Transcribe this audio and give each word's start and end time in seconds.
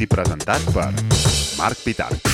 Dirigit 0.00 0.08
i 0.08 0.08
presentat 0.08 0.64
per 0.72 0.88
Marc 1.58 1.82
Pitarch. 1.84 2.24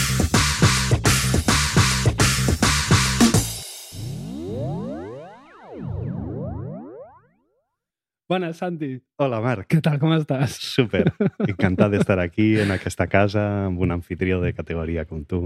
Bones, 8.29 8.57
Santi. 8.59 8.97
Hola, 9.23 9.39
Marc. 9.43 9.69
Què 9.71 9.79
tal, 9.83 9.99
com 10.03 10.11
estàs? 10.17 10.57
Súper. 10.59 11.05
Encantat 11.47 11.93
d'estar 11.95 12.19
aquí, 12.23 12.57
en 12.63 12.73
aquesta 12.75 13.07
casa, 13.11 13.45
amb 13.69 13.83
un 13.83 13.95
anfitrió 13.95 14.41
de 14.43 14.53
categoria 14.55 15.05
com 15.07 15.23
tu. 15.25 15.45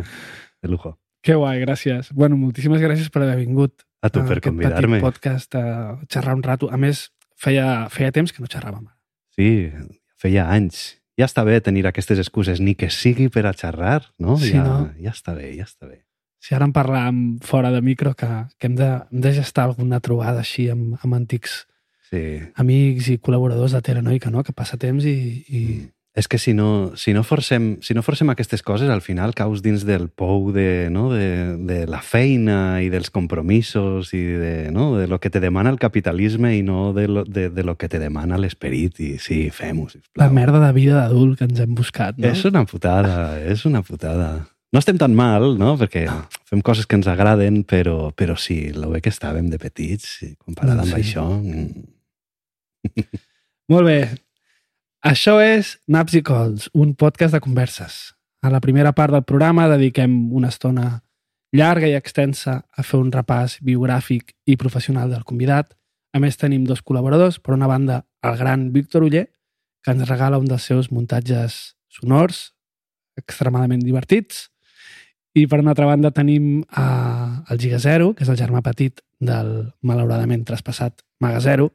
De 0.60 0.68
lujo. 0.68 0.94
Que 1.24 1.36
guai, 1.36 1.60
gràcies. 1.64 2.12
Bueno, 2.16 2.36
moltíssimes 2.40 2.80
gràcies 2.80 3.08
per 3.12 3.22
haver 3.26 3.36
vingut 3.42 3.84
A 4.00 4.08
tu 4.08 4.20
per 4.24 4.38
aquest 4.38 4.48
convidar-me. 4.48 5.00
podcast 5.04 5.56
a 5.56 5.64
xerrar 6.08 6.36
un 6.36 6.44
rato. 6.44 6.70
A 6.72 6.76
més, 6.80 7.10
feia, 7.36 7.88
feia 7.92 8.12
temps 8.12 8.32
que 8.32 8.40
no 8.40 8.48
xerràvem. 8.48 8.88
Sí, 9.36 9.68
feia 10.20 10.48
anys. 10.48 10.99
Ja 11.20 11.28
està 11.28 11.44
bé 11.44 11.58
tenir 11.60 11.84
aquestes 11.88 12.20
excuses, 12.22 12.62
ni 12.64 12.74
que 12.78 12.88
sigui 12.90 13.28
per 13.32 13.44
a 13.44 13.52
xerrar, 13.56 14.06
no? 14.18 14.38
Sí, 14.40 14.54
ja, 14.56 14.64
no? 14.64 14.78
ja 15.00 15.12
està 15.12 15.34
bé, 15.36 15.50
ja 15.58 15.66
està 15.68 15.90
bé. 15.90 16.00
Si 16.40 16.54
ara 16.56 16.64
en 16.64 16.72
parlàvem 16.72 17.18
fora 17.44 17.68
de 17.74 17.82
micro 17.84 18.14
que, 18.16 18.28
que 18.56 18.70
hem, 18.70 18.78
de, 18.78 18.88
hem 19.12 19.24
de 19.26 19.32
gestar 19.36 19.66
alguna 19.68 20.00
trobada 20.00 20.40
així 20.40 20.70
amb, 20.72 20.96
amb 21.04 21.18
antics 21.18 21.66
Sí. 22.10 22.40
amics 22.58 23.06
i 23.12 23.18
col·laboradors 23.22 23.76
de 23.76 23.80
Telenoica, 23.86 24.32
no? 24.34 24.42
que 24.42 24.54
passa 24.56 24.78
temps 24.82 25.04
i... 25.06 25.16
i... 25.46 25.62
És 26.18 26.26
que 26.26 26.38
si 26.42 26.50
no, 26.58 26.90
si, 26.98 27.12
no 27.14 27.22
forcem, 27.22 27.76
si 27.86 27.94
no 27.94 28.02
forcem 28.02 28.32
aquestes 28.32 28.64
coses, 28.66 28.88
al 28.90 28.98
final 29.00 29.30
caus 29.38 29.60
dins 29.62 29.84
del 29.86 30.08
pou 30.10 30.48
de, 30.50 30.88
no? 30.90 31.04
de, 31.14 31.54
de 31.68 31.84
la 31.86 32.00
feina 32.02 32.80
i 32.82 32.88
dels 32.90 33.12
compromisos 33.14 34.10
i 34.18 34.24
de, 34.24 34.54
no? 34.74 34.96
de 34.98 35.06
lo 35.06 35.20
que 35.22 35.30
te 35.30 35.38
demana 35.38 35.70
el 35.70 35.78
capitalisme 35.78 36.56
i 36.56 36.64
no 36.66 36.88
de 36.92 37.06
lo, 37.06 37.22
de, 37.24 37.46
de 37.54 37.62
lo 37.62 37.76
que 37.78 37.86
te 37.88 38.00
demana 38.02 38.40
l'esperit. 38.42 38.98
I 38.98 39.12
sí, 39.22 39.44
fem-ho, 39.54 39.86
sisplau. 39.88 40.18
La 40.24 40.32
merda 40.34 40.58
de 40.64 40.72
vida 40.74 40.96
d'adult 40.98 41.38
que 41.38 41.46
ens 41.46 41.60
hem 41.62 41.76
buscat, 41.78 42.18
no? 42.18 42.26
És 42.26 42.42
una 42.48 42.64
putada, 42.66 43.38
és 43.46 43.62
una 43.70 43.82
putada. 43.86 44.32
No 44.74 44.82
estem 44.82 44.98
tan 44.98 45.14
mal, 45.14 45.54
no? 45.58 45.76
Perquè 45.78 46.08
fem 46.50 46.60
coses 46.66 46.86
que 46.90 46.98
ens 46.98 47.06
agraden, 47.10 47.62
però, 47.62 48.10
però 48.18 48.34
sí, 48.38 48.58
el 48.74 48.82
bé 48.90 49.00
que 49.02 49.10
estàvem 49.14 49.46
de 49.50 49.58
petits, 49.62 50.10
i 50.26 50.32
comparat 50.42 50.82
amb 50.82 50.90
Sí. 50.90 50.98
això... 51.04 51.24
mm, 51.38 51.86
Molt 53.70 53.86
bé. 53.86 53.98
Això 55.00 55.38
és 55.40 55.78
Naps 55.88 56.12
i 56.12 56.20
Cols, 56.20 56.66
un 56.76 56.90
podcast 56.92 57.32
de 57.32 57.40
converses. 57.40 58.12
A 58.44 58.50
la 58.52 58.58
primera 58.60 58.90
part 58.92 59.14
del 59.14 59.24
programa 59.24 59.64
dediquem 59.70 60.12
una 60.36 60.50
estona 60.52 61.00
llarga 61.56 61.88
i 61.88 61.94
extensa 61.96 62.58
a 62.68 62.84
fer 62.84 63.00
un 63.00 63.08
repàs 63.14 63.56
biogràfic 63.64 64.34
i 64.44 64.58
professional 64.60 65.08
del 65.08 65.24
convidat. 65.24 65.72
A 66.12 66.20
més, 66.20 66.36
tenim 66.36 66.66
dos 66.68 66.82
col·laboradors. 66.84 67.38
Per 67.40 67.54
una 67.56 67.70
banda, 67.70 68.02
el 68.20 68.36
gran 68.36 68.66
Víctor 68.74 69.06
Uller, 69.06 69.24
que 69.80 69.94
ens 69.94 70.04
regala 70.04 70.36
un 70.36 70.50
dels 70.50 70.68
seus 70.68 70.90
muntatges 70.92 71.56
sonors 71.88 72.50
extremadament 73.16 73.80
divertits. 73.80 74.50
I 75.32 75.46
per 75.48 75.62
una 75.64 75.72
altra 75.72 75.88
banda 75.88 76.12
tenim 76.12 76.60
eh, 76.60 77.30
el 77.48 77.62
Giga 77.62 77.80
Zero, 77.80 78.12
que 78.12 78.28
és 78.28 78.28
el 78.28 78.36
germà 78.36 78.60
petit 78.60 79.00
del 79.16 79.72
malauradament 79.80 80.44
traspassat 80.44 81.00
Maga 81.24 81.40
Zero, 81.40 81.70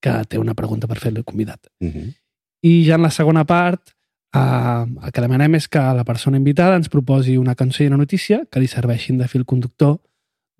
que 0.00 0.16
té 0.32 0.40
una 0.40 0.56
pregunta 0.56 0.88
per 0.88 0.96
fer-li 0.96 1.20
al 1.20 1.28
convidat. 1.28 1.68
mhm. 1.84 2.16
I 2.62 2.84
ja 2.84 2.98
en 2.98 3.06
la 3.06 3.10
segona 3.10 3.46
part, 3.48 3.94
eh, 4.34 4.84
el 5.04 5.12
que 5.12 5.24
demanem 5.24 5.56
és 5.56 5.68
que 5.68 5.80
la 5.96 6.04
persona 6.04 6.36
invitada 6.40 6.76
ens 6.76 6.92
proposi 6.92 7.38
una 7.40 7.56
cançó 7.56 7.84
i 7.84 7.88
una 7.88 8.00
notícia 8.00 8.44
que 8.50 8.60
li 8.60 8.68
serveixin 8.68 9.18
de 9.18 9.28
fil 9.28 9.46
conductor 9.46 9.98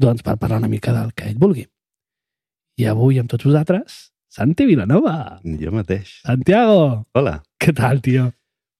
doncs, 0.00 0.24
per 0.24 0.38
parlar 0.40 0.62
una 0.62 0.72
mica 0.72 0.94
del 0.96 1.12
que 1.12 1.28
ell 1.28 1.38
vulgui. 1.38 1.66
I 2.80 2.88
avui, 2.88 3.18
amb 3.20 3.28
tots 3.28 3.44
vosaltres, 3.44 4.10
Santi 4.30 4.64
Vilanova. 4.64 5.40
Jo 5.60 5.72
mateix. 5.74 6.20
Santiago! 6.24 7.04
Hola. 7.18 7.40
Què 7.60 7.74
tal, 7.76 8.00
tio? 8.00 8.30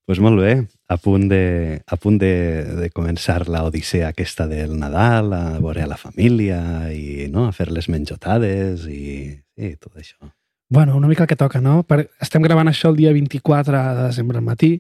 Pues 0.09 0.19
molt 0.23 0.41
bé. 0.41 0.55
A 0.89 0.97
punt 0.97 1.29
de, 1.31 1.83
a 1.87 1.97
punt 2.01 2.17
de, 2.19 2.33
de 2.81 2.89
començar 2.95 3.45
la 3.51 3.65
odissea 3.67 4.09
aquesta 4.11 4.49
del 4.51 4.73
Nadal, 4.79 5.35
a 5.37 5.59
veure 5.61 5.85
a 5.85 5.91
la 5.91 5.99
família 6.01 6.61
i 6.95 7.29
no, 7.31 7.45
a 7.47 7.55
fer 7.55 7.69
les 7.71 7.91
menjotades 7.93 8.89
i, 8.91 9.37
i 9.61 9.75
tot 9.77 10.01
això. 10.01 10.33
Bueno, 10.71 10.97
una 10.97 11.09
mica 11.09 11.25
el 11.25 11.29
que 11.29 11.37
toca, 11.37 11.61
no? 11.61 11.83
Per... 11.83 12.05
Estem 12.23 12.45
gravant 12.47 12.71
això 12.71 12.93
el 12.93 12.97
dia 12.97 13.11
24 13.13 13.75
de 13.75 14.05
desembre 14.07 14.39
al 14.39 14.47
matí, 14.47 14.71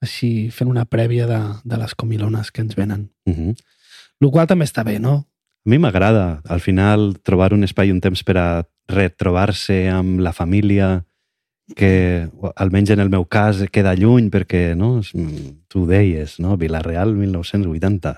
així 0.00 0.48
fent 0.54 0.70
una 0.72 0.86
prèvia 0.88 1.26
de, 1.28 1.40
de 1.68 1.80
les 1.80 1.94
comilones 1.94 2.50
que 2.50 2.64
ens 2.64 2.78
venen. 2.78 3.10
Mhm. 3.28 3.52
El 4.18 4.30
qual 4.32 4.48
també 4.48 4.64
està 4.64 4.82
bé, 4.88 4.96
no? 4.98 5.28
A 5.68 5.68
mi 5.68 5.78
m'agrada, 5.78 6.40
al 6.48 6.62
final, 6.64 7.12
trobar 7.22 7.52
un 7.52 7.66
espai 7.66 7.90
i 7.90 7.92
un 7.92 8.00
temps 8.00 8.24
per 8.24 8.38
a 8.40 8.48
retrobar-se 8.88 9.82
amb 9.92 10.22
la 10.24 10.32
família 10.32 11.04
que, 11.76 12.30
almenys 12.56 12.94
en 12.96 13.04
el 13.04 13.12
meu 13.12 13.26
cas, 13.28 13.60
queda 13.70 13.92
lluny 13.94 14.30
perquè, 14.32 14.72
no, 14.74 15.02
tu 15.68 15.84
ho 15.84 15.86
deies, 15.86 16.38
no? 16.40 16.56
Vilareal 16.56 17.12
1980. 17.14 18.16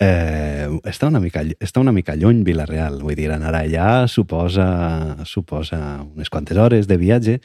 Eh, 0.00 0.68
està, 0.88 1.08
una 1.12 1.20
mica, 1.20 1.44
està 1.60 1.80
una 1.80 1.92
mica 1.92 2.16
lluny 2.16 2.42
Vilareal, 2.46 3.02
vull 3.02 3.18
dir, 3.18 3.28
anar 3.30 3.52
allà 3.54 4.06
suposa, 4.08 5.24
suposa 5.28 6.02
unes 6.02 6.30
quantes 6.32 6.58
hores 6.58 6.88
de 6.90 6.96
viatge 6.98 7.40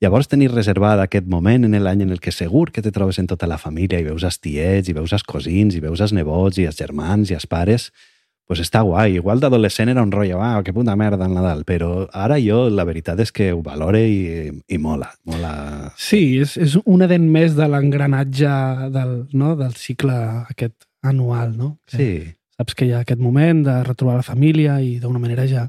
Llavors 0.00 0.30
tenir 0.32 0.46
reservat 0.48 0.96
aquest 1.02 1.26
moment 1.28 1.66
en 1.66 1.74
l'any 1.84 2.06
en 2.06 2.14
el 2.14 2.22
que 2.24 2.32
segur 2.32 2.70
que 2.72 2.80
te 2.80 2.88
trobes 2.90 3.18
en 3.20 3.26
tota 3.28 3.44
la 3.50 3.58
família 3.60 3.98
i 4.00 4.06
veus 4.06 4.24
els 4.24 4.38
tiets, 4.40 4.88
i 4.88 4.94
veus 4.96 5.12
els 5.12 5.26
cosins, 5.28 5.76
i 5.76 5.82
veus 5.84 6.00
els 6.00 6.14
nebots, 6.16 6.56
i 6.56 6.64
els 6.70 6.78
germans, 6.80 7.28
i 7.28 7.36
els 7.36 7.44
pares, 7.44 7.90
pues 8.48 8.62
està 8.64 8.80
guai. 8.80 9.18
Igual 9.18 9.44
d'adolescent 9.44 9.92
era 9.92 10.00
un 10.00 10.14
rotllo, 10.14 10.40
ah, 10.40 10.62
que 10.64 10.72
puta 10.72 10.96
merda 10.96 11.28
el 11.28 11.36
Nadal, 11.36 11.66
però 11.68 12.06
ara 12.16 12.40
jo 12.40 12.62
la 12.72 12.88
veritat 12.88 13.20
és 13.20 13.28
que 13.28 13.52
ho 13.52 13.60
valore 13.66 14.00
i, 14.08 14.48
i 14.48 14.80
mola. 14.80 15.10
mola. 15.28 15.52
Sí, 16.00 16.40
és, 16.40 16.56
és 16.56 16.78
un 16.80 17.04
adent 17.04 17.28
més 17.28 17.52
de 17.60 17.68
l'engranatge 17.68 18.54
del, 18.96 19.16
no? 19.36 19.52
del 19.60 19.76
cicle 19.76 20.16
aquest 20.48 20.78
anual, 21.02 21.56
no? 21.56 21.78
Que 21.86 21.96
Sí, 21.96 22.10
Saps 22.60 22.74
que 22.76 22.84
hi 22.84 22.90
ha 22.92 22.98
aquest 23.00 23.20
moment 23.24 23.62
de 23.64 23.74
retrobar 23.86 24.18
la 24.18 24.24
família 24.26 24.74
i 24.84 24.98
d'una 25.00 25.20
manera 25.22 25.46
ja, 25.48 25.62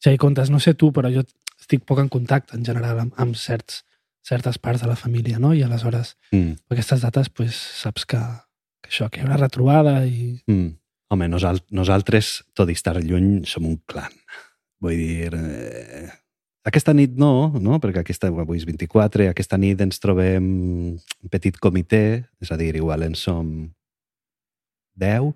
ja 0.00 0.12
hi 0.14 0.20
comptes. 0.20 0.48
No 0.48 0.62
sé 0.64 0.72
tu, 0.72 0.88
però 0.96 1.10
jo 1.12 1.26
estic 1.60 1.82
poc 1.84 1.98
en 2.00 2.08
contacte 2.08 2.56
en 2.56 2.64
general 2.64 3.02
amb, 3.02 3.18
amb 3.20 3.36
certs, 3.36 3.82
certes 4.24 4.56
parts 4.56 4.80
de 4.80 4.88
la 4.88 4.96
família, 4.96 5.36
no? 5.42 5.50
I 5.52 5.60
aleshores, 5.66 6.14
mm, 6.32 6.70
aquestes 6.72 7.04
dates, 7.04 7.28
pues, 7.28 7.58
saps 7.82 8.06
que, 8.08 8.20
que 8.80 8.88
això, 8.88 9.10
que 9.10 9.20
hi 9.20 9.26
ha 9.26 9.28
una 9.28 9.36
retrobada 9.42 9.98
i... 10.06 10.38
mm. 10.48 10.70
Home, 11.12 11.28
nosal 11.28 11.60
nosaltres, 11.68 12.38
tot 12.56 12.70
i 12.72 12.78
estar 12.78 12.96
lluny, 12.96 13.42
som 13.44 13.66
un 13.68 13.76
clan. 13.84 14.14
Vull 14.80 14.96
dir, 14.96 15.34
eh, 15.36 16.06
aquesta 16.64 16.94
nit 16.96 17.12
no, 17.20 17.52
no? 17.60 17.76
perquè 17.82 18.00
aquesta, 18.00 18.30
avui 18.32 18.56
és 18.56 18.64
24, 18.64 19.28
aquesta 19.28 19.60
nit 19.60 19.84
ens 19.84 20.00
trobem 20.00 20.48
un 20.96 21.28
petit 21.30 21.60
comitè, 21.60 22.22
és 22.40 22.54
a 22.54 22.56
dir, 22.56 22.72
igual 22.80 23.04
en 23.04 23.18
som 23.20 23.52
10, 24.98 25.32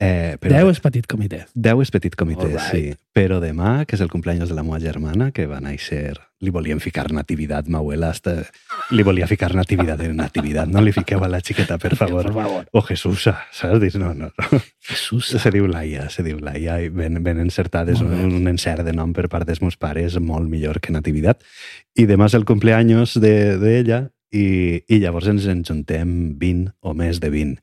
eh, 0.00 0.36
però 0.40 0.54
10 0.54 0.70
és 0.76 0.80
petit 0.80 1.06
comitè. 1.10 1.44
10 1.54 1.82
és 1.82 1.90
petit 1.90 2.14
comitè, 2.14 2.46
Alright. 2.46 2.70
sí. 2.70 2.94
Però 3.18 3.40
demà, 3.42 3.84
que 3.84 3.96
és 3.96 4.00
el 4.04 4.10
cumpleaños 4.12 4.48
de 4.48 4.54
la 4.54 4.62
meva 4.62 4.78
germana, 4.80 5.32
que 5.32 5.46
va 5.50 5.60
néixer... 5.60 6.16
Li 6.38 6.52
volíem 6.54 6.78
ficar 6.78 7.08
nativitat, 7.10 7.66
ma 7.66 7.80
abuela, 7.80 8.12
hasta... 8.14 8.44
li 8.94 9.02
volia 9.02 9.26
ficar 9.26 9.56
nativitat 9.58 10.04
en 10.06 10.12
nativitat. 10.20 10.68
No 10.70 10.78
li 10.86 10.92
fiqueu 10.94 11.24
a 11.26 11.26
la 11.26 11.40
xiqueta, 11.42 11.80
per 11.82 11.96
favor. 11.98 12.28
favor. 12.30 12.68
O 12.70 12.82
Jesús, 12.86 13.24
saps? 13.26 13.64
Dius, 13.82 13.96
no, 13.98 14.12
no. 14.14 14.30
Jesús. 14.86 15.32
Se 15.34 15.50
diu 15.50 15.66
Laia, 15.66 16.06
se 16.14 16.22
diu 16.22 16.38
Laia, 16.38 16.78
i 16.78 16.92
ben, 16.94 17.18
ben 17.26 17.42
encertat, 17.42 17.90
és 17.90 17.98
un, 18.06 18.14
un 18.38 18.46
encert 18.46 18.86
de 18.86 18.94
nom 18.94 19.10
per 19.12 19.26
part 19.26 19.50
dels 19.50 19.58
meus 19.64 19.74
pares, 19.74 20.14
molt 20.22 20.46
millor 20.46 20.78
que 20.78 20.94
nativitat. 20.94 21.42
I 21.98 22.06
demà 22.06 22.30
és 22.30 22.38
el 22.38 22.46
cumpleaños 22.46 23.18
d'ella, 23.18 23.58
de, 23.58 23.64
d'ella 23.64 24.00
i, 24.30 24.84
i 24.86 25.02
llavors 25.02 25.26
ens 25.26 25.50
en 25.50 25.64
juntem 25.66 26.38
20 26.38 26.70
o 26.86 26.94
més 26.94 27.18
de 27.18 27.34
20 27.34 27.58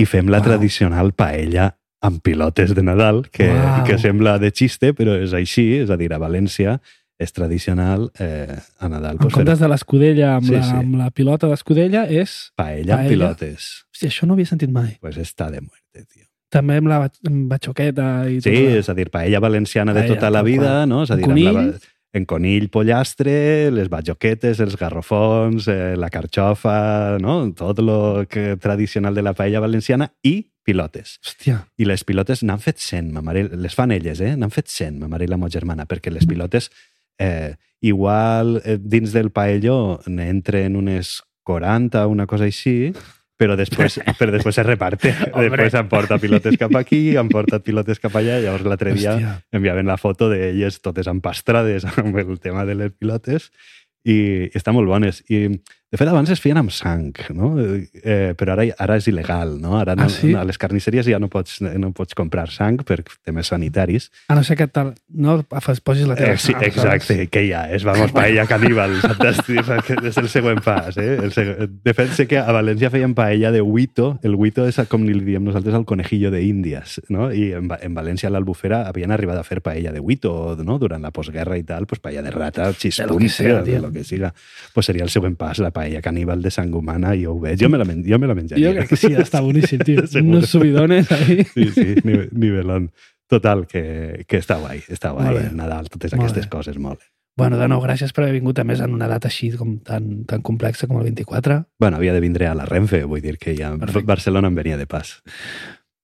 i 0.00 0.06
fem 0.08 0.30
la 0.32 0.38
Uau. 0.40 0.46
tradicional 0.48 1.12
paella 1.12 1.74
amb 2.00 2.22
pilotes 2.24 2.72
de 2.74 2.82
Nadal, 2.82 3.26
que, 3.30 3.50
Uau. 3.52 3.84
que 3.84 3.98
sembla 4.00 4.38
de 4.40 4.48
xiste, 4.56 4.94
però 4.96 5.18
és 5.20 5.34
així, 5.36 5.66
és 5.82 5.90
a 5.92 5.98
dir, 6.00 6.08
a 6.16 6.18
València 6.22 6.78
és 7.20 7.34
tradicional 7.36 8.06
eh, 8.18 8.56
a 8.80 8.88
Nadal. 8.88 9.18
En 9.18 9.20
pues, 9.20 9.34
fer 9.34 9.42
comptes 9.42 9.60
de 9.60 9.68
l'escudella 9.68 10.30
amb, 10.38 10.46
Sí, 10.48 10.54
la, 10.56 10.62
sí. 10.64 10.72
amb 10.78 10.94
la 10.96 11.10
pilota 11.12 11.50
d'escudella 11.50 12.06
és... 12.08 12.52
paella 12.56 12.94
amb 12.96 13.02
paella. 13.04 13.10
pilotes. 13.34 13.66
Hòstia, 13.92 14.08
això 14.08 14.26
no 14.30 14.38
havia 14.38 14.48
sentit 14.48 14.72
mai. 14.72 14.94
Pues 15.04 15.18
està 15.20 15.50
de 15.52 15.60
muerte, 15.60 16.06
tio. 16.08 16.24
També 16.50 16.78
amb 16.80 16.88
la 16.88 16.98
ba- 17.04 17.12
amb 17.28 17.44
batxoqueta 17.52 18.06
i 18.32 18.40
Sí, 18.40 18.48
tot. 18.56 18.78
és 18.80 18.88
a 18.88 18.94
dir, 18.96 19.10
paella 19.12 19.38
valenciana 19.44 19.92
de 19.92 20.00
Paella, 20.00 20.14
tota 20.16 20.30
la 20.32 20.42
vida, 20.42 20.70
qual. 20.80 20.88
no? 20.88 21.02
És 21.04 21.10
a 21.12 21.16
dir, 21.20 21.24
Conill. 21.28 21.48
amb 21.52 21.74
la, 21.74 21.78
en 22.12 22.26
conill, 22.26 22.68
pollastre, 22.74 23.70
les 23.70 23.88
batjoquetes, 23.90 24.60
els 24.60 24.76
garrofons, 24.78 25.68
eh, 25.70 25.94
la 25.96 26.10
carxofa, 26.10 27.18
no? 27.22 27.42
Tot 27.54 27.78
lo 27.84 28.26
que 28.28 28.56
tradicional 28.56 29.14
de 29.14 29.22
la 29.22 29.34
paella 29.34 29.62
valenciana 29.62 30.10
i 30.22 30.50
pilotes. 30.66 31.18
Hòstia, 31.24 31.64
I 31.78 31.86
les 31.88 32.04
pilotes 32.04 32.42
n'han 32.42 32.60
fet 32.62 32.78
100, 32.82 33.12
ma 33.14 33.22
mare, 33.22 33.46
les 33.48 33.74
fan 33.74 33.94
elles, 33.94 34.20
eh? 34.20 34.34
N'han 34.36 34.52
fet 34.54 34.68
100, 34.68 34.98
ma 35.00 35.08
mare 35.08 35.26
i 35.26 35.30
la 35.30 35.38
meva 35.38 35.50
germana, 35.50 35.86
perquè 35.86 36.12
les 36.12 36.26
pilotes, 36.26 36.70
eh, 37.18 37.54
igual 37.80 38.60
eh, 38.64 38.76
dins 38.80 39.14
del 39.14 39.30
paelló 39.30 40.00
n'entren 40.06 40.76
unes 40.76 41.20
40, 41.44 42.06
una 42.06 42.26
cosa 42.26 42.44
així, 42.44 42.92
però 43.40 43.56
després, 43.56 43.96
però 44.20 44.34
després 44.34 44.58
se 44.60 44.64
reparte. 44.66 45.14
Hombre. 45.30 45.48
després 45.48 45.78
em 45.80 45.90
porta 45.90 46.20
pilotes 46.20 46.58
cap 46.60 46.76
aquí, 46.76 47.00
em 47.20 47.32
porta 47.32 47.62
pilotes 47.64 48.02
cap 48.02 48.16
allà, 48.20 48.38
llavors 48.44 48.66
l'altre 48.68 48.94
dia 48.96 49.16
hòstia. 49.16 49.34
enviaven 49.56 49.88
la 49.88 49.96
foto 50.00 50.28
d'elles 50.32 50.80
totes 50.84 51.08
empastrades 51.10 51.88
amb 51.96 52.20
el 52.20 52.36
tema 52.42 52.66
de 52.68 52.76
les 52.76 52.92
pilotes 52.92 53.50
i, 54.04 54.18
i 54.50 54.56
estan 54.60 54.76
molt 54.76 54.90
bones. 54.90 55.24
I, 55.32 55.46
de 55.90 55.98
fet, 55.98 56.06
abans 56.06 56.30
es 56.30 56.38
feien 56.38 56.60
amb 56.60 56.70
sang, 56.70 57.08
no? 57.34 57.48
Eh, 57.58 58.30
però 58.38 58.52
ara, 58.54 58.62
ara 58.78 58.94
és 59.00 59.08
il·legal, 59.10 59.56
no? 59.58 59.72
Ara 59.80 59.96
no, 59.98 60.04
Ah, 60.06 60.08
sí? 60.08 60.30
a 60.38 60.44
les 60.46 60.54
carnisseries 60.56 61.08
ja 61.10 61.18
no 61.18 61.26
pots, 61.28 61.56
no 61.60 61.90
pots 61.90 62.14
comprar 62.14 62.46
sang 62.54 62.76
per 62.86 63.00
temes 63.26 63.48
sanitaris. 63.50 64.06
A 64.30 64.36
no 64.38 64.44
ser 64.46 64.54
que 64.56 64.68
tal, 64.70 64.92
no 65.10 65.40
posis 65.42 66.06
la 66.06 66.14
teva 66.14 66.36
Eh, 66.36 66.38
sí, 66.38 66.52
sang, 66.52 66.62
exacte, 66.62 67.26
que 67.26 67.42
ja 67.48 67.64
és, 67.74 67.82
vamos, 67.82 68.12
paella 68.14 68.44
caníbal, 68.46 68.94
fantàstic, 69.02 69.66
és 70.06 70.20
el 70.22 70.28
següent 70.30 70.62
pas. 70.62 70.94
Eh? 70.96 71.16
El 71.24 71.34
seg... 71.34 71.50
De 71.82 71.96
fet, 71.98 72.14
sé 72.14 72.28
que 72.30 72.38
a 72.38 72.54
València 72.54 72.92
feien 72.94 73.16
paella 73.18 73.50
de 73.50 73.60
huito, 73.60 74.12
el 74.22 74.38
huito 74.38 74.68
és 74.70 74.78
com 74.86 75.02
li 75.02 75.18
diem 75.26 75.42
nosaltres 75.42 75.74
al 75.74 75.88
conejillo 75.90 76.30
de 76.30 76.44
Índies, 76.46 77.00
no? 77.10 77.32
i 77.34 77.50
en, 77.58 77.66
en 77.66 77.98
València 77.98 78.30
a 78.30 78.34
l'Albufera 78.36 78.84
havien 78.86 79.10
arribat 79.10 79.42
a 79.42 79.44
fer 79.44 79.58
paella 79.58 79.90
de 79.90 79.98
huito, 79.98 80.54
no? 80.62 80.78
durant 80.78 81.02
la 81.02 81.10
postguerra 81.10 81.58
i 81.58 81.66
tal, 81.66 81.90
pues 81.90 81.98
paella 81.98 82.22
de 82.22 82.30
rata, 82.30 82.70
xispunte, 82.78 83.28
sea, 83.28 83.62
de 83.66 83.80
lo 83.82 83.90
que 83.90 84.04
siga. 84.06 84.30
Pues 84.72 84.86
seria 84.86 85.02
el 85.02 85.10
següent 85.10 85.34
pas, 85.34 85.58
la 85.58 85.72
paella 85.72 85.79
caníbal 86.02 86.42
de 86.42 86.50
sang 86.50 86.74
humana, 86.74 87.14
jo 87.16 87.32
ho 87.34 87.40
veig, 87.40 87.58
jo 87.60 87.68
me 87.72 87.78
la, 87.80 87.84
men 87.88 88.02
jo 88.06 88.18
me 88.18 88.26
la 88.28 88.34
menjaria. 88.34 88.68
Jo 88.68 88.74
crec 88.76 88.88
que 88.92 88.96
sí, 89.00 89.10
està 89.16 89.40
boníssim, 89.40 89.80
tio. 89.86 90.04
Unos 90.22 90.48
subidones 90.50 91.10
ahí. 91.16 91.44
Sí, 91.54 91.66
sí, 91.74 91.86
nive- 92.04 92.28
nivelón. 92.32 92.90
Total, 93.30 93.66
que, 93.70 94.24
que 94.26 94.38
està 94.42 94.56
guai, 94.58 94.80
està 94.90 95.12
guai. 95.14 95.36
El 95.46 95.56
Nadal, 95.56 95.86
totes 95.88 96.12
Molt 96.12 96.24
aquestes 96.28 96.46
bé. 96.48 96.50
coses, 96.50 96.78
molt 96.82 96.98
bé. 96.98 97.06
Bueno, 97.38 97.56
de 97.56 97.68
nou, 97.70 97.78
gràcies 97.80 98.10
per 98.12 98.24
haver 98.24 98.34
vingut 98.34 98.58
a 98.58 98.64
més 98.66 98.80
en 98.82 98.92
una 98.92 99.06
data 99.08 99.28
així 99.30 99.52
com 99.56 99.76
tan, 99.86 100.24
tan 100.28 100.42
complexa 100.42 100.88
com 100.90 100.98
el 100.98 101.04
24. 101.12 101.60
Bueno, 101.78 101.96
havia 102.00 102.12
de 102.12 102.20
vindre 102.20 102.48
a 102.50 102.56
la 102.58 102.66
Renfe, 102.68 103.04
vull 103.08 103.22
dir 103.22 103.38
que 103.38 103.54
ja 103.56 103.70
Perfecte. 103.78 104.04
Barcelona 104.10 104.50
em 104.50 104.58
venia 104.58 104.76
de 104.76 104.86
pas. 104.90 105.14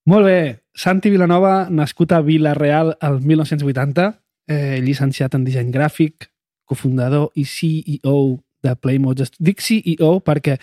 Molt 0.07 0.25
bé. 0.25 0.39
Santi 0.73 1.11
Vilanova, 1.11 1.67
nascut 1.69 2.13
a 2.15 2.21
Vila-real 2.23 2.95
el 3.03 3.19
1980, 3.21 4.07
eh, 4.47 4.79
llicenciat 4.81 5.35
en 5.35 5.43
disseny 5.43 5.69
gràfic, 5.75 6.29
cofundador 6.65 7.29
i 7.35 7.43
CEO 7.45 8.39
de 8.67 8.75
Playmo. 8.75 9.13
Just- 9.15 9.39
Dic 9.39 9.61
CEO 9.63 10.19
perquè 10.25 10.59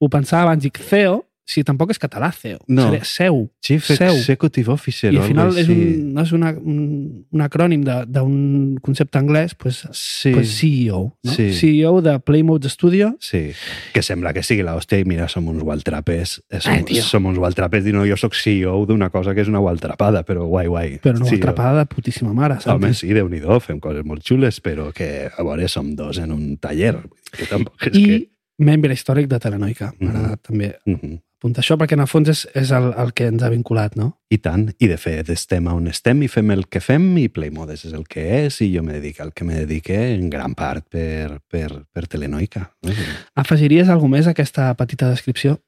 ho 0.00 0.08
pensava 0.10 0.48
abans, 0.50 0.62
dic 0.64 0.78
CEO, 0.82 1.20
si 1.44 1.64
tampoc 1.66 1.90
és 1.90 1.98
català, 1.98 2.28
CEO. 2.32 2.60
No. 2.70 2.84
Seria 2.86 3.04
seu. 3.04 3.38
Chief 3.60 3.84
Seu. 3.84 4.14
Executive 4.14 4.70
Officer 4.72 5.10
I 5.12 5.16
o 5.18 5.22
al 5.22 5.28
final 5.28 5.48
és 5.58 5.66
així. 5.66 5.72
un, 5.74 6.12
no 6.14 6.22
és 6.22 6.30
una, 6.32 6.52
un, 6.54 7.26
un 7.34 7.40
acrònim 7.42 7.82
de- 7.84 8.04
d'un 8.06 8.78
concepte 8.80 9.18
anglès, 9.18 9.54
pues, 9.58 9.82
Sí, 9.92 10.30
pues 10.32 10.54
CEO. 10.60 11.18
No? 11.22 11.32
Sí. 11.34 11.50
CEO 11.52 12.00
de 12.00 12.14
Playmodes 12.20 12.72
Studio. 12.72 13.16
sí. 13.20 13.50
Que 13.92 14.02
sembla 14.02 14.32
que 14.32 14.42
sigui 14.46 14.62
l'hòstia 14.62 15.00
i 15.02 15.04
mira, 15.04 15.26
som 15.28 15.46
uns 15.48 15.62
waltrapes. 15.66 16.42
Eh, 16.48 16.60
Som, 16.60 16.84
tio. 16.86 17.02
som 17.02 17.26
uns 17.26 17.38
waltrapes 17.38 17.84
i 17.86 17.92
no, 17.92 18.06
jo 18.06 18.16
sóc 18.16 18.34
CEO 18.38 18.86
d'una 18.86 19.10
cosa 19.10 19.34
que 19.34 19.42
és 19.42 19.48
una 19.50 19.60
waltrapada, 19.60 20.22
però 20.24 20.46
guai, 20.46 20.68
guai. 20.68 20.98
Però 21.02 21.18
no 21.18 21.26
sí, 21.26 21.36
sí, 21.36 21.42
atrapada 21.42 21.80
de 21.80 21.86
putíssima 21.86 22.32
mare, 22.32 22.60
Santi. 22.60 22.70
Home, 22.86 22.94
sí, 22.94 23.12
déu 23.12 23.28
nhi 23.28 23.42
fem 23.60 23.80
coses 23.80 24.04
molt 24.06 24.22
xules, 24.24 24.60
però 24.62 24.92
que 24.94 25.28
a 25.36 25.42
veure, 25.42 25.68
som 25.68 25.94
dos 25.96 26.18
en 26.18 26.30
un 26.32 26.56
taller. 26.56 26.96
Que 27.32 27.46
tampoc 27.50 27.88
és 27.90 27.96
I 27.98 28.06
que... 28.06 28.22
membre 28.58 28.94
històric 28.94 29.28
de 29.28 29.38
Telenoica. 29.42 29.92
Mhm. 29.98 30.06
M'agrada 30.08 30.36
també 30.36 30.76
Uh 30.86 30.94
-huh. 30.94 31.20
apuntar 31.38 31.62
això 31.64 31.76
perquè 31.76 31.94
en 31.94 32.00
el 32.00 32.06
fons 32.06 32.28
és, 32.28 32.48
és 32.54 32.70
el, 32.70 32.92
el 32.96 33.12
que 33.12 33.26
ens 33.26 33.42
ha 33.42 33.48
vinculat, 33.50 33.96
no? 33.96 34.20
I 34.30 34.38
tant, 34.38 34.72
i 34.78 34.86
de 34.86 34.96
fet 34.96 35.28
estem 35.28 35.66
on 35.66 35.88
estem 35.88 36.22
i 36.22 36.28
fem 36.28 36.50
el 36.50 36.68
que 36.68 36.80
fem 36.80 37.16
i 37.18 37.28
Playmodes 37.28 37.84
és 37.84 37.92
el 37.92 38.04
que 38.06 38.44
és 38.46 38.60
i 38.60 38.76
jo 38.76 38.82
me 38.82 38.92
dedico 38.92 39.22
al 39.22 39.32
que 39.32 39.44
me 39.44 39.54
dedique 39.54 40.14
en 40.14 40.30
gran 40.30 40.54
part 40.54 40.86
per, 40.88 41.40
per, 41.50 41.84
per 41.92 42.06
Telenoica. 42.06 42.70
No? 42.82 42.92
Afegiries 43.34 43.88
alguna 43.88 44.18
més 44.18 44.26
a 44.26 44.30
aquesta 44.30 44.72
petita 44.74 45.10
descripció? 45.10 45.60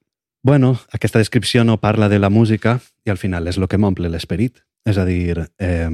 Bueno, 0.44 0.78
aquesta 0.93 1.19
descripció 1.19 1.64
no 1.64 1.81
parla 1.81 2.08
de 2.08 2.19
la 2.19 2.28
música 2.31 2.81
i 3.05 3.11
al 3.11 3.16
final 3.16 3.49
és 3.49 3.56
el 3.56 3.66
que 3.66 3.78
m'omple 3.78 4.08
l'esperit. 4.08 4.62
És 4.84 4.99
a 4.99 5.05
dir, 5.06 5.49
eh, 5.58 5.88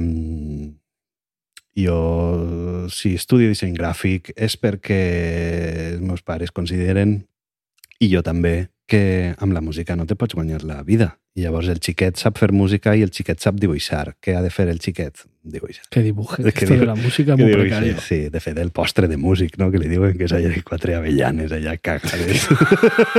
jo 1.77 2.87
si 2.91 3.13
estudio 3.15 3.51
disseny 3.51 3.75
gràfic 3.77 4.33
és 4.35 4.57
perquè 4.59 5.01
els 5.93 6.01
meus 6.03 6.23
pares 6.25 6.51
consideren, 6.51 7.21
i 8.01 8.09
jo 8.11 8.23
també, 8.25 8.71
que 8.91 9.33
amb 9.39 9.55
la 9.55 9.61
música 9.63 9.95
no 9.95 10.05
te 10.05 10.17
pots 10.19 10.35
guanyar 10.35 10.65
la 10.67 10.81
vida. 10.83 11.13
I 11.31 11.45
llavors 11.45 11.69
el 11.71 11.79
xiquet 11.79 12.19
sap 12.19 12.35
fer 12.41 12.49
música 12.51 12.91
i 12.91 13.05
el 13.05 13.11
xiquet 13.15 13.39
sap 13.39 13.55
dibuixar. 13.55 14.17
Què 14.19 14.33
ha 14.35 14.41
de 14.43 14.49
fer 14.51 14.65
el 14.67 14.81
xiquet? 14.83 15.21
Dibuixar. 15.47 15.85
Que 15.89 16.01
dibujes. 16.03 16.43
Que 16.53 16.65
Esto 16.65 16.75
de 16.75 16.85
la 16.85 16.95
música 16.99 17.37
molt 17.39 17.55
precario. 17.55 17.95
sí, 18.03 18.27
de 18.29 18.41
fet, 18.43 18.57
el 18.59 18.73
postre 18.75 19.07
de 19.07 19.15
músic, 19.17 19.55
no? 19.57 19.69
que 19.71 19.79
li 19.79 19.87
diuen 19.87 20.17
que 20.19 20.27
és 20.27 20.33
allà 20.35 20.51
quatre 20.67 20.97
avellanes, 20.97 21.53
allà 21.55 21.77
cagades. 21.79 22.49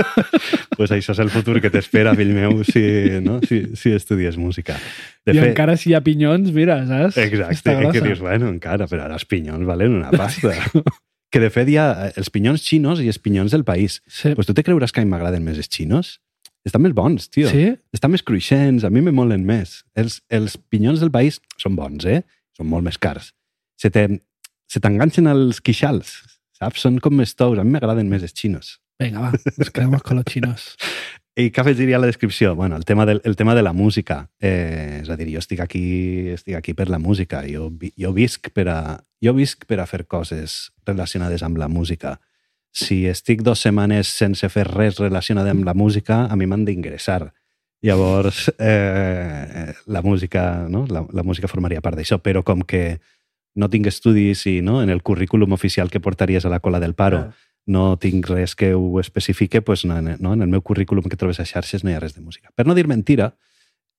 pues 0.76 0.92
això 0.92 1.16
és 1.16 1.22
el 1.24 1.32
futur 1.32 1.56
que 1.64 1.72
t'espera, 1.72 2.12
fill 2.20 2.34
meu, 2.36 2.60
si, 2.68 2.84
no? 3.24 3.40
si, 3.48 3.62
si 3.74 3.94
estudies 3.96 4.36
música. 4.36 4.76
De 5.24 5.32
I 5.32 5.40
fet, 5.40 5.48
encara 5.54 5.78
si 5.80 5.90
hi 5.90 5.96
ha 5.96 6.02
pinyons, 6.04 6.52
mira, 6.52 6.82
saps? 6.86 7.16
Exacte, 7.24 7.78
que 7.96 8.04
dius, 8.04 8.20
bueno, 8.20 8.52
encara, 8.52 8.90
però 8.92 9.08
ara 9.08 9.16
els 9.16 9.24
pinyons 9.24 9.64
valen 9.66 9.96
una 10.02 10.12
pasta. 10.12 10.52
Que 11.32 11.40
de 11.40 11.48
fet 11.50 11.70
hi 11.72 11.78
ha 11.80 11.86
eh, 12.08 12.12
els 12.20 12.28
pinyons 12.32 12.62
xinos 12.66 13.00
i 13.00 13.08
els 13.10 13.18
pinyons 13.22 13.54
del 13.54 13.64
país. 13.64 14.00
Sí. 14.06 14.34
Pues 14.36 14.46
tu 14.48 14.54
te 14.54 14.62
creuràs 14.66 14.92
que 14.92 15.00
a 15.00 15.04
mi 15.06 15.10
m'agraden 15.10 15.42
més 15.46 15.56
els 15.58 15.70
xinos? 15.72 16.18
Estan 16.68 16.84
més 16.84 16.92
bons, 16.94 17.24
tio. 17.32 17.48
sí? 17.50 17.64
Estan 17.96 18.12
més 18.12 18.22
cruixents, 18.22 18.84
a 18.86 18.90
mi 18.92 19.00
me 19.02 19.10
molen 19.10 19.42
més. 19.48 19.80
Els, 19.98 20.20
els 20.30 20.54
pinyons 20.70 21.00
del 21.02 21.10
país 21.10 21.40
són 21.58 21.74
bons, 21.74 22.04
eh? 22.06 22.20
Són 22.54 22.68
molt 22.70 22.84
més 22.86 23.00
cars. 23.02 23.32
Se 23.80 23.90
te- 23.90 24.20
se 24.70 24.80
t'enganxen 24.80 25.26
els 25.26 25.58
quixals, 25.60 26.12
saps? 26.56 26.84
Són 26.84 27.00
com 27.02 27.16
més 27.18 27.34
tous. 27.34 27.58
A 27.58 27.64
mi 27.66 27.74
m'agraden 27.74 28.06
més 28.12 28.22
els 28.22 28.36
xinos. 28.38 28.76
Venga, 29.02 29.24
va, 29.24 29.32
nos 29.58 29.70
quedamos 29.74 30.02
con 30.06 30.16
los 30.20 30.24
chinos. 30.30 30.76
I 31.34 31.48
què 31.48 31.62
afegiria 31.62 31.96
a 31.96 32.00
la 32.02 32.10
descripció? 32.10 32.54
Bueno, 32.54 32.76
el 32.76 32.84
tema, 32.84 33.06
del, 33.06 33.22
el 33.24 33.36
tema 33.36 33.54
de 33.54 33.62
la 33.62 33.72
música. 33.72 34.28
Eh, 34.38 35.00
és 35.00 35.08
a 35.08 35.16
dir, 35.16 35.30
jo 35.32 35.40
estic 35.40 35.62
aquí, 35.64 36.28
estic 36.34 36.58
aquí 36.58 36.74
per 36.76 36.90
la 36.92 36.98
música. 37.00 37.40
Jo, 37.48 37.70
jo, 37.96 38.10
visc 38.12 38.50
per 38.52 38.66
a, 38.68 38.80
jo 39.24 39.32
visc 39.32 39.64
per 39.64 39.80
a 39.80 39.86
fer 39.88 40.04
coses 40.04 40.72
relacionades 40.84 41.42
amb 41.42 41.56
la 41.56 41.70
música. 41.72 42.18
Si 42.72 43.06
estic 43.08 43.40
dues 43.44 43.64
setmanes 43.64 44.10
sense 44.12 44.48
fer 44.52 44.66
res 44.68 45.00
relacionat 45.00 45.48
amb 45.48 45.64
la 45.64 45.72
música, 45.72 46.26
a 46.28 46.36
mi 46.36 46.48
m'han 46.48 46.66
d'ingressar. 46.68 47.32
Llavors, 47.82 48.50
eh, 48.58 49.72
la 49.86 50.02
música, 50.02 50.66
no? 50.68 50.84
la, 50.86 51.06
la 51.10 51.24
música 51.24 51.48
formaria 51.48 51.80
part 51.80 51.96
d'això, 51.96 52.20
però 52.20 52.44
com 52.44 52.60
que 52.60 53.00
no 53.56 53.70
tinc 53.72 53.88
estudis 53.88 54.44
i 54.46 54.60
no? 54.60 54.82
en 54.82 54.92
el 54.92 55.00
currículum 55.02 55.56
oficial 55.56 55.90
que 55.90 56.00
portaries 56.00 56.44
a 56.44 56.52
la 56.52 56.60
cola 56.60 56.80
del 56.80 56.94
paro 56.94 57.24
Ah. 57.24 57.32
No 57.66 57.96
tinc 57.98 58.26
res 58.28 58.54
que 58.56 58.74
ho 58.74 59.00
especifique, 59.00 59.62
pues 59.62 59.84
no, 59.84 60.00
no, 60.02 60.32
en 60.34 60.42
el 60.42 60.48
meu 60.48 60.62
currículum 60.62 61.04
que 61.08 61.16
trobes 61.16 61.38
a 61.40 61.44
xarxes 61.46 61.84
no 61.84 61.90
hi 61.90 61.94
ha 61.94 62.00
res 62.02 62.14
de 62.14 62.20
música. 62.20 62.50
Per 62.54 62.66
no 62.66 62.74
dir 62.74 62.88
mentira, 62.88 63.34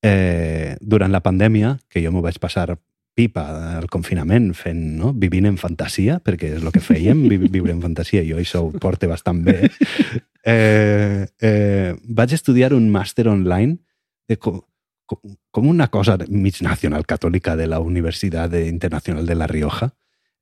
eh, 0.03 0.75
durant 0.81 1.11
la 1.11 1.21
pandèmia, 1.23 1.77
que 1.89 2.03
jo 2.03 2.11
m'ho 2.11 2.21
vaig 2.21 2.39
passar 2.43 2.77
pipa 3.15 3.43
al 3.77 3.85
confinament 3.93 4.51
fent, 4.57 4.81
no? 4.97 5.13
vivint 5.13 5.45
en 5.45 5.57
fantasia, 5.61 6.17
perquè 6.19 6.55
és 6.57 6.63
el 6.63 6.71
que 6.73 6.81
fèiem, 6.81 7.27
vi- 7.29 7.37
viure 7.47 7.71
en 7.71 7.81
fantasia, 7.81 8.23
jo 8.25 8.39
això 8.41 8.63
ho 8.65 8.71
porte 8.81 9.05
bastant 9.07 9.43
bé, 9.45 9.69
eh, 10.43 11.27
eh, 11.39 11.93
vaig 12.03 12.33
estudiar 12.33 12.73
un 12.73 12.89
màster 12.91 13.27
online 13.29 13.77
de 14.27 14.37
com, 14.41 14.61
com, 15.05 15.19
com 15.51 15.67
una 15.69 15.89
cosa 15.93 16.17
mig 16.27 16.59
nacional 16.65 17.05
católica 17.05 17.55
de 17.55 17.67
la 17.67 17.79
Universitat 17.79 18.53
Internacional 18.65 19.25
de 19.27 19.35
La 19.35 19.47
Rioja, 19.47 19.93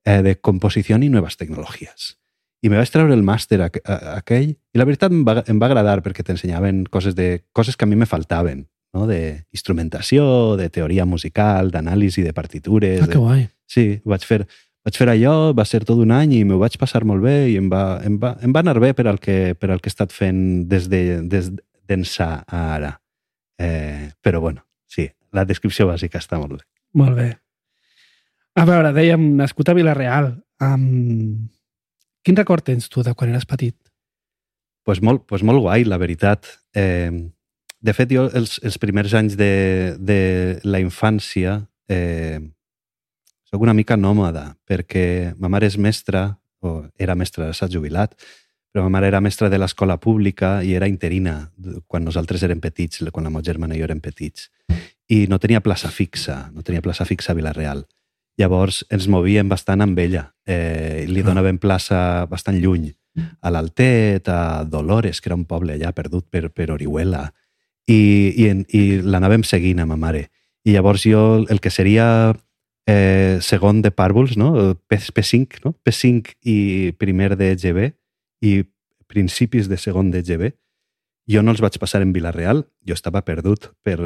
eh, 0.06 0.22
de 0.24 0.40
composició 0.40 0.98
i 0.98 1.10
noves 1.10 1.36
tecnologies. 1.38 2.18
I 2.62 2.70
me 2.70 2.77
vaig 2.77 2.91
treure 2.94 3.13
el 3.15 3.24
màster 3.25 3.58
aquell 3.63 4.51
i 4.53 4.80
la 4.80 4.86
veritat 4.86 5.13
em 5.13 5.24
va, 5.25 5.41
em 5.50 5.62
va 5.62 5.70
agradar 5.70 6.00
perquè 6.06 6.25
t'ensenyaven 6.25 6.84
coses, 6.94 7.15
de, 7.18 7.41
coses 7.58 7.77
que 7.77 7.88
a 7.88 7.89
mi 7.89 7.98
me 7.98 8.06
faltaven, 8.10 8.68
no? 8.94 9.08
d'instrumentació, 9.10 10.58
de 10.60 10.70
teoria 10.70 11.08
musical, 11.10 11.72
d'anàlisi 11.74 12.25
de 12.25 12.36
partitures. 12.38 13.01
Ah, 13.01 13.10
que 13.10 13.18
de... 13.18 13.24
guai. 13.24 13.48
Sí, 13.72 13.86
vaig 14.06 14.27
fer, 14.27 14.44
vaig 14.86 14.98
fer 15.00 15.10
allò, 15.10 15.36
va 15.58 15.65
ser 15.65 15.82
tot 15.88 16.01
un 16.03 16.13
any 16.13 16.38
i 16.38 16.44
m'ho 16.46 16.60
vaig 16.62 16.77
passar 16.82 17.01
molt 17.08 17.25
bé 17.25 17.36
i 17.50 17.58
em 17.58 17.70
va, 17.72 18.01
em 18.06 18.20
va, 18.22 18.36
em 18.46 18.53
va 18.53 18.62
anar 18.62 18.77
bé 18.84 18.94
per 18.98 19.08
al 19.10 19.18
que, 19.24 19.56
per 19.58 19.72
al 19.72 19.82
que 19.82 19.89
he 19.89 19.96
estat 19.96 20.13
fent 20.13 20.68
des 20.70 20.89
de, 20.91 21.22
des 21.25 21.50
d'ençà 21.89 22.34
a 22.46 22.65
ara. 22.75 22.98
Eh, 23.62 24.12
però 24.22 24.41
bueno, 24.41 24.68
sí, 24.89 25.08
la 25.34 25.46
descripció 25.50 25.88
bàsica 25.89 26.22
està 26.22 26.38
molt 26.41 26.60
bé. 26.60 26.65
Molt 26.98 27.18
bé. 27.18 27.32
A 28.60 28.65
veure, 28.68 28.91
dèiem, 28.94 29.32
nascut 29.39 29.70
a 29.72 29.75
Vila-real. 29.77 30.34
Um, 30.62 31.48
quin 32.25 32.38
record 32.38 32.66
tens 32.66 32.90
tu 32.90 33.04
de 33.04 33.13
quan 33.13 33.34
eres 33.34 33.48
petit? 33.50 33.75
pues 34.84 35.01
molt, 35.01 35.25
pues 35.28 35.44
molt 35.44 35.62
guai, 35.62 35.86
la 35.86 36.00
veritat. 36.01 36.48
Eh, 36.74 37.12
de 37.82 37.94
fet, 37.94 38.12
jo 38.13 38.28
els, 38.28 38.58
els 38.66 38.78
primers 38.82 39.13
anys 39.18 39.38
de, 39.38 39.96
de 40.00 40.22
la 40.63 40.82
infància 40.82 41.60
eh, 41.90 42.40
soc 43.50 43.63
una 43.63 43.75
mica 43.78 43.98
nòmada, 43.98 44.51
perquè 44.68 45.34
ma 45.38 45.51
mare 45.51 45.70
és 45.70 45.78
mestra, 45.78 46.30
o 46.62 46.82
era 47.01 47.18
mestra, 47.18 47.51
s'ha 47.54 47.70
jubilat, 47.70 48.16
però 48.72 48.86
ma 48.86 48.94
mare 48.98 49.10
era 49.12 49.20
mestra 49.22 49.50
de 49.51 49.60
l'escola 49.60 49.98
pública 50.00 50.62
i 50.63 50.75
era 50.78 50.88
interina 50.88 51.51
quan 51.88 52.06
nosaltres 52.06 52.44
érem 52.48 52.62
petits, 52.63 53.01
quan 53.12 53.25
la 53.28 53.34
meva 53.34 53.44
germana 53.44 53.75
i 53.75 53.82
jo 53.82 53.90
érem 53.90 54.00
petits. 54.00 54.48
I 55.12 55.25
no 55.28 55.42
tenia 55.44 55.60
plaça 55.60 55.92
fixa, 55.92 56.46
no 56.56 56.63
tenia 56.63 56.82
plaça 56.82 57.06
fixa 57.06 57.34
a 57.34 57.36
Vila-real. 57.36 57.84
Llavors 58.40 58.84
ens 58.90 59.08
movíem 59.12 59.50
bastant 59.50 59.82
amb 59.84 59.98
ella. 60.00 60.34
Eh, 60.48 61.06
li 61.08 61.22
Ah. 61.22 61.24
donaven 61.24 61.58
plaça 61.60 62.26
bastant 62.30 62.58
lluny 62.62 62.94
a 63.42 63.52
l'Altet, 63.52 64.28
a 64.30 64.64
Dolores, 64.64 65.20
que 65.22 65.28
era 65.30 65.36
un 65.36 65.46
poble 65.46 65.74
allà 65.74 65.92
perdut 65.94 66.26
per, 66.30 66.50
per 66.50 66.72
Orihuela, 66.72 67.34
i, 67.88 68.32
i, 68.38 68.48
en- 68.48 68.66
i 68.70 69.02
l'anàvem 69.02 69.44
seguint 69.44 69.80
a 69.80 69.86
ma 69.86 69.98
mare. 69.98 70.30
I 70.64 70.72
llavors 70.78 71.04
jo, 71.04 71.46
el 71.50 71.60
que 71.60 71.70
seria 71.70 72.34
eh, 72.88 73.38
segon 73.42 73.82
de 73.82 73.92
pàrvuls, 73.92 74.38
no? 74.38 74.76
P, 74.88 74.96
P5, 74.98 75.60
no? 75.66 75.76
P5 75.84 76.36
i 76.46 76.92
primer 76.98 77.36
de 77.36 77.56
GB 77.56 77.92
i 78.42 78.64
principis 79.08 79.68
de 79.68 79.78
segon 79.78 80.10
de 80.12 80.22
GB. 80.24 80.54
Jo 81.28 81.44
no 81.44 81.52
els 81.52 81.62
vaig 81.62 81.78
passar 81.80 82.02
en 82.02 82.14
Vilareal, 82.14 82.64
jo 82.88 82.94
estava 82.96 83.22
perdut 83.28 83.70
per, 83.84 84.00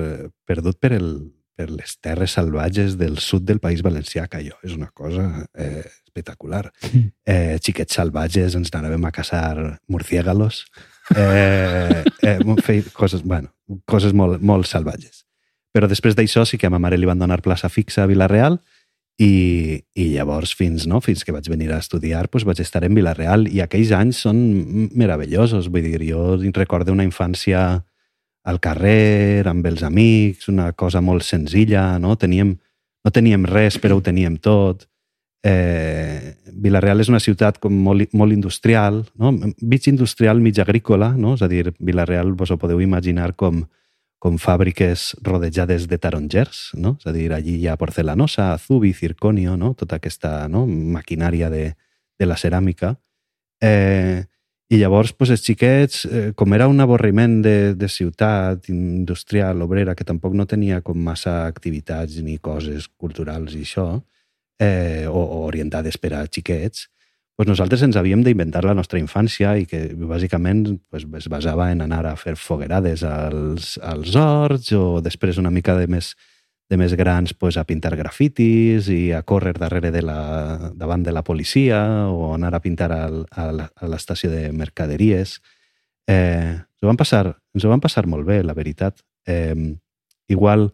perdut 0.45 0.79
per, 0.79 0.91
el, 0.97 1.31
per 1.55 1.69
les 1.71 1.95
terres 2.03 2.35
salvatges 2.35 2.97
del 2.99 3.17
sud 3.23 3.45
del 3.47 3.61
País 3.63 3.81
Valencià, 3.85 4.27
que 4.27 4.41
allò 4.41 4.57
és 4.63 4.75
una 4.75 4.91
cosa 4.93 5.45
eh, 5.53 5.85
espectacular. 6.03 6.67
Mm. 6.91 7.11
Eh, 7.25 7.57
xiquets 7.63 7.95
salvatges, 7.99 8.55
ens 8.59 8.73
anàvem 8.75 9.07
a 9.07 9.13
caçar 9.15 9.79
murciégalos, 9.87 10.65
eh, 11.15 12.03
eh, 12.21 12.39
fer 12.63 12.81
coses, 12.93 13.23
bueno, 13.23 13.53
coses 13.85 14.13
molt, 14.13 14.41
molt 14.41 14.67
salvatges. 14.67 15.23
Però 15.75 15.89
després 15.91 16.15
d'això 16.15 16.45
sí 16.47 16.57
que 16.57 16.67
a 16.67 16.71
ma 16.71 16.79
mare 16.79 16.97
li 16.97 17.07
van 17.07 17.19
donar 17.19 17.41
plaça 17.43 17.69
fixa 17.69 18.03
a 18.03 18.07
Vilareal 18.07 18.59
i, 19.19 19.81
i 19.95 20.05
llavors 20.13 20.53
fins, 20.55 20.85
no, 20.87 21.01
fins 21.03 21.23
que 21.23 21.33
vaig 21.35 21.47
venir 21.51 21.71
a 21.71 21.79
estudiar 21.83 22.25
doncs 22.27 22.45
vaig 22.47 22.61
estar 22.63 22.83
en 22.83 22.95
Vilareal 22.95 23.47
i 23.47 23.61
aquells 23.63 23.91
anys 23.95 24.23
són 24.23 24.39
meravellosos. 24.95 25.67
Vull 25.71 25.87
dir, 25.87 25.99
jo 26.07 26.37
recordo 26.55 26.95
una 26.95 27.07
infància 27.07 27.83
al 28.45 28.59
carrer, 28.61 29.45
amb 29.49 29.65
els 29.65 29.81
amics, 29.83 30.49
una 30.51 30.71
cosa 30.77 31.01
molt 31.01 31.25
senzilla, 31.25 31.97
no? 31.99 32.13
Teníem, 32.21 32.53
no 33.05 33.11
teníem 33.11 33.45
res, 33.49 33.79
però 33.81 33.97
ho 33.97 34.03
teníem 34.05 34.37
tot. 34.37 34.85
Eh, 35.45 36.35
Vilareal 36.53 37.01
és 37.01 37.09
una 37.09 37.21
ciutat 37.21 37.57
com 37.61 37.73
molt, 37.73 38.13
molt 38.17 38.33
industrial, 38.33 39.03
no? 39.21 39.33
mig 39.61 39.87
industrial, 39.89 40.41
mig 40.41 40.57
agrícola, 40.61 41.11
no? 41.13 41.35
és 41.37 41.43
a 41.45 41.49
dir, 41.49 41.69
Vilareal 41.77 42.33
vos 42.33 42.49
ho 42.49 42.57
podeu 42.57 42.81
imaginar 42.81 43.35
com, 43.37 43.63
com 44.17 44.39
fàbriques 44.41 45.11
rodejades 45.25 45.85
de 45.89 45.99
tarongers, 46.01 46.71
no? 46.81 46.95
és 46.97 47.05
a 47.05 47.13
dir, 47.13 47.27
allí 47.33 47.59
hi 47.61 47.67
ha 47.69 47.77
porcelanosa, 47.77 48.51
azubi, 48.55 48.93
circonio, 48.97 49.53
no? 49.57 49.75
tota 49.77 49.99
aquesta 50.01 50.47
no? 50.49 50.65
maquinària 50.65 51.51
de, 51.53 51.75
de 52.17 52.25
la 52.25 52.37
ceràmica. 52.41 52.95
Eh, 53.61 54.25
I 54.73 54.79
llavors, 54.81 55.11
pues, 55.13 55.29
els 55.29 55.43
xiquets, 55.45 56.05
eh, 56.09 56.31
com 56.33 56.53
era 56.57 56.65
un 56.67 56.81
avorriment 56.81 57.37
de, 57.45 57.75
de 57.77 57.89
ciutat 57.89 58.65
industrial, 58.73 59.61
obrera, 59.61 59.93
que 59.93 60.07
tampoc 60.07 60.33
no 60.33 60.47
tenia 60.49 60.81
com 60.81 60.97
massa 60.97 61.43
activitats 61.45 62.17
ni 62.25 62.39
coses 62.41 62.87
culturals 62.97 63.53
i 63.53 63.61
això, 63.61 63.91
eh, 64.57 65.05
o, 65.05 65.21
o 65.21 65.43
orientades 65.45 65.99
per 66.01 66.15
a 66.17 66.25
xiquets, 66.25 66.87
pues 67.35 67.49
nosaltres 67.49 67.83
ens 67.83 67.97
havíem 67.99 68.23
d'inventar 68.23 68.63
la 68.65 68.73
nostra 68.73 68.97
infància 68.97 69.53
i 69.59 69.67
que 69.67 69.89
bàsicament 70.07 70.79
pues, 70.89 71.05
es 71.19 71.27
basava 71.29 71.67
en 71.71 71.83
anar 71.83 72.05
a 72.07 72.15
fer 72.15 72.37
foguerades 72.39 73.03
als, 73.03 73.75
als 73.83 74.15
horts 74.15 74.71
o 74.73 75.01
després 75.03 75.37
una 75.37 75.51
mica 75.51 75.75
de 75.77 75.89
més, 75.91 76.13
de 76.69 76.77
més 76.81 76.95
grans 76.97 77.33
pues, 77.37 77.57
a 77.57 77.65
pintar 77.65 77.95
grafitis 77.95 78.89
i 78.89 79.11
a 79.13 79.21
córrer 79.23 79.53
darrere 79.59 79.91
de 79.93 80.01
la, 80.01 80.71
davant 80.73 81.03
de 81.05 81.13
la 81.13 81.23
policia 81.23 82.09
o 82.09 82.33
anar 82.33 82.55
a 82.55 82.61
pintar 82.61 82.91
al, 82.91 83.25
a 83.29 83.49
l'estació 83.85 84.31
de 84.31 84.49
mercaderies. 84.51 85.39
Eh, 86.07 86.57
ens, 86.57 86.81
ho 86.81 86.89
van 86.89 86.97
passar, 86.97 87.37
ens 87.53 87.65
ho 87.65 87.69
van 87.69 87.83
passar 87.83 88.07
molt 88.09 88.25
bé, 88.25 88.41
la 88.43 88.57
veritat. 88.57 89.03
Eh, 89.27 89.75
igual, 90.27 90.71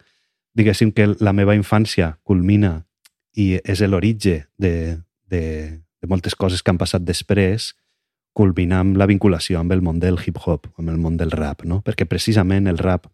diguéssim 0.55 0.91
que 0.95 1.11
la 1.19 1.35
meva 1.35 1.55
infància 1.55 2.15
culmina 2.23 2.81
i 3.35 3.55
és 3.63 3.83
l'origen 3.87 4.47
de, 4.59 4.97
de, 5.27 5.43
de 5.99 6.07
moltes 6.07 6.35
coses 6.35 6.63
que 6.63 6.71
han 6.71 6.79
passat 6.79 7.03
després, 7.03 7.73
culminant 8.33 8.93
amb 8.93 8.99
la 8.99 9.07
vinculació 9.07 9.59
amb 9.59 9.73
el 9.75 9.81
món 9.83 9.99
del 9.99 10.19
hip-hop, 10.19 10.69
amb 10.79 10.89
el 10.89 10.97
món 10.97 11.17
del 11.19 11.31
rap, 11.31 11.65
no? 11.67 11.81
perquè 11.83 12.07
precisament 12.07 12.67
el 12.67 12.79
rap 12.79 13.09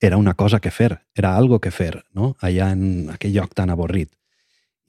era 0.00 0.16
una 0.16 0.34
cosa 0.34 0.60
que 0.60 0.70
fer, 0.70 1.00
era 1.14 1.36
algo 1.36 1.60
que 1.60 1.70
fer, 1.70 2.04
no? 2.12 2.36
allà 2.40 2.70
en 2.72 3.10
aquell 3.12 3.34
lloc 3.36 3.54
tan 3.54 3.70
avorrit. 3.70 4.10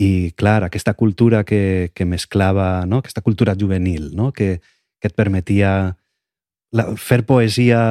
I, 0.01 0.31
clar, 0.33 0.63
aquesta 0.63 0.95
cultura 0.95 1.43
que, 1.43 1.91
que 1.93 2.07
mesclava, 2.09 2.85
no? 2.87 3.03
aquesta 3.03 3.21
cultura 3.21 3.55
juvenil, 3.59 4.15
no? 4.15 4.31
que, 4.31 4.61
que 4.99 5.11
et 5.11 5.17
permetia 5.17 5.97
la, 6.71 6.87
fer 6.95 7.21
poesia 7.27 7.81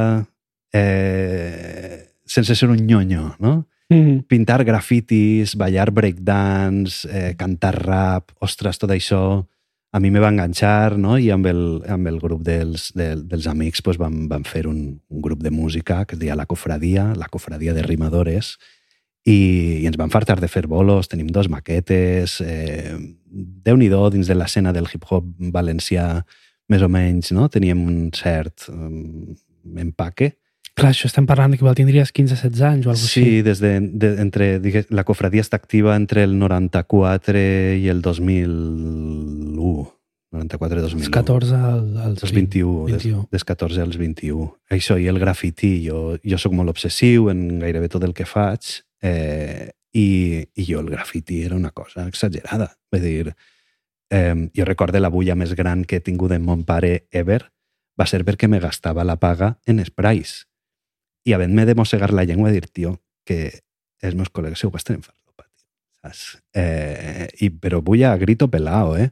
eh, 0.72 2.08
sense 2.24 2.56
ser 2.56 2.70
un 2.72 2.86
nyonyo, 2.86 3.34
no? 3.38 3.66
Mm. 3.90 4.20
pintar 4.30 4.62
grafitis, 4.62 5.56
ballar 5.58 5.90
breakdance, 5.90 7.08
eh, 7.10 7.34
cantar 7.34 7.74
rap, 7.74 8.30
ostres, 8.38 8.78
tot 8.78 8.92
això 8.94 9.48
a 9.92 9.98
mi 9.98 10.10
me 10.10 10.20
va 10.22 10.30
enganxar, 10.30 10.96
no? 10.98 11.16
I 11.18 11.30
amb 11.34 11.48
el, 11.50 11.62
amb 11.90 12.06
el 12.06 12.20
grup 12.22 12.44
dels, 12.46 12.90
de, 12.94 13.14
dels 13.26 13.48
amics 13.50 13.82
pues, 13.82 13.98
vam, 13.98 14.28
vam 14.30 14.44
fer 14.46 14.66
un, 14.70 15.00
un 15.10 15.22
grup 15.22 15.42
de 15.42 15.50
música 15.50 16.04
que 16.06 16.14
es 16.14 16.20
deia 16.20 16.38
La 16.38 16.46
Cofradia, 16.46 17.10
la 17.18 17.28
Cofradia 17.28 17.74
de 17.74 17.82
Rimadores, 17.82 18.54
i, 19.26 19.82
i 19.82 19.86
ens 19.88 19.98
vam 20.00 20.12
fartar 20.12 20.38
de 20.40 20.48
fer 20.48 20.66
bolos, 20.70 21.10
tenim 21.10 21.28
dos 21.28 21.50
maquetes, 21.52 22.40
eh, 22.40 22.98
Déu-n'hi-do 23.30 24.08
dins 24.10 24.26
de 24.26 24.34
l'escena 24.34 24.72
del 24.74 24.88
hip-hop 24.90 25.26
valencià, 25.54 26.24
més 26.70 26.82
o 26.82 26.88
menys, 26.90 27.30
no? 27.30 27.44
Teníem 27.46 27.78
un 27.86 27.98
cert 28.14 28.64
um, 28.72 29.36
empaque, 29.78 30.32
Clar, 30.80 30.90
això 30.94 31.08
estem 31.10 31.26
parlant 31.28 31.52
que 31.54 31.60
igual 31.60 31.76
tindries 31.78 32.12
15-16 32.16 32.62
anys 32.66 32.88
o 32.88 32.92
alguna 32.92 33.04
cosa 33.04 33.12
Sí, 33.12 33.42
des 33.46 33.60
de, 33.60 33.72
de, 33.80 34.10
entre, 34.22 34.58
digues, 34.64 34.88
la 34.90 35.04
cofradia 35.04 35.44
està 35.44 35.58
activa 35.60 35.94
entre 35.96 36.24
el 36.24 36.38
94 36.40 37.42
i 37.80 37.88
el 37.92 38.00
2001. 38.02 39.86
94 40.30 40.78
i 40.78 40.84
2001. 40.84 41.04
Els 41.04 41.12
14 41.14 41.58
als, 41.58 41.94
als 42.06 42.24
Els 42.24 42.34
21, 42.36 42.84
21. 42.86 43.22
Des, 43.26 43.30
des 43.36 43.46
14 43.50 43.84
als 43.84 44.00
21. 44.00 44.48
Això 44.70 44.96
i 44.96 45.08
el 45.10 45.18
grafiti, 45.22 45.74
jo, 45.84 46.16
jo 46.22 46.38
sóc 46.38 46.54
molt 46.56 46.72
obsessiu 46.72 47.30
en 47.32 47.58
gairebé 47.62 47.90
tot 47.92 48.06
el 48.06 48.14
que 48.16 48.28
faig 48.30 48.80
eh, 49.02 49.70
i, 49.92 50.08
i 50.54 50.68
jo 50.68 50.80
el 50.84 50.92
grafiti 50.92 51.42
era 51.44 51.58
una 51.58 51.74
cosa 51.74 52.06
exagerada. 52.06 52.70
Vull 52.92 53.02
dir, 53.04 53.34
eh, 54.10 54.36
jo 54.56 54.68
recordo 54.68 55.02
la 55.02 55.10
bulla 55.10 55.36
més 55.36 55.56
gran 55.58 55.84
que 55.84 55.98
he 55.98 56.04
tingut 56.04 56.32
en 56.32 56.46
mon 56.46 56.62
pare 56.64 57.08
ever 57.10 57.42
va 57.98 58.06
ser 58.06 58.22
perquè 58.24 58.48
me 58.48 58.62
gastava 58.62 59.04
la 59.04 59.18
paga 59.20 59.58
en 59.68 59.82
sprays 59.84 60.49
i 61.24 61.32
havent-me 61.36 61.66
de 61.68 61.74
mossegar 61.74 62.12
la 62.12 62.24
llengua 62.24 62.50
dir, 62.50 62.66
tio, 62.72 62.98
que 63.24 63.60
els 64.00 64.14
meus 64.16 64.30
col·legues 64.32 64.62
gasten 64.72 64.96
en 65.00 65.02
farlopa, 65.02 65.44
tio, 65.56 65.66
saps? 66.02 66.38
Eh, 66.56 67.28
i, 67.40 67.50
però 67.50 67.82
vull 67.84 68.02
a 68.04 68.16
grito 68.16 68.48
pelao, 68.50 68.96
eh? 68.96 69.10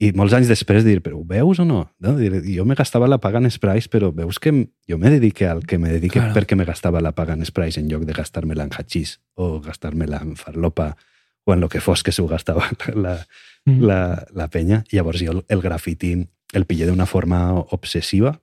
I 0.00 0.12
molts 0.16 0.32
anys 0.32 0.48
després 0.48 0.80
dir, 0.86 1.02
però 1.04 1.18
ho 1.18 1.24
veus 1.28 1.58
o 1.60 1.64
no? 1.68 1.82
no? 2.00 2.14
Dir, 2.16 2.38
jo 2.54 2.64
me 2.64 2.74
gastava 2.78 3.04
la 3.10 3.18
paga 3.20 3.36
en 3.42 3.50
sprays, 3.52 3.84
però 3.92 4.08
veus 4.16 4.38
que 4.40 4.52
jo 4.88 4.96
me 4.96 5.10
dedique 5.12 5.44
al 5.46 5.66
que 5.66 5.76
me 5.76 5.90
dedique 5.92 6.16
Claro. 6.22 6.32
perquè 6.38 6.56
me 6.56 6.64
gastava 6.64 7.02
la 7.04 7.12
paga 7.12 7.34
en 7.34 7.44
sprays 7.44 7.76
en 7.76 7.90
lloc 7.90 8.06
de 8.08 8.14
gastar-me-la 8.16 8.64
en 8.64 8.72
hachís 8.72 9.18
o 9.34 9.60
gastar-me-la 9.60 10.22
en 10.24 10.36
farlopa 10.40 10.96
o 11.44 11.52
en 11.52 11.60
lo 11.60 11.68
que 11.68 11.80
fos 11.84 12.02
que 12.02 12.12
s'ho 12.12 12.26
gastava 12.28 12.64
la, 12.94 13.18
Mm. 13.66 13.82
la, 13.84 14.24
la 14.32 14.48
penya. 14.48 14.84
Llavors 14.90 15.20
jo 15.20 15.32
el, 15.34 15.42
el 15.52 15.60
grafiti 15.60 16.14
el 16.56 16.64
pillé 16.64 16.86
d'una 16.88 17.04
forma 17.04 17.52
obsessiva. 17.76 18.40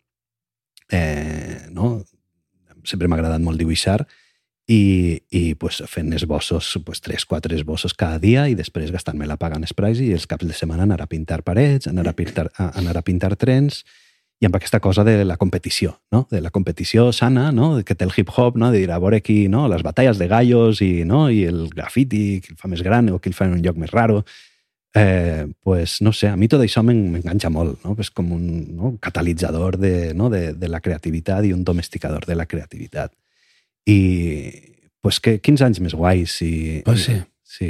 Eh, 0.92 1.68
no? 1.72 2.04
Sempre 2.88 3.10
m'ha 3.12 3.20
agradat 3.20 3.44
molt 3.44 3.60
dibuixar 3.60 4.02
i, 4.68 5.22
i 5.32 5.56
pues, 5.56 5.80
fent 5.88 6.12
esbossos, 6.14 6.74
pues, 6.86 7.02
3-4 7.04 7.56
esbossos 7.56 7.96
cada 7.96 8.20
dia 8.20 8.48
i 8.52 8.56
després 8.56 8.92
gastant-me 8.92 9.28
la 9.28 9.40
paga 9.40 9.60
en 9.60 9.68
sprays 9.68 10.02
i 10.04 10.12
els 10.16 10.28
caps 10.28 10.48
de 10.48 10.56
setmana 10.56 10.84
anar 10.84 11.00
a 11.04 11.08
pintar 11.08 11.42
parets, 11.48 11.88
anar 11.88 12.08
a 12.10 12.14
pintar, 12.18 12.50
a, 12.58 12.74
anar 12.80 12.98
a 13.00 13.06
pintar 13.06 13.36
trens 13.40 13.86
i 14.40 14.46
amb 14.46 14.58
aquesta 14.60 14.80
cosa 14.84 15.04
de 15.08 15.24
la 15.26 15.38
competició, 15.40 15.96
no? 16.12 16.28
de 16.30 16.42
la 16.44 16.52
competició 16.52 17.10
sana 17.16 17.48
no? 17.52 17.80
que 17.84 17.96
té 17.96 18.06
el 18.06 18.14
hip-hop, 18.14 18.60
no? 18.60 18.70
de 18.72 18.84
dir 18.84 18.92
a 18.92 19.00
veure 19.02 19.22
qui, 19.24 19.48
no? 19.50 19.66
les 19.72 19.82
batalles 19.88 20.20
de 20.20 20.28
gallos 20.30 20.84
i, 20.86 21.06
no? 21.08 21.30
i 21.32 21.46
el 21.48 21.70
grafiti, 21.74 22.42
qui 22.44 22.54
el 22.54 22.60
fa 22.60 22.70
més 22.70 22.84
gran 22.86 23.10
o 23.10 23.22
qui 23.24 23.32
el 23.32 23.38
fa 23.38 23.48
en 23.48 23.56
un 23.58 23.64
lloc 23.66 23.80
més 23.82 23.96
raro. 23.96 24.22
Eh, 25.00 25.48
pues 25.64 26.02
no 26.02 26.12
sé, 26.14 26.28
a 26.30 26.36
mi 26.36 26.48
tot 26.48 26.62
això 26.64 26.82
m'en- 26.84 27.10
m'enganxa 27.12 27.50
molt, 27.54 27.84
no? 27.84 27.96
És 28.00 28.10
com 28.12 28.32
un 28.32 28.48
no? 28.76 28.94
catalitzador 29.02 29.78
de, 29.78 30.14
no? 30.14 30.30
de, 30.30 30.54
de 30.54 30.68
la 30.70 30.80
creativitat 30.82 31.46
i 31.46 31.54
un 31.54 31.64
domesticador 31.64 32.26
de 32.26 32.36
la 32.36 32.46
creativitat. 32.46 33.14
I 33.86 34.00
pues 35.02 35.20
que, 35.24 35.38
quins 35.40 35.62
anys 35.62 35.80
més 35.80 35.94
guais. 35.96 36.42
I, 36.42 36.82
Pues 36.86 37.06
sí. 37.06 37.18
sí 37.44 37.70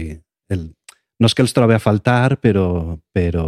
el, 0.50 0.72
no 1.19 1.27
és 1.27 1.36
que 1.36 1.43
els 1.43 1.53
trobi 1.53 1.75
a 1.75 1.79
faltar, 1.84 2.38
però, 2.41 2.98
però, 3.13 3.46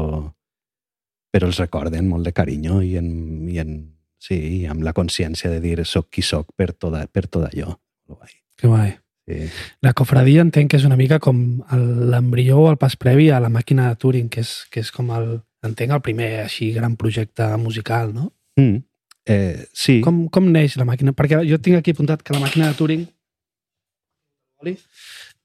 però 1.31 1.47
els 1.49 1.59
recorden 1.61 2.07
molt 2.09 2.25
de 2.25 2.33
carinyo 2.33 2.81
i, 2.85 2.95
en, 2.97 3.09
i 3.49 3.59
en, 3.61 3.75
sí, 4.19 4.35
i 4.61 4.65
amb 4.69 4.83
la 4.83 4.93
consciència 4.93 5.49
de 5.49 5.59
dir 5.63 5.85
soc 5.85 6.09
qui 6.13 6.21
soc 6.25 6.51
per 6.57 6.73
tot, 6.73 6.97
per 7.13 7.27
tot 7.27 7.47
allò. 7.49 7.75
Lo 8.09 8.15
guai. 8.19 8.33
Que 8.59 8.67
guai. 8.67 8.97
Sí. 9.29 9.49
La 9.85 9.93
cofradia 9.93 10.41
entenc 10.41 10.71
que 10.71 10.79
és 10.79 10.85
una 10.87 10.97
mica 10.97 11.19
com 11.21 11.61
l'embrió 12.09 12.63
o 12.63 12.69
el 12.71 12.79
pas 12.81 12.95
previ 12.97 13.29
a 13.29 13.39
la 13.43 13.51
màquina 13.53 13.89
de 13.89 13.99
Turing, 14.01 14.29
que 14.33 14.41
és, 14.41 14.53
que 14.73 14.81
és 14.81 14.89
com 14.95 15.11
el, 15.13 15.35
entenc, 15.65 15.93
el 15.93 16.01
primer 16.05 16.31
així 16.47 16.71
gran 16.73 16.97
projecte 16.97 17.45
musical, 17.61 18.13
no? 18.15 18.31
Mm. 18.57 18.81
Eh, 19.29 19.67
sí. 19.77 19.99
Com, 20.01 20.23
com 20.33 20.49
neix 20.49 20.79
la 20.79 20.87
màquina? 20.89 21.13
Perquè 21.13 21.43
jo 21.45 21.61
tinc 21.61 21.77
aquí 21.77 21.93
apuntat 21.93 22.25
que 22.25 22.33
la 22.33 22.41
màquina 22.41 22.71
de 22.71 22.77
Turing 22.79 23.05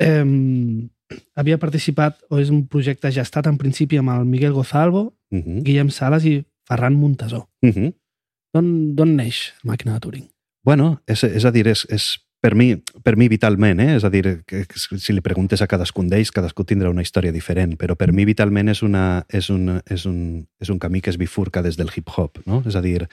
eh, 0.00 0.24
havia 1.36 1.60
participat, 1.60 2.24
o 2.32 2.40
és 2.40 2.48
un 2.50 2.64
projecte 2.66 3.12
gestat 3.12 3.46
en 3.46 3.60
principi 3.60 4.00
amb 4.00 4.16
el 4.16 4.24
Miguel 4.24 4.56
Gozalvo, 4.56 5.10
Uh 5.34 5.42
-huh. 5.42 5.62
Guillem 5.62 5.90
Sales 5.90 6.24
i 6.24 6.44
Ferran 6.62 6.94
Montesó. 6.94 7.48
Uh 7.62 7.70
-huh. 7.70 7.94
D'on 8.52 8.94
d'on 8.94 9.16
neix 9.16 9.52
la 9.62 9.72
màquina 9.72 9.94
de 9.94 10.00
Turing? 10.00 10.28
Bueno, 10.64 11.02
és, 11.06 11.22
és 11.24 11.44
a 11.44 11.50
dir, 11.50 11.66
és, 11.66 11.86
és 11.90 12.18
per 12.44 12.54
mi, 12.54 12.74
per 12.76 13.16
mi 13.16 13.24
vitalment, 13.32 13.78
eh? 13.80 13.94
és 13.96 14.04
a 14.04 14.10
dir, 14.12 14.42
que, 14.44 14.66
que 14.68 14.80
si 15.00 15.14
li 15.16 15.22
preguntes 15.24 15.62
a 15.64 15.68
cadascun 15.70 16.10
d'ells, 16.12 16.28
cadascú 16.34 16.66
tindrà 16.68 16.90
una 16.92 17.00
història 17.00 17.32
diferent, 17.32 17.72
però 17.80 17.96
per 17.96 18.10
mi 18.12 18.26
vitalment 18.28 18.68
és, 18.68 18.82
una, 18.84 19.22
és, 19.32 19.48
un, 19.48 19.78
és, 19.88 20.04
un, 20.10 20.18
és 20.60 20.72
un 20.74 20.80
camí 20.82 21.00
que 21.00 21.08
es 21.14 21.16
bifurca 21.16 21.62
des 21.64 21.78
del 21.80 21.88
hip-hop, 21.88 22.42
no? 22.44 22.60
És 22.68 22.76
a 22.76 22.82
dir, 22.84 23.06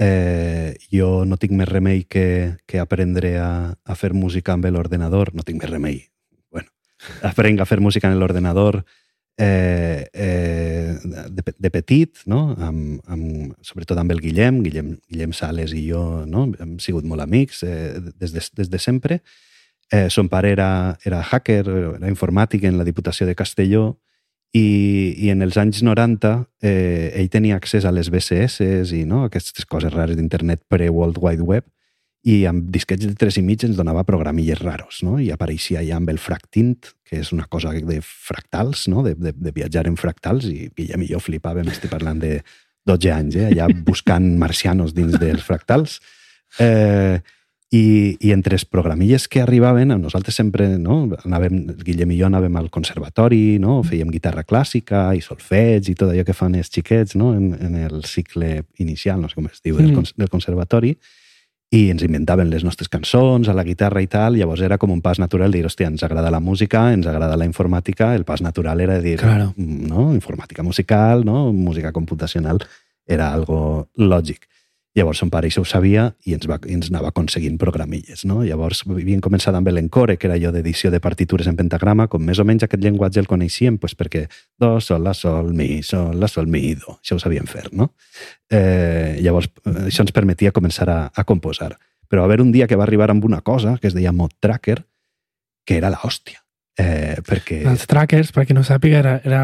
eh, 0.00 0.72
jo 0.88 1.10
no 1.28 1.36
tinc 1.36 1.52
més 1.58 1.68
remei 1.68 2.06
que, 2.08 2.24
que 2.64 2.80
aprendre 2.80 3.34
a, 3.44 3.50
a 3.76 3.98
fer 3.98 4.14
música 4.16 4.56
amb 4.56 4.70
l'ordenador, 4.72 5.34
no 5.36 5.44
tinc 5.44 5.60
més 5.60 5.74
remei, 5.74 6.00
bueno, 6.48 6.72
aprenc 7.28 7.60
a 7.60 7.68
fer 7.68 7.82
música 7.84 8.08
en 8.08 8.16
l'ordenador 8.22 8.86
eh, 9.38 10.08
eh, 10.12 10.98
de, 11.02 11.54
de 11.58 11.70
petit, 11.70 12.22
no? 12.26 12.54
amb, 12.58 13.00
amb, 13.06 13.54
sobretot 13.64 13.98
amb 13.98 14.12
el 14.12 14.20
Guillem, 14.20 14.62
Guillem, 14.62 14.96
Guillem 15.08 15.32
Sales 15.32 15.72
i 15.76 15.86
jo 15.88 16.24
no? 16.28 16.46
hem 16.60 16.78
sigut 16.82 17.06
molt 17.08 17.24
amics 17.24 17.62
eh, 17.64 17.98
des, 18.18 18.32
de, 18.32 18.44
des 18.58 18.70
de 18.70 18.78
sempre. 18.78 19.22
Eh, 19.92 20.08
son 20.10 20.28
pare 20.32 20.52
era, 20.52 20.96
era 21.04 21.20
hacker, 21.20 21.66
era 21.68 22.08
informàtic 22.08 22.64
en 22.64 22.78
la 22.78 22.86
Diputació 22.88 23.26
de 23.28 23.36
Castelló 23.36 23.98
i, 24.52 25.14
i 25.16 25.30
en 25.32 25.42
els 25.44 25.56
anys 25.60 25.82
90 25.84 26.32
eh, 26.62 27.12
ell 27.16 27.28
tenia 27.32 27.56
accés 27.56 27.84
a 27.84 27.92
les 27.92 28.08
BCS 28.12 28.92
i 28.92 29.04
no? 29.08 29.24
aquestes 29.26 29.68
coses 29.68 29.92
rares 29.92 30.16
d'internet 30.16 30.62
pre-World 30.68 31.20
Wide 31.20 31.44
Web 31.44 31.68
i 32.22 32.44
amb 32.46 32.68
disquets 32.70 33.02
de 33.02 33.16
3 33.18 33.40
i 33.40 33.42
mig 33.42 33.64
ens 33.66 33.76
donava 33.78 34.04
programilles 34.06 34.60
raros, 34.62 35.00
no? 35.02 35.16
I 35.18 35.32
apareixia 35.34 35.82
ja 35.82 35.96
amb 35.98 36.10
el 36.12 36.20
fractint, 36.22 36.92
que 37.08 37.18
és 37.18 37.32
una 37.34 37.48
cosa 37.50 37.72
de 37.74 37.98
fractals, 38.02 38.86
no? 38.88 39.02
De, 39.02 39.16
de, 39.18 39.32
de 39.34 39.52
viatjar 39.54 39.88
en 39.90 39.98
fractals, 39.98 40.46
i 40.46 40.68
Guillem 40.76 41.02
i 41.02 41.10
jo 41.10 41.18
flipàvem, 41.22 41.66
estic 41.72 41.90
parlant 41.90 42.22
de 42.22 42.36
12 42.86 43.10
anys, 43.14 43.38
eh? 43.40 43.48
allà 43.50 43.66
buscant 43.86 44.28
marcianos 44.44 44.94
dins 44.94 45.18
dels 45.18 45.42
fractals. 45.42 45.98
Eh, 46.62 47.18
i, 47.72 47.82
I 48.20 48.30
entre 48.34 48.54
els 48.54 48.66
programilles 48.68 49.24
que 49.32 49.40
arribaven, 49.40 49.94
nosaltres 49.96 50.36
sempre, 50.36 50.66
no? 50.78 51.06
Anàvem, 51.24 51.56
Guillem 51.82 52.12
i 52.12 52.18
jo 52.20 52.28
anàvem 52.28 52.58
al 52.60 52.68
conservatori, 52.70 53.56
no? 53.58 53.78
Fèiem 53.88 54.12
guitarra 54.12 54.44
clàssica 54.44 55.08
i 55.16 55.24
solfeig 55.24 55.88
i 55.88 55.96
tot 55.96 56.12
allò 56.12 56.22
que 56.28 56.36
fan 56.36 56.54
els 56.60 56.70
xiquets, 56.70 57.16
no? 57.18 57.32
En, 57.34 57.50
en 57.56 57.80
el 57.80 58.04
cicle 58.04 58.60
inicial, 58.78 59.18
no 59.24 59.32
sé 59.32 59.40
com 59.40 59.48
es 59.50 59.58
diu, 59.64 59.80
del, 59.80 59.90
Mm. 59.90 60.14
del 60.20 60.30
conservatori 60.30 60.94
i 61.72 61.86
ens 61.88 62.02
inventaven 62.04 62.50
les 62.52 62.64
nostres 62.66 62.90
cançons 62.92 63.48
a 63.48 63.54
la 63.56 63.64
guitarra 63.64 64.02
i 64.04 64.08
tal, 64.12 64.36
llavors 64.36 64.60
era 64.60 64.76
com 64.78 64.90
un 64.92 65.00
pas 65.00 65.18
natural 65.18 65.54
dir, 65.54 65.64
hòstia, 65.64 65.88
ens 65.88 66.02
agrada 66.04 66.30
la 66.30 66.40
música, 66.40 66.90
ens 66.92 67.06
agrada 67.08 67.38
la 67.40 67.46
informàtica, 67.48 68.10
el 68.14 68.26
pas 68.28 68.42
natural 68.44 68.80
era 68.84 68.98
dir, 69.00 69.16
Claro. 69.22 69.54
no? 69.56 70.10
informàtica 70.12 70.62
musical, 70.62 71.24
no? 71.24 71.50
música 71.52 71.90
computacional, 71.92 72.60
era 73.08 73.32
algo 73.32 73.88
lògic. 73.96 74.44
Llavors 74.92 75.22
son 75.22 75.30
pare 75.32 75.48
això 75.48 75.62
ho 75.62 75.68
sabia 75.68 76.10
i 76.28 76.34
ens, 76.36 76.44
va, 76.48 76.58
i 76.68 76.74
ens 76.76 76.90
anava 76.90 77.08
aconseguint 77.12 77.56
programilles. 77.60 78.26
No? 78.28 78.42
Llavors 78.44 78.82
havíem 78.84 79.22
començat 79.24 79.56
amb 79.56 79.70
l'encore, 79.72 80.18
que 80.20 80.28
era 80.28 80.36
allò 80.36 80.50
d'edició 80.52 80.90
de 80.92 81.00
partitures 81.00 81.48
en 81.48 81.56
pentagrama, 81.56 82.10
com 82.12 82.20
més 82.24 82.40
o 82.42 82.44
menys 82.44 82.66
aquest 82.66 82.84
llenguatge 82.84 83.22
el 83.22 83.30
coneixíem, 83.30 83.78
pues 83.80 83.96
perquè 83.96 84.26
do, 84.60 84.74
sol, 84.84 85.00
la, 85.06 85.14
sol, 85.16 85.48
mi, 85.56 85.80
sol, 85.86 86.12
la, 86.20 86.28
sol, 86.28 86.50
mi, 86.52 86.74
do. 86.76 86.98
Això 86.98 87.16
ho 87.16 87.22
sabíem 87.22 87.48
fer, 87.48 87.70
no? 87.72 87.94
Eh, 88.52 89.16
llavors, 89.24 89.48
eh, 89.64 89.88
això 89.88 90.04
ens 90.04 90.12
permetia 90.12 90.52
començar 90.52 90.88
a, 90.92 91.00
a 91.08 91.24
composar. 91.24 91.72
Però 92.12 92.20
va 92.20 92.28
haver 92.28 92.42
un 92.44 92.52
dia 92.52 92.68
que 92.68 92.76
va 92.76 92.84
arribar 92.84 93.08
amb 93.10 93.24
una 93.24 93.40
cosa 93.40 93.78
que 93.80 93.88
es 93.88 93.96
deia 93.96 94.12
Mod 94.12 94.36
Tracker, 94.44 94.82
que 95.64 95.80
era 95.80 95.88
la 95.88 96.02
hòstia. 96.04 96.42
Eh, 96.76 97.16
perquè... 97.24 97.62
Els 97.68 97.88
trackers, 97.88 98.32
per 98.32 98.44
qui 98.44 98.56
no 98.56 98.64
sàpiga, 98.64 99.00
era, 99.00 99.16
era 99.24 99.42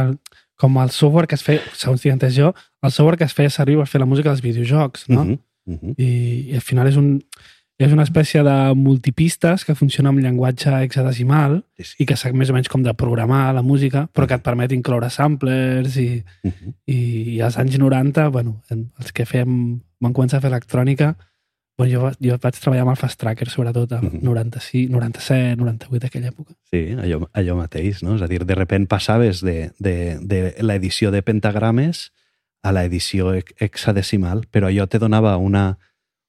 com 0.58 0.76
el 0.82 0.90
software 0.90 1.26
que 1.30 1.36
es 1.38 1.42
feia, 1.46 1.60
segons 1.78 2.02
tinc 2.02 2.12
entès 2.16 2.34
jo, 2.36 2.52
el 2.82 2.90
software 2.90 3.16
que 3.18 3.24
es 3.24 3.34
feia 3.34 3.50
servir 3.50 3.76
per 3.78 3.86
fer 3.86 4.00
la 4.02 4.06
música 4.10 4.30
dels 4.32 4.42
videojocs, 4.42 5.08
no? 5.08 5.22
Uh 5.22 5.26
-huh, 5.28 5.38
uh 5.66 5.78
-huh. 5.78 5.94
I, 5.96 6.50
I 6.50 6.54
al 6.56 6.60
final 6.66 6.86
és, 6.88 6.96
un, 6.96 7.20
és 7.78 7.92
una 7.92 8.02
espècie 8.02 8.42
de 8.42 8.74
multipistes 8.74 9.64
que 9.64 9.74
funciona 9.74 10.08
amb 10.08 10.18
llenguatge 10.18 10.70
hexadecimal 10.82 11.62
Sí, 11.76 11.84
sí. 11.84 11.94
i 12.02 12.06
que 12.06 12.16
sap 12.16 12.32
més 12.34 12.50
o 12.50 12.52
menys 12.52 12.68
com 12.68 12.82
de 12.82 12.92
programar 12.94 13.54
la 13.54 13.62
música, 13.62 14.08
però 14.12 14.26
que 14.26 14.34
et 14.34 14.42
permet 14.42 14.72
incloure 14.72 15.10
samplers 15.10 15.96
i, 15.96 16.24
Uh 16.42 16.50
-huh. 16.50 16.74
i, 16.86 17.34
i 17.36 17.40
als 17.40 17.56
anys 17.56 17.78
90, 17.78 18.28
bueno, 18.30 18.62
en- 18.70 18.90
els 18.98 19.12
que 19.12 19.24
fem, 19.26 19.80
van 20.00 20.12
començar 20.12 20.38
a 20.38 20.40
fer 20.40 20.50
electrònica, 20.50 21.16
bueno, 21.78 21.92
jo, 21.94 22.10
jo 22.20 22.36
vaig 22.42 22.56
treballar 22.58 22.82
amb 22.82 22.90
el 22.90 22.96
Fast 23.00 23.20
Tracker, 23.20 23.48
sobretot, 23.48 23.92
al 23.92 24.02
Mhm. 24.02 24.20
96, 24.26 24.90
97, 24.90 25.56
98, 25.56 26.06
aquella 26.06 26.28
època. 26.32 26.54
Sí, 26.70 26.80
allò, 26.98 27.28
allò 27.32 27.54
mateix, 27.56 28.02
no? 28.02 28.16
És 28.16 28.22
a 28.22 28.26
dir, 28.28 28.44
de 28.44 28.54
repent 28.54 28.88
passaves 28.90 29.40
de, 29.40 29.70
de, 29.78 30.18
de 30.20 30.54
l'edició 30.60 31.10
de 31.14 31.22
pentagrames 31.22 32.10
a 32.62 32.72
l'edició 32.72 33.32
hex- 33.38 33.54
hexadecimal, 33.62 34.48
però 34.50 34.66
allò 34.66 34.88
te 34.88 34.98
donava 34.98 35.36
una, 35.38 35.78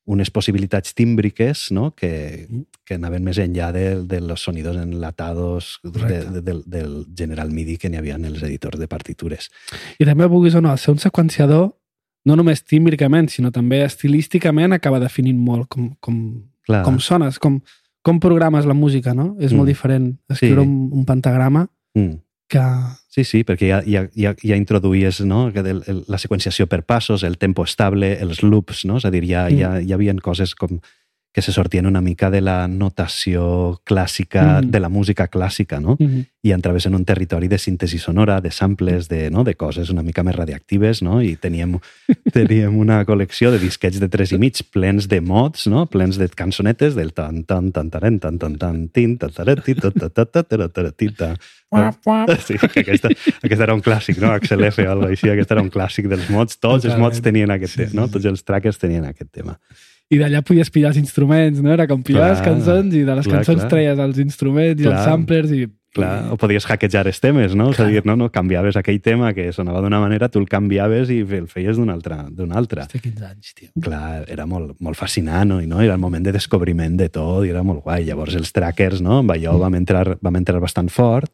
unes 0.05 0.29
possibilitats 0.31 0.93
tímbriques 0.93 1.71
no? 1.71 1.91
que, 1.95 2.45
Mm. 2.49 2.61
que 2.85 2.95
anaven 2.95 3.23
més 3.23 3.37
enllà 3.37 3.71
de, 3.71 4.03
de 4.05 4.21
los 4.21 4.41
sonidos 4.41 4.77
enlatados 4.77 5.79
de, 5.83 6.23
de, 6.29 6.41
del, 6.41 6.63
del 6.65 7.05
General 7.15 7.49
MIDI 7.51 7.77
que 7.77 7.89
n'hi 7.89 7.97
havia 7.97 8.15
en 8.15 8.25
els 8.25 8.41
editors 8.43 8.79
de 8.79 8.87
partitures. 8.87 9.49
I 9.99 10.05
també, 10.05 10.25
vulguis 10.25 10.55
o 10.55 10.61
no, 10.61 10.75
ser 10.77 10.91
un 10.93 10.99
seqüenciador, 10.99 11.75
no 12.25 12.35
només 12.35 12.63
tímbricament, 12.63 13.29
sinó 13.29 13.51
també 13.51 13.83
estilísticament, 13.85 14.73
acaba 14.73 14.99
definint 14.99 15.37
molt 15.39 15.67
com, 15.69 15.93
com, 15.99 16.43
Clar, 16.65 16.83
com 16.83 16.99
sones, 16.99 17.39
com, 17.39 17.61
com 18.05 18.19
programes 18.19 18.65
la 18.65 18.73
música, 18.73 19.13
no? 19.13 19.35
És 19.39 19.51
Mm. 19.53 19.57
molt 19.57 19.67
diferent 19.67 20.17
escriure 20.29 20.61
Sí. 20.61 20.67
un, 20.67 20.89
un 20.93 21.05
pentagrama 21.05 21.67
mm. 21.95 22.13
que... 22.49 22.61
Sí, 23.09 23.23
sí, 23.23 23.43
perquè 23.43 23.67
ja, 23.67 23.81
ja, 23.85 24.07
ja, 24.15 24.35
ja 24.43 24.55
introduïes 24.55 25.19
no? 25.25 25.47
el, 25.87 26.03
la 26.07 26.17
seqüenciació 26.17 26.67
per 26.67 26.83
passos, 26.85 27.23
el 27.23 27.37
tempo 27.37 27.63
estable, 27.63 28.19
els 28.21 28.43
loops, 28.43 28.85
no? 28.85 28.97
és 28.97 29.05
a 29.05 29.11
dir, 29.11 29.25
ja, 29.25 29.47
Mm. 29.49 29.57
ja, 29.57 29.81
ja 29.81 29.95
havia 29.95 30.13
coses 30.21 30.53
com 30.55 30.79
que 31.31 31.41
se 31.43 31.51
sortien 31.51 31.85
una 31.85 32.01
mica 32.01 32.31
de 32.31 32.41
la 32.41 32.67
notació 32.67 33.79
clàssica, 33.85 34.61
Mm. 34.61 34.71
de 34.71 34.79
la 34.79 34.89
música 34.89 35.27
clàssica, 35.29 35.79
no? 35.79 35.95
Mhm. 35.99 36.25
I 36.41 36.51
entraves 36.53 36.85
en 36.85 36.95
un 36.95 37.05
territori 37.05 37.47
de 37.47 37.57
síntesi 37.57 37.97
sonora, 37.99 38.39
de 38.41 38.49
samples, 38.51 39.07
de, 39.09 39.29
no? 39.29 39.43
de 39.43 39.55
coses 39.55 39.89
una 39.89 40.01
mica 40.01 40.23
més 40.23 40.35
radiactives, 40.35 41.01
no? 41.03 41.21
I 41.21 41.35
teníem, 41.35 41.79
teníem 42.33 42.75
una 42.77 43.05
col·lecció 43.05 43.51
de 43.51 43.59
disquets 43.59 43.99
de 43.99 44.07
tres 44.09 44.31
i 44.31 44.37
mig 44.37 44.57
plens 44.71 45.07
de 45.07 45.21
mods, 45.21 45.67
no? 45.67 45.85
plens 45.85 46.17
de 46.17 46.29
cançonetes 46.29 46.95
del 46.95 47.13
tan 47.13 47.43
tan 47.43 47.71
tan 47.71 47.89
tan 47.89 48.19
tan 48.19 48.37
tan 48.39 48.57
tan 48.57 48.87
tin 48.89 49.17
tan 49.17 49.29
tan 49.31 49.45
tan 49.45 49.63
tan 49.63 49.91
tan 49.93 50.45
tan 50.45 50.45
tan 50.57 50.71
tan 50.71 50.93
tin 50.93 51.13
tan 51.13 51.37
Sí, 52.47 52.55
que 52.73 52.79
aquesta, 52.79 53.09
aquesta 53.43 53.63
era 53.63 53.75
un 53.75 53.81
clàssic, 53.81 54.17
no? 54.17 54.31
Axel 54.31 54.63
F 54.63 54.81
o 54.81 54.89
alguna 54.89 55.09
cosa 55.09 55.13
així, 55.19 55.29
aquest 55.29 55.51
era 55.51 55.61
un 55.61 55.69
clàssic 55.69 56.07
dels 56.09 56.29
mods. 56.33 56.57
Tots 56.57 56.85
els 56.85 56.97
mods 56.97 57.21
tenien 57.21 57.51
aquest 57.51 57.75
tema, 57.77 57.91
no? 58.01 58.07
Tots 58.07 58.25
els 58.25 58.43
trackers 58.43 58.79
tenien 58.81 59.05
aquest 59.05 59.29
tema. 59.31 59.59
I 60.09 60.17
d'allà 60.17 60.41
podies 60.45 60.71
pillar 60.73 60.89
els 60.93 61.01
instruments, 61.01 61.59
no? 61.61 61.69
Era 61.75 61.85
com 61.89 62.01
pillar 62.05 62.31
les 62.31 62.39
Clar, 62.41 62.55
cançons 62.55 62.95
i 62.97 63.03
de 63.05 63.17
les 63.19 63.27
clar, 63.27 63.41
cançons 63.41 63.61
clar. 63.61 63.69
treies 63.69 63.99
els 64.01 64.21
instruments 64.23 64.79
i 64.81 64.87
Clar. 64.87 64.95
els 64.95 65.05
samplers 65.05 65.51
i... 65.53 65.67
Clar, 65.93 66.29
o 66.29 66.35
podies 66.37 66.67
hackejar 66.69 67.07
els 67.09 67.17
temes, 67.21 67.55
no? 67.57 67.71
És 67.73 67.79
a 67.79 67.83
Clar. 67.83 67.93
dir, 67.93 68.01
no, 68.05 68.15
no, 68.17 68.27
canviaves 68.33 68.77
aquell 68.77 68.99
tema 69.05 69.31
que 69.33 69.47
sonava 69.53 69.81
d'una 69.81 69.99
manera, 70.01 70.29
tu 70.29 70.41
el 70.41 70.45
canviaves 70.49 71.09
i 71.13 71.19
el 71.25 71.47
feies 71.49 71.77
d'una 71.77 71.95
altra. 71.97 72.19
altra. 72.57 72.85
Hòstia, 72.85 73.01
15 73.05 73.25
anys, 73.25 73.53
tio. 73.57 73.69
Clar, 73.85 74.23
era 74.29 74.45
molt, 74.49 74.75
molt 74.85 74.97
fascinant, 74.97 75.49
no? 75.49 75.61
I, 75.61 75.69
no? 75.69 75.81
Era 75.81 75.97
el 75.97 76.01
moment 76.01 76.25
de 76.25 76.33
descobriment 76.33 76.97
de 76.97 77.09
tot 77.13 77.45
i 77.45 77.53
era 77.53 77.63
molt 77.65 77.81
guai. 77.85 78.05
Llavors 78.05 78.37
els 78.37 78.53
trackers, 78.53 79.01
no? 79.05 79.21
Amb 79.23 79.33
allò 79.33 79.57
vam 79.61 79.77
entrar, 79.81 80.17
vam 80.21 80.41
entrar 80.41 80.61
bastant 80.61 80.89
fort, 80.93 81.33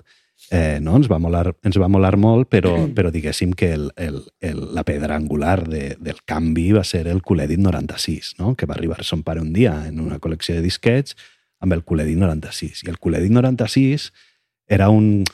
eh, 0.52 0.80
no? 0.82 0.96
ens, 1.00 1.10
va 1.12 1.20
molar, 1.22 1.56
ens 1.66 1.78
va 1.82 1.90
molar 1.92 2.16
molt, 2.22 2.50
però, 2.52 2.74
però 2.96 3.12
diguéssim 3.14 3.54
que 3.58 3.72
el, 3.74 3.90
el, 3.96 4.22
el, 4.42 4.62
la 4.76 4.84
pedra 4.88 5.18
angular 5.18 5.64
de, 5.68 5.96
del 6.00 6.22
canvi 6.26 6.72
va 6.76 6.84
ser 6.84 7.06
el 7.12 7.22
Culedit 7.26 7.62
96, 7.62 8.36
no? 8.40 8.56
que 8.56 8.68
va 8.70 8.76
arribar 8.78 9.04
son 9.04 9.24
pare 9.24 9.42
un 9.42 9.54
dia 9.54 9.74
en 9.88 10.00
una 10.04 10.20
col·lecció 10.20 10.58
de 10.58 10.66
disquets 10.66 11.18
amb 11.60 11.74
el 11.74 11.84
Culedit 11.84 12.20
96. 12.22 12.86
I 12.86 12.94
el 12.94 13.00
Culedit 13.00 13.34
96 13.34 14.12
era 14.68 14.90
un... 14.90 15.26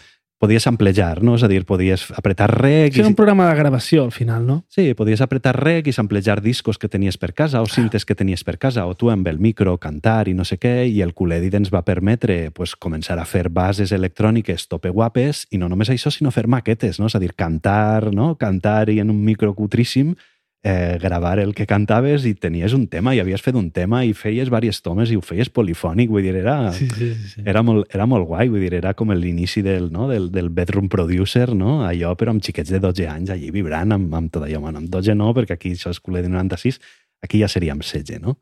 Podies 0.41 0.65
amplejar, 0.65 1.21
no? 1.21 1.35
És 1.37 1.43
a 1.45 1.47
dir, 1.51 1.61
podies 1.69 2.07
apretar 2.17 2.47
rec... 2.49 2.95
Era 2.97 3.05
un 3.05 3.13
programa 3.13 3.45
de 3.51 3.59
gravació, 3.59 4.07
al 4.07 4.11
final, 4.11 4.41
no? 4.47 4.55
Sí, 4.73 4.87
podies 4.97 5.21
apretar 5.21 5.53
rec 5.59 5.85
i 5.85 5.93
samplejar 5.93 6.39
discos 6.41 6.79
que 6.81 6.89
tenies 6.89 7.19
per 7.21 7.29
casa 7.37 7.61
o 7.61 7.69
cintes 7.69 8.07
que 8.09 8.17
tenies 8.17 8.41
per 8.47 8.57
casa 8.57 8.87
o 8.89 8.95
tu 8.97 9.11
amb 9.13 9.29
el 9.29 9.37
micro 9.37 9.75
cantar 9.77 10.31
i 10.31 10.33
no 10.33 10.41
sé 10.41 10.57
què 10.57 10.87
i 10.89 10.97
el 11.05 11.13
Culedit 11.13 11.59
ens 11.59 11.69
va 11.69 11.83
permetre 11.85 12.49
pues, 12.57 12.73
començar 12.73 13.19
a 13.21 13.27
fer 13.29 13.51
bases 13.53 13.93
electròniques 13.93 14.65
tope 14.65 14.89
guapes 14.89 15.45
i 15.53 15.61
no 15.61 15.69
només 15.69 15.93
això, 15.93 16.09
sinó 16.09 16.33
fer 16.33 16.47
maquetes, 16.49 16.97
no? 16.97 17.05
és 17.05 17.15
a 17.15 17.21
dir, 17.21 17.35
cantar, 17.37 18.09
no? 18.09 18.33
cantar 18.41 18.89
i 18.89 18.97
en 19.05 19.13
un 19.13 19.21
micro 19.21 19.53
cutríssim 19.53 20.15
eh, 20.63 20.97
gravar 21.01 21.39
el 21.39 21.55
que 21.57 21.65
cantaves 21.65 22.25
i 22.29 22.33
tenies 22.37 22.73
un 22.77 22.85
tema 22.87 23.15
i 23.15 23.19
havies 23.19 23.41
fet 23.41 23.55
un 23.57 23.71
tema 23.73 24.03
i 24.05 24.13
feies 24.13 24.49
diverses 24.49 24.81
tomes 24.85 25.11
i 25.11 25.17
ho 25.17 25.23
feies 25.25 25.49
polifònic, 25.49 26.11
vull 26.13 26.23
dir, 26.25 26.35
era, 26.37 26.71
Sí, 26.77 26.87
sí, 26.89 27.11
sí. 27.33 27.43
era 27.45 27.63
molt, 27.65 27.89
era 27.93 28.05
molt 28.05 28.27
guai, 28.29 28.49
vull 28.53 28.61
dir, 28.61 28.75
era 28.77 28.93
com 28.93 29.11
l'inici 29.15 29.63
del, 29.65 29.89
no? 29.91 30.07
del, 30.11 30.29
del 30.31 30.49
bedroom 30.53 30.89
producer, 30.89 31.49
no? 31.57 31.81
allò 31.87 32.13
però 32.15 32.35
amb 32.35 32.45
xiquets 32.45 32.69
de 32.71 32.79
12 32.83 33.07
anys 33.09 33.33
allí 33.33 33.51
vibrant 33.51 33.97
amb, 33.97 34.13
amb 34.13 34.31
tot 34.31 34.45
allò. 34.45 34.61
Bueno, 34.61 34.83
amb 34.83 34.89
12 34.93 35.15
no, 35.17 35.33
perquè 35.33 35.57
aquí 35.57 35.73
això 35.73 35.89
és 35.93 35.99
culer 35.99 36.21
de 36.27 36.29
96, 36.29 36.79
aquí 37.25 37.41
ja 37.41 37.49
seria 37.49 37.73
amb 37.73 37.81
16, 37.85 38.21
no? 38.21 38.37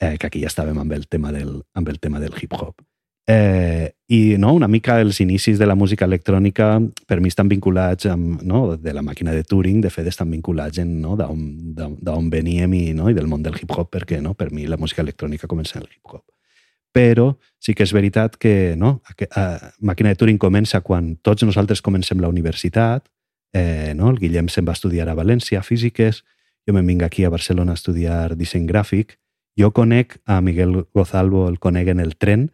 Eh, 0.00 0.14
que 0.16 0.28
aquí 0.28 0.40
ja 0.40 0.48
estàvem 0.48 0.78
amb 0.78 0.92
el 0.94 1.08
tema 1.10 1.32
del, 1.34 1.58
amb 1.74 1.88
el 1.90 1.98
tema 1.98 2.20
del 2.22 2.32
hip-hop. 2.38 2.87
Eh, 3.28 3.92
I 4.08 4.38
no, 4.40 4.54
una 4.56 4.70
mica 4.72 4.94
els 5.02 5.18
inicis 5.20 5.58
de 5.60 5.66
la 5.68 5.74
música 5.76 6.06
electrònica 6.08 6.78
per 7.06 7.18
mi 7.20 7.28
estan 7.28 7.50
vinculats 7.50 8.08
amb, 8.08 8.40
no, 8.40 8.62
de 8.80 8.94
la 8.96 9.02
màquina 9.04 9.34
de 9.36 9.44
Turing, 9.44 9.82
de 9.84 9.90
fet 9.92 10.08
estan 10.08 10.30
vinculats 10.32 10.80
en 10.80 10.94
no, 11.02 11.12
d'on 11.18 12.30
veníem 12.32 12.72
i, 12.72 12.82
no, 12.96 13.10
i 13.12 13.18
del 13.18 13.28
món 13.28 13.44
del 13.44 13.60
hip-hop, 13.60 13.92
perquè 13.92 14.22
no, 14.24 14.32
per 14.32 14.48
mi 14.48 14.64
la 14.64 14.80
música 14.80 15.04
electrònica 15.04 15.50
comença 15.50 15.76
en 15.76 15.84
el 15.84 15.92
hip-hop 15.92 16.24
però 16.98 17.36
sí 17.62 17.74
que 17.76 17.84
és 17.86 17.92
veritat 17.94 18.36
que 18.40 18.74
no, 18.78 18.98
a, 19.06 19.14
a, 19.40 19.44
Màquina 19.84 20.10
de 20.10 20.18
Turing 20.18 20.38
comença 20.40 20.80
quan 20.82 21.16
tots 21.22 21.44
nosaltres 21.46 21.82
comencem 21.84 22.20
la 22.22 22.30
universitat, 22.32 23.06
eh, 23.54 23.92
no? 23.94 24.10
el 24.10 24.18
Guillem 24.18 24.48
se'n 24.50 24.66
va 24.66 24.76
estudiar 24.76 25.08
a 25.08 25.16
València, 25.18 25.62
físiques, 25.62 26.24
jo 26.66 26.74
me'n 26.74 26.88
vinc 26.88 27.04
aquí 27.06 27.24
a 27.24 27.32
Barcelona 27.32 27.74
a 27.76 27.80
estudiar 27.80 28.36
disseny 28.38 28.66
gràfic, 28.68 29.18
jo 29.58 29.70
conec 29.74 30.18
a 30.26 30.40
Miguel 30.40 30.84
Gozalvo, 30.94 31.46
el 31.48 31.58
conec 31.58 31.92
en 31.94 32.00
el 32.00 32.16
tren, 32.16 32.48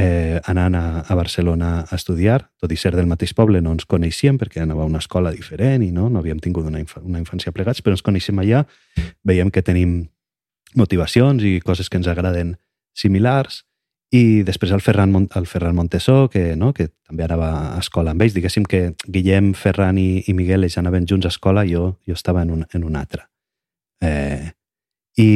eh, 0.00 0.40
anant 0.48 0.74
a, 0.74 0.84
a 1.04 1.14
Barcelona 1.18 1.70
a 1.84 1.96
estudiar, 1.98 2.40
tot 2.60 2.72
i 2.72 2.78
ser 2.80 2.94
del 2.96 3.08
mateix 3.10 3.34
poble 3.36 3.60
no 3.60 3.74
ens 3.76 3.86
coneixíem 3.88 4.38
perquè 4.40 4.62
anava 4.64 4.86
a 4.86 4.88
una 4.88 5.02
escola 5.02 5.32
diferent 5.34 5.84
i 5.84 5.90
no, 5.92 6.08
no 6.08 6.22
havíem 6.22 6.40
tingut 6.40 6.68
una, 6.70 6.80
inf 6.80 6.96
una 7.02 7.20
infància 7.20 7.52
plegats, 7.52 7.82
però 7.84 7.96
ens 7.96 8.04
coneixem 8.06 8.40
allà, 8.40 8.64
veiem 9.26 9.52
que 9.52 9.64
tenim 9.66 10.00
motivacions 10.78 11.44
i 11.44 11.58
coses 11.64 11.90
que 11.90 12.00
ens 12.00 12.08
agraden 12.08 12.54
similars 12.96 13.64
i 14.10 14.42
després 14.42 14.72
el 14.74 14.82
Ferran, 14.82 15.12
Mont 15.14 15.28
el 15.38 15.46
Ferran 15.46 15.76
Montesó, 15.76 16.28
que, 16.30 16.56
no, 16.58 16.72
que 16.74 16.88
també 17.06 17.26
anava 17.26 17.50
a 17.76 17.78
escola 17.78 18.10
amb 18.10 18.24
ells. 18.24 18.34
Diguéssim 18.34 18.64
que 18.66 18.96
Guillem, 19.06 19.52
Ferran 19.54 20.00
i, 20.02 20.24
i 20.26 20.34
Miguel 20.34 20.66
ells 20.66 20.78
anaven 20.80 21.06
junts 21.06 21.28
a 21.28 21.30
escola, 21.30 21.62
jo, 21.68 21.92
jo 22.08 22.16
estava 22.18 22.42
en 22.42 22.50
un, 22.56 22.64
en 22.74 22.86
un 22.88 22.98
altre. 22.98 23.28
Eh, 24.02 24.50
I 25.20 25.30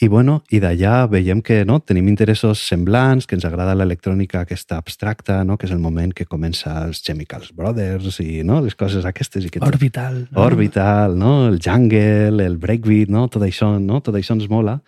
i, 0.00 0.08
bueno, 0.08 0.38
i 0.48 0.62
d'allà 0.62 1.04
veiem 1.12 1.42
que 1.44 1.58
no, 1.68 1.76
tenim 1.84 2.06
interessos 2.08 2.62
semblants, 2.64 3.26
que 3.28 3.36
ens 3.36 3.44
agrada 3.44 3.74
l'electrònica 3.76 4.40
aquesta 4.40 4.78
abstracta, 4.80 5.42
no? 5.44 5.58
que 5.60 5.68
és 5.68 5.74
el 5.74 5.82
moment 5.82 6.14
que 6.16 6.24
comença 6.24 6.72
els 6.86 7.02
Chemicals 7.04 7.50
Brothers 7.56 8.16
i 8.24 8.40
no? 8.48 8.62
les 8.64 8.78
coses 8.80 9.04
aquestes. 9.04 9.44
I 9.44 9.52
que 9.52 9.60
Orbital. 9.66 10.22
No? 10.30 10.46
Orbital, 10.46 11.18
no? 11.20 11.34
el 11.50 11.60
jungle, 11.60 12.40
el 12.46 12.56
breakbeat, 12.62 13.12
no? 13.12 13.26
tot, 13.28 13.44
això, 13.44 13.74
no? 13.76 14.00
tot 14.00 14.16
això 14.16 14.38
ens 14.38 14.48
mola. 14.48 14.78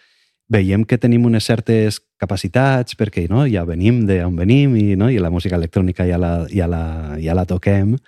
Veiem 0.53 0.87
que 0.88 0.96
tenim 1.01 1.29
unes 1.29 1.44
certes 1.44 2.01
capacitats 2.20 2.96
perquè 2.96 3.27
no? 3.29 3.44
ja 3.44 3.66
venim 3.68 4.07
d'on 4.09 4.40
venim 4.40 4.81
i, 4.81 4.94
no? 4.96 5.12
i 5.12 5.20
la 5.20 5.33
música 5.33 5.61
electrònica 5.61 6.09
ja 6.09 6.16
la, 6.16 6.33
ja 6.48 6.64
la, 6.70 6.85
ja 7.20 7.37
la 7.37 7.44
toquem 7.48 7.98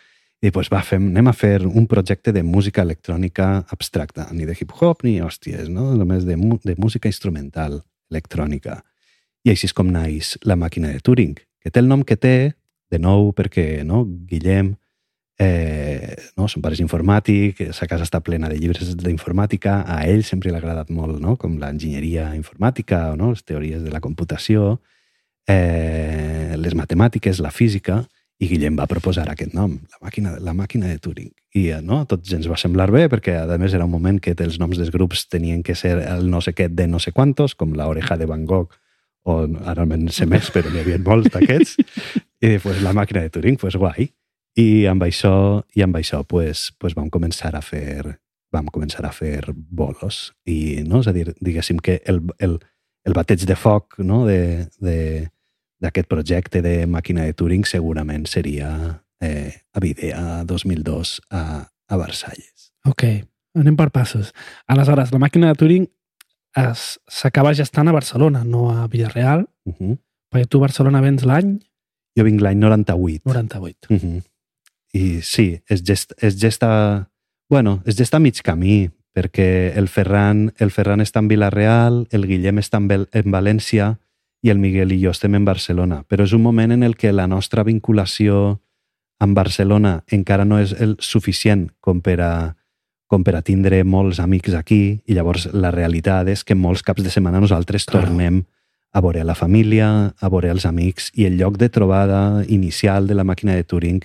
i 0.44 0.50
pues 0.52 0.68
va, 0.68 0.83
fem, 0.85 1.07
anem 1.09 1.30
a 1.30 1.33
fer 1.33 1.62
un 1.64 1.87
projecte 1.88 2.33
de 2.37 2.42
música 2.44 2.83
electrònica 2.85 3.64
abstracta, 3.72 4.26
ni 4.37 4.44
de 4.44 4.52
hip-hop 4.52 5.00
ni 5.07 5.16
hòsties, 5.24 5.70
no? 5.72 5.94
només 5.96 6.26
de, 6.28 6.37
de 6.37 6.74
música 6.76 7.09
instrumental 7.09 7.78
electrònica. 8.12 8.83
I 9.44 9.54
així 9.54 9.70
és 9.70 9.74
com 9.76 9.88
naix 9.88 10.35
la 10.44 10.59
màquina 10.61 10.90
de 10.92 11.00
Turing, 11.00 11.33
que 11.64 11.72
té 11.72 11.80
el 11.80 11.88
nom 11.88 12.04
que 12.04 12.18
té, 12.20 12.52
de 12.92 13.00
nou 13.00 13.30
perquè 13.33 13.87
no? 13.88 14.02
Guillem, 14.04 14.74
eh, 15.40 16.12
no? 16.37 16.50
son 16.52 16.61
pares 16.61 16.83
informàtic, 16.85 17.62
sa 17.72 17.88
casa 17.88 18.04
està 18.04 18.20
plena 18.20 18.50
de 18.52 18.61
llibres 18.61 18.92
d'informàtica, 19.00 19.80
a 19.88 20.02
ell 20.04 20.26
sempre 20.28 20.52
li 20.52 20.59
ha 20.59 20.61
agradat 20.61 20.92
molt 20.92 21.24
no? 21.24 21.38
com 21.40 21.57
l'enginyeria 21.62 22.35
informàtica 22.37 23.07
o 23.14 23.16
no? 23.16 23.33
les 23.33 23.48
teories 23.48 23.80
de 23.80 23.94
la 23.94 24.04
computació, 24.04 24.74
eh, 25.48 26.52
les 26.61 26.76
matemàtiques, 26.76 27.40
la 27.40 27.54
física, 27.54 28.02
i 28.42 28.49
Guillem 28.51 28.77
va 28.79 28.88
proposar 28.90 29.29
aquest 29.31 29.55
nom, 29.55 29.77
la 29.92 30.01
màquina, 30.03 30.35
la 30.42 30.55
màquina 30.57 30.88
de 30.90 30.99
Turing. 30.99 31.31
I 31.55 31.68
eh, 31.77 31.83
no, 31.83 32.01
a 32.03 32.09
tots 32.11 32.33
ens 32.35 32.49
va 32.51 32.59
semblar 32.61 32.88
bé, 32.92 33.07
perquè 33.12 33.37
a 33.38 33.59
més 33.62 33.77
era 33.77 33.87
un 33.87 33.92
moment 33.92 34.18
que 34.20 34.35
els 34.35 34.59
noms 34.62 34.81
dels 34.81 34.90
grups 34.94 35.29
tenien 35.31 35.62
que 35.62 35.77
ser 35.79 35.97
el 36.03 36.27
no 36.31 36.42
sé 36.42 36.55
què 36.57 36.68
de 36.68 36.88
no 36.90 36.99
sé 36.99 37.14
quantos, 37.14 37.55
com 37.55 37.77
la 37.79 37.87
oreja 37.90 38.18
de 38.18 38.27
Van 38.27 38.44
Gogh, 38.51 38.75
o 39.25 39.38
ara 39.64 39.87
no 39.87 40.12
sé 40.12 40.27
més, 40.29 40.51
però 40.53 40.73
n'hi 40.73 40.83
havia 40.83 40.99
molts 41.01 41.31
d'aquests. 41.33 41.79
I 42.44 42.59
pues, 42.59 42.83
la 42.85 42.92
màquina 42.97 43.23
de 43.25 43.33
Turing, 43.33 43.57
pues 43.61 43.79
guai. 43.81 44.11
I 44.61 44.85
amb 44.90 45.03
això, 45.07 45.62
i 45.75 45.83
amb 45.83 45.97
això 45.99 46.20
pues, 46.29 46.68
pues 46.79 46.94
vam 46.94 47.09
començar 47.11 47.55
a 47.57 47.62
fer 47.64 48.18
vam 48.55 48.68
començar 48.70 49.03
a 49.07 49.12
fer 49.14 49.42
bolos. 49.55 50.33
I, 50.47 50.85
no? 50.87 51.03
És 51.03 51.11
a 51.11 51.14
dir, 51.16 51.33
diguéssim 51.42 51.81
que 51.83 51.99
el, 52.07 52.20
el, 52.38 52.59
el 53.05 53.16
bateig 53.16 53.42
de 53.49 53.57
foc 53.59 53.99
no? 53.99 54.23
de, 54.29 54.68
de, 54.79 54.99
d'aquest 55.81 56.09
projecte 56.09 56.63
de 56.63 56.87
màquina 56.87 57.25
de 57.25 57.33
Turing 57.33 57.65
segurament 57.67 58.27
seria 58.27 59.01
eh, 59.21 59.53
a 59.73 59.81
Videa 59.81 60.45
2002 60.45 61.21
a, 61.31 61.67
a 61.89 61.97
Versalles. 61.97 62.73
Ok, 62.85 63.05
anem 63.57 63.77
per 63.77 63.91
passos. 63.91 64.33
Aleshores, 64.67 65.13
la 65.13 65.19
màquina 65.23 65.53
de 65.53 65.59
Turing 65.59 65.87
s'acaba 67.11 67.55
gestant 67.55 67.89
a 67.89 67.93
Barcelona, 67.93 68.45
no 68.45 68.71
a 68.71 68.87
Villarreal, 68.89 69.49
Uh 69.65 69.73
-huh. 69.81 69.99
perquè 70.31 70.47
tu 70.47 70.59
a 70.59 70.61
Barcelona 70.69 71.01
vens 71.01 71.25
l'any 71.25 71.59
Jo 72.17 72.25
vinc 72.25 72.41
l'any 72.41 72.59
98. 72.59 73.23
98. 73.25 73.89
Uh 73.91 73.97
-huh. 73.97 74.23
I 74.93 75.23
sí, 75.23 75.61
es, 75.67 75.83
gest, 75.83 76.13
es 76.23 76.37
gesta... 76.39 77.11
Bueno, 77.49 77.83
es 77.85 77.97
gesta 77.97 78.17
a 78.17 78.21
mig 78.21 78.41
camí, 78.43 78.91
perquè 79.15 79.73
el 79.77 79.89
Ferran, 79.89 80.53
el 80.59 80.71
Ferran 80.71 81.01
està 81.01 81.19
en 81.19 81.29
Vilareal, 81.29 82.07
el 82.11 82.27
Guillem 82.27 82.59
està 82.59 82.79
en, 82.79 82.89
Bel, 82.89 83.09
en 83.13 83.33
València, 83.33 83.99
i 84.44 84.50
el 84.52 84.61
Miguel 84.61 84.92
i 84.92 85.00
jo 85.00 85.12
estem 85.14 85.35
en 85.38 85.46
Barcelona, 85.48 86.02
però 86.04 86.26
és 86.28 86.35
un 86.37 86.42
moment 86.44 86.74
en 86.74 86.83
el 86.85 86.98
que 87.00 87.14
la 87.16 87.24
nostra 87.26 87.64
vinculació 87.64 88.61
amb 89.24 89.37
Barcelona 89.37 90.02
encara 90.12 90.44
no 90.44 90.59
és 90.61 90.74
el 90.85 90.98
suficient 91.00 91.70
com 91.80 92.02
per 92.04 92.18
a, 92.20 92.33
com 93.09 93.24
per 93.24 93.38
a 93.38 93.44
tindre 93.46 93.80
molts 93.88 94.20
amics 94.20 94.52
aquí 94.59 95.00
i 95.07 95.16
llavors 95.16 95.48
la 95.54 95.72
realitat 95.72 96.28
és 96.28 96.44
que 96.44 96.59
molts 96.59 96.85
caps 96.85 97.02
de 97.07 97.14
setmana 97.14 97.40
nosaltres 97.40 97.87
Claro. 97.88 98.11
tornem 98.11 98.42
a 98.92 99.00
veure 99.00 99.24
la 99.24 99.35
família, 99.35 100.12
a 100.20 100.28
veure 100.28 100.52
els 100.52 100.68
amics 100.68 101.11
i 101.14 101.24
el 101.24 101.38
lloc 101.40 101.57
de 101.59 101.70
trobada 101.72 102.44
inicial 102.46 103.09
de 103.09 103.16
la 103.16 103.24
màquina 103.24 103.57
de 103.57 103.64
Turing 103.64 104.04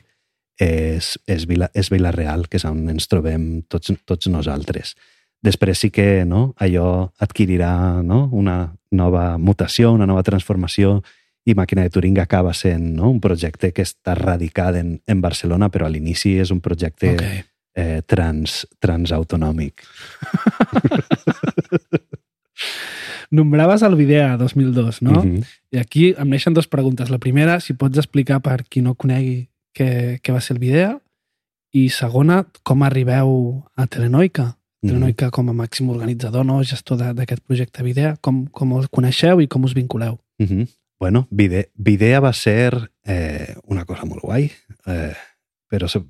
és, 0.60 1.18
és, 1.28 1.46
Vila, 1.48 1.70
és 1.76 1.92
Vilareal, 1.92 2.48
que 2.48 2.58
és 2.58 2.66
on 2.66 2.88
ens 2.90 3.12
trobem 3.12 3.62
tots, 3.68 3.92
tots 4.06 4.32
nosaltres. 4.32 4.96
Després 5.44 5.84
sí 5.84 5.92
que 5.92 6.26
no, 6.26 6.54
allò 6.60 7.12
adquirirà 7.20 8.02
no, 8.04 8.30
una 8.32 8.74
nova 8.92 9.38
mutació, 9.38 9.92
una 9.94 10.08
nova 10.10 10.24
transformació 10.24 11.02
i 11.46 11.56
Màquina 11.56 11.82
de 11.86 11.90
Turing 11.94 12.20
acaba 12.20 12.54
sent 12.54 12.96
no, 12.98 13.10
un 13.10 13.20
projecte 13.22 13.72
que 13.74 13.82
està 13.86 14.16
radicat 14.18 14.76
en, 14.76 15.00
en 15.08 15.22
Barcelona, 15.22 15.70
però 15.74 15.88
a 15.88 15.90
l'inici 15.94 16.38
és 16.42 16.52
un 16.52 16.60
projecte 16.62 17.14
Ok. 17.16 17.24
eh, 17.76 18.02
trans, 18.06 18.66
transautonòmic. 18.80 19.86
Nombraves 23.32 23.84
el 23.86 23.96
Videa 23.96 24.38
2002, 24.38 25.02
no? 25.02 25.24
Mhm. 25.24 25.44
I 25.72 25.78
aquí 25.78 26.16
em 26.18 26.30
neixen 26.30 26.54
dues 26.54 26.68
preguntes. 26.68 27.10
La 27.10 27.20
primera, 27.22 27.60
si 27.60 27.74
pots 27.74 27.98
explicar 27.98 28.42
per 28.42 28.64
qui 28.66 28.82
no 28.82 28.96
conegui 28.96 29.50
què, 29.78 30.20
què 30.22 30.34
va 30.34 30.42
ser 30.42 30.56
el 30.58 30.60
Videa. 30.64 31.00
I 31.72 31.90
segona, 31.94 32.48
com 32.64 32.82
arribeu 32.82 33.64
a 33.78 33.86
Telenoica? 33.86 34.56
Mhm. 34.82 34.90
Telenoica 34.90 35.30
com 35.32 35.50
a 35.50 35.54
màxim 35.54 35.90
organitzador, 35.90 36.46
no? 36.46 36.62
gestor 36.64 36.98
d'aquest 36.98 37.44
projecte 37.44 37.84
Videa. 37.84 38.16
Com, 38.22 38.46
com 38.48 38.74
us 38.74 38.88
coneixeu 38.88 39.42
i 39.42 39.48
com 39.48 39.64
us 39.64 39.74
vinculeu? 39.74 40.20
Mhm. 40.40 40.68
Bueno, 41.00 41.28
Vide, 41.32 41.70
Videa 41.76 42.20
va 42.20 42.34
ser 42.34 42.92
eh, 43.06 43.56
una 43.64 43.86
cosa 43.86 44.06
molt 44.06 44.22
guai, 44.22 44.52
eh, 44.86 45.14
però 45.72 45.88
se, 45.88 46.02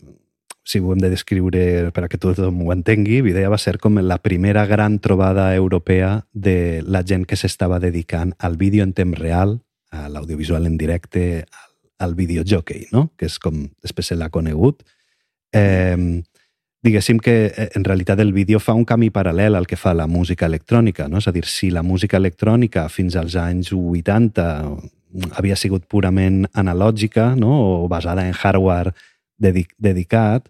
si 0.64 0.80
ho 0.80 0.94
hem 0.94 1.00
de 1.00 1.12
descriure 1.12 1.92
per 1.94 2.04
a 2.04 2.08
que 2.10 2.18
tothom 2.18 2.64
ho 2.66 2.74
entengui, 2.74 3.22
Videa 3.22 3.50
va 3.54 3.60
ser 3.62 3.78
com 3.78 4.02
la 4.02 4.18
primera 4.18 4.66
gran 4.66 4.98
trobada 5.00 5.54
europea 5.56 6.26
de 6.34 6.82
la 6.82 7.04
gent 7.06 7.28
que 7.30 7.38
s'estava 7.38 7.80
dedicant 7.80 8.34
al 8.40 8.58
vídeo 8.58 8.84
en 8.84 8.94
temps 8.94 9.18
real, 9.20 9.60
a 9.92 10.10
l'audiovisual 10.10 10.66
en 10.66 10.78
directe, 10.78 11.46
al, 11.46 11.70
al 12.00 12.16
videojockey, 12.16 12.88
no? 12.92 13.12
que 13.16 13.30
és 13.30 13.38
com 13.38 13.68
després 13.84 14.10
se 14.10 14.18
l'ha 14.18 14.32
conegut. 14.34 14.82
Eh, 15.54 16.24
diguéssim 16.84 17.20
que 17.20 17.48
eh, 17.48 17.70
en 17.76 17.84
realitat 17.84 18.20
el 18.20 18.34
vídeo 18.34 18.60
fa 18.60 18.76
un 18.78 18.86
camí 18.86 19.10
paral·lel 19.12 19.58
al 19.58 19.68
que 19.68 19.78
fa 19.80 19.94
la 19.94 20.08
música 20.08 20.48
electrònica, 20.48 21.08
no? 21.08 21.20
és 21.20 21.28
a 21.28 21.34
dir, 21.36 21.46
si 21.46 21.72
la 21.72 21.84
música 21.84 22.18
electrònica 22.18 22.88
fins 22.90 23.18
als 23.20 23.36
anys 23.40 23.74
80 23.76 24.48
havia 25.40 25.58
sigut 25.58 25.88
purament 25.90 26.46
analògica 26.54 27.34
no? 27.36 27.84
o 27.84 27.88
basada 27.90 28.28
en 28.28 28.34
hardware 28.34 28.94
dedic 29.40 29.74
dedicat, 29.78 30.48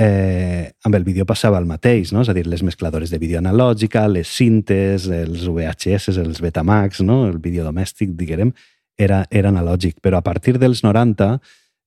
eh, 0.00 0.72
amb 0.84 0.96
el 0.96 1.04
vídeo 1.04 1.26
passava 1.26 1.58
el 1.58 1.68
mateix, 1.68 2.12
no? 2.12 2.24
és 2.24 2.30
a 2.30 2.34
dir, 2.34 2.46
les 2.48 2.62
mescladores 2.64 3.10
de 3.10 3.18
vídeo 3.18 3.38
analògica, 3.38 4.06
les 4.08 4.28
cintes, 4.32 5.06
els 5.12 5.46
VHS, 5.46 6.16
els 6.18 6.40
Betamax, 6.40 7.02
no? 7.04 7.26
el 7.28 7.38
vídeo 7.38 7.66
domèstic, 7.66 8.14
diguem, 8.16 8.54
era, 8.98 9.24
era 9.30 9.50
analògic. 9.52 9.98
Però 10.00 10.18
a 10.18 10.24
partir 10.24 10.58
dels 10.58 10.82
90 10.84 11.36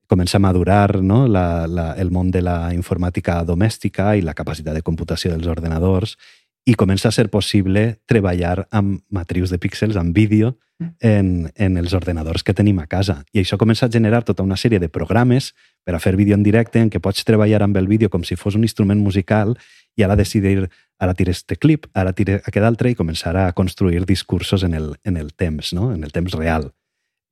comença 0.08 0.38
a 0.38 0.44
madurar 0.44 1.02
no? 1.02 1.28
la, 1.28 1.66
la, 1.68 1.94
el 1.98 2.12
món 2.12 2.32
de 2.32 2.42
la 2.44 2.74
informàtica 2.76 3.42
domèstica 3.48 4.14
i 4.18 4.22
la 4.22 4.36
capacitat 4.38 4.76
de 4.78 4.86
computació 4.86 5.34
dels 5.34 5.48
ordenadors 5.48 6.18
i 6.66 6.76
comença 6.80 7.10
a 7.10 7.16
ser 7.16 7.28
possible 7.30 8.00
treballar 8.08 8.68
amb 8.72 9.02
matrius 9.12 9.52
de 9.52 9.60
píxels, 9.60 9.98
amb 10.00 10.16
vídeo, 10.16 10.54
en, 11.00 11.52
en 11.56 11.78
els 11.78 11.94
ordenadors 11.94 12.44
que 12.44 12.54
tenim 12.56 12.80
a 12.80 12.88
casa. 12.88 13.22
I 13.34 13.44
això 13.44 13.58
comença 13.60 13.86
a 13.86 13.92
generar 13.92 14.24
tota 14.24 14.44
una 14.44 14.58
sèrie 14.60 14.80
de 14.80 14.90
programes 14.90 15.54
per 15.84 15.96
a 15.96 16.00
fer 16.00 16.16
vídeo 16.16 16.36
en 16.36 16.44
directe 16.44 16.80
en 16.80 16.90
què 16.92 17.02
pots 17.04 17.24
treballar 17.28 17.62
amb 17.64 17.78
el 17.78 17.88
vídeo 17.88 18.10
com 18.10 18.24
si 18.24 18.36
fos 18.40 18.56
un 18.56 18.64
instrument 18.64 19.00
musical 19.00 19.58
i 19.96 20.04
ara 20.04 20.16
decidir, 20.16 20.70
ara 21.00 21.14
tires 21.14 21.44
este 21.44 21.58
clip, 21.58 21.88
ara 21.94 22.14
tires 22.14 22.42
aquest 22.48 22.66
altre 22.66 22.92
i 22.92 22.98
començar 22.98 23.36
a 23.38 23.52
construir 23.54 24.06
discursos 24.06 24.64
en 24.64 24.74
el, 24.74 24.94
en 25.04 25.18
el 25.18 25.34
temps, 25.34 25.74
no? 25.74 25.92
en 25.94 26.04
el 26.04 26.12
temps 26.12 26.34
real. 26.34 26.72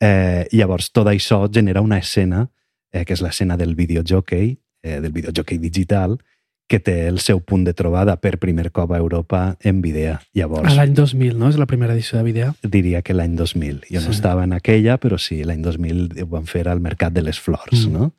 Eh, 0.01 0.47
llavors 0.51 0.91
tot 0.91 1.07
això 1.07 1.45
genera 1.51 1.81
una 1.81 1.99
escena, 2.01 2.49
eh, 2.91 3.05
que 3.05 3.13
és 3.13 3.21
l'escena 3.21 3.57
del 3.57 3.75
videojockey, 3.75 4.57
eh, 4.83 4.99
del 5.01 5.11
videojockey 5.11 5.57
digital, 5.57 6.19
que 6.67 6.79
té 6.79 7.07
el 7.09 7.19
seu 7.19 7.41
punt 7.43 7.65
de 7.67 7.73
trobada 7.73 8.15
per 8.23 8.37
primer 8.39 8.71
cop 8.71 8.93
a 8.93 8.97
Europa 8.97 9.57
en 9.59 9.81
Videa. 9.81 10.13
A 10.21 10.23
Llavors, 10.33 10.73
l'any 10.75 10.93
2000, 10.95 11.37
no? 11.37 11.49
És 11.49 11.57
la 11.59 11.65
primera 11.67 11.93
edició 11.93 12.17
de 12.17 12.23
Videa. 12.23 12.53
diria 12.63 13.01
que 13.01 13.13
l'any 13.13 13.35
2000. 13.35 13.81
Jo 13.89 13.99
no 13.99 14.07
Sí. 14.07 14.11
estava 14.11 14.43
en 14.45 14.53
aquella, 14.53 14.97
però 14.97 15.17
sí, 15.19 15.43
l'any 15.43 15.61
2000 15.61 16.21
ho 16.23 16.27
van 16.27 16.45
fer 16.47 16.67
al 16.69 16.79
Mercat 16.79 17.11
de 17.13 17.21
les 17.23 17.39
Flors, 17.41 17.87
Mm. 17.87 17.91
no? 17.91 18.13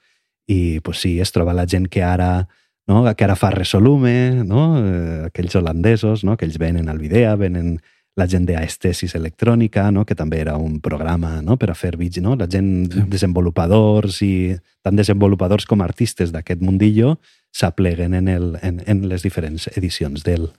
I 0.46 0.80
pues, 0.80 0.98
sí, 1.00 1.18
es 1.20 1.32
troba 1.32 1.54
la 1.54 1.66
gent 1.66 1.87
que 1.88 2.02
ara 2.02 2.48
no? 2.87 3.04
que 3.14 3.24
ara 3.24 3.37
fa 3.37 3.50
Resolume, 3.52 4.42
no? 4.44 4.76
eh, 4.85 5.26
aquells 5.26 5.54
holandesos, 5.54 6.24
no? 6.24 6.37
que 6.37 6.44
ells 6.44 6.58
venen 6.58 6.88
al 6.90 6.98
Videa, 6.98 7.37
venen 7.37 7.80
la 8.16 8.27
gent 8.29 8.44
d'Aestesis 8.44 9.14
Electrònica, 9.16 9.87
no? 9.90 10.05
que 10.05 10.14
també 10.14 10.38
era 10.42 10.57
un 10.61 10.81
programa 10.85 11.40
no? 11.40 11.57
per 11.57 11.70
a 11.70 11.75
fer 11.75 11.96
vídeos, 11.96 12.22
no? 12.22 12.37
la 12.37 12.46
gent 12.46 12.92
Sí. 12.92 13.01
desenvolupadors 13.09 14.20
i 14.22 14.57
tant 14.83 14.96
desenvolupadors 14.96 15.64
com 15.66 15.81
artistes 15.81 16.33
d'aquest 16.33 16.61
mundillo 16.61 17.18
s'apleguen 17.53 18.14
en, 18.14 18.29
el, 18.29 18.59
en, 18.62 18.83
en 18.87 19.09
les 19.09 19.22
diferents 19.22 19.68
edicions 19.77 20.22
del, 20.25 20.51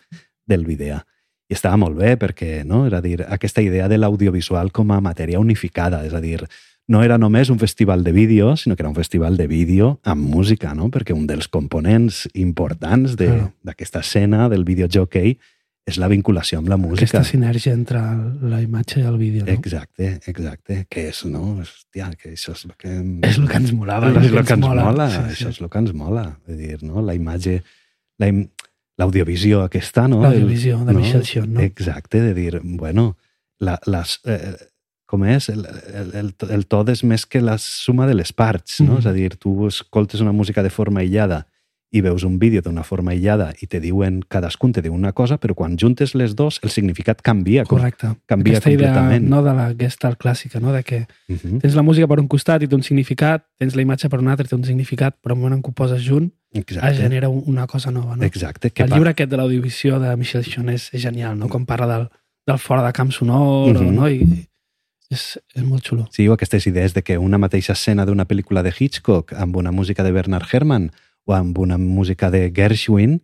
del 0.47 0.65
Videa. 0.65 1.03
I 1.49 1.53
estava 1.53 1.77
molt 1.77 1.97
bé 1.99 2.15
perquè 2.17 2.63
no? 2.65 2.85
era 2.87 2.97
a 2.97 3.01
dir, 3.05 3.21
aquesta 3.27 3.61
idea 3.61 3.87
de 3.87 3.97
l'audiovisual 3.99 4.71
com 4.71 4.91
a 4.91 5.01
matèria 5.01 5.39
unificada, 5.39 6.03
és 6.07 6.13
a 6.13 6.21
dir, 6.21 6.45
no 6.87 7.03
era 7.03 7.17
només 7.17 7.49
un 7.49 7.59
festival 7.59 8.03
de 8.03 8.11
vídeo, 8.11 8.55
sinó 8.57 8.75
que 8.75 8.81
era 8.83 8.89
un 8.89 8.95
festival 8.97 9.37
de 9.37 9.45
vídeo 9.47 9.99
amb 10.03 10.25
música, 10.27 10.73
no? 10.73 10.89
perquè 10.89 11.13
un 11.13 11.27
dels 11.27 11.47
components 11.47 12.27
importants 12.33 13.15
de- 13.15 13.27
Claro. 13.29 13.53
d'aquesta 13.63 13.99
escena 13.99 14.49
del 14.49 14.65
videojockey 14.65 15.37
és 15.85 15.97
la 15.99 16.07
vinculació 16.07 16.59
amb 16.61 16.69
la 16.71 16.77
música. 16.79 17.03
Aquesta 17.03 17.23
sinergia 17.27 17.73
entre 17.75 17.99
la 18.47 18.61
imatge 18.63 19.01
i 19.01 19.03
el 19.07 19.17
vídeo, 19.19 19.43
no? 19.45 19.51
Exacte, 19.51 20.13
exacte. 20.31 20.85
Que 20.89 21.09
és, 21.09 21.23
no? 21.27 21.57
Hòstia, 21.59 22.07
que 22.15 22.31
això 22.31 22.53
és 22.55 22.63
el 22.69 22.75
que... 22.79 22.93
És 23.27 23.37
el 23.41 23.49
que 23.51 23.57
ens 23.59 23.73
molava. 23.75 24.11
és 24.15 24.31
el 24.31 24.45
que 24.47 24.55
ens 24.55 24.63
mola. 24.63 24.85
mola. 24.87 25.09
Sí, 25.11 25.17
Sí, 25.23 25.33
Això 25.35 25.49
és 25.51 25.59
el 25.61 25.69
que 25.69 25.81
ens 25.83 25.93
mola. 25.93 26.23
És 26.47 26.57
dir, 26.57 26.77
no? 26.87 27.01
La 27.03 27.15
imatge, 27.17 27.57
la 28.19 28.29
im- 28.31 28.45
aquesta, 29.65 30.07
no? 30.07 30.21
L'audivisió 30.23 30.79
de 30.85 30.91
El- 30.93 30.97
Michel 31.01 31.23
Chion, 31.27 31.51
no? 31.53 31.59
Exacte, 31.59 32.21
de 32.21 32.33
dir, 32.33 32.61
bueno, 32.63 33.17
la, 33.59 33.75
les, 33.85 34.19
eh, 34.23 34.55
com 35.05 35.25
és? 35.25 35.49
El, 35.49 35.65
el, 35.93 36.13
el, 36.21 36.33
el 36.49 36.63
tot 36.71 36.89
és 36.89 37.03
més 37.03 37.25
que 37.27 37.41
la 37.41 37.57
suma 37.59 38.07
de 38.07 38.15
les 38.15 38.31
parts, 38.31 38.79
no? 38.81 38.93
Mhm. 38.93 38.99
És 39.03 39.05
a 39.05 39.11
dir, 39.13 39.35
tu 39.35 39.67
escoltes 39.67 40.21
una 40.23 40.31
música 40.31 40.63
de 40.63 40.69
forma 40.71 41.01
aïllada 41.03 41.43
i 41.93 42.01
veus 42.01 42.23
un 42.25 42.39
vídeo 42.41 42.63
d'una 42.65 42.81
forma 42.83 43.11
aïllada 43.13 43.51
i 43.61 43.67
te 43.69 43.79
diuen, 43.79 44.23
cadascun 44.27 44.71
te 44.73 44.81
diu 44.81 44.93
una 44.95 45.11
cosa, 45.13 45.37
però 45.37 45.53
quan 45.53 45.75
juntes 45.77 46.15
les 46.17 46.33
dos, 46.35 46.57
el 46.63 46.71
significat 46.73 47.21
canvia. 47.21 47.63
Correcte. 47.69 48.15
canvia 48.25 48.57
Aquesta 48.57 48.71
idea 48.71 48.93
completament. 48.93 49.29
no, 49.29 49.43
de 49.45 49.53
la 49.53 49.67
gestalt 49.77 50.17
clàssica, 50.19 50.59
no? 50.59 50.73
de 50.73 50.81
que 50.83 51.05
Mhm. 51.29 51.59
tens 51.61 51.75
la 51.75 51.83
música 51.83 52.07
per 52.07 52.19
un 52.19 52.27
costat 52.27 52.63
i 52.63 52.67
té 52.67 52.75
un 52.75 52.81
significat, 52.83 53.45
tens 53.59 53.75
la 53.75 53.83
imatge 53.83 54.09
per 54.09 54.19
un 54.19 54.27
altre 54.27 54.45
i 54.45 54.49
té 54.49 54.55
un 54.55 54.63
significat, 54.63 55.15
però 55.21 55.33
en 55.33 55.39
moment 55.39 55.53
en 55.59 55.61
què 55.61 55.69
ho 55.69 55.73
poses 55.73 56.01
junt 56.03 56.31
es 56.51 56.61
Exacte. 56.61 56.97
genera 56.97 57.29
un- 57.29 57.43
una 57.45 57.67
cosa 57.67 57.91
nova. 57.91 58.15
No? 58.15 58.23
Exacte. 58.23 58.71
Que 58.71 58.83
El 58.83 58.89
llibre 58.89 59.11
aquest 59.11 59.29
de 59.29 59.37
l'audivisió 59.37 59.99
de 59.99 60.15
Michel 60.17 60.43
Chion 60.43 60.69
és, 60.69 60.89
genial, 60.93 61.37
no? 61.37 61.47
com 61.47 61.65
parla 61.65 61.87
del, 61.97 62.09
del 62.47 62.57
fora 62.57 62.83
de 62.85 62.91
camp 62.91 63.11
sonor, 63.11 63.73
Mhm. 63.79 63.93
no? 63.95 64.09
I 64.09 64.47
és, 65.11 65.39
és 65.53 65.63
molt 65.63 65.83
xulo. 65.85 66.07
Sí, 66.11 66.27
o 66.27 66.33
aquestes 66.33 66.65
idees 66.65 66.93
de 66.95 67.03
que 67.03 67.17
una 67.19 67.37
mateixa 67.37 67.73
escena 67.73 68.03
d'una 68.05 68.25
pel·lícula 68.27 68.63
de 68.63 68.73
Hitchcock 68.77 69.33
amb 69.33 69.55
una 69.55 69.71
música 69.71 70.03
de 70.03 70.11
Bernard 70.11 70.45
Herrmann 70.51 70.91
o 71.25 71.33
amb 71.33 71.57
una 71.57 71.77
música 71.77 72.29
de 72.31 72.49
Gershwin 72.55 73.21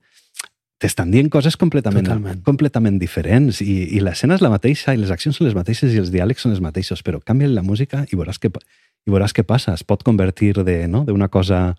t'estan 0.79 1.11
dient 1.11 1.27
coses 1.29 1.57
completament, 1.59 2.05
Totalment. 2.07 2.41
completament 2.47 2.99
diferents 3.01 3.59
i, 3.61 3.97
i 3.97 3.99
l'escena 3.99 4.37
és 4.37 4.41
la 4.41 4.49
mateixa 4.53 4.93
i 4.95 4.97
les 5.01 5.11
accions 5.11 5.35
són 5.35 5.49
les 5.49 5.55
mateixes 5.57 5.91
i 5.93 5.99
els 5.99 6.11
diàlegs 6.13 6.39
són 6.45 6.53
els 6.55 6.61
mateixos, 6.63 7.01
però 7.03 7.19
canvia 7.19 7.49
la 7.51 7.61
música 7.63 8.05
i 8.11 8.15
veuràs 8.15 8.39
pa- 8.39 8.63
i 9.07 9.11
veuràs 9.11 9.33
què 9.35 9.43
passa. 9.43 9.73
Es 9.73 9.83
pot 9.83 10.03
convertir 10.07 10.53
de, 10.63 10.87
no, 10.87 11.03
d'una 11.03 11.27
cosa 11.27 11.75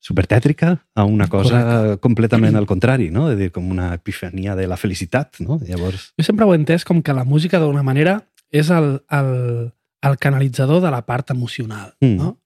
supertètrica 0.00 0.78
a 0.96 1.04
una 1.04 1.28
cosa 1.28 1.98
completament 2.00 2.56
al 2.56 2.64
contrari, 2.66 3.10
no? 3.10 3.28
de 3.28 3.36
dir, 3.36 3.50
com 3.52 3.68
una 3.70 3.92
epifania 3.94 4.56
de 4.56 4.66
la 4.66 4.78
felicitat. 4.80 5.36
No? 5.44 5.60
Llavors, 5.60 6.14
Jo 6.16 6.24
sempre 6.24 6.46
ho 6.46 6.54
he 6.54 6.56
entès 6.56 6.86
com 6.88 7.02
que 7.04 7.12
la 7.12 7.24
música, 7.28 7.58
d'alguna 7.60 7.82
manera, 7.84 8.22
és 8.50 8.70
el, 8.72 9.02
el, 9.12 9.72
el 10.00 10.16
canalitzador 10.18 10.80
de 10.80 10.90
la 10.90 11.02
part 11.04 11.30
emocional. 11.30 11.92
Mm. 12.00 12.16
No? 12.16 12.38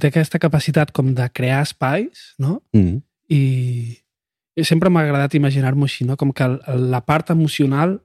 Té 0.00 0.08
aquesta 0.10 0.38
capacitat 0.42 0.92
com 0.92 1.14
de 1.14 1.28
crear 1.32 1.62
espais, 1.62 2.34
no? 2.38 2.60
mm, 2.74 2.98
I, 3.32 3.40
i 4.56 4.64
sempre 4.64 4.90
m'ha 4.90 5.02
agradat 5.06 5.34
imaginar-m'ho 5.34 5.84
així, 5.88 6.04
no? 6.06 6.16
Com 6.16 6.32
que 6.32 6.44
el, 6.44 6.60
el- 6.70 6.90
la 6.92 7.00
part 7.06 7.30
emocional, 7.34 8.00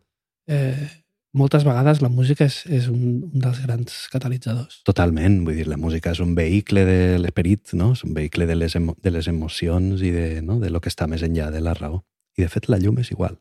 eh, 0.48 0.88
moltes 1.34 1.64
vegades 1.64 2.02
la 2.02 2.10
música 2.10 2.44
és, 2.50 2.62
és 2.68 2.88
un, 2.92 3.22
un 3.32 3.40
dels 3.46 3.62
grans 3.64 4.08
catalitzadors. 4.12 4.82
Totalment, 4.84 5.38
vull 5.46 5.56
dir, 5.62 5.68
la 5.70 5.78
música 5.80 6.12
és 6.12 6.20
un 6.20 6.34
vehicle 6.36 6.84
de 6.86 6.98
l'esperit, 7.22 7.72
no? 7.74 7.92
és 7.94 8.04
un 8.04 8.14
vehicle 8.18 8.48
de 8.50 8.56
les, 8.58 8.76
emo 8.76 8.98
de 9.02 9.12
les 9.16 9.28
emocions 9.32 10.02
i 10.02 10.12
de, 10.12 10.42
no? 10.42 10.60
de 10.60 10.70
lo 10.74 10.82
que 10.82 10.90
està 10.92 11.08
més 11.08 11.24
enllà 11.24 11.52
de 11.54 11.62
la 11.62 11.74
raó. 11.78 12.02
I 12.38 12.44
de 12.44 12.50
fet 12.50 12.68
la 12.72 12.78
llum 12.80 13.00
és 13.00 13.12
igual. 13.12 13.38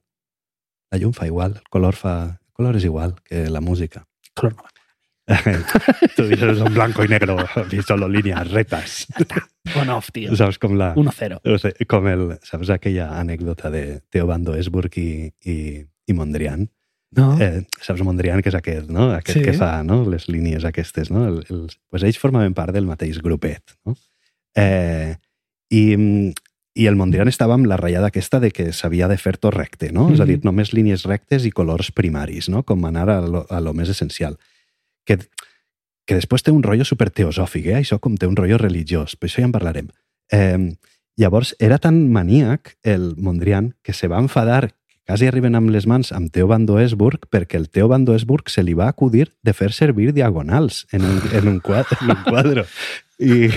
La 0.92 0.98
llum 0.98 1.12
fa 1.14 1.26
igual, 1.26 1.56
el 1.58 1.68
color, 1.70 1.94
fa... 1.98 2.14
el 2.46 2.52
color 2.58 2.76
és 2.76 2.84
igual 2.84 3.14
que 3.24 3.48
la 3.50 3.60
música. 3.60 4.04
Color 4.34 4.54
no. 4.58 4.64
Tú 6.16 6.24
dices 6.26 6.58
en 6.58 6.74
blanco 6.74 7.04
y 7.04 7.08
negro 7.08 7.36
y 7.70 7.82
solo 7.82 8.08
líneas 8.08 8.50
rectas. 8.50 9.06
On 9.76 9.88
off, 9.90 10.10
tio. 10.12 10.34
Saps 10.36 10.58
com 10.58 10.74
la... 10.78 10.94
1-0. 10.94 11.40
No 11.44 11.58
sé, 11.58 11.74
com 11.88 12.06
el, 12.10 12.26
saps 12.42 12.70
aquella 12.74 13.10
anècdota 13.20 13.70
de 13.70 14.00
Teobando 14.10 14.54
Esburg 14.58 14.96
i, 14.98 15.30
i, 15.44 15.56
i 16.06 16.12
Mondrian? 16.16 16.68
No? 17.16 17.32
Eh, 17.42 17.64
saps 17.82 18.02
Mondrian, 18.06 18.42
que 18.42 18.50
és 18.52 18.58
aquest, 18.58 18.90
no? 18.90 19.10
Aquest 19.16 19.38
Sí. 19.40 19.44
que 19.44 19.54
fa 19.58 19.82
no? 19.86 20.02
les 20.10 20.28
línies 20.30 20.64
aquestes, 20.64 21.10
no? 21.10 21.26
El, 21.28 21.40
el, 21.50 21.64
pues 21.90 22.04
ells 22.06 22.18
formaven 22.22 22.54
part 22.54 22.74
del 22.74 22.86
mateix 22.86 23.18
grupet, 23.22 23.76
no? 23.86 23.96
Eh, 24.58 25.16
i, 25.70 25.82
I 26.80 26.86
el 26.86 26.94
Mondrian 26.98 27.28
estava 27.30 27.54
amb 27.58 27.66
la 27.66 27.76
ratllada 27.78 28.08
aquesta 28.10 28.38
de 28.42 28.52
que 28.54 28.68
s'havia 28.72 29.08
de 29.10 29.16
fer 29.18 29.36
tot 29.42 29.54
recte, 29.54 29.90
no? 29.92 30.08
És 30.14 30.20
a 30.22 30.24
dir, 30.26 30.38
Mhm. 30.38 30.46
només 30.46 30.72
línies 30.72 31.02
rectes 31.04 31.44
i 31.46 31.50
colors 31.50 31.90
primaris, 31.90 32.48
no? 32.48 32.62
Com 32.62 32.84
anar 32.86 33.08
a 33.10 33.20
lo, 33.20 33.44
a 33.50 33.58
lo 33.60 33.74
més 33.74 33.90
essencial. 33.90 34.38
Que, 35.06 35.18
que 36.06 36.18
després 36.18 36.44
té 36.44 36.54
un 36.54 36.62
rotllo 36.62 36.86
super 36.88 37.10
teosòfic, 37.10 37.70
eh? 37.70 37.78
Això 37.80 38.00
com 38.02 38.16
té 38.16 38.28
un 38.30 38.36
rotllo 38.38 38.58
religiós, 38.60 39.16
però 39.16 39.30
això 39.30 39.44
ja 39.44 39.48
en 39.48 39.54
parlarem. 39.56 39.90
Eh, 40.32 40.76
llavors, 41.20 41.54
era 41.58 41.78
tan 41.78 42.02
maníac 42.12 42.76
el 42.82 43.14
Mondrian 43.16 43.74
que 43.82 43.92
se 43.92 44.08
va 44.08 44.20
enfadar 44.22 44.74
quasi 45.10 45.26
arriben 45.26 45.56
amb 45.58 45.72
les 45.74 45.88
mans 45.90 46.12
amb 46.14 46.30
Theo 46.30 46.46
Van 46.46 46.68
Doesburg 46.68 47.24
perquè 47.34 47.58
el 47.58 47.66
Theo 47.66 47.88
Van 47.90 48.04
Doesburg 48.06 48.50
se 48.52 48.62
li 48.62 48.76
va 48.78 48.86
acudir 48.92 49.32
de 49.42 49.54
fer 49.56 49.72
servir 49.74 50.12
diagonals 50.14 50.84
en 50.94 51.02
un, 51.02 51.16
en 51.34 51.48
un, 51.50 51.56
quadre, 51.58 51.98
en 52.00 52.12
un 52.14 52.20
quadre. 52.28 52.64
I, 53.20 53.50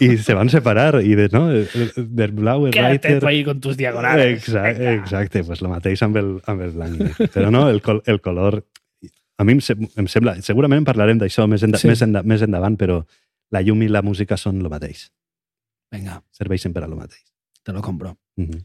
I 0.00 0.14
se 0.22 0.36
van 0.38 0.48
separar 0.48 1.02
i 1.02 1.16
de, 1.18 1.26
no, 1.34 1.48
del 1.50 2.32
blau 2.32 2.68
el 2.68 2.72
Quédate 2.72 3.16
writer... 3.18 3.26
ahí 3.26 3.42
con 3.44 3.60
tus 3.60 3.76
diagonales. 3.76 4.38
Exacte, 4.38 4.94
exacte 4.94 5.42
pues 5.44 5.60
lo 5.66 5.72
mateix 5.72 6.02
amb 6.06 6.16
el, 6.16 6.30
amb 6.46 6.62
el 6.62 6.70
blanc. 6.78 7.02
Però 7.34 7.50
no, 7.50 7.66
el, 7.68 7.82
col, 7.82 8.04
el 8.06 8.22
color... 8.22 8.62
A 9.38 9.44
mi 9.46 9.54
em, 9.54 9.60
sem 9.62 9.88
em 9.96 10.08
sembla... 10.10 10.34
Segurament 10.42 10.82
en 10.82 10.86
parlarem 10.88 11.18
d'això 11.20 11.46
més, 11.50 11.62
enda, 11.62 11.78
Sí. 11.78 11.86
més, 11.90 12.02
enda, 12.02 12.22
més 12.26 12.42
endavant, 12.42 12.76
però 12.76 13.04
la 13.54 13.62
llum 13.62 13.82
i 13.82 13.88
la 13.88 14.02
música 14.02 14.36
són 14.36 14.60
el 14.60 14.68
mateix. 14.72 15.08
Venga, 15.94 16.22
Serveixen 16.34 16.74
per 16.74 16.82
a 16.84 16.88
lo 16.88 16.96
mateix. 16.96 17.22
te 17.62 17.72
lo 17.72 17.82
compro. 17.82 18.16
Mm 18.36 18.44
-hmm. 18.44 18.64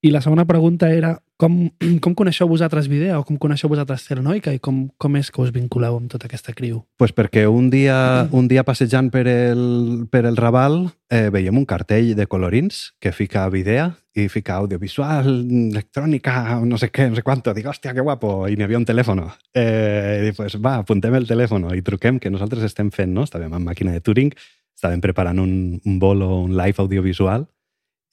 I 0.00 0.12
la 0.14 0.20
segona 0.22 0.44
pregunta 0.46 0.92
era 0.94 1.16
com, 1.36 1.70
com 2.04 2.14
coneixeu 2.14 2.46
vosaltres 2.46 2.86
Videa 2.86 3.18
o 3.18 3.24
com 3.26 3.38
coneixeu 3.40 3.70
vosaltres 3.70 4.04
Cernoica 4.06 4.52
i 4.54 4.60
com, 4.62 4.84
com 4.94 5.16
és 5.18 5.32
que 5.34 5.42
us 5.42 5.50
vinculeu 5.54 5.96
amb 5.98 6.10
tota 6.12 6.28
aquesta 6.30 6.54
criu? 6.54 6.84
Pues 6.98 7.10
perquè 7.14 7.48
un 7.50 7.66
dia, 7.72 8.28
un 8.30 8.46
dia 8.46 8.62
passejant 8.66 9.10
per 9.10 9.24
el, 9.26 10.06
per 10.12 10.22
el 10.30 10.38
Raval 10.38 10.84
eh, 11.10 11.28
veiem 11.34 11.58
un 11.58 11.66
cartell 11.66 12.12
de 12.14 12.28
colorins 12.30 12.92
que 13.02 13.10
fica 13.10 13.48
Videa 13.50 13.90
i 14.18 14.28
fica 14.30 14.56
audiovisual, 14.58 15.28
electrònica, 15.74 16.60
no 16.66 16.78
sé 16.78 16.92
què, 16.94 17.08
no 17.10 17.18
sé 17.18 17.22
quanto. 17.26 17.54
Dic, 17.54 17.68
hòstia, 17.70 17.92
que 17.94 18.02
guapo. 18.02 18.48
I 18.50 18.56
n'hi 18.58 18.66
havia 18.66 18.80
un 18.80 18.86
telèfon. 18.86 19.20
Eh, 19.54 20.16
i 20.18 20.24
dic, 20.26 20.38
pues 20.38 20.56
va, 20.62 20.80
apuntem 20.82 21.14
el 21.14 21.28
telèfon 21.28 21.68
i 21.76 21.84
truquem, 21.86 22.18
que 22.18 22.32
nosaltres 22.34 22.66
estem 22.66 22.90
fent, 22.94 23.14
no? 23.14 23.26
Estàvem 23.28 23.54
amb 23.54 23.70
màquina 23.70 23.94
de 23.94 24.02
Turing, 24.02 24.32
estàvem 24.74 25.02
preparant 25.02 25.38
un, 25.38 25.52
un 25.78 26.02
bolo, 26.02 26.32
un 26.48 26.58
live 26.58 26.82
audiovisual 26.82 27.46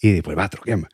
i 0.04 0.20
dic, 0.20 0.26
pues 0.28 0.38
va, 0.38 0.46
truquem. 0.52 0.86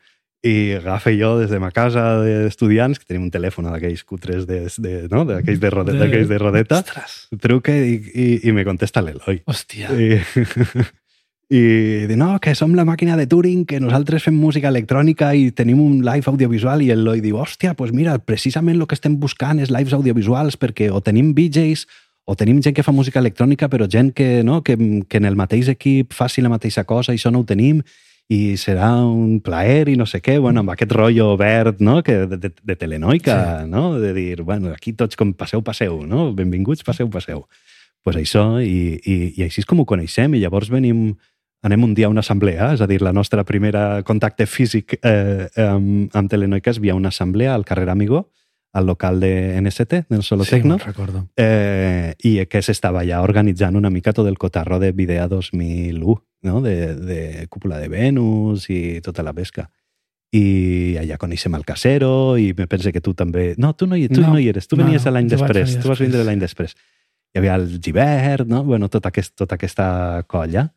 I 0.42 0.72
agafa 0.74 1.12
jo 1.14 1.36
des 1.38 1.52
de 1.54 1.58
ma 1.62 1.70
casa 1.70 2.02
d'estudiants, 2.18 2.98
que 2.98 3.06
tenim 3.06 3.28
un 3.28 3.30
telèfon 3.30 3.68
d'aquells 3.70 4.02
cutres 4.02 4.42
de, 4.48 4.64
de, 4.82 4.94
no? 5.12 5.22
d'aquells 5.28 5.60
de, 5.62 5.70
rode, 5.70 5.94
De- 5.94 6.24
de 6.26 6.38
rodeta, 6.40 6.80
Ostres! 6.82 7.28
truque 7.38 7.76
i, 7.78 7.94
i, 8.10 8.26
i 8.48 8.54
me 8.56 8.64
contesta 8.66 9.04
l'Eloi. 9.06 9.44
Hòstia! 9.46 9.94
I, 9.94 10.18
i 11.54 11.62
diu, 12.08 12.16
no, 12.18 12.32
que 12.42 12.56
som 12.58 12.74
la 12.74 12.82
màquina 12.88 13.14
de 13.14 13.28
Turing, 13.30 13.62
que 13.70 13.78
nosaltres 13.78 14.26
fem 14.26 14.34
música 14.34 14.66
electrònica 14.72 15.30
i 15.38 15.52
tenim 15.54 15.78
un 15.84 16.00
live 16.02 16.26
audiovisual 16.34 16.82
i 16.82 16.90
l'Eloi 16.90 17.22
diu, 17.22 17.38
hòstia, 17.38 17.76
doncs 17.78 17.94
mira, 17.94 18.18
precisament 18.18 18.80
el 18.80 18.88
que 18.90 18.98
estem 18.98 19.20
buscant 19.22 19.62
és 19.62 19.70
lives 19.70 19.94
audiovisuals 19.94 20.58
perquè 20.58 20.90
o 20.90 20.98
tenim 21.04 21.34
DJs 21.38 21.86
o 22.26 22.34
tenim 22.38 22.58
gent 22.62 22.74
que 22.74 22.82
fa 22.82 22.90
música 22.94 23.22
electrònica 23.22 23.70
però 23.70 23.86
gent 23.90 24.10
que, 24.14 24.42
no, 24.42 24.62
que, 24.66 24.74
que 25.06 25.22
en 25.22 25.26
el 25.30 25.38
mateix 25.38 25.70
equip 25.70 26.14
faci 26.14 26.42
la 26.42 26.50
mateixa 26.50 26.82
cosa 26.82 27.14
i 27.14 27.18
això 27.20 27.30
no 27.30 27.42
ho 27.42 27.46
tenim 27.46 27.82
i 28.28 28.56
serà 28.56 28.92
un 29.04 29.40
plaer 29.44 29.88
i 29.92 29.96
no 29.96 30.06
sé 30.06 30.20
què, 30.22 30.38
bueno, 30.40 30.60
amb 30.60 30.70
aquest 30.72 30.92
rotllo 30.92 31.36
verd, 31.36 31.80
no?, 31.80 32.02
que 32.02 32.26
de, 32.26 32.38
de, 32.38 32.52
de 32.62 32.76
telenoica, 32.76 33.62
sí. 33.64 33.70
no?, 33.70 33.98
de 34.00 34.12
dir, 34.14 34.42
bueno, 34.42 34.70
aquí 34.72 34.92
tots 34.92 35.16
com 35.16 35.34
passeu, 35.34 35.62
passeu, 35.62 36.06
no?, 36.06 36.32
benvinguts, 36.32 36.84
passeu, 36.84 37.10
passeu. 37.10 37.44
pues 38.02 38.16
això, 38.16 38.60
i, 38.62 38.98
i, 39.06 39.34
i 39.38 39.42
així 39.44 39.60
és 39.62 39.66
com 39.66 39.78
ho 39.80 39.84
coneixem, 39.86 40.34
i 40.34 40.40
llavors 40.42 40.70
venim 40.70 41.12
anem 41.62 41.84
un 41.84 41.92
dia 41.94 42.08
a 42.08 42.10
una 42.10 42.20
assemblea, 42.24 42.72
és 42.74 42.80
a 42.82 42.88
dir, 42.90 43.00
la 43.02 43.12
nostra 43.12 43.44
primera 43.44 44.02
contacte 44.02 44.46
físic 44.50 44.96
eh, 45.02 45.46
amb, 45.62 46.10
amb 46.12 46.30
Telenoica 46.30 46.72
es 46.72 46.80
via 46.82 46.96
una 46.98 47.12
assemblea 47.14 47.54
al 47.54 47.64
carrer 47.64 47.88
Amigo, 47.90 48.32
al 48.72 48.86
local 48.86 49.20
de 49.20 49.60
NST, 49.60 50.08
del 50.08 50.22
Solo 50.24 50.44
Sí, 50.44 50.60
recordo. 50.60 51.28
eh, 51.36 52.14
i 52.24 52.44
que 52.46 52.62
s'estava 52.62 53.04
ja 53.04 53.20
organitzant 53.22 53.76
una 53.76 53.90
mica 53.90 54.12
tot 54.12 54.26
el 54.26 54.38
cotarro 54.38 54.80
de 54.80 54.90
Videa 54.92 55.28
2001, 55.28 56.24
no? 56.42 56.60
de, 56.60 56.94
de 56.94 57.46
Cúpula 57.48 57.78
de 57.78 57.88
Venus 57.88 58.68
i 58.70 59.00
tota 59.02 59.24
la 59.24 59.32
pesca. 59.32 59.68
I 60.32 60.96
allà 60.96 61.18
coneixem 61.20 61.52
el 61.58 61.64
Casero 61.68 62.38
i 62.40 62.52
me 62.56 62.66
pense 62.66 62.92
que 62.92 63.02
tu 63.04 63.12
també... 63.14 63.52
No, 63.60 63.74
tu 63.76 63.86
no 63.86 63.98
hi, 63.98 64.08
tu 64.08 64.22
No, 64.22 64.32
no, 64.32 64.40
hi 64.40 64.48
eres, 64.48 64.68
tu 64.68 64.78
no, 64.78 64.86
venies 64.86 65.04
l'any 65.04 65.28
jo 65.28 65.40
vaig 65.42 65.52
després, 65.52 65.76
tu 65.82 65.92
vas 65.92 66.00
vindre 66.00 66.24
l'any 66.24 66.40
després. 66.40 66.72
Hi 67.32 67.40
havia 67.40 67.56
el 67.60 67.78
Givert, 67.84 68.48
no? 68.48 68.62
bueno, 68.64 68.88
tota, 68.92 69.12
aquest, 69.12 69.36
tota 69.36 69.60
aquesta 69.60 70.24
colla. 70.28 70.70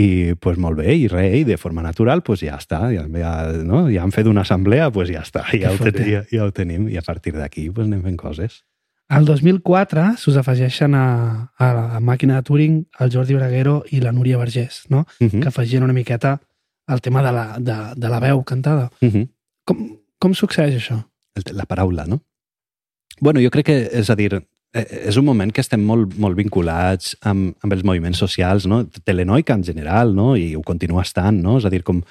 I 0.00 0.36
pues, 0.38 0.56
molt 0.60 0.78
bé, 0.78 0.94
i 0.94 1.08
res, 1.10 1.32
i 1.40 1.44
de 1.44 1.56
forma 1.58 1.82
natural 1.82 2.22
pues, 2.22 2.44
ja 2.46 2.54
està, 2.60 2.86
ja, 2.94 3.02
ja, 3.10 3.32
no? 3.66 3.82
ja 3.90 4.04
han 4.04 4.12
fet 4.14 4.28
una 4.30 4.44
assemblea, 4.46 4.86
pues, 4.94 5.10
ja 5.10 5.24
està, 5.26 5.42
ja 5.50 5.72
ho, 5.72 5.80
fort, 5.80 5.96
ten, 5.96 6.06
eh? 6.06 6.12
ja, 6.12 6.22
ja 6.30 6.46
ho 6.46 6.52
tenim, 6.54 6.86
i 6.88 7.00
a 7.00 7.02
partir 7.04 7.34
d'aquí 7.36 7.66
pues, 7.74 7.88
anem 7.88 8.04
fent 8.06 8.20
coses. 8.20 8.60
Al 9.10 9.24
2004 9.26 10.04
s'us 10.22 10.36
afegeixen 10.38 10.94
a, 10.94 11.50
a 11.58 11.68
la 11.74 12.00
màquina 12.04 12.36
de 12.38 12.46
Turing 12.46 12.76
el 13.02 13.10
Jordi 13.10 13.34
Braguero 13.34 13.80
i 13.90 13.98
la 14.00 14.12
Núria 14.14 14.38
Vergés, 14.38 14.84
no? 14.88 15.04
Uh 15.18 15.26
-huh. 15.26 15.40
que 15.42 15.48
afegien 15.48 15.82
una 15.82 15.92
miqueta 15.92 16.38
el 16.86 17.00
tema 17.00 17.22
de 17.22 17.32
la, 17.32 17.58
de, 17.58 17.76
de 17.96 18.08
la 18.08 18.20
veu 18.20 18.42
cantada. 18.44 18.90
Uh 19.00 19.08
-huh. 19.08 19.28
Com, 19.64 19.98
com 20.18 20.34
succeeix 20.34 20.74
això? 20.76 21.04
el- 21.34 21.56
la 21.56 21.64
paraula, 21.64 22.06
no? 22.06 22.22
bueno, 23.20 23.40
jo 23.40 23.50
crec 23.50 23.66
que, 23.66 23.88
és 23.92 24.08
a 24.10 24.14
dir, 24.16 24.32
eh, 24.72 24.86
és 25.08 25.16
un 25.16 25.24
moment 25.24 25.52
que 25.52 25.60
estem 25.60 25.80
molt, 25.84 26.16
molt 26.16 26.36
vinculats 26.36 27.16
amb, 27.20 27.54
amb 27.62 27.72
els 27.72 27.82
moviments 27.84 28.18
socials, 28.18 28.66
no? 28.66 28.86
Telenoica 29.04 29.52
en 29.54 29.64
general, 29.64 30.14
no? 30.14 30.36
I 30.36 30.54
ho 30.54 30.62
continua 30.62 31.02
estant, 31.02 31.42
no? 31.42 31.58
És 31.58 31.64
a 31.64 31.70
dir, 31.70 31.82
com 31.82 32.02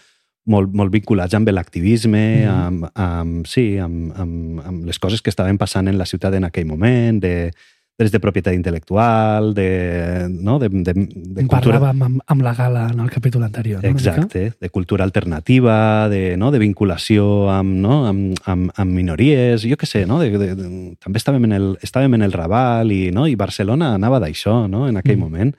molt, 0.50 0.74
molt 0.76 0.92
vinculats 0.94 1.34
amb 1.38 1.48
l'activisme, 1.54 2.26
Mhm. 2.46 2.54
amb, 2.68 2.86
amb, 2.96 3.48
sí, 3.48 3.78
amb, 3.78 4.12
amb, 4.20 4.62
amb 4.66 4.86
les 4.90 5.00
coses 5.00 5.22
que 5.22 5.30
estaven 5.32 5.58
passant 5.62 5.88
en 5.88 5.98
la 5.98 6.06
ciutat 6.10 6.34
en 6.36 6.44
aquell 6.50 6.66
moment, 6.66 7.22
de 7.22 7.52
drets 8.00 8.14
de 8.16 8.20
propietat 8.24 8.54
intel·lectual, 8.56 9.50
de, 9.54 10.28
no? 10.32 10.54
de, 10.58 10.70
de, 10.72 10.94
de 10.96 11.44
cultura... 11.44 11.82
parlàvem 11.82 12.04
amb, 12.06 12.22
amb 12.32 12.42
la 12.46 12.54
gala 12.56 12.86
en 12.94 13.02
el 13.04 13.10
capítol 13.12 13.44
anterior. 13.44 13.84
No? 13.84 13.90
Exacte, 13.90 14.54
de 14.56 14.70
cultura 14.70 15.04
alternativa, 15.04 16.08
de, 16.08 16.38
no, 16.40 16.48
de 16.52 16.60
vinculació 16.64 17.50
amb, 17.52 17.76
no, 17.84 18.06
amb, 18.08 18.40
amb, 18.48 18.72
amb 18.80 18.96
minories, 18.96 19.66
jo 19.68 19.76
què 19.76 19.86
sé, 19.90 20.06
no? 20.08 20.22
de, 20.24 20.32
de, 20.32 20.54
de, 20.56 20.70
també 21.04 21.20
estàvem 21.20 21.44
en, 21.50 21.58
el, 21.58 21.68
estàvem 21.84 22.16
en 22.16 22.24
el 22.24 22.32
Raval 22.32 22.90
i, 22.96 23.12
no? 23.12 23.28
i 23.28 23.36
Barcelona 23.36 23.92
anava 24.00 24.22
d'això 24.24 24.62
no? 24.72 24.88
en 24.88 24.96
aquell 25.04 25.18
Mm. 25.20 25.28
moment. 25.28 25.54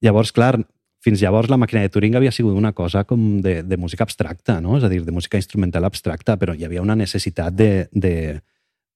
Llavors, 0.00 0.32
clar, 0.32 0.56
fins 1.06 1.22
llavors 1.22 1.50
la 1.52 1.58
màquina 1.60 1.84
de 1.84 1.92
Turing 1.94 2.16
havia 2.18 2.32
sigut 2.34 2.56
una 2.58 2.72
cosa 2.74 3.04
com 3.06 3.38
de, 3.42 3.60
de 3.62 3.78
música 3.78 4.02
abstracta, 4.02 4.58
no? 4.60 4.74
és 4.80 4.86
a 4.86 4.90
dir, 4.90 5.04
de 5.06 5.14
música 5.14 5.38
instrumental 5.38 5.86
abstracta, 5.86 6.34
però 6.40 6.56
hi 6.56 6.66
havia 6.66 6.82
una 6.82 6.96
necessitat 6.98 7.54
de, 7.54 7.86
de, 7.92 8.14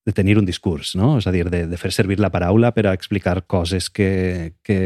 de 0.07 0.14
tenir 0.16 0.37
un 0.40 0.49
discurs, 0.49 0.96
no? 0.99 1.16
és 1.20 1.29
a 1.31 1.35
dir, 1.35 1.46
de, 1.53 1.64
de 1.70 1.79
fer 1.79 1.92
servir 1.94 2.18
la 2.18 2.33
paraula 2.35 2.73
per 2.75 2.88
a 2.88 2.96
explicar 2.99 3.37
coses 3.46 3.87
que, 3.94 4.57
que, 4.66 4.81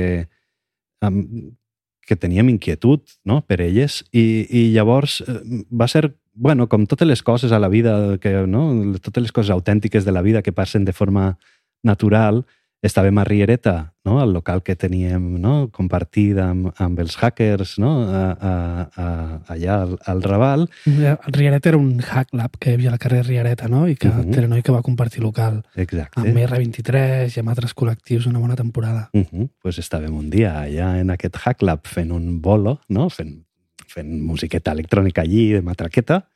que 2.04 2.18
teníem 2.20 2.52
inquietud 2.52 3.16
no? 3.24 3.40
per 3.48 3.62
elles 3.64 4.02
i, 4.12 4.44
i 4.44 4.66
llavors 4.74 5.22
eh, 5.24 5.40
va 5.72 5.88
ser, 5.88 6.10
bueno, 6.34 6.68
com 6.68 6.84
totes 6.90 7.08
les 7.08 7.24
coses 7.24 7.56
a 7.56 7.62
la 7.62 7.72
vida, 7.72 8.18
que, 8.20 8.42
no? 8.44 8.66
totes 9.00 9.30
les 9.30 9.32
coses 9.32 9.54
autèntiques 9.54 10.04
de 10.04 10.12
la 10.12 10.24
vida 10.26 10.44
que 10.44 10.52
passen 10.52 10.84
de 10.84 10.92
forma 10.92 11.38
natural, 11.84 12.44
estàvem 12.84 13.16
a 13.18 13.24
Riereta, 13.24 13.94
no? 14.04 14.18
al 14.20 14.34
local 14.36 14.60
que 14.62 14.74
teníem 14.76 15.40
no? 15.40 15.70
compartit 15.72 16.36
amb, 16.38 16.68
amb 16.76 17.00
els 17.00 17.16
hackers 17.16 17.78
no? 17.80 17.92
a, 18.04 18.24
a, 18.36 18.52
a, 19.00 19.06
allà 19.54 19.78
al, 19.86 19.94
al 20.04 20.20
Raval. 20.22 20.66
El 20.84 21.32
Riereta 21.32 21.70
era 21.72 21.78
un 21.80 21.96
hack 22.04 22.34
lab 22.36 22.58
que 22.60 22.70
hi 22.70 22.74
havia 22.78 22.92
al 22.92 22.98
carrer 23.00 23.22
Riereta, 23.26 23.68
no? 23.72 23.86
I 23.88 23.96
que 23.96 24.08
uh 24.08 24.12
Mhm. 24.14 24.20
-huh. 24.28 24.34
Telenoica 24.34 24.72
va 24.72 24.82
compartir 24.82 25.22
local 25.22 25.62
Exacte. 25.74 26.20
amb 26.20 26.36
R23 26.36 27.36
i 27.36 27.40
amb 27.40 27.48
altres 27.48 27.74
col·lectius 27.74 28.26
una 28.26 28.38
bona 28.38 28.54
temporada. 28.56 29.08
Uh 29.12 29.24
-huh. 29.32 29.48
pues 29.62 29.78
estàvem 29.78 30.12
un 30.14 30.28
dia 30.30 30.60
allà 30.62 31.00
en 31.00 31.10
aquest 31.10 31.36
Hack 31.36 31.62
Lab 31.62 31.80
fent 31.86 32.12
un 32.12 32.40
bolo, 32.42 32.80
no? 32.88 33.08
fent, 33.08 33.44
fent 33.88 34.22
musiqueta 34.22 34.72
electrònica 34.72 35.22
allí 35.22 35.52
de 35.52 35.62
matraqueta 35.62 36.26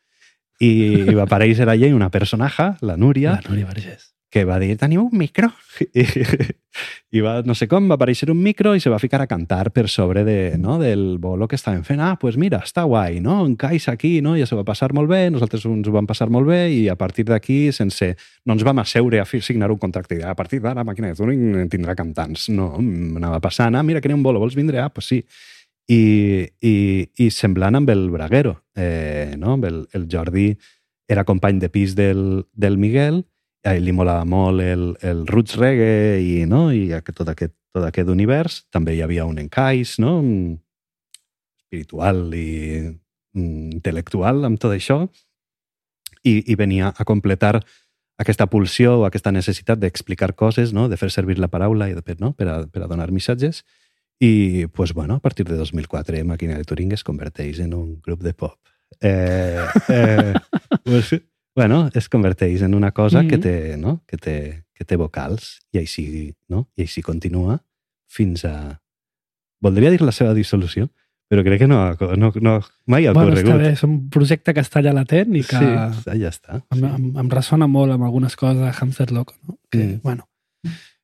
i 0.61 1.05
va 1.15 1.23
aparèixer 1.25 1.69
allà 1.69 1.95
una 1.95 2.11
personaja, 2.11 2.77
la 2.81 2.97
Núria, 2.97 3.33
La 3.43 3.49
Núria 3.51 3.67
Vergés. 3.67 4.15
Que 4.31 4.45
va 4.45 4.59
dir, 4.61 4.75
teniu 4.77 5.07
un 5.07 5.17
micro? 5.17 5.49
I, 5.97 6.05
i 7.17 7.23
va, 7.25 7.39
no 7.49 7.55
sé 7.57 7.65
com, 7.71 7.87
va 7.89 7.97
aparèixer 7.97 8.29
un 8.29 8.41
micro 8.45 8.75
i 8.77 8.83
se 8.85 8.91
va 8.93 9.01
ficar 9.01 9.23
a 9.25 9.27
cantar 9.31 9.71
per 9.73 9.87
sobre 9.89 10.25
de, 10.27 10.37
no, 10.61 10.77
del 10.79 11.17
bolo 11.19 11.49
que 11.49 11.57
estaven 11.57 11.85
fent. 11.87 12.03
Ah, 12.05 12.19
pues 12.21 12.37
mira, 12.37 12.61
està 12.67 12.85
guai, 12.85 13.23
no? 13.25 13.41
Encaixa 13.49 13.95
aquí, 13.97 14.19
no? 14.25 14.37
Ja 14.37 14.47
se 14.47 14.59
va 14.59 14.67
passar 14.69 14.93
molt 14.97 15.09
bé, 15.09 15.23
nosaltres 15.33 15.65
ens 15.69 15.89
ho 15.89 15.95
vam 15.95 16.09
passar 16.09 16.29
molt 16.35 16.51
bé 16.51 16.61
i 16.75 16.83
a 16.93 16.97
partir 17.01 17.25
d'aquí, 17.31 17.73
sense... 17.73 18.13
No 18.45 18.57
ens 18.57 18.65
vam 18.65 18.79
asseure 18.81 19.21
a 19.21 19.27
signar 19.29 19.71
un 19.73 19.81
contracte 19.81 20.17
i 20.17 20.23
a 20.25 20.35
partir 20.37 20.61
d'ara 20.65 20.85
màquina 20.85 21.11
de 21.11 21.17
Turing 21.17 21.69
tindrà 21.73 21.97
cantants. 21.97 22.49
No, 22.53 22.75
anava 22.79 23.41
passant, 23.45 23.77
ah, 23.77 23.85
mira 23.85 24.01
que 24.05 24.13
un 24.13 24.23
bolo, 24.23 24.41
vols 24.41 24.57
vindre? 24.57 24.81
Ah, 24.81 24.91
pues 24.93 25.09
sí. 25.09 25.23
I, 25.89 26.45
i, 26.61 26.75
i 27.17 27.31
semblant 27.33 27.81
amb 27.81 27.89
el 27.89 28.11
Braguero, 28.13 28.59
eh, 28.77 29.35
no? 29.41 29.57
Amb 29.57 29.65
el, 29.65 29.83
el 29.97 30.05
Jordi 30.13 30.51
era 31.09 31.25
company 31.25 31.59
de 31.61 31.73
pis 31.73 31.97
del, 31.97 32.45
del 32.53 32.77
Miguel, 32.77 33.25
ell 33.77 33.85
li 33.89 33.95
molava 33.95 34.25
molt 34.29 34.63
el, 34.63 34.85
el 35.03 35.27
roots 35.27 35.57
reggae 35.59 36.19
i, 36.23 36.45
no? 36.49 36.69
I 36.73 36.93
aquest, 36.97 37.19
tot, 37.21 37.33
aquest, 37.33 37.55
tot 37.75 37.85
aquest 37.89 38.09
univers. 38.13 38.63
També 38.73 38.95
hi 38.97 39.03
havia 39.05 39.27
un 39.29 39.41
encaix 39.43 39.99
no? 40.03 40.19
Espiritual 41.65 42.29
i 42.37 42.49
mm, 42.87 43.79
intel·lectual 43.79 44.47
amb 44.49 44.61
tot 44.63 44.77
això 44.77 45.03
i, 46.25 46.41
i 46.53 46.57
venia 46.59 46.93
a 46.97 47.07
completar 47.09 47.59
aquesta 48.19 48.49
pulsió 48.51 48.99
o 48.99 49.05
aquesta 49.07 49.31
necessitat 49.33 49.79
d'explicar 49.79 50.35
coses, 50.35 50.73
no? 50.75 50.89
de 50.91 50.99
fer 50.99 51.11
servir 51.15 51.39
la 51.39 51.51
paraula 51.53 51.89
i 51.89 51.95
de, 51.95 52.03
no? 52.19 52.33
per, 52.35 52.49
a, 52.51 52.57
per 52.67 52.83
a 52.83 52.91
donar 52.91 53.13
missatges. 53.15 53.63
I, 54.19 54.67
pues, 54.75 54.93
bueno, 54.93 55.15
a 55.15 55.21
partir 55.21 55.47
de 55.47 55.55
2004, 55.55 56.25
Màquina 56.27 56.57
de 56.59 56.67
Turing 56.67 56.93
es 56.97 57.05
converteix 57.07 57.61
en 57.63 57.75
un 57.79 58.01
grup 58.03 58.25
de 58.27 58.35
pop. 58.35 58.59
Eh, 59.01 59.63
eh, 59.89 60.35
pues, 60.85 61.15
bueno, 61.59 61.91
es 61.99 62.07
converteix 62.09 62.63
en 62.63 62.75
una 62.79 62.93
cosa 62.95 63.23
Mhm. 63.23 63.29
que, 63.29 63.39
té, 63.39 63.77
no? 63.77 64.03
que, 64.07 64.17
té, 64.17 64.65
que 64.75 64.85
té 64.87 64.97
vocals 64.97 65.59
i 65.73 65.79
així, 65.83 66.35
no? 66.49 66.69
I 66.77 66.83
així 66.87 67.03
continua 67.03 67.59
fins 68.09 68.45
a... 68.47 68.81
Voldria 69.61 69.91
dir 69.91 70.01
la 70.07 70.13
seva 70.15 70.35
dissolució, 70.35 70.87
però 71.29 71.43
crec 71.45 71.59
que 71.65 71.67
no, 71.69 71.81
no, 72.17 72.31
no 72.41 72.53
mai 72.87 73.07
ha 73.07 73.13
Bueno, 73.13 73.33
està 73.35 73.43
ocorregut. 73.43 73.61
bé, 73.61 73.73
és 73.75 73.83
un 73.85 73.97
projecte 74.09 74.55
que 74.55 74.63
està 74.63 74.79
allà 74.81 74.95
latent 74.95 75.35
i 75.37 75.43
que 75.43 75.59
Sí, 75.59 76.21
ja 76.23 76.31
està. 76.31 76.63
em, 76.73 76.85
em, 76.85 77.09
em 77.25 77.29
ressona 77.35 77.67
molt 77.67 77.93
amb 77.93 78.05
algunes 78.07 78.37
coses 78.39 78.63
de 78.63 78.71
Hamster 78.73 79.11
Loco, 79.13 79.35
no? 79.47 79.59
Que, 79.71 79.85
Mm. 79.97 80.01
bueno, 80.03 80.29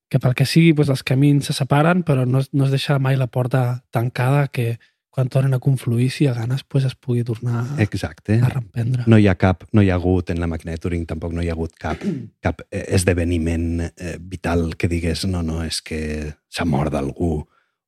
que 0.09 0.21
pel 0.21 0.35
que 0.39 0.47
sigui, 0.47 0.73
doncs, 0.73 0.89
els 0.91 1.03
camins 1.03 1.45
se 1.47 1.53
separen, 1.53 2.05
però 2.05 2.25
no, 2.27 2.41
no 2.53 2.65
es 2.65 2.71
deixa 2.71 2.99
mai 3.01 3.17
la 3.17 3.27
porta 3.27 3.85
tancada 3.91 4.47
que 4.49 4.79
quan 5.15 5.29
tornen 5.31 5.55
a 5.55 5.61
confluir, 5.63 6.09
si 6.11 6.25
hi 6.25 6.27
ha 6.27 6.35
ganes, 6.35 6.65
doncs 6.67 6.89
es 6.89 6.97
pugui 6.99 7.23
tornar 7.23 7.61
Exacte. 7.79 8.41
a 8.43 8.49
reemprendre. 8.51 9.05
No 9.07 9.21
hi 9.21 9.29
ha 9.31 9.37
cap, 9.39 9.63
no 9.71 9.85
hi 9.85 9.93
ha 9.93 9.95
hagut 10.01 10.33
en 10.35 10.41
la 10.43 10.49
màquina 10.51 10.75
de 10.75 10.83
Turing, 10.83 11.05
tampoc 11.07 11.37
no 11.37 11.45
hi 11.45 11.53
ha 11.53 11.55
hagut 11.55 11.77
cap, 11.79 12.03
cap 12.43 12.65
eh, 12.67 12.83
esdeveniment 12.99 13.85
eh, 13.87 14.17
vital 14.19 14.73
que 14.75 14.91
digués 14.91 15.23
no, 15.31 15.45
no, 15.47 15.61
és 15.63 15.79
que 15.87 16.01
s'ha 16.51 16.67
mort 16.67 16.99
algú 16.99 17.37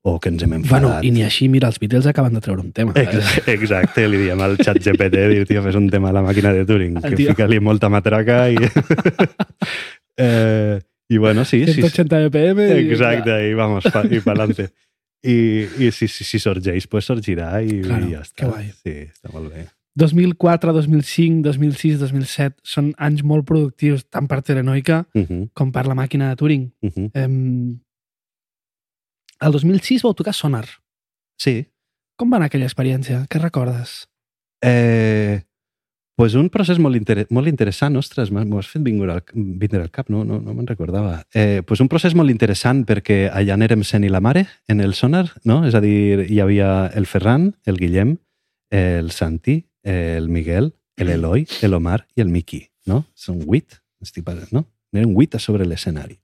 o 0.06 0.20
que 0.22 0.30
ens 0.30 0.46
hem 0.46 0.54
enfadat. 0.60 0.86
Bueno, 0.86 1.02
i 1.02 1.10
ni 1.10 1.26
així, 1.26 1.50
mira, 1.50 1.66
els 1.66 1.82
Beatles 1.82 2.06
acaben 2.06 2.38
de 2.38 2.44
treure 2.44 2.62
un 2.62 2.70
tema. 2.70 2.94
Exacte, 2.94 3.56
exacte, 3.58 4.06
li 4.06 4.22
diem 4.22 4.46
al 4.46 4.54
xat 4.62 4.78
GPT, 4.78 5.26
dir, 5.34 5.44
tio, 5.50 5.66
fes 5.66 5.82
un 5.82 5.90
tema 5.90 6.14
a 6.14 6.20
la 6.20 6.22
màquina 6.22 6.54
de 6.54 6.62
Turing, 6.68 7.00
que 7.02 7.16
fica-li 7.26 7.58
molta 7.58 7.90
matraca 7.90 8.44
i... 8.54 8.70
eh, 10.28 10.78
I 11.08 11.18
bueno, 11.18 11.44
sí, 11.44 11.64
sí, 11.66 11.74
sí. 11.74 11.82
180 11.82 12.28
BPM 12.28 12.64
i... 12.66 12.86
Exacte, 12.90 13.34
i 13.50 13.54
vamos, 13.54 13.84
pa, 13.90 14.02
i 14.10 14.18
pa'lante. 14.22 14.70
I, 15.24 15.66
i 15.86 15.90
si, 15.92 16.06
si, 16.08 16.24
si 16.24 16.38
sorgeix, 16.38 16.86
pues 16.88 17.04
sorgirà 17.08 17.62
i, 17.62 17.80
Claro, 17.82 18.06
i 18.06 18.12
ja 18.12 18.20
està. 18.20 18.36
que 18.42 18.46
guai. 18.50 18.68
Sí, 18.82 18.94
està 19.12 19.32
molt 19.32 19.52
bé. 19.52 19.66
2004, 19.96 20.72
2005, 20.76 21.40
2006, 21.42 21.98
2007 22.02 22.56
són 22.62 22.92
anys 22.98 23.22
molt 23.24 23.46
productius 23.48 24.04
tant 24.12 24.26
per 24.28 24.42
Telenoica 24.42 25.06
Uh 25.14 25.22
-huh, 25.24 25.48
com 25.54 25.72
per 25.72 25.86
la 25.86 25.94
màquina 25.94 26.28
de 26.28 26.36
Turing. 26.36 26.70
uh 26.82 26.90
-huh. 26.90 27.10
Em... 27.14 27.80
El 29.40 29.52
2006 29.52 30.02
vau 30.02 30.14
tocar 30.14 30.32
Sonar. 30.34 30.66
Sí. 31.38 31.66
Com 32.16 32.30
va 32.30 32.36
anar 32.36 32.46
aquella 32.46 32.64
experiència? 32.66 33.26
Què 33.28 33.38
recordes? 33.40 34.08
Eh, 34.64 35.42
pues 36.16 36.34
un 36.34 36.48
procés 36.48 36.80
molt, 36.80 36.96
inter 36.96 37.26
molt 37.30 37.48
interessant, 37.50 37.96
ostres, 38.00 38.32
m'ho 38.32 38.58
has 38.58 38.70
fet 38.72 38.82
vindre 38.82 39.12
al, 39.12 39.22
vindre 39.34 39.82
al 39.84 39.90
cap, 39.92 40.08
no, 40.12 40.24
no, 40.24 40.40
no 40.40 40.54
me'n 40.56 40.66
recordava. 40.66 41.20
Eh, 41.36 41.60
pues 41.68 41.82
un 41.84 41.90
procés 41.92 42.16
molt 42.16 42.32
interessant 42.32 42.86
perquè 42.88 43.26
allà 43.28 43.54
anérem 43.54 43.84
sent 43.84 44.06
i 44.08 44.12
la 44.12 44.22
mare 44.24 44.46
en 44.72 44.80
el 44.80 44.96
sonar, 44.96 45.26
no? 45.44 45.60
És 45.68 45.76
a 45.76 45.82
dir, 45.84 46.24
hi 46.24 46.40
havia 46.40 46.88
el 46.96 47.06
Ferran, 47.06 47.50
el 47.68 47.76
Guillem, 47.76 48.16
el 48.72 49.12
Santi, 49.12 49.60
el 49.84 50.30
Miguel, 50.32 50.72
l'Eloi, 50.96 51.44
l'Omar 51.68 52.00
i 52.16 52.24
el 52.24 52.32
Miqui, 52.32 52.64
no? 52.88 53.04
Són 53.14 53.42
vuit, 53.44 53.76
estic 54.02 54.24
parlant, 54.24 54.48
no? 54.56 54.64
Eren 54.96 55.12
vuit 55.12 55.36
a 55.36 55.42
sobre 55.42 55.66
l'escenari. 55.68 56.16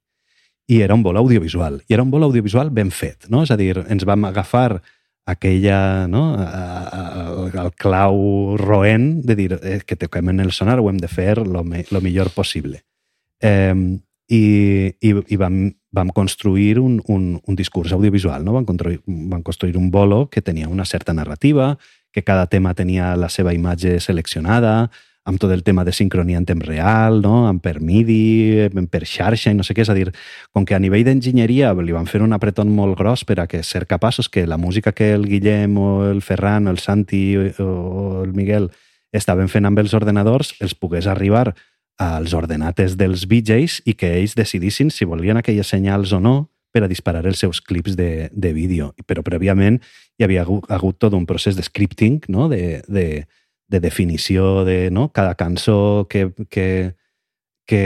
I 0.73 0.81
era 0.81 0.95
un 0.97 1.03
vol 1.05 1.19
audiovisual. 1.21 1.83
I 1.91 1.99
era 1.99 2.05
un 2.05 2.11
vol 2.11 2.25
audiovisual 2.25 2.71
ben 2.73 2.91
fet, 2.91 3.29
no? 3.29 3.43
És 3.45 3.53
a 3.53 3.59
dir, 3.61 3.75
ens 3.93 4.07
vam 4.09 4.25
agafar 4.25 4.81
aquella, 5.27 6.07
no? 6.09 6.23
El 7.53 7.73
clau 7.79 8.57
roent 8.59 9.23
de 9.27 9.37
dir 9.39 9.53
eh, 9.61 9.81
que 9.87 9.97
toquem 9.97 10.33
en 10.33 10.41
el 10.41 10.53
sonar, 10.53 10.81
ho 10.81 10.89
hem 10.91 10.99
de 10.99 11.09
fer 11.09 11.39
lo, 11.47 11.63
me, 11.65 11.85
lo 11.91 12.01
millor 12.01 12.33
possible. 12.35 12.83
Eh, 13.41 13.75
i, 14.33 14.43
i, 15.01 15.13
i 15.35 15.37
vam, 15.37 15.57
vam 15.93 16.11
construir 16.15 16.79
un, 16.81 17.01
un, 17.13 17.41
un 17.45 17.57
discurs 17.59 17.93
audiovisual, 17.93 18.45
no? 18.45 18.55
vam, 18.57 18.65
construir, 18.65 19.03
vam 19.07 19.43
construir 19.45 19.77
un 19.77 19.91
bolo 19.91 20.29
que 20.31 20.43
tenia 20.43 20.71
una 20.73 20.87
certa 20.87 21.13
narrativa, 21.13 21.77
que 22.13 22.25
cada 22.25 22.47
tema 22.47 22.75
tenia 22.75 23.15
la 23.17 23.29
seva 23.29 23.53
imatge 23.55 23.99
seleccionada, 24.01 24.91
amb 25.25 25.39
tot 25.39 25.53
el 25.55 25.63
tema 25.63 25.85
de 25.85 25.93
sincronia 25.93 26.39
en 26.39 26.47
temps 26.47 26.65
real, 26.67 27.21
no? 27.23 27.47
amb 27.47 27.63
per 27.63 27.81
MIDI, 27.81 28.69
per 28.91 29.05
xarxa 29.07 29.53
i 29.53 29.57
no 29.59 29.63
sé 29.63 29.75
què. 29.75 29.85
És 29.85 29.91
a 29.93 29.97
dir, 29.97 30.11
com 30.51 30.67
que 30.67 30.75
a 30.75 30.81
nivell 30.83 31.05
d'enginyeria 31.07 31.73
li 31.79 31.95
van 31.95 32.09
fer 32.11 32.23
un 32.25 32.35
apreton 32.35 32.73
molt 32.75 32.99
gros 32.99 33.25
per 33.25 33.39
a 33.41 33.47
que 33.47 33.63
ser 33.63 33.87
capaços 33.87 34.29
que 34.29 34.47
la 34.47 34.59
música 34.59 34.93
que 34.93 35.13
el 35.15 35.29
Guillem 35.31 35.79
o 35.79 35.91
el 36.11 36.23
Ferran 36.23 36.67
o 36.67 36.75
el 36.75 36.81
Santi 36.83 37.37
o 37.39 38.23
el 38.25 38.33
Miguel 38.35 38.71
estaven 39.13 39.49
fent 39.53 39.69
amb 39.69 39.79
els 39.79 39.95
ordenadors 39.95 40.57
els 40.61 40.75
pogués 40.75 41.07
arribar 41.07 41.53
als 42.03 42.33
ordenates 42.35 42.97
dels 42.99 43.29
VJs 43.29 43.83
i 43.87 43.95
que 43.95 44.17
ells 44.19 44.35
decidissin 44.35 44.91
si 44.91 45.07
volien 45.07 45.39
aquelles 45.39 45.69
senyals 45.69 46.13
o 46.13 46.19
no 46.21 46.49
per 46.73 46.83
a 46.83 46.89
disparar 46.89 47.27
els 47.29 47.39
seus 47.39 47.61
clips 47.61 47.95
de, 47.95 48.31
de 48.33 48.53
vídeo. 48.57 48.95
Però 49.07 49.23
prèviament 49.23 49.79
hi 50.19 50.25
havia 50.25 50.43
hagut, 50.43 50.65
hagut 50.73 50.99
tot 50.99 51.15
un 51.15 51.27
procés 51.29 51.55
de 51.55 51.63
scripting, 51.63 52.23
no? 52.33 52.49
de, 52.49 52.81
de, 52.89 53.27
de 53.73 53.81
definició 53.81 54.65
de 54.69 54.91
no? 54.93 55.09
cada 55.13 55.35
cançó 55.35 56.07
que, 56.09 56.29
que, 56.51 56.95
que 57.67 57.83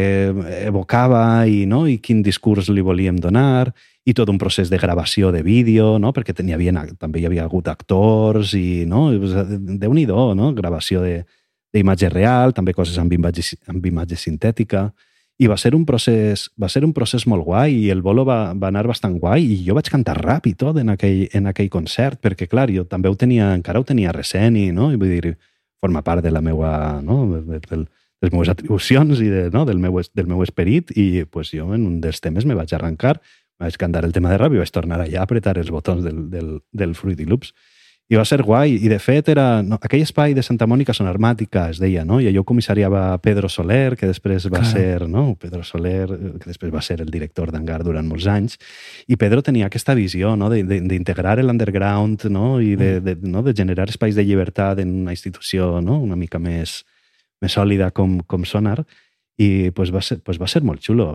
evocava 0.67 1.47
i, 1.47 1.65
no? 1.71 1.87
i 1.87 1.99
quin 2.03 2.25
discurs 2.27 2.69
li 2.75 2.85
volíem 2.85 3.21
donar 3.23 3.73
i 4.07 4.15
tot 4.15 4.31
un 4.31 4.39
procés 4.39 4.71
de 4.71 4.79
gravació 4.79 5.33
de 5.35 5.43
vídeo, 5.47 5.97
no? 6.03 6.13
perquè 6.15 6.35
tenia, 6.35 6.59
havia, 6.59 6.75
també 6.99 7.23
hi 7.23 7.27
havia 7.31 7.47
hagut 7.47 7.71
actors 7.71 8.55
i 8.59 8.85
no? 8.87 9.09
déu-n'hi-do, 9.15 10.33
no? 10.39 10.53
gravació 10.55 11.03
d'imatge 11.07 12.11
real, 12.11 12.55
també 12.55 12.75
coses 12.75 12.99
amb 12.99 13.15
imatge, 13.15 13.57
amb 13.71 13.87
imatge 13.87 14.19
sintètica 14.19 14.91
i 15.37 15.49
va 15.51 15.57
ser 15.61 15.75
un 15.77 15.85
procés, 15.85 16.47
va 16.57 16.69
ser 16.73 16.83
un 16.87 16.95
procés 16.97 17.27
molt 17.29 17.45
guai 17.45 17.75
i 17.77 17.91
el 17.93 18.01
bolo 18.03 18.25
va, 18.25 18.55
va 18.57 18.71
anar 18.71 18.87
bastant 18.89 19.19
guai 19.21 19.45
i 19.45 19.59
jo 19.67 19.77
vaig 19.77 19.91
cantar 19.93 20.17
rap 20.17 20.47
i 20.49 20.55
tot 20.57 20.79
en 20.81 20.95
aquell, 20.95 21.27
en 21.37 21.51
aquell 21.51 21.69
concert 21.73 22.23
perquè, 22.25 22.49
clar, 22.49 22.71
jo 22.73 22.87
també 22.89 23.13
ho 23.13 23.19
tenia, 23.21 23.51
encara 23.55 23.83
ho 23.83 23.85
tenia 23.85 24.15
recent 24.17 24.57
i, 24.57 24.71
no? 24.73 24.89
I 24.95 25.01
vull 25.01 25.13
dir, 25.13 25.35
forma 25.81 26.03
part 26.03 26.25
de 26.25 26.33
la 26.33 26.43
meva, 26.43 27.01
no? 27.03 27.25
de, 27.35 27.43
de, 27.47 27.61
de 27.61 27.81
les 28.25 28.33
meves 28.33 28.51
atribucions 28.53 29.21
i 29.21 29.29
de, 29.33 29.47
no? 29.53 29.65
del, 29.69 29.81
meu, 29.83 29.99
del 30.15 30.31
meu 30.31 30.43
esperit 30.45 30.93
i 30.97 31.25
pues, 31.31 31.53
jo 31.55 31.69
en 31.75 31.87
un 31.87 32.01
dels 32.05 32.23
temes 32.25 32.49
me 32.49 32.57
vaig 32.59 32.73
arrencar, 32.75 33.19
vaig 33.61 33.77
cantar 33.81 34.05
el 34.05 34.15
tema 34.17 34.33
de 34.33 34.41
rap 34.41 34.55
i 34.55 34.61
vaig 34.61 34.73
tornar 34.73 35.01
allà 35.03 35.23
a 35.23 35.27
apretar 35.29 35.57
els 35.61 35.73
botons 35.73 36.05
del, 36.05 36.27
del, 36.33 36.57
del 36.73 36.95
Fruity 36.99 37.29
Loops 37.29 37.53
i 38.07 38.15
va 38.15 38.23
ser 38.25 38.39
guai. 38.47 38.77
I, 38.79 38.89
de 38.91 38.99
fet, 39.03 39.29
era... 39.33 39.63
No, 39.67 39.81
aquell 39.83 40.05
espai 40.05 40.35
de 40.37 40.43
Santa 40.47 40.69
Mònica 40.71 40.95
Sonarmàtica, 40.95 41.65
es 41.73 41.81
deia, 41.83 42.05
no? 42.07 42.21
I 42.23 42.29
allò 42.31 42.45
comissariava 42.47 43.03
Pedro 43.23 43.49
Soler, 43.51 43.97
que 43.99 44.07
després 44.07 44.47
va 44.47 44.61
Clar. 44.61 44.69
ser... 44.71 45.09
No? 45.11 45.25
Pedro 45.43 45.65
Soler, 45.67 46.07
que 46.39 46.47
després 46.47 46.71
va 46.75 46.83
ser 46.87 47.01
el 47.03 47.11
director 47.11 47.51
d'Angar 47.51 47.81
durant 47.83 48.07
molts 48.07 48.29
anys. 48.31 48.61
I 49.11 49.19
Pedro 49.19 49.43
tenia 49.43 49.67
aquesta 49.67 49.97
visió 49.99 50.37
no? 50.39 50.51
d'integrar 50.53 51.41
l'underground 51.43 52.29
no? 52.31 52.61
i 52.63 52.77
de, 52.79 52.93
mm. 53.01 53.07
de, 53.09 53.17
no? 53.33 53.43
de 53.43 53.55
generar 53.59 53.89
espais 53.91 54.15
de 54.15 54.25
llibertat 54.27 54.85
en 54.85 54.93
una 55.03 55.17
institució 55.17 55.81
no? 55.83 55.99
una 56.05 56.19
mica 56.19 56.39
més, 56.39 56.85
més 57.43 57.59
sòlida 57.59 57.91
com, 57.91 58.21
com 58.23 58.47
Sonar. 58.47 58.85
I 59.37 59.73
pues, 59.75 59.91
va, 59.93 60.01
ser, 60.01 60.21
pues, 60.23 60.39
va 60.39 60.47
ser 60.47 60.63
molt 60.63 60.85
xulo. 60.85 61.11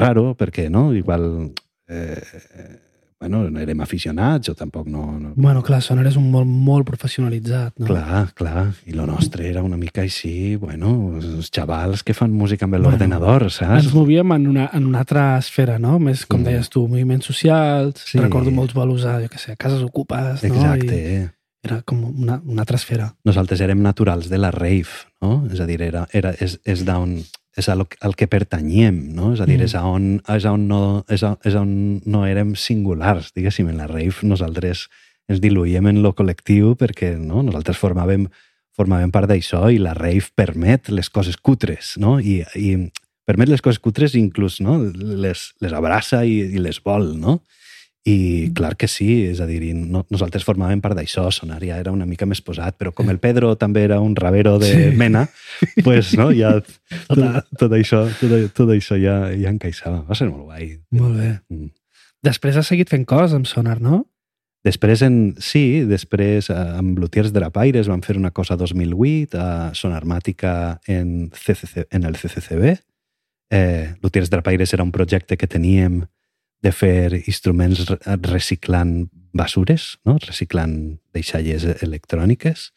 Raro, 0.00 0.32
perquè 0.40 0.70
no? 0.72 0.88
igual... 0.96 1.52
Eh, 1.92 2.88
bueno, 3.22 3.44
no 3.50 3.60
érem 3.62 3.80
aficionats 3.84 4.50
o 4.50 4.54
tampoc 4.58 4.88
no... 4.90 5.04
no... 5.20 5.32
Bueno, 5.36 5.62
clar, 5.62 5.78
Sonar 5.84 6.08
és 6.10 6.16
un 6.18 6.26
molt, 6.32 6.48
molt 6.48 6.86
professionalitzat, 6.88 7.76
no? 7.78 7.86
Clar, 7.86 8.24
clar. 8.38 8.64
I 8.90 8.96
lo 8.98 9.06
nostre 9.06 9.46
era 9.46 9.62
una 9.62 9.78
mica 9.78 10.02
així, 10.02 10.56
bueno, 10.58 10.90
els 11.20 11.52
xavals 11.54 12.02
que 12.02 12.16
fan 12.18 12.34
música 12.34 12.66
amb 12.66 12.80
l'ordenador, 12.80 13.46
bueno, 13.46 13.54
saps? 13.54 13.84
Ens 13.84 13.94
movíem 13.94 14.34
en 14.34 14.48
una, 14.50 14.66
en 14.74 14.88
una 14.88 15.04
altra 15.04 15.28
esfera, 15.38 15.78
no? 15.78 16.00
Més, 16.02 16.24
com 16.26 16.40
mm. 16.40 16.48
deies 16.50 16.72
tu, 16.72 16.82
moviments 16.90 17.30
socials, 17.30 18.02
sí. 18.10 18.18
recordo 18.18 18.50
molts 18.54 18.74
bolos 18.74 19.06
a, 19.06 19.20
jo 19.22 19.30
què 19.30 19.38
sé, 19.38 19.54
cases 19.60 19.86
ocupes, 19.86 20.42
no? 20.42 20.50
Exacte. 20.50 20.98
I 20.98 21.22
era 21.62 21.78
com 21.86 22.02
una, 22.10 22.40
una 22.42 22.64
altra 22.64 22.74
esfera. 22.80 23.12
Nosaltres 23.28 23.62
érem 23.62 23.78
naturals 23.84 24.26
de 24.32 24.42
la 24.42 24.50
rave, 24.50 25.06
no? 25.22 25.44
És 25.46 25.62
a 25.62 25.68
dir, 25.70 25.78
era, 25.86 26.08
era, 26.10 26.34
és, 26.42 26.58
és 26.66 26.82
d'on 26.88 27.20
és 27.56 27.68
al, 27.68 27.84
al 28.00 28.14
que 28.16 28.28
pertanyem, 28.30 28.98
no? 29.16 29.32
És 29.36 29.42
a 29.42 29.46
dir, 29.48 29.58
mm. 29.58 29.66
és, 29.68 29.74
a 29.76 29.82
on, 29.84 30.06
és, 30.36 30.46
a 30.48 30.54
on 30.56 30.66
no, 30.70 30.82
és, 31.12 31.24
a, 31.26 31.34
és 31.44 31.56
a 31.56 31.64
on 31.64 31.74
no 32.08 32.24
érem 32.28 32.54
singulars, 32.56 33.32
diguéssim. 33.36 33.68
En 33.68 33.82
la 33.82 33.90
rave 33.90 34.24
nosaltres 34.28 34.86
ens 35.30 35.42
diluïem 35.42 35.86
en 35.90 36.00
lo 36.04 36.14
col·lectiu 36.16 36.74
perquè 36.80 37.14
no? 37.20 37.44
nosaltres 37.44 37.78
formàvem, 37.80 38.26
formàvem 38.76 39.12
part 39.14 39.28
d'això 39.30 39.66
i 39.70 39.80
la 39.82 39.94
rave 39.98 40.32
permet 40.36 40.88
les 40.92 41.12
coses 41.12 41.36
cutres, 41.36 41.96
no? 42.00 42.18
I, 42.18 42.40
i 42.56 42.74
permet 43.28 43.52
les 43.52 43.62
coses 43.62 43.80
cutres 43.82 44.16
i 44.16 44.22
inclús 44.22 44.58
no? 44.64 44.80
les, 44.96 45.52
les 45.62 45.76
abraça 45.76 46.24
i, 46.26 46.40
i 46.56 46.62
les 46.62 46.80
vol, 46.82 47.12
no? 47.20 47.40
I 48.02 48.50
clar 48.50 48.72
que 48.74 48.88
sí, 48.90 49.28
és 49.30 49.38
a 49.38 49.46
dir, 49.46 49.60
no, 49.78 50.00
nosaltres 50.10 50.42
formàvem 50.42 50.80
part 50.82 50.98
d'això, 50.98 51.28
Sonar 51.30 51.60
ja 51.62 51.76
era 51.78 51.92
una 51.94 52.06
mica 52.08 52.26
més 52.26 52.40
posat, 52.42 52.74
però 52.74 52.90
com 52.90 53.12
el 53.12 53.20
Pedro 53.22 53.52
també 53.54 53.84
era 53.86 54.00
un 54.02 54.16
ravero 54.18 54.56
de 54.58 54.72
sí. 54.72 54.88
mena, 54.98 55.28
pues, 55.84 56.16
no, 56.18 56.32
ja 56.34 56.56
tot, 57.06 57.46
tot, 57.60 57.76
això, 57.78 58.02
tot, 58.18 58.48
tot 58.58 58.72
això 58.74 58.98
ja, 58.98 59.20
ja 59.38 59.52
encaixava. 59.54 60.00
Va 60.08 60.18
ser 60.18 60.26
molt 60.32 60.48
guai. 60.48 60.72
Molt 60.98 61.20
bé. 61.20 61.36
Mm. 61.54 61.70
Després 62.26 62.58
has 62.58 62.70
seguit 62.70 62.90
fent 62.90 63.06
coses 63.06 63.36
amb 63.38 63.46
Sonar, 63.46 63.78
no? 63.82 64.02
Després, 64.62 65.02
en, 65.02 65.34
sí, 65.42 65.82
després 65.86 66.48
eh, 66.50 66.56
amb 66.78 66.98
Lutiers 67.02 67.32
Drapaires 67.34 67.90
vam 67.90 68.02
fer 68.02 68.14
una 68.18 68.30
cosa 68.30 68.54
2008, 68.58 69.38
a 69.38 69.70
Sonarmàtica 69.74 70.54
en, 70.86 71.30
CCC, 71.34 71.88
en 71.90 72.06
el 72.06 72.18
CCCB. 72.18 72.76
Eh, 73.52 73.94
Lutiers 74.02 74.30
Drapaires 74.30 74.72
era 74.72 74.86
un 74.86 74.92
projecte 74.94 75.36
que 75.36 75.50
teníem 75.50 76.04
de 76.62 76.72
fer 76.72 77.22
instruments 77.26 77.88
reciclant 78.22 79.08
basures, 79.32 79.96
no? 80.06 80.18
reciclant 80.22 80.98
deixalles 81.14 81.64
electròniques, 81.82 82.70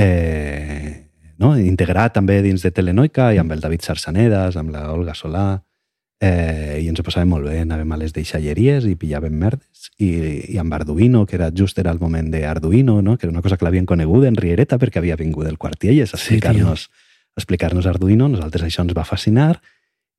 eh, 0.00 1.06
no? 1.38 1.54
integrat 1.60 2.16
també 2.16 2.40
dins 2.42 2.64
de 2.64 2.72
Telenoica 2.74 3.30
i 3.34 3.38
amb 3.42 3.54
el 3.54 3.62
David 3.62 3.86
Sarsanedas, 3.86 4.58
amb 4.58 4.74
la 4.74 4.88
Olga 4.92 5.14
Solà, 5.14 5.62
eh, 6.24 6.80
i 6.82 6.88
ens 6.90 7.00
ho 7.00 7.06
passàvem 7.06 7.30
molt 7.36 7.46
bé, 7.50 7.60
anàvem 7.62 7.94
a 7.94 8.00
les 8.00 8.14
deixalleries 8.16 8.88
i 8.88 8.96
pillàvem 8.98 9.34
merdes, 9.44 9.90
i, 9.98 10.10
i 10.54 10.58
amb 10.58 10.74
Arduino, 10.74 11.24
que 11.28 11.38
era 11.38 11.50
just 11.54 11.78
era 11.78 11.92
el 11.94 12.00
moment 12.02 12.32
d'Arduino, 12.32 13.00
no? 13.02 13.18
que 13.18 13.28
era 13.28 13.34
una 13.34 13.44
cosa 13.44 13.58
que 13.58 13.68
l'havien 13.68 13.86
conegut 13.86 14.26
en 14.26 14.38
Riereta 14.40 14.80
perquè 14.80 15.02
havia 15.02 15.20
vingut 15.20 15.46
del 15.46 15.60
Quartielles 15.60 16.14
a 16.14 16.18
explicar-nos 16.18 16.88
sí, 16.88 17.10
explicar 17.36 17.72
Arduino, 17.74 18.28
nosaltres 18.30 18.62
això 18.66 18.82
ens 18.82 18.94
va 18.96 19.04
fascinar, 19.06 19.58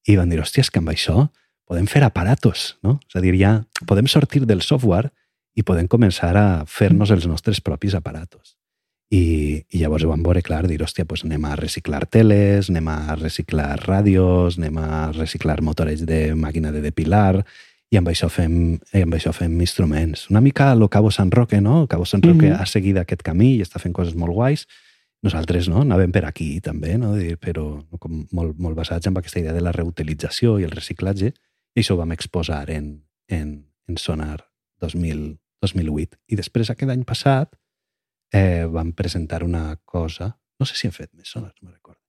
i 0.05 0.15
van 0.19 0.29
dir, 0.29 0.39
hòstia, 0.43 0.61
és 0.61 0.69
que 0.69 0.79
amb 0.79 0.91
això 0.93 1.29
podem 1.65 1.87
fer 1.89 2.03
aparatos, 2.05 2.75
no? 2.85 2.99
És 3.09 3.17
a 3.17 3.23
dir, 3.23 3.35
ja 3.39 3.59
podem 3.89 4.07
sortir 4.07 4.45
del 4.45 4.61
software 4.61 5.11
i 5.55 5.63
podem 5.63 5.87
començar 5.87 6.35
a 6.37 6.47
fer-nos 6.67 7.11
els 7.11 7.25
nostres 7.27 7.61
propis 7.63 7.95
aparatos. 7.95 8.55
I, 9.13 9.61
i 9.69 9.79
llavors 9.79 10.03
ho 10.03 10.09
vam 10.09 10.23
veure 10.25 10.41
clar, 10.43 10.65
dir, 10.67 10.79
hòstia, 10.81 11.05
pues 11.05 11.23
anem 11.25 11.45
a 11.45 11.53
reciclar 11.55 12.03
teles, 12.09 12.71
anem 12.73 12.89
a 12.89 13.15
reciclar 13.19 13.75
ràdios, 13.83 14.57
anem 14.59 14.79
a 14.81 15.11
reciclar 15.13 15.61
motores 15.61 16.03
de 16.05 16.33
màquina 16.35 16.73
de 16.73 16.81
depilar, 16.83 17.45
i 17.93 17.99
amb 17.99 18.09
això 18.09 18.27
fem, 18.33 18.75
i 18.97 19.03
amb 19.05 19.13
això 19.15 19.31
fem 19.35 19.53
instruments. 19.61 20.25
Una 20.33 20.41
mica 20.41 20.73
lo 20.75 20.89
Cabo 20.89 21.11
San 21.13 21.31
Roque, 21.31 21.61
no? 21.61 21.85
Cabo 21.87 22.05
San 22.05 22.21
Roque 22.21 22.49
mm 22.49 22.53
-hmm. 22.53 22.61
ha 22.61 22.65
seguit 22.65 22.97
aquest 22.97 23.21
camí 23.21 23.55
i 23.55 23.61
està 23.61 23.79
fent 23.79 23.93
coses 23.93 24.15
molt 24.15 24.33
guais, 24.33 24.65
nosaltres 25.21 25.69
no, 25.69 25.81
anàvem 25.81 26.11
per 26.11 26.25
aquí 26.25 26.59
també, 26.61 26.97
no? 26.97 27.15
però 27.41 27.83
com 27.99 28.25
molt, 28.31 28.57
molt 28.57 28.75
basats 28.75 29.07
en 29.07 29.17
aquesta 29.17 29.39
idea 29.39 29.53
de 29.53 29.61
la 29.61 29.71
reutilització 29.71 30.59
i 30.59 30.63
el 30.63 30.71
reciclatge, 30.71 31.33
i 31.75 31.83
això 31.83 31.95
ho 31.95 31.99
vam 31.99 32.13
exposar 32.15 32.63
en, 32.71 33.03
en, 33.27 33.51
en 33.87 33.97
Sonar 33.99 34.39
2000, 34.81 35.35
2008. 35.61 36.19
I 36.31 36.39
després, 36.39 36.71
aquest 36.71 36.91
any 36.91 37.03
passat, 37.07 37.55
eh, 38.33 38.65
vam 38.71 38.93
presentar 38.95 39.43
una 39.43 39.75
cosa, 39.83 40.31
no 40.59 40.65
sé 40.65 40.79
si 40.79 40.87
hem 40.87 40.95
fet 40.95 41.11
més 41.13 41.31
Sonar, 41.31 41.53
no 41.61 41.71
recordo. 41.71 41.99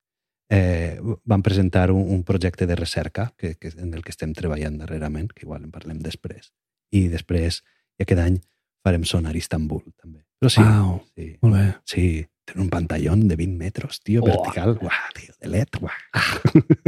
Eh, 0.48 1.00
vam 1.26 1.42
presentar 1.42 1.90
un, 1.90 2.04
un 2.14 2.22
projecte 2.22 2.66
de 2.70 2.76
recerca 2.78 3.32
que, 3.36 3.56
que, 3.58 3.72
en 3.74 3.94
el 3.94 4.04
que 4.04 4.14
estem 4.14 4.32
treballant 4.34 4.78
darrerament, 4.78 5.32
que 5.34 5.42
igual 5.42 5.64
en 5.64 5.72
parlem 5.74 5.98
després. 6.04 6.52
I 6.94 7.08
després, 7.10 7.64
i 7.98 8.06
aquest 8.06 8.22
any, 8.22 8.38
farem 8.86 9.02
Sonar 9.04 9.34
Istanbul, 9.34 9.82
també. 9.98 10.22
Però 10.38 10.52
sí, 10.52 10.62
wow, 10.62 11.00
sí, 11.16 11.32
molt 11.42 11.56
bé. 11.56 11.66
Sí, 11.90 12.06
Tiene 12.46 12.62
un 12.62 12.70
pantallón 12.70 13.26
de 13.26 13.34
20 13.34 13.58
metros, 13.58 14.00
tío, 14.00 14.22
oh. 14.22 14.26
vertical. 14.26 14.76
Guau, 14.78 14.90
tío, 15.14 15.34
de 15.40 15.48
LED, 15.48 15.80
guau. 15.80 15.90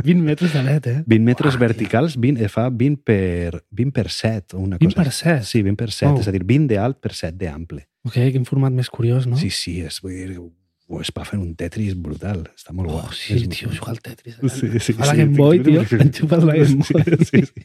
20 0.04 0.22
metres 0.22 0.52
de 0.54 0.62
LED, 0.62 0.86
eh? 0.86 1.02
20 1.04 1.24
metres 1.24 1.54
Uah, 1.54 1.60
verticals, 1.60 2.16
20, 2.16 2.44
eh, 2.44 2.48
fa 2.48 2.68
20 2.70 3.02
per, 3.02 3.64
20 3.70 3.92
per 3.92 4.06
7 4.08 4.56
o 4.56 4.60
una 4.60 4.78
20 4.78 4.94
cosa. 4.94 5.02
20 5.02 5.02
per 5.02 5.12
7? 5.12 5.44
Sí, 5.50 5.62
20 5.66 5.76
per 5.82 5.90
7, 5.90 6.12
oh. 6.12 6.20
és 6.22 6.30
a 6.30 6.36
dir, 6.36 6.44
20 6.46 6.70
d'alt 6.76 7.02
per 7.02 7.12
7 7.12 7.34
d'ample. 7.42 7.82
Ok, 8.06 8.20
quin 8.30 8.46
format 8.46 8.72
més 8.72 8.88
curiós, 8.88 9.26
no? 9.26 9.36
Sí, 9.36 9.50
sí, 9.50 9.80
és, 9.82 9.98
vull 10.04 10.14
dir, 10.14 10.38
ho 10.38 11.02
es 11.02 11.10
va 11.12 11.26
fer 11.28 11.36
un 11.36 11.50
Tetris 11.58 11.96
brutal. 11.98 12.46
Està 12.56 12.72
molt 12.72 12.88
oh, 12.88 13.00
guai. 13.02 13.16
Sí, 13.18 13.36
és 13.36 13.50
tio, 13.52 13.68
jugar 13.74 13.96
al 13.96 14.02
Tetris. 14.04 14.38
Sí, 14.54 14.70
sí, 14.78 14.94
a 14.96 15.10
la 15.10 15.12
sí, 15.12 15.24
Game 15.24 15.36
Boy, 15.36 15.60
tio, 15.66 15.82
enxufes 15.98 16.46
la 16.46 16.54
Game 16.56 16.86
Boy. 16.86 17.02
Sí, 17.18 17.24
sí, 17.26 17.42
sí. 17.42 17.64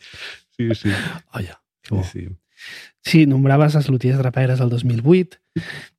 sí, 0.57 0.71
sí. 0.81 0.95
Ja, 1.37 1.61
que 1.85 1.95
bo. 1.95 2.03
Sí, 2.09 2.25
sí. 2.25 2.31
Sí, 3.03 3.25
nombraves 3.27 3.75
les 3.75 3.89
loties 3.91 4.17
draperes 4.19 4.61
el 4.63 4.69
2008. 4.71 5.39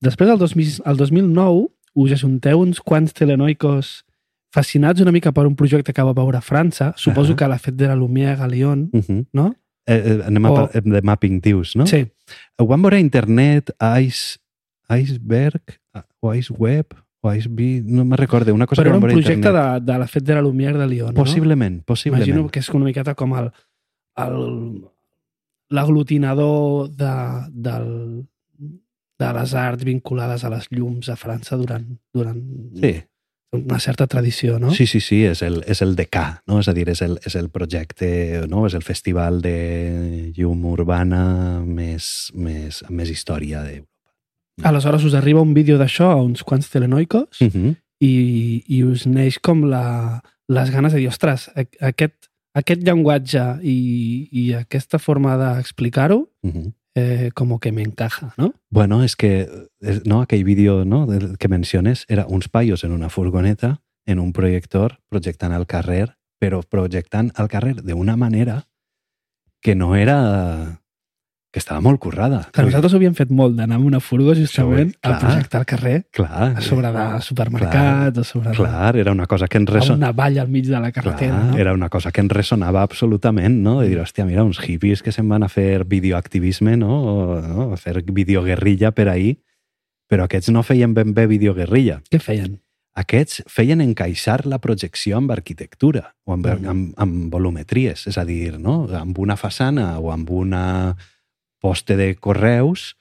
Després, 0.05 0.31
el, 0.33 0.39
2000, 0.41 0.83
el 0.89 1.01
2009, 1.01 1.67
us 1.95 2.13
ajunteu 2.13 2.61
uns 2.61 2.81
quants 2.81 3.13
telenoicos 3.13 4.05
fascinats 4.55 5.01
una 5.01 5.11
mica 5.13 5.33
per 5.33 5.47
un 5.47 5.55
projecte 5.57 5.93
que 5.93 6.03
va 6.03 6.13
veure 6.13 6.39
a 6.39 6.43
França. 6.43 6.93
Suposo 6.97 7.33
Ahà. 7.33 7.37
que 7.37 7.49
l'ha 7.49 7.59
fet 7.59 7.75
de 7.75 7.87
la 7.87 7.97
Lumière 7.97 8.41
a 8.41 8.47
Lyon, 8.49 8.89
Uh 8.93 9.01
-huh. 9.01 9.27
no? 9.33 9.55
eh, 9.87 10.03
eh, 10.07 10.23
anem 10.27 10.45
a 10.47 10.51
O- 10.51 10.55
par- 10.71 10.83
de 10.83 11.03
mapping, 11.03 11.41
dius, 11.41 11.75
no? 11.77 11.87
Sí. 11.87 12.07
Ho 12.59 12.67
vam 12.67 12.81
veure 12.83 12.97
a 12.97 13.01
internet, 13.01 13.71
Ice, 14.01 14.39
Iceberg, 14.89 15.63
o 16.21 16.35
Ice 16.35 16.53
Web, 16.57 16.87
o 17.21 17.33
Ice 17.35 17.49
Bee, 17.51 17.83
no 17.85 18.05
me'n 18.05 18.17
recordo, 18.19 18.53
una 18.55 18.67
cosa 18.67 18.83
Però 18.83 18.85
que 18.85 18.89
era 18.91 18.99
vam 18.99 19.03
un 19.03 19.09
veure 19.09 19.13
a 19.13 19.25
projecte 19.25 19.49
internet. 19.49 19.83
de, 19.85 19.93
de 19.93 19.99
la 19.99 20.07
fet 20.07 20.25
de 20.25 20.35
la 20.35 20.41
Lumière 20.43 20.79
de 20.79 20.87
Lyon, 20.87 21.15
Possiblement, 21.15 21.77
no? 21.79 21.83
possiblement. 21.85 22.27
Imagino 22.29 22.49
que 22.51 22.59
és 22.61 22.69
una 22.71 22.85
miqueta 22.85 23.15
com 23.15 23.35
el, 23.37 23.51
el 24.17 24.85
l'aglutinador 25.71 26.91
de, 26.91 27.51
del, 27.53 28.27
de 29.19 29.33
les 29.33 29.55
arts 29.55 29.85
vinculades 29.85 30.45
a 30.45 30.51
les 30.51 30.67
llums 30.71 31.09
a 31.09 31.17
França 31.17 31.57
durant, 31.57 31.85
durant 32.13 32.41
Sí, 32.81 32.95
una 33.53 33.79
certa 33.79 34.07
tradició, 34.09 34.59
no? 34.59 34.73
sí, 34.75 34.87
sí, 34.87 34.99
sí, 35.01 35.23
és 35.25 35.43
el, 35.43 35.63
és 35.71 35.81
el 35.83 35.95
DK, 35.95 36.43
no? 36.51 36.59
És 36.59 36.69
a 36.69 36.73
dir, 36.75 36.89
és 36.91 37.01
el, 37.03 37.19
és 37.25 37.37
el 37.39 37.49
projecte, 37.51 38.09
no? 38.51 38.67
És 38.67 38.75
el 38.75 38.83
festival 38.83 39.41
de 39.43 40.33
llum 40.37 40.65
urbana 40.73 41.61
més, 41.65 42.33
més, 42.35 42.83
amb 42.83 42.99
més 42.99 43.11
història 43.11 43.63
d'Europa. 43.63 43.91
Aleshores 44.63 45.05
us 45.05 45.15
arriba 45.19 45.43
un 45.43 45.55
vídeo 45.55 45.79
d'això 45.79 46.11
a 46.13 46.21
uns 46.23 46.43
quants 46.43 46.69
telenoicos 46.71 47.41
Uh 47.41 47.49
-huh. 47.51 47.75
i, 48.01 48.65
i 48.69 48.83
us 48.85 49.07
neix 49.07 49.39
com 49.39 49.65
la, 49.71 50.21
les 50.49 50.71
ganes 50.71 50.93
de 50.93 50.99
dir, 50.99 51.09
ostres, 51.09 51.51
aquest, 51.81 52.31
aquest 52.55 52.83
llenguatge 52.83 53.59
i, 53.63 54.29
i 54.33 54.53
aquesta 54.55 54.99
forma 54.99 55.37
d'explicar-ho 55.37 56.29
Uh 56.43 56.51
-huh. 56.53 56.73
Eh, 56.95 57.31
com 57.35 57.59
que 57.59 57.73
me 57.73 57.83
encaja, 57.83 58.35
no? 58.37 58.55
Bueno, 58.71 59.03
és 59.05 59.17
que 59.17 59.49
no, 60.05 60.21
aquell 60.23 60.45
vídeo 60.45 60.85
no, 60.85 61.07
que 61.39 61.49
menciones 61.49 62.05
era 62.09 62.27
uns 62.27 62.49
paios 62.49 62.85
en 62.85 62.93
una 62.93 63.11
furgoneta, 63.11 63.83
en 64.07 64.19
un 64.19 64.33
projector, 64.33 65.01
projectant 65.09 65.53
al 65.53 65.67
carrer, 65.67 66.17
però 66.39 66.63
projectant 66.63 67.33
al 67.35 67.49
carrer 67.49 67.77
d'una 67.83 68.17
manera 68.17 68.65
que 69.63 69.75
no 69.75 69.97
era... 69.97 70.81
que 71.55 71.61
estava 71.63 71.79
molt 71.81 72.01
currada. 72.03 72.41
Que 72.51 72.65
nosaltres 72.67 72.91
ho 72.93 72.99
havíem 72.99 73.15
fet 73.15 73.31
molt, 73.31 73.55
d'anar 73.55 73.77
amb 73.79 73.87
una 73.87 74.01
furgo 74.03 74.33
justament 74.35 74.91
clar. 74.99 75.13
a 75.15 75.21
projectar 75.23 75.61
al 75.61 75.67
carrer, 75.71 75.93
Clar, 76.11 76.49
a 76.59 76.61
sobre 76.67 76.91
de 76.91 77.05
supermercats, 77.23 78.19
a 78.19 78.25
sobre 78.27 78.51
de 78.51 78.57
clar, 78.57 78.97
era 78.99 79.13
una 79.15 79.29
cosa 79.31 79.47
que 79.47 79.59
ens 79.63 79.71
a 79.71 79.75
resonava. 79.77 79.97
una 80.01 80.11
valla 80.13 80.43
al 80.43 80.49
mig 80.51 80.67
de 80.67 80.81
la 80.81 80.91
carretera. 80.91 81.31
Clar, 81.39 81.53
no? 81.53 81.59
era 81.63 81.73
una 81.73 81.89
cosa 81.89 82.11
que 82.11 82.21
ens 82.25 82.33
resonava 82.33 82.83
absolutament, 82.83 83.63
no? 83.63 83.77
De 83.81 83.89
dir, 83.89 84.01
hòstia, 84.03 84.27
mira, 84.27 84.43
uns 84.43 84.59
hippies 84.67 85.01
que 85.07 85.13
se'n 85.15 85.29
van 85.31 85.45
a 85.45 85.49
fer 85.49 85.85
videoactivisme, 85.87 86.77
no? 86.77 86.91
O, 87.05 87.41
no? 87.41 87.69
A 87.73 87.77
fer 87.79 88.03
videoguerrilla 88.03 88.91
per 88.91 89.09
ahir, 89.15 89.37
però 90.11 90.27
aquests 90.27 90.51
no 90.51 90.63
feien 90.67 90.93
ben 90.93 91.15
bé 91.15 91.29
videoguerrilla. 91.31 92.01
Què 92.11 92.19
feien? 92.19 92.59
Aquests 92.99 93.43
feien 93.51 93.81
encaixar 93.81 94.45
la 94.47 94.59
projecció 94.59 95.17
amb 95.19 95.31
arquitectura 95.31 96.15
o 96.27 96.33
amb, 96.35 96.47
Mhm. 96.47 96.69
amb, 96.69 96.93
amb 96.97 97.33
volumetries, 97.33 98.07
és 98.07 98.19
a 98.19 98.25
dir, 98.25 98.59
no? 98.59 98.89
amb 98.93 99.19
una 99.19 99.37
façana 99.37 99.99
o 99.99 100.11
amb 100.13 100.31
una 100.31 100.97
poste 101.65 101.97
de 101.97 102.13
correus 102.21 102.93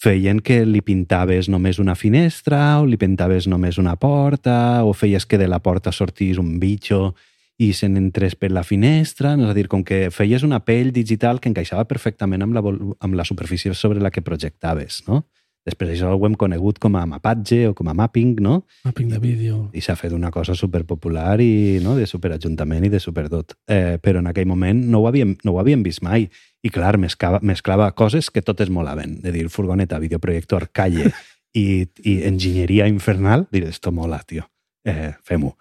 feien 0.00 0.40
que 0.44 0.62
li 0.64 0.82
pintaves 0.84 1.50
només 1.52 1.80
una 1.80 1.96
finestra 1.96 2.80
o 2.80 2.86
li 2.88 2.98
pintaves 3.00 3.48
només 3.48 3.76
una 3.80 3.96
porta 4.00 4.84
o 4.84 4.92
feies 4.96 5.28
que 5.28 5.40
de 5.40 5.48
la 5.48 5.60
porta 5.64 5.92
sortís 5.92 6.40
un 6.40 6.56
bitxo 6.60 7.14
i 7.56 7.70
se 7.72 7.88
n'entrés 7.88 8.36
per 8.36 8.50
la 8.52 8.64
finestra, 8.68 9.32
és 9.32 9.48
a 9.48 9.54
dir, 9.56 9.64
com 9.72 9.80
que 9.84 10.10
feies 10.12 10.44
una 10.44 10.60
pell 10.60 10.92
digital 10.92 11.40
que 11.40 11.48
encaixava 11.48 11.86
perfectament 11.88 12.44
amb 12.44 12.56
la, 12.56 12.62
amb 13.00 13.16
la 13.16 13.24
superfície 13.24 13.72
sobre 13.72 14.02
la 14.04 14.12
que 14.12 14.24
projectaves, 14.24 15.02
no? 15.08 15.24
Després 15.66 15.96
això 15.96 16.12
ho 16.14 16.26
hem 16.28 16.36
conegut 16.38 16.76
com 16.78 16.94
a 16.94 17.02
mapatge 17.10 17.64
o 17.66 17.72
com 17.74 17.88
a 17.90 17.94
mapping, 17.98 18.36
no? 18.44 18.60
Mapping 18.86 19.08
de 19.10 19.18
vídeo. 19.18 19.56
i 19.74 19.82
s'ha 19.82 19.96
fet 19.98 20.12
una 20.14 20.30
cosa 20.30 20.54
superpopular 20.54 21.40
i 21.42 21.80
no, 21.82 21.96
de 21.98 22.06
superajuntament 22.06 22.86
i 22.86 22.90
de 22.92 23.00
supertot. 23.02 23.56
Eh, 23.66 23.98
però 23.98 24.22
en 24.22 24.30
aquell 24.30 24.46
moment 24.46 24.84
no 24.86 25.02
ho 25.02 25.08
havíem, 25.10 25.34
no 25.42 25.56
ho 25.56 25.58
havíem 25.58 25.82
vist 25.82 26.04
mai. 26.06 26.28
I 26.66 26.70
clar, 26.74 26.96
mesclava, 26.98 27.38
mesclava 27.46 27.86
coses 27.94 28.30
que 28.34 28.42
totes 28.42 28.72
molaven. 28.72 29.20
De 29.22 29.30
dir, 29.34 29.46
furgoneta, 29.52 30.00
videoprojector, 30.02 30.68
calle 30.74 31.12
i, 31.54 31.86
i 32.02 32.18
enginyeria 32.26 32.88
infernal. 32.90 33.46
Dir, 33.54 33.66
esto 33.70 33.92
mola, 33.94 34.18
tio. 34.26 34.48
Eh, 34.86 35.12
Fem-ho. 35.26 35.54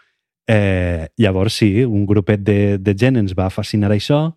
Eh, 0.48 1.10
llavors, 1.18 1.60
sí, 1.62 1.84
un 1.86 2.06
grupet 2.06 2.42
de, 2.46 2.78
de 2.78 2.96
gent 2.98 3.20
ens 3.22 3.36
va 3.38 3.52
fascinar 3.54 3.92
això. 3.94 4.28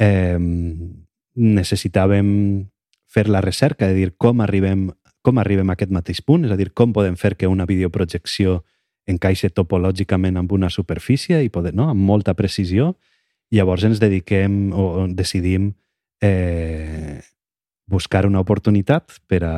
Eh, 0.00 0.38
necessitàvem 1.40 2.30
fer 3.10 3.28
la 3.28 3.42
recerca, 3.42 3.88
de 3.88 3.94
dir 3.94 4.12
com 4.18 4.42
arribem, 4.42 4.88
com 5.22 5.38
arribem 5.38 5.70
a 5.70 5.76
aquest 5.78 5.92
mateix 5.94 6.22
punt, 6.22 6.46
és 6.46 6.54
a 6.54 6.58
dir, 6.58 6.70
com 6.74 6.94
podem 6.94 7.16
fer 7.18 7.34
que 7.36 7.50
una 7.50 7.66
videoprojecció 7.66 8.60
encaixe 9.10 9.50
topològicament 9.50 10.38
amb 10.38 10.52
una 10.54 10.70
superfície 10.70 11.40
i 11.42 11.50
poder, 11.50 11.74
no? 11.74 11.88
amb 11.90 12.02
molta 12.06 12.34
precisió. 12.38 12.94
Llavors 13.50 13.84
ens 13.88 13.98
dediquem 13.98 14.70
o 14.70 15.08
decidim 15.10 15.72
eh, 16.20 17.20
buscar 17.90 18.26
una 18.26 18.40
oportunitat 18.40 19.18
per 19.26 19.44
a 19.44 19.56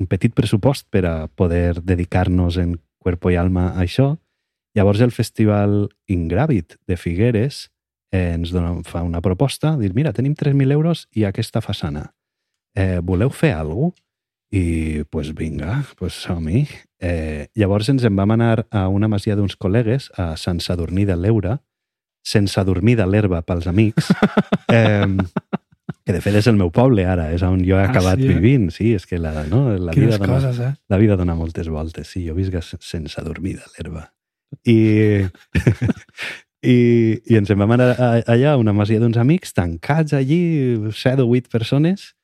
un 0.00 0.08
petit 0.08 0.32
pressupost 0.34 0.88
per 0.90 1.04
a 1.06 1.28
poder 1.28 1.82
dedicar-nos 1.84 2.56
en 2.56 2.78
cuerpo 2.98 3.30
i 3.30 3.36
alma 3.36 3.70
a 3.74 3.84
això. 3.84 4.14
Llavors 4.74 5.02
el 5.04 5.12
Festival 5.12 5.90
Ingràvid 6.08 6.78
de 6.88 6.96
Figueres 6.96 7.68
eh, 8.10 8.32
ens 8.34 8.52
dona, 8.54 8.80
fa 8.86 9.04
una 9.04 9.20
proposta, 9.20 9.76
dir, 9.78 9.92
mira, 9.94 10.14
tenim 10.16 10.34
3.000 10.34 10.72
euros 10.72 11.06
i 11.14 11.26
aquesta 11.28 11.60
façana. 11.60 12.10
Eh, 12.74 13.00
voleu 13.02 13.30
fer 13.30 13.54
alguna 13.54 13.92
cosa? 13.92 14.06
I, 14.50 15.04
pues 15.14 15.28
vinga, 15.38 15.84
pues 15.94 16.16
som-hi. 16.24 16.64
Eh, 16.98 17.46
llavors 17.54 17.86
ens 17.92 18.02
en 18.02 18.16
vam 18.18 18.32
anar 18.34 18.64
a 18.74 18.88
una 18.90 19.06
masia 19.06 19.36
d'uns 19.38 19.54
col·legues, 19.54 20.08
a 20.18 20.32
Sant 20.34 20.58
Sadurní 20.58 21.04
de 21.06 21.14
l'Eura, 21.14 21.60
sense 22.22 22.62
dormir 22.64 22.96
de 22.98 23.06
l'herba 23.06 23.42
pels 23.42 23.66
amics, 23.70 24.10
eh, 24.72 25.06
que 26.06 26.12
de 26.14 26.20
fet 26.22 26.36
és 26.40 26.46
el 26.50 26.56
meu 26.58 26.70
poble 26.74 27.04
ara, 27.06 27.30
és 27.34 27.42
on 27.46 27.60
jo 27.66 27.78
he 27.78 27.82
Ah, 27.84 27.90
acabat 27.90 28.20
sí, 28.20 28.28
eh? 28.28 28.36
vivint. 28.36 28.70
Sí, 28.74 28.92
és 28.94 29.06
que 29.06 29.18
la, 29.18 29.44
no, 29.50 29.66
la, 29.78 29.92
vida 29.96 30.18
dona, 30.18 30.34
coses, 30.36 30.60
eh? 30.60 30.72
la 30.88 30.98
vida 31.00 31.16
dona 31.16 31.34
moltes 31.38 31.68
voltes. 31.68 32.08
Sí, 32.08 32.24
jo 32.28 32.34
visc 32.38 32.56
sense 32.80 33.22
dormir 33.26 33.56
de 33.60 33.68
l'herba. 33.74 34.06
I, 34.66 34.78
i, 36.66 36.76
I 37.30 37.36
ens 37.38 37.50
en 37.52 37.60
vam 37.60 37.74
anar 37.76 37.92
allà 38.26 38.54
a 38.54 38.60
una 38.60 38.74
masia 38.76 39.00
d'uns 39.00 39.18
amics, 39.20 39.54
tancats 39.56 40.14
allí, 40.16 40.40
7 40.92 41.22
o 41.22 41.28
8 41.30 41.50
persones, 41.52 42.14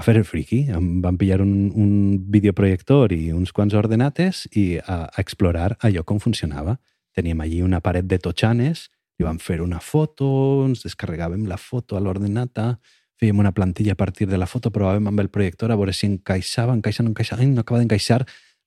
a 0.00 0.04
fer 0.06 0.16
el 0.16 0.24
friki. 0.24 0.62
Em 0.72 1.00
van 1.04 1.18
pillar 1.20 1.40
un, 1.44 1.70
un 1.76 1.92
videoprojector 2.32 3.12
i 3.12 3.30
uns 3.36 3.52
quants 3.52 3.76
ordenates 3.76 4.46
i 4.56 4.78
a, 4.80 5.04
a 5.06 5.20
explorar 5.22 5.74
allò 5.84 6.04
com 6.08 6.18
funcionava. 6.22 6.78
Teníem 7.16 7.40
allí 7.44 7.60
una 7.62 7.82
paret 7.84 8.08
de 8.08 8.18
totxanes, 8.22 8.88
li 9.20 9.26
vam 9.26 9.38
fer 9.38 9.60
una 9.60 9.80
foto, 9.84 10.64
ens 10.64 10.86
descarregàvem 10.86 11.44
la 11.48 11.58
foto 11.60 11.96
a 11.96 12.00
l'ordenata, 12.00 12.78
fèiem 13.20 13.42
una 13.42 13.52
plantilla 13.52 13.92
a 13.92 14.00
partir 14.00 14.26
de 14.30 14.38
la 14.40 14.48
foto, 14.48 14.72
provàvem 14.72 15.10
amb 15.10 15.20
el 15.20 15.28
projector 15.28 15.70
a 15.70 15.76
veure 15.76 15.92
si 15.92 16.08
encaixava, 16.08 16.72
encaixa, 16.72 17.04
no 17.04 17.12
encaixa, 17.12 17.36
ai, 17.36 17.50
no 17.50 17.60
acaba 17.60 17.82
d'encaixar, 17.82 18.22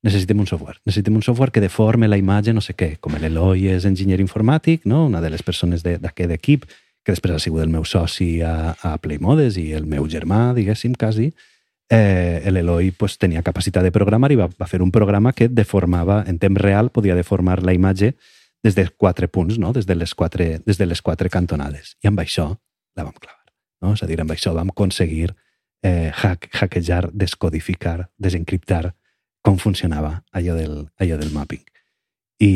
necessitem 0.05 0.43
un 0.43 0.49
software. 0.49 0.77
Necessitem 0.85 1.17
un 1.17 1.23
software 1.25 1.51
que 1.51 1.63
deforme 1.63 2.07
la 2.07 2.19
imatge, 2.19 2.53
no 2.53 2.61
sé 2.61 2.75
què. 2.77 2.97
Com 3.01 3.15
l'Eloi 3.17 3.65
és 3.73 3.87
enginyer 3.89 4.19
informàtic, 4.21 4.85
no? 4.85 5.07
una 5.07 5.23
de 5.23 5.31
les 5.33 5.41
persones 5.41 5.81
d'aquest 5.81 6.35
equip, 6.35 6.67
que 7.03 7.15
després 7.15 7.33
ha 7.33 7.41
sigut 7.41 7.63
el 7.63 7.71
meu 7.71 7.87
soci 7.87 8.43
a, 8.45 8.75
a 8.77 8.93
Playmodes 9.01 9.57
i 9.57 9.71
el 9.73 9.87
meu 9.89 10.05
germà, 10.11 10.51
diguéssim, 10.53 10.93
quasi, 10.99 11.31
eh, 11.89 12.45
l'Eloi 12.53 12.91
pues, 12.99 13.17
tenia 13.17 13.41
capacitat 13.41 13.83
de 13.83 13.95
programar 13.95 14.29
i 14.35 14.37
va, 14.37 14.51
va 14.53 14.69
fer 14.69 14.83
un 14.85 14.93
programa 14.93 15.33
que 15.33 15.49
deformava, 15.49 16.21
en 16.27 16.37
temps 16.37 16.61
real, 16.61 16.93
podia 16.93 17.17
deformar 17.17 17.63
la 17.63 17.73
imatge 17.73 18.13
des 18.63 18.75
de 18.75 18.87
quatre 18.87 19.27
punts, 19.27 19.57
no? 19.59 19.73
des, 19.73 19.85
de 19.85 19.95
les 19.95 20.13
quatre, 20.13 20.59
des 20.65 20.77
de 20.77 20.85
les 20.85 21.01
quatre 21.01 21.29
cantonades. 21.29 21.97
I 22.03 22.07
amb 22.07 22.23
això 22.23 22.47
la 22.95 23.03
vam 23.03 23.15
clavar. 23.19 23.51
No? 23.83 23.93
És 23.93 24.03
a 24.03 24.07
dir, 24.07 24.19
amb 24.23 24.31
això 24.31 24.53
vam 24.55 24.71
aconseguir 24.71 25.33
eh, 25.83 26.11
hack, 26.15 26.49
hackejar, 26.55 27.09
descodificar, 27.11 28.09
desencriptar 28.17 28.93
com 29.43 29.59
funcionava 29.59 30.21
allò 30.31 30.55
del, 30.55 30.77
allò 31.03 31.19
del 31.19 31.33
mapping. 31.35 31.63
I, 32.39 32.53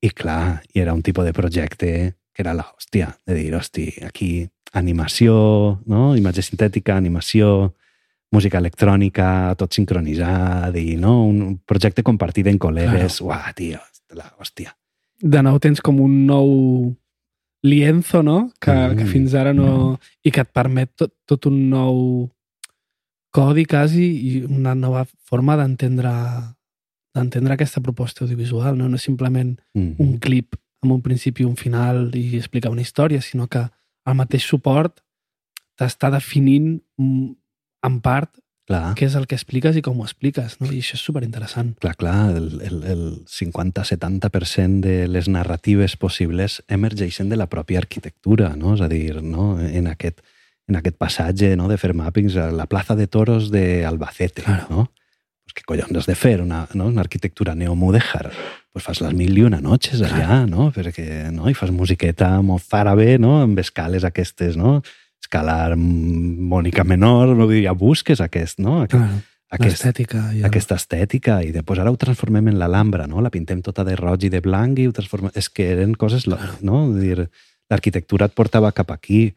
I 0.00 0.10
clar, 0.14 0.62
i 0.72 0.80
era 0.80 0.94
un 0.94 1.02
tipus 1.02 1.26
de 1.26 1.34
projecte 1.34 1.92
que 2.32 2.42
era 2.42 2.54
la 2.54 2.64
hòstia, 2.64 3.10
de 3.26 3.34
dir, 3.36 3.50
hosti, 3.54 3.90
aquí 4.06 4.48
animació, 4.72 5.34
no? 5.84 6.14
imatge 6.16 6.44
sintètica, 6.46 6.96
animació, 6.96 7.74
música 8.32 8.62
electrònica, 8.62 9.52
tot 9.60 9.74
sincronitzat 9.76 10.78
i 10.80 10.96
no? 10.96 11.18
un 11.28 11.58
projecte 11.68 12.06
compartit 12.06 12.48
en 12.48 12.62
col·legues. 12.62 13.18
Claro. 13.18 13.28
Uah, 13.28 13.52
tio, 13.58 13.82
la 14.16 14.30
hòstia. 14.40 14.72
De 15.22 15.42
nou 15.42 15.58
tens 15.62 15.80
com 15.80 16.00
un 16.02 16.14
nou 16.26 16.48
lienzo, 17.62 18.22
no? 18.26 18.50
Que, 18.60 18.72
Mm. 18.74 18.96
que 18.98 19.06
fins 19.06 19.34
ara 19.38 19.52
no... 19.54 19.98
I 20.24 20.30
que 20.34 20.42
et 20.42 20.50
permet 20.52 20.90
tot, 20.98 21.12
tot 21.26 21.46
un 21.46 21.68
nou 21.70 22.28
codi 23.32 23.64
quasi 23.64 24.04
i 24.04 24.32
una 24.44 24.74
nova 24.74 25.06
forma 25.24 25.56
d'entendre 25.56 26.10
d'entendre 27.14 27.52
aquesta 27.54 27.80
proposta 27.84 28.24
audiovisual, 28.24 28.74
no? 28.76 28.88
No 28.88 28.96
és 28.96 29.02
simplement 29.04 29.58
Mm. 29.74 29.94
un 29.98 30.18
clip 30.18 30.56
amb 30.82 30.92
un 30.92 31.02
principi 31.02 31.42
i 31.42 31.46
un 31.46 31.56
final 31.56 32.10
i 32.16 32.36
explicar 32.36 32.70
una 32.72 32.80
història, 32.82 33.20
sinó 33.20 33.46
que 33.48 33.60
el 34.06 34.14
mateix 34.16 34.42
suport 34.42 35.00
t'està 35.78 36.10
definint 36.10 36.80
mm, 36.98 37.28
en 37.86 38.00
part 38.00 38.38
Clar, 38.70 38.92
què 38.94 39.08
és 39.08 39.16
el 39.18 39.26
que 39.26 39.34
expliques 39.34 39.74
i 39.76 39.82
com 39.82 39.98
ho 40.00 40.04
expliques, 40.06 40.54
no? 40.60 40.68
I 40.70 40.78
això 40.78 40.94
és 40.94 41.02
superinteressant. 41.02 41.72
clar, 41.82 41.96
clar, 41.98 42.30
el, 42.36 42.60
el, 42.62 42.76
el 42.92 43.02
50-70% 43.26 44.80
de 44.80 45.08
les 45.08 45.28
narratives 45.28 45.96
possibles 45.96 46.60
emergeixen 46.68 47.28
de 47.28 47.36
la 47.36 47.48
pròpia 47.50 47.80
arquitectura, 47.82 48.54
no? 48.56 48.76
És 48.76 48.80
a 48.84 48.88
dir, 48.88 49.20
no? 49.22 49.56
en, 49.60 49.88
aquest, 49.90 50.22
en 50.70 50.78
aquest 50.78 50.96
passatge 50.96 51.56
no? 51.58 51.68
de 51.68 51.76
fer 51.78 51.92
mappings 51.94 52.36
a 52.38 52.50
la 52.54 52.66
plaça 52.70 52.94
de 52.96 53.06
toros 53.06 53.50
d'Albacete, 53.50 54.42
Claro. 54.46 54.66
no? 54.70 54.88
Pues 55.42 55.56
què 55.58 55.64
collons 55.66 55.98
has 55.98 56.06
de 56.06 56.14
fer? 56.14 56.36
Una, 56.40 56.68
no? 56.78 56.86
una 56.86 57.02
arquitectura 57.02 57.56
neomudéjar. 57.58 58.30
Pues 58.72 58.84
fas 58.86 59.00
les 59.02 59.12
mil 59.12 59.36
i 59.36 59.42
una 59.42 59.58
noches 59.60 60.00
allà, 60.06 60.44
no? 60.48 60.70
Perquè, 60.72 61.32
no? 61.34 61.50
I 61.50 61.54
fas 61.58 61.74
musiqueta 61.74 62.36
mozàrabe, 62.46 63.18
no? 63.18 63.40
Amb 63.42 63.58
escales 63.58 64.06
aquestes, 64.06 64.56
no? 64.56 64.78
Escalar 65.22 65.76
Mònica 65.78 66.84
Menor, 66.84 67.36
no 67.38 67.46
diria, 67.48 67.72
busques 67.72 68.20
aquest, 68.20 68.58
no? 68.60 68.80
Aquest, 68.82 68.98
Clar, 68.98 69.22
aquest, 69.56 69.76
l'estètica. 69.78 70.22
I 70.34 70.40
el- 70.42 70.48
aquesta 70.50 70.76
estètica 70.80 71.38
i 71.44 71.52
després 71.54 71.78
ara 71.78 71.92
ho 71.92 71.96
transformem 72.00 72.48
en 72.48 72.58
l'Alhambra, 72.58 73.06
no? 73.06 73.20
La 73.22 73.30
pintem 73.30 73.62
tota 73.62 73.84
de 73.84 73.94
roig 73.96 74.24
i 74.24 74.32
de 74.32 74.40
blanc 74.40 74.78
i 74.78 74.88
ho 74.88 74.92
transformem... 74.92 75.30
És 75.38 75.48
que 75.48 75.70
eren 75.76 75.94
coses, 75.94 76.24
Claro. 76.26 76.58
no? 76.60 76.82
Dir, 76.98 77.28
l'arquitectura 77.70 78.26
et 78.28 78.34
portava 78.36 78.72
cap 78.72 78.90
aquí 78.90 79.32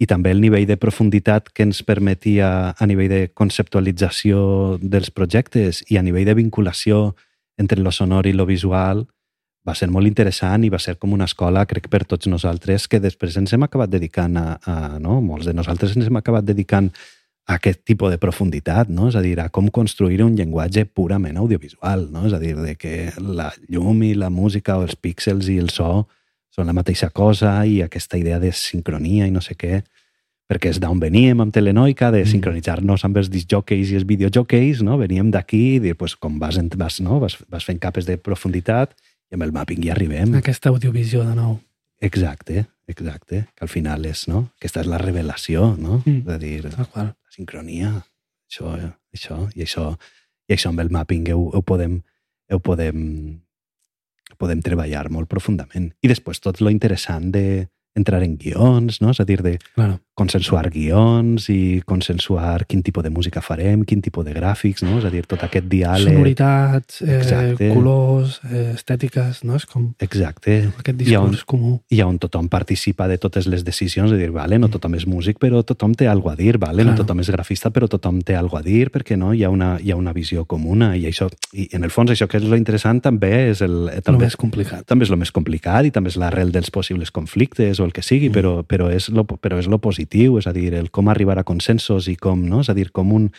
i 0.00 0.06
també 0.06 0.30
el 0.32 0.40
nivell 0.40 0.66
de 0.68 0.76
profunditat 0.80 1.50
que 1.52 1.62
ens 1.66 1.82
permetia 1.84 2.74
a 2.78 2.86
nivell 2.86 3.08
de 3.10 3.22
conceptualització 3.34 4.78
dels 4.80 5.10
projectes 5.10 5.82
i 5.90 5.98
a 5.98 6.02
nivell 6.02 6.24
de 6.28 6.34
vinculació 6.38 7.14
entre 7.58 7.80
lo 7.82 7.90
sonor 7.92 8.26
i 8.26 8.32
lo 8.32 8.46
visual 8.46 9.06
va 9.66 9.74
ser 9.76 9.90
molt 9.92 10.08
interessant 10.08 10.64
i 10.64 10.70
va 10.72 10.80
ser 10.80 10.96
com 10.98 11.12
una 11.12 11.28
escola, 11.28 11.66
crec, 11.68 11.88
per 11.92 12.04
tots 12.08 12.30
nosaltres, 12.32 12.88
que 12.88 13.00
després 13.00 13.36
ens 13.36 13.52
hem 13.52 13.66
acabat 13.66 13.92
dedicant 13.92 14.38
a, 14.40 14.46
a 14.64 14.76
no? 15.02 15.20
molts 15.20 15.50
de 15.50 15.54
nosaltres 15.56 15.96
ens 15.96 16.08
hem 16.08 16.20
acabat 16.20 16.46
dedicant 16.48 16.90
a 17.50 17.56
aquest 17.58 17.82
tipus 17.84 18.12
de 18.12 18.20
profunditat, 18.22 18.88
no? 18.88 19.08
és 19.10 19.18
a 19.18 19.24
dir, 19.24 19.34
a 19.42 19.48
com 19.52 19.68
construir 19.74 20.22
un 20.24 20.36
llenguatge 20.38 20.86
purament 20.86 21.36
audiovisual, 21.40 22.06
no? 22.12 22.26
és 22.28 22.36
a 22.36 22.40
dir, 22.40 22.54
de 22.56 22.76
que 22.78 23.10
la 23.18 23.50
llum 23.68 24.04
i 24.06 24.14
la 24.14 24.30
música 24.30 24.78
o 24.78 24.86
els 24.86 24.96
píxels 24.96 25.50
i 25.50 25.58
el 25.60 25.72
so 25.74 26.06
són 26.50 26.66
la 26.70 26.74
mateixa 26.76 27.10
cosa 27.14 27.60
i 27.66 27.80
aquesta 27.82 28.18
idea 28.18 28.40
de 28.42 28.52
sincronia 28.56 29.28
i 29.28 29.34
no 29.34 29.42
sé 29.44 29.56
què, 29.58 29.82
perquè 30.50 30.72
és 30.72 30.80
d'on 30.82 30.98
veníem 30.98 31.42
amb 31.42 31.52
Telenoica, 31.54 32.10
de 32.10 32.24
Mm. 32.24 32.30
sincronitzar-nos 32.32 33.04
amb 33.04 33.16
els 33.18 33.30
disjockeys 33.30 33.92
i 33.92 34.00
els 34.00 34.06
videojockeys, 34.06 34.82
no? 34.82 34.98
veníem 34.98 35.30
d'aquí 35.30 35.76
i 35.76 35.78
dir, 35.78 35.94
pues, 35.94 36.16
com 36.16 36.38
vas, 36.40 36.58
vas, 36.76 37.00
no? 37.00 37.20
vas, 37.20 37.36
vas 37.48 37.64
fent 37.64 37.78
capes 37.78 38.06
de 38.06 38.16
profunditat 38.18 38.96
i 39.30 39.38
amb 39.38 39.46
el 39.46 39.52
mapping 39.54 39.82
ja 39.86 39.94
arribem. 39.94 40.34
Aquesta 40.38 40.72
audiovisió 40.72 41.22
de 41.26 41.34
nou. 41.38 41.58
Exacte, 42.00 42.64
exacte, 42.90 43.44
que 43.54 43.66
al 43.66 43.70
final 43.70 44.06
és, 44.08 44.24
no? 44.30 44.46
Aquesta 44.58 44.82
és 44.82 44.88
la 44.90 44.98
revelació, 44.98 45.74
no? 45.78 46.00
Mm. 46.04 46.22
De 46.26 46.38
dir, 46.40 46.54
qual. 46.92 47.12
la 47.12 47.34
sincronia, 47.34 47.92
això, 48.50 48.72
això, 49.14 49.42
i 49.54 49.66
això, 49.66 49.90
i 50.48 50.56
això 50.56 50.72
amb 50.72 50.82
el 50.82 50.90
mapping 50.90 51.28
ho, 51.36 51.42
ho 51.54 51.62
podem, 51.62 52.00
ho 52.50 52.60
podem, 52.64 53.04
ho 54.32 54.38
podem 54.40 54.64
treballar 54.64 55.06
molt 55.12 55.30
profundament. 55.30 55.92
I 56.02 56.10
després 56.10 56.42
tot 56.42 56.62
lo 56.64 56.72
interessant 56.72 57.30
de 57.36 57.68
entrar 57.94 58.22
en 58.22 58.36
guions, 58.38 59.00
no? 59.02 59.10
És 59.10 59.20
a 59.20 59.24
dir, 59.24 59.42
de 59.42 59.58
Claro. 59.74 59.98
consensuar 60.14 60.68
guions 60.70 61.48
i 61.50 61.82
consensuar 61.86 62.66
quin 62.66 62.82
tipus 62.82 63.02
de 63.02 63.10
música 63.10 63.40
farem, 63.40 63.84
quin 63.84 64.00
tipus 64.02 64.24
de 64.24 64.34
gràfics, 64.34 64.82
no? 64.84 64.98
És 64.98 65.04
a 65.04 65.10
dir, 65.10 65.24
tot 65.26 65.42
aquest 65.42 65.66
diàleg... 65.66 66.12
Sonoritats, 66.12 67.00
eh, 67.02 67.16
Exacte. 67.18 67.70
colors, 67.74 68.40
eh, 68.50 68.74
estètiques, 68.76 69.42
no? 69.44 69.56
És 69.56 69.66
com 69.66 69.94
Exacte. 69.98 70.70
aquest 70.78 71.00
Hi 71.02 71.14
ha 71.14 71.20
un- 71.20 71.30
discurs 71.30 71.44
comú. 71.44 71.80
i 71.90 72.00
on 72.02 72.18
tothom 72.18 72.48
participa 72.48 73.08
de 73.08 73.18
totes 73.18 73.46
les 73.46 73.64
decisions, 73.64 74.10
de 74.10 74.18
dir, 74.18 74.30
vale, 74.30 74.58
no 74.58 74.68
tothom 74.68 74.94
és 74.94 75.06
músic, 75.06 75.38
però 75.40 75.64
tothom 75.64 75.94
té 75.94 76.06
algo 76.06 76.30
a 76.30 76.36
dir, 76.36 76.58
vale, 76.58 76.84
no 76.84 76.90
Claro. 76.92 77.04
tothom 77.04 77.20
és 77.20 77.30
grafista, 77.30 77.70
però 77.70 77.88
tothom 77.88 78.20
té 78.22 78.36
algo 78.36 78.56
a 78.56 78.62
dir, 78.62 78.90
perquè 78.90 79.16
no 79.16 79.32
hi 79.34 79.42
ha 79.44 79.50
una, 79.50 79.78
hi 79.80 79.90
ha 79.90 79.96
una 79.96 80.12
visió 80.12 80.44
comuna, 80.44 80.96
i 80.96 81.06
això, 81.06 81.28
i 81.54 81.68
en 81.72 81.82
el 81.84 81.90
fons 81.90 82.10
això 82.10 82.28
que 82.28 82.36
és 82.36 82.44
lo 82.44 82.56
interessant 82.56 83.00
també 83.02 83.50
és 83.50 83.60
el... 83.62 83.88
eh, 83.88 84.00
També 84.02 84.18
També, 84.20 84.26
és 84.26 84.36
complicat. 84.36 84.84
també 84.86 85.04
és 85.04 85.10
el 85.10 85.16
més 85.16 85.32
complicat 85.32 85.86
i 85.86 85.90
també 85.90 86.08
és 86.10 86.16
l'arrel 86.16 86.52
dels 86.52 86.70
possibles 86.70 87.10
conflictes 87.10 87.79
o 87.80 87.84
el 87.88 87.92
que 87.92 88.02
sigui, 88.02 88.28
Mm. 88.28 88.32
però, 88.32 88.52
però, 88.64 88.90
és 88.92 89.08
lo, 89.08 89.24
però 89.26 89.58
és 89.58 89.66
lo 89.66 89.78
positiu, 89.80 90.38
és 90.38 90.46
a 90.46 90.52
dir, 90.52 90.74
el 90.74 90.90
com 90.90 91.08
arribar 91.08 91.38
a 91.38 91.44
consensos 91.44 92.08
i 92.08 92.16
com, 92.16 92.44
no? 92.48 92.60
És 92.60 92.68
a 92.70 92.74
dir, 92.74 92.90
com 92.92 93.12
un, 93.12 93.30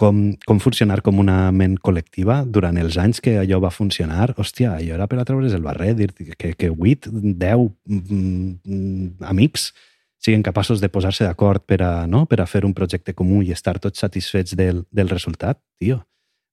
com, 0.00 0.32
com 0.46 0.60
funcionar 0.60 1.02
com 1.02 1.18
una 1.20 1.50
ment 1.52 1.76
col·lectiva 1.76 2.44
durant 2.48 2.78
els 2.80 2.96
anys 2.96 3.20
que 3.20 3.34
allò 3.38 3.58
va 3.60 3.70
funcionar. 3.70 4.32
Hòstia, 4.38 4.76
allò 4.78 4.94
era 4.96 5.06
per 5.06 5.18
a 5.20 5.24
treure's 5.28 5.52
el 5.52 5.60
barret, 5.66 5.96
dir 5.98 6.08
que, 6.38 6.54
que 6.56 6.70
8, 6.70 7.10
10 7.12 7.68
mm, 7.86 8.60
mm, 8.64 9.08
amics 9.28 9.72
siguin 10.20 10.42
capaços 10.44 10.80
de 10.80 10.88
posar-se 10.88 11.24
d'acord 11.24 11.62
per, 11.64 11.82
a, 11.82 12.06
no? 12.06 12.26
per 12.26 12.40
a 12.40 12.46
fer 12.46 12.64
un 12.64 12.72
projecte 12.76 13.14
comú 13.16 13.42
i 13.42 13.52
estar 13.52 13.78
tots 13.80 14.00
satisfets 14.00 14.56
del, 14.56 14.84
del 14.92 15.08
resultat, 15.08 15.60
tio. 15.80 16.02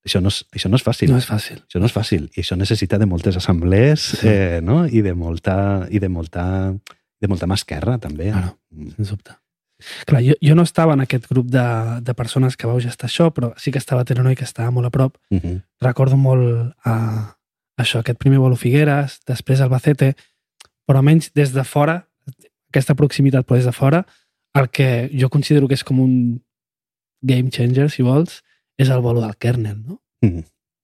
Això 0.08 0.22
no 0.24 0.30
és, 0.32 0.46
això 0.56 0.70
no 0.72 0.78
és 0.80 0.84
fàcil. 0.86 1.10
No 1.12 1.18
és 1.20 1.26
fàcil. 1.28 1.58
Això 1.68 1.80
no 1.84 1.88
és 1.90 1.92
fàcil 1.96 2.30
i 2.36 2.40
això 2.44 2.56
necessita 2.56 2.96
de 3.00 3.06
moltes 3.06 3.36
assemblees 3.36 4.06
Sí. 4.22 4.28
eh, 4.28 4.60
no? 4.64 4.86
i 4.88 5.02
de 5.04 5.12
molta 5.14 5.88
i 5.92 6.00
de 6.00 6.08
molta 6.08 6.46
de 7.22 7.28
molta 7.28 7.48
mà 7.48 7.56
esquerra 7.58 7.98
també. 7.98 8.32
Claro. 8.32 8.58
Mm. 8.72 8.94
sens 8.96 9.10
dubte. 9.10 9.36
Clar, 10.10 10.24
jo, 10.26 10.34
jo 10.42 10.56
no 10.58 10.64
estava 10.66 10.94
en 10.98 11.02
aquest 11.04 11.28
grup 11.30 11.48
de, 11.54 11.64
de 12.02 12.14
persones 12.18 12.56
que 12.58 12.66
vau 12.66 12.80
gestar 12.82 13.08
això, 13.10 13.30
però 13.34 13.52
sí 13.62 13.72
que 13.72 13.78
estava 13.78 14.02
i 14.32 14.36
que 14.36 14.44
estava 14.44 14.72
molt 14.72 14.88
a 14.88 14.90
prop. 14.90 15.18
Mhm. 15.30 15.62
Recordo 15.82 16.18
molt 16.18 16.74
a, 16.84 17.36
això, 17.78 18.00
aquest 18.00 18.18
primer 18.18 18.40
vol 18.40 18.56
Figueres, 18.58 19.20
després 19.28 19.62
Albacete, 19.62 20.16
però 20.88 20.98
almenys 20.98 21.32
des 21.36 21.54
de 21.54 21.64
fora, 21.64 22.08
aquesta 22.72 22.96
proximitat 22.96 23.46
però 23.46 23.56
des 23.58 23.66
de 23.66 23.72
fora, 23.72 24.06
el 24.56 24.70
que 24.70 25.10
jo 25.14 25.30
considero 25.30 25.68
que 25.68 25.76
és 25.76 25.84
com 25.84 26.00
un 26.00 26.42
game 27.22 27.50
changer, 27.52 27.90
si 27.92 28.02
vols, 28.04 28.42
és 28.78 28.90
el 28.90 29.02
bolo 29.02 29.22
del 29.22 29.36
kernel, 29.38 29.78
no? 29.86 30.02
Mm. 30.22 30.44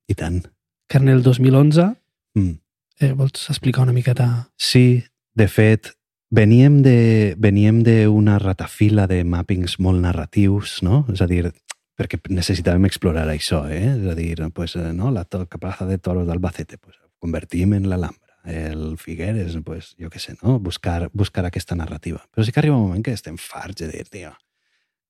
I 0.09 0.15
tant. 0.15 0.43
Kernel 0.89 1.23
2011, 1.23 1.95
Mm. 2.35 2.57
eh, 2.99 3.11
vols 3.13 3.49
explicar 3.49 3.83
una 3.83 3.93
miqueta? 3.93 4.49
Sí, 4.57 5.03
de 5.35 5.47
fet, 5.47 5.93
veníem 6.33 6.81
de 6.81 7.35
veníem 7.37 7.83
d'una 7.85 8.39
ratafila 8.41 9.05
de 9.07 9.21
mappings 9.23 9.77
molt 9.79 10.01
narratius, 10.01 10.79
no? 10.81 11.03
És 11.13 11.21
a 11.21 11.27
dir, 11.29 11.51
perquè 11.99 12.17
necessitàvem 12.33 12.87
explorar 12.89 13.27
això, 13.29 13.63
eh? 13.69 13.85
És 13.93 14.07
a 14.09 14.15
dir, 14.17 14.39
pues, 14.53 14.75
eh, 14.75 14.91
no? 14.97 15.11
la 15.13 15.25
plaça 15.25 15.85
de 15.85 15.99
toros 15.99 16.25
d'Albacete, 16.27 16.79
pues, 16.79 16.97
convertim 17.19 17.73
en 17.77 17.89
l'Alhambra. 17.89 18.19
El 18.43 18.97
Figueres, 18.97 19.55
pues, 19.63 19.93
jo 19.95 20.09
què 20.09 20.19
sé, 20.19 20.33
no? 20.41 20.57
Buscar, 20.59 21.09
buscar 21.13 21.45
aquesta 21.45 21.75
narrativa. 21.75 22.25
Però 22.33 22.43
sí 22.43 22.51
que 22.51 22.59
arriba 22.59 22.75
un 22.75 22.89
moment 22.89 23.05
que 23.05 23.13
estem 23.13 23.37
farts 23.37 23.85
de 23.85 23.87
dir, 23.87 24.09
tio, 24.09 24.33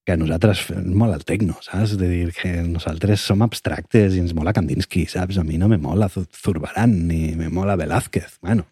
que 0.05 0.17
nosaltres 0.19 0.59
fem 0.67 0.91
molt 0.93 1.15
el 1.15 1.23
tecno, 1.23 1.55
saps? 1.63 1.95
De 1.97 2.09
dir 2.11 2.33
que 2.35 2.51
nosaltres 2.67 3.23
som 3.23 3.41
abstractes 3.41 4.13
i 4.13 4.19
ens 4.19 4.35
mola 4.35 4.53
Kandinsky, 4.53 5.07
saps? 5.07 5.39
A 5.39 5.43
mi 5.47 5.57
no 5.57 5.71
me 5.71 5.79
mola 5.79 6.09
Zu- 6.11 6.27
Zurbarán 6.35 7.07
ni 7.07 7.33
me 7.39 7.47
mola 7.49 7.77
Velázquez. 7.79 8.37
Bueno, 8.41 8.67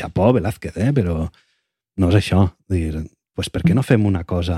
xapó 0.00 0.32
Velázquez, 0.32 0.76
eh? 0.80 0.90
però 0.96 1.28
no 2.00 2.08
és 2.10 2.16
això. 2.20 2.46
Dir, 2.72 3.04
pues 3.36 3.50
per 3.52 3.62
què 3.62 3.74
no 3.76 3.84
fem 3.86 4.06
una 4.08 4.24
cosa 4.24 4.56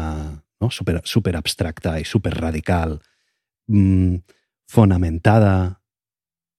no? 0.63 0.71
super, 0.71 1.01
super 1.05 1.35
abstracta 1.37 1.97
i 2.01 2.05
super 2.07 2.33
radical, 2.39 3.01
mm, 3.69 4.17
fonamentada 4.71 5.81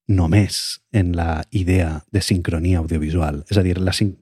només 0.07 0.81
en 0.91 1.15
la 1.15 1.43
idea 1.51 2.03
de 2.11 2.21
sincronia 2.21 2.79
audiovisual? 2.79 3.45
És 3.49 3.57
a 3.57 3.63
dir, 3.63 3.79
la, 3.79 3.93
sin- 3.95 4.17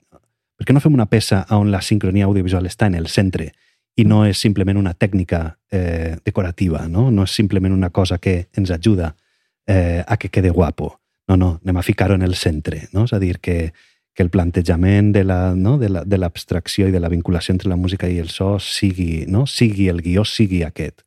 per 0.57 0.67
què 0.67 0.73
no 0.73 0.83
fem 0.83 0.93
una 0.93 1.09
peça 1.09 1.43
on 1.57 1.71
la 1.73 1.81
sincronia 1.81 2.25
audiovisual 2.29 2.69
està 2.69 2.87
en 2.87 2.95
el 2.95 3.07
centre 3.09 3.51
i 3.97 4.05
no 4.05 4.23
és 4.25 4.39
simplement 4.39 4.77
una 4.77 4.93
tècnica 4.93 5.57
eh, 5.71 6.15
decorativa, 6.23 6.85
no? 6.87 7.09
no 7.11 7.25
és 7.27 7.33
simplement 7.35 7.73
una 7.73 7.89
cosa 7.89 8.19
que 8.19 8.47
ens 8.55 8.71
ajuda 8.71 9.15
eh, 9.67 10.03
a 10.07 10.17
que 10.17 10.29
quede 10.29 10.49
guapo. 10.49 10.99
No, 11.27 11.35
no, 11.37 11.59
anem 11.63 11.77
a 11.77 11.83
ficar-ho 11.83 12.15
en 12.15 12.23
el 12.23 12.35
centre. 12.35 12.87
No? 12.93 13.03
És 13.05 13.13
a 13.13 13.19
dir, 13.19 13.39
que, 13.39 13.73
que 14.13 14.23
el 14.23 14.29
plantejament 14.29 15.13
de 15.15 15.23
la- 15.23 15.55
no? 15.55 15.77
de 15.77 15.89
la- 15.89 16.03
de 16.05 16.17
l'abstracció 16.17 16.87
i 16.87 16.91
de 16.91 16.99
la 16.99 17.09
vinculació 17.09 17.53
entre 17.53 17.69
la 17.69 17.77
música 17.77 18.09
i 18.09 18.17
el 18.19 18.29
so 18.29 18.57
sigui, 18.59 19.25
no? 19.27 19.45
sigui 19.47 19.87
el 19.89 20.01
guió, 20.01 20.25
sigui 20.25 20.63
aquest. 20.63 21.01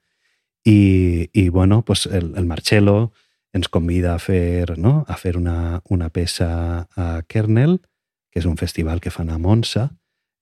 I, 0.64 1.28
i 1.32 1.48
bueno, 1.50 1.84
pues 1.84 2.06
el, 2.06 2.32
el 2.36 2.46
Marcello 2.46 3.12
ens 3.52 3.68
convida 3.68 4.14
a 4.14 4.18
fer, 4.18 4.78
no? 4.78 5.04
a 5.06 5.16
fer 5.16 5.36
una, 5.36 5.82
una 5.88 6.08
peça 6.10 6.88
a 6.96 7.22
Kernel, 7.28 7.80
que 8.32 8.40
és 8.40 8.46
un 8.46 8.56
festival 8.56 9.00
que 9.00 9.12
fan 9.14 9.28
a 9.30 9.38
Monza, 9.38 9.90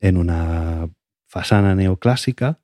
en 0.00 0.16
una 0.16 0.88
façana 1.28 1.74
neoclàssica, 1.76 2.54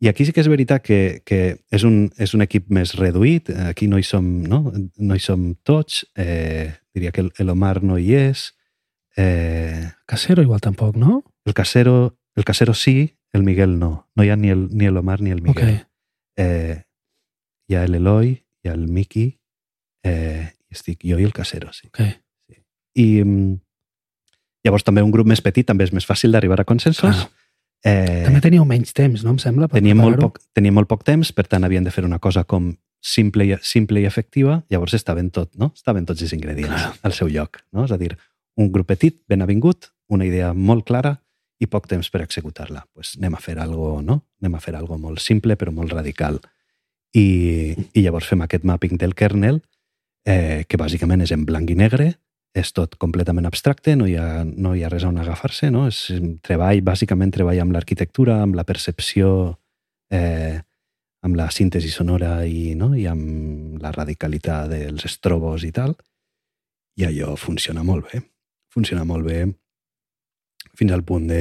i 0.00 0.06
aquí 0.06 0.24
sí 0.24 0.32
que 0.32 0.40
és 0.44 0.48
veritat 0.48 0.84
que, 0.84 1.22
que 1.26 1.56
és, 1.74 1.82
un, 1.82 2.12
és 2.22 2.34
un 2.36 2.44
equip 2.44 2.68
més 2.70 2.92
reduït, 2.94 3.50
aquí 3.66 3.88
no 3.90 3.98
hi 3.98 4.04
som, 4.06 4.22
no? 4.46 4.60
No 4.98 5.16
hi 5.16 5.22
som 5.24 5.54
tots, 5.66 6.04
eh, 6.14 6.70
diria 6.94 7.10
que 7.10 7.24
el, 7.24 7.32
el 7.38 7.50
Omar 7.50 7.80
no 7.82 7.98
hi 7.98 8.12
és, 8.14 8.52
eh, 9.18 9.90
Casero 10.06 10.42
igual 10.42 10.60
tampoc, 10.60 10.96
no? 10.96 11.24
el 11.44 11.54
Casero, 11.54 12.18
el 12.36 12.44
Casero 12.44 12.74
sí, 12.74 13.16
el 13.32 13.42
Miguel 13.42 13.78
no. 13.78 14.08
No 14.14 14.24
hi 14.24 14.30
ha 14.30 14.36
ni 14.36 14.50
el, 14.50 14.68
ni 14.70 14.86
el 14.86 14.96
Omar 14.96 15.20
ni 15.20 15.30
el. 15.30 15.42
Miguel. 15.42 15.86
Eh, 16.36 16.82
hi 17.68 17.74
ha 17.74 17.86
l'Eloi, 17.88 18.30
hi 18.62 18.68
ha 18.70 18.76
el 18.76 18.86
Miki, 18.86 19.26
eh, 20.04 20.52
i 20.68 20.76
estic 20.76 21.02
jo 21.04 21.18
i 21.18 21.26
el 21.26 21.32
Casero, 21.32 21.72
sí. 21.72 21.88
Ok. 21.90 22.04
I 22.98 23.08
mm, 23.24 23.58
llavors 24.64 24.86
també 24.86 25.02
un 25.02 25.12
grup 25.14 25.28
més 25.28 25.42
petit 25.44 25.66
també 25.66 25.88
és 25.88 25.92
més 25.96 26.06
fàcil 26.06 26.32
d'arribar 26.32 26.60
a 26.62 26.68
consensos 26.68 27.24
Clar. 27.24 27.28
Eh, 27.86 28.24
També 28.26 28.40
teníeu 28.42 28.64
menys 28.66 28.90
temps, 28.96 29.22
no? 29.22 29.36
Em 29.36 29.38
sembla, 29.38 29.68
per 29.70 29.78
teníem, 29.78 30.00
molt 30.02 30.18
poc, 30.18 30.40
teníem 30.56 30.74
molt 30.74 30.88
poc 30.90 31.04
temps, 31.06 31.30
per 31.32 31.46
tant 31.46 31.62
havien 31.66 31.84
de 31.86 31.92
fer 31.94 32.02
una 32.06 32.18
cosa 32.18 32.42
com 32.42 32.72
simple 32.98 33.46
i, 33.46 33.52
simple 33.62 34.02
i 34.02 34.08
efectiva, 34.08 34.64
llavors 34.72 34.96
estaven 34.98 35.30
tot, 35.30 35.52
no? 35.54 35.70
Estaven 35.76 36.08
tots 36.08 36.24
els 36.26 36.34
ingredients 36.34 36.74
Clar. 36.74 36.96
al 37.06 37.14
seu 37.14 37.30
lloc, 37.30 37.60
no? 37.70 37.86
És 37.86 37.94
a 37.94 38.00
dir, 38.00 38.16
un 38.58 38.70
grup 38.74 38.90
petit, 38.90 39.16
ben 39.30 39.42
avingut, 39.44 39.92
una 40.10 40.26
idea 40.26 40.52
molt 40.52 40.86
clara 40.88 41.14
i 41.58 41.66
poc 41.70 41.88
temps 41.90 42.10
per 42.10 42.22
executar-la. 42.24 42.84
Pues 42.94 43.14
anem 43.18 43.34
a 43.38 43.42
fer 43.42 43.58
algo, 43.62 43.98
no? 44.02 44.20
Anem 44.42 44.56
a 44.58 44.62
fer 44.62 44.74
algo 44.78 44.98
molt 44.98 45.22
simple 45.22 45.56
però 45.58 45.74
molt 45.74 45.94
radical. 45.94 46.40
I, 47.14 47.74
i 47.94 48.04
llavors 48.04 48.28
fem 48.28 48.42
aquest 48.44 48.66
mapping 48.68 48.98
del 49.00 49.14
kernel, 49.18 49.60
eh, 50.26 50.64
que 50.68 50.80
bàsicament 50.80 51.22
és 51.24 51.32
en 51.34 51.44
blanc 51.48 51.70
i 51.70 51.76
negre, 51.78 52.12
és 52.58 52.72
tot 52.74 52.96
completament 53.00 53.46
abstracte, 53.46 53.94
no 53.96 54.06
hi 54.08 54.16
ha, 54.18 54.44
no 54.44 54.74
hi 54.74 54.82
ha 54.82 54.90
res 54.90 55.04
on 55.06 55.18
agafar-se, 55.20 55.70
no? 55.70 55.86
És 55.90 56.06
treball, 56.44 56.82
bàsicament 56.84 57.32
treball 57.34 57.60
amb 57.62 57.76
l'arquitectura, 57.76 58.40
amb 58.42 58.56
la 58.58 58.64
percepció, 58.68 59.30
eh, 60.10 60.58
amb 61.22 61.38
la 61.38 61.48
síntesi 61.54 61.90
sonora 61.92 62.40
i, 62.46 62.74
no? 62.78 62.92
i 62.96 63.06
amb 63.10 63.78
la 63.82 63.92
radicalitat 63.94 64.70
dels 64.72 65.06
estrobos 65.08 65.64
i 65.66 65.72
tal, 65.74 65.94
i 66.98 67.06
allò 67.06 67.34
funciona 67.38 67.84
molt 67.86 68.12
bé. 68.12 68.22
Funciona 68.78 69.04
molt 69.08 69.26
bé 69.26 69.40
fins 70.78 70.92
al 70.94 71.02
punt 71.02 71.24
de 71.26 71.40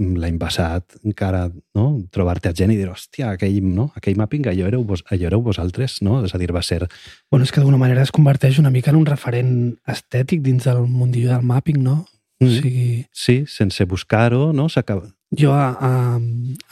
mm, 0.00 0.14
l'any 0.22 0.38
passat 0.40 0.94
encara 1.04 1.42
no? 1.76 1.84
trobar-te 2.14 2.48
a 2.48 2.54
gent 2.56 2.72
i 2.72 2.78
dir, 2.78 2.86
hòstia, 2.88 3.34
aquell, 3.34 3.58
no? 3.76 3.90
aquell 3.98 4.16
mapping, 4.16 4.46
allò 4.48 4.70
éreu, 4.70 4.84
vos, 4.88 5.02
allò 5.12 5.28
éreu 5.28 5.42
vosaltres, 5.44 5.98
no? 6.06 6.22
És 6.24 6.32
a 6.34 6.40
dir, 6.40 6.48
va 6.56 6.62
ser... 6.64 6.86
Bueno, 7.30 7.44
és 7.44 7.52
que 7.52 7.60
d'alguna 7.60 7.80
manera 7.82 8.00
es 8.06 8.12
converteix 8.16 8.56
una 8.62 8.72
mica 8.72 8.90
en 8.94 8.96
un 9.02 9.04
referent 9.08 9.52
estètic 9.92 10.40
dins 10.46 10.64
del 10.64 10.86
mundillo 10.88 11.34
del 11.34 11.44
mapping, 11.44 11.82
no? 11.84 11.98
O 12.40 12.46
Mm. 12.46 12.54
sigui, 12.56 13.06
Sí, 13.12 13.34
sense 13.46 13.84
buscar-ho, 13.84 14.54
no? 14.56 14.70
S'acaba... 14.72 15.10
jo 15.36 15.52
a, 15.52 15.66
a, 15.76 15.90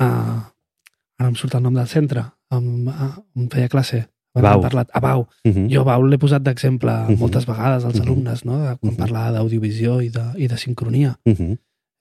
a, 0.00 0.06
ara 1.20 1.28
em 1.28 1.34
surt 1.36 1.54
el 1.58 1.62
nom 1.66 1.74
del 1.76 1.86
centre, 1.92 2.22
on, 2.50 2.88
a, 2.88 3.10
on 3.36 3.50
feia 3.52 3.68
classe. 3.68 4.06
Abans 4.34 4.54
Bau. 4.54 4.62
Parlat, 4.62 4.90
a 4.92 5.00
Bau. 5.00 5.28
Uh 5.44 5.52
-huh. 5.52 5.68
Jo 5.72 5.80
a 5.80 5.84
Bau 5.84 6.02
l'he 6.02 6.18
posat 6.18 6.42
d'exemple 6.42 6.92
Mhm. 7.08 7.18
moltes 7.18 7.46
vegades 7.46 7.84
als 7.84 7.94
Mhm. 7.98 8.02
alumnes, 8.06 8.44
no? 8.44 8.78
Quan 8.80 8.92
Mhm. 8.92 8.96
parlava 8.96 9.32
d'audivisió 9.32 10.00
i, 10.02 10.08
de, 10.10 10.24
i 10.36 10.48
de 10.48 10.56
sincronia. 10.56 11.18
Uh 11.24 11.32
-huh. 11.34 11.58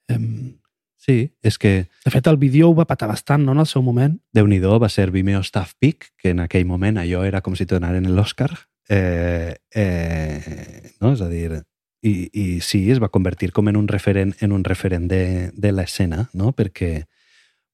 Em, 0.09 0.57
Sí, 0.99 1.31
és 1.41 1.57
que 1.57 1.87
de 2.03 2.11
fet, 2.11 2.25
el 2.27 2.37
vídeo 2.37 2.69
ho 2.69 2.75
va 2.75 2.85
patar 2.85 3.07
bastant, 3.07 3.43
no?, 3.45 3.51
en 3.53 3.59
el 3.59 3.65
seu 3.65 3.81
moment. 3.81 4.19
déu 4.33 4.47
nhi 4.47 4.59
va 4.59 4.89
ser 4.89 5.11
Vimeo 5.11 5.39
Staff 5.41 5.73
Peak, 5.79 6.11
que 6.17 6.31
en 6.31 6.39
aquell 6.39 6.65
moment 6.65 6.97
allò 6.97 7.23
era 7.23 7.41
com 7.41 7.55
si 7.55 7.65
te 7.65 7.75
donaren 7.75 8.13
l'Oscar. 8.15 8.49
Eh, 8.89 9.55
eh, 9.73 10.91
no? 10.99 11.13
És 11.13 11.21
a 11.21 11.29
dir, 11.29 11.63
i, 12.01 12.29
i 12.33 12.61
sí, 12.61 12.89
es 12.91 12.99
va 13.01 13.09
convertir 13.09 13.51
com 13.51 13.67
en 13.69 13.77
un 13.77 13.87
referent, 13.87 14.35
en 14.41 14.51
un 14.51 14.63
referent 14.63 15.07
de, 15.09 15.51
de 15.53 15.71
l'escena, 15.71 16.29
no? 16.33 16.51
perquè, 16.53 17.05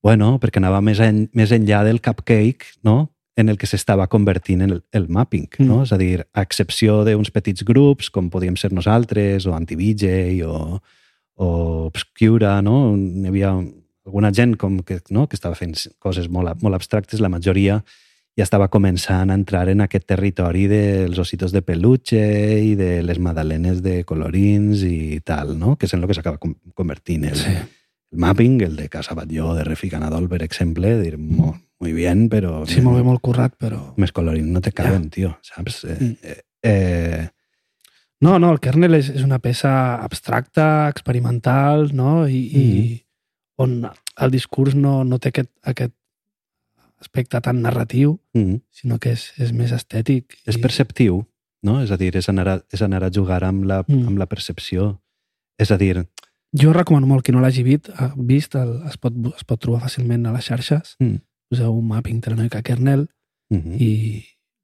bueno, 0.03 0.39
perquè 0.39 0.57
anava 0.57 0.81
més, 0.81 0.99
en, 0.99 1.29
més 1.33 1.51
enllà 1.51 1.83
del 1.83 2.01
cupcake, 2.01 2.65
no? 2.83 3.12
En 3.35 3.49
el 3.49 3.57
que 3.57 3.67
s'estava 3.69 4.07
convertint 4.07 4.61
el, 4.61 4.83
el 4.93 5.07
mapping, 5.09 5.47
no? 5.59 5.79
Mm. 5.79 5.85
És 5.87 5.93
a 5.93 5.97
dir, 5.97 6.25
a 6.33 6.43
excepció 6.45 7.01
d'uns 7.07 7.31
petits 7.33 7.65
grups, 7.65 8.11
com 8.13 8.29
podíem 8.29 8.57
ser 8.59 8.71
nosaltres, 8.73 9.47
o 9.49 9.55
Anti-VJ, 9.57 10.43
o, 10.45 10.79
o 11.41 11.49
Obscura, 11.87 12.59
no? 12.61 12.93
Hi 12.95 13.31
havia 13.31 13.55
alguna 14.05 14.31
gent 14.35 14.57
com 14.57 14.79
que, 14.83 14.99
no? 15.09 15.27
que 15.27 15.35
estava 15.35 15.55
fent 15.55 15.75
coses 15.99 16.29
molt, 16.29 16.61
molt 16.61 16.75
abstractes, 16.75 17.21
la 17.23 17.31
majoria 17.31 17.81
ja 18.33 18.45
estava 18.47 18.67
començant 18.73 19.29
a 19.29 19.37
entrar 19.37 19.67
en 19.69 19.83
aquest 19.85 20.07
territori 20.09 20.65
dels 20.67 21.19
ositos 21.21 21.53
de 21.53 21.61
peluche 21.61 22.23
i 22.65 22.73
de 22.75 23.03
les 23.05 23.19
madalenes 23.21 23.83
de 23.85 24.01
colorins 24.09 24.81
i 24.87 25.21
tal, 25.23 25.53
no? 25.59 25.75
que 25.77 25.85
és 25.85 25.93
en 25.93 26.01
el 26.01 26.09
que 26.09 26.17
s'acaba 26.17 26.41
convertint 26.73 27.27
el, 27.29 27.37
Sí. 27.37 27.53
el 27.53 28.19
mapping, 28.25 28.61
el 28.65 28.75
de 28.75 28.89
Casa 28.89 29.13
Batlló, 29.13 29.53
de 29.53 29.63
Refi 29.63 29.89
Canadol, 29.89 30.27
per 30.29 30.41
exemple, 30.43 30.97
dir, 30.99 31.17
molt, 31.17 31.61
muy 31.83 31.91
bien, 31.93 32.25
però... 32.31 32.63
Sí, 32.69 32.81
molt 32.81 32.97
bé, 32.97 33.03
molt 33.05 33.21
currat, 33.21 33.53
però... 33.59 33.81
Més 34.01 34.11
colorins 34.15 34.47
no 34.49 34.61
te 34.63 34.71
caben, 34.71 35.09
tio, 35.13 35.35
saps? 35.45 35.83
Eh, 35.85 35.97
Mm. 35.99 36.15
eh, 36.23 36.41
eh, 36.71 37.29
No, 38.23 38.37
no, 38.39 38.53
el 38.55 38.59
kernel 38.63 38.93
és, 38.95 39.09
és 39.11 39.23
una 39.25 39.39
peça 39.43 39.69
abstracta, 39.99 40.87
experimental, 40.87 41.89
no? 41.93 42.23
I, 42.31 42.39
i 42.55 42.63
on 43.59 43.81
el 43.83 44.31
discurs 44.31 44.77
no, 44.79 45.01
no 45.03 45.19
té 45.19 45.33
aquest, 45.33 45.49
aquest 45.67 45.91
aspecte 47.03 47.41
tan 47.43 47.59
narratiu, 47.61 48.13
mm, 48.33 48.61
sinó 48.71 48.97
que 49.03 49.11
és, 49.17 49.33
és 49.43 49.51
més 49.51 49.73
estètic. 49.75 50.37
és 50.47 50.55
i- 50.55 50.61
perceptiu, 50.63 51.25
no? 51.63 51.81
És 51.83 51.91
a 51.91 51.97
dir, 51.99 52.15
és 52.15 52.29
anar 52.29 52.47
a, 52.47 52.55
és 52.71 52.81
anar 52.81 53.03
a 53.03 53.11
jugar 53.11 53.43
amb 53.43 53.65
la, 53.65 53.83
Mm. 53.87 54.07
amb 54.07 54.17
la 54.17 54.25
percepció. 54.25 55.01
És 55.59 55.71
a 55.71 55.77
dir, 55.77 56.07
Jo 56.55 56.71
recomano 56.71 57.07
molt 57.07 57.25
qui 57.25 57.31
no 57.33 57.41
l'hagi 57.41 57.63
vist, 57.63 57.89
eh, 57.89 58.11
vist 58.15 58.53
el, 58.55 58.83
es, 58.87 58.95
pot, 59.01 59.11
es 59.35 59.43
pot 59.43 59.59
trobar 59.59 59.81
fàcilment 59.87 60.27
a 60.29 60.31
les 60.33 60.45
xarxes. 60.45 60.95
Mm. 60.99 61.15
Poseu 61.53 61.77
un 61.77 61.87
mapping 61.91 62.21
Telenoica 62.23 62.63
Kernel 62.65 63.07
mm 63.53 63.77
i 63.77 63.93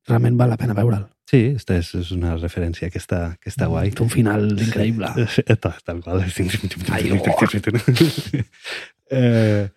realment 0.10 0.38
val 0.40 0.50
la 0.50 0.58
pena 0.58 0.74
veure'l. 0.74 1.04
sí, 1.30 1.54
esta 1.54 1.76
és, 1.78 1.92
és 1.94 2.08
una 2.16 2.34
referència 2.40 2.90
que 2.90 2.98
està, 2.98 3.36
que 3.38 3.52
està 3.52 3.68
guai. 3.70 3.92
Té 3.94 4.02
un 4.02 4.10
final 4.10 4.48
increïble. 4.56 5.12
Tal, 5.62 5.76
tal 5.86 6.00
qual. 6.02 6.24
Ai, 6.90 7.12
oh. 7.14 7.22
eh, 9.20 9.68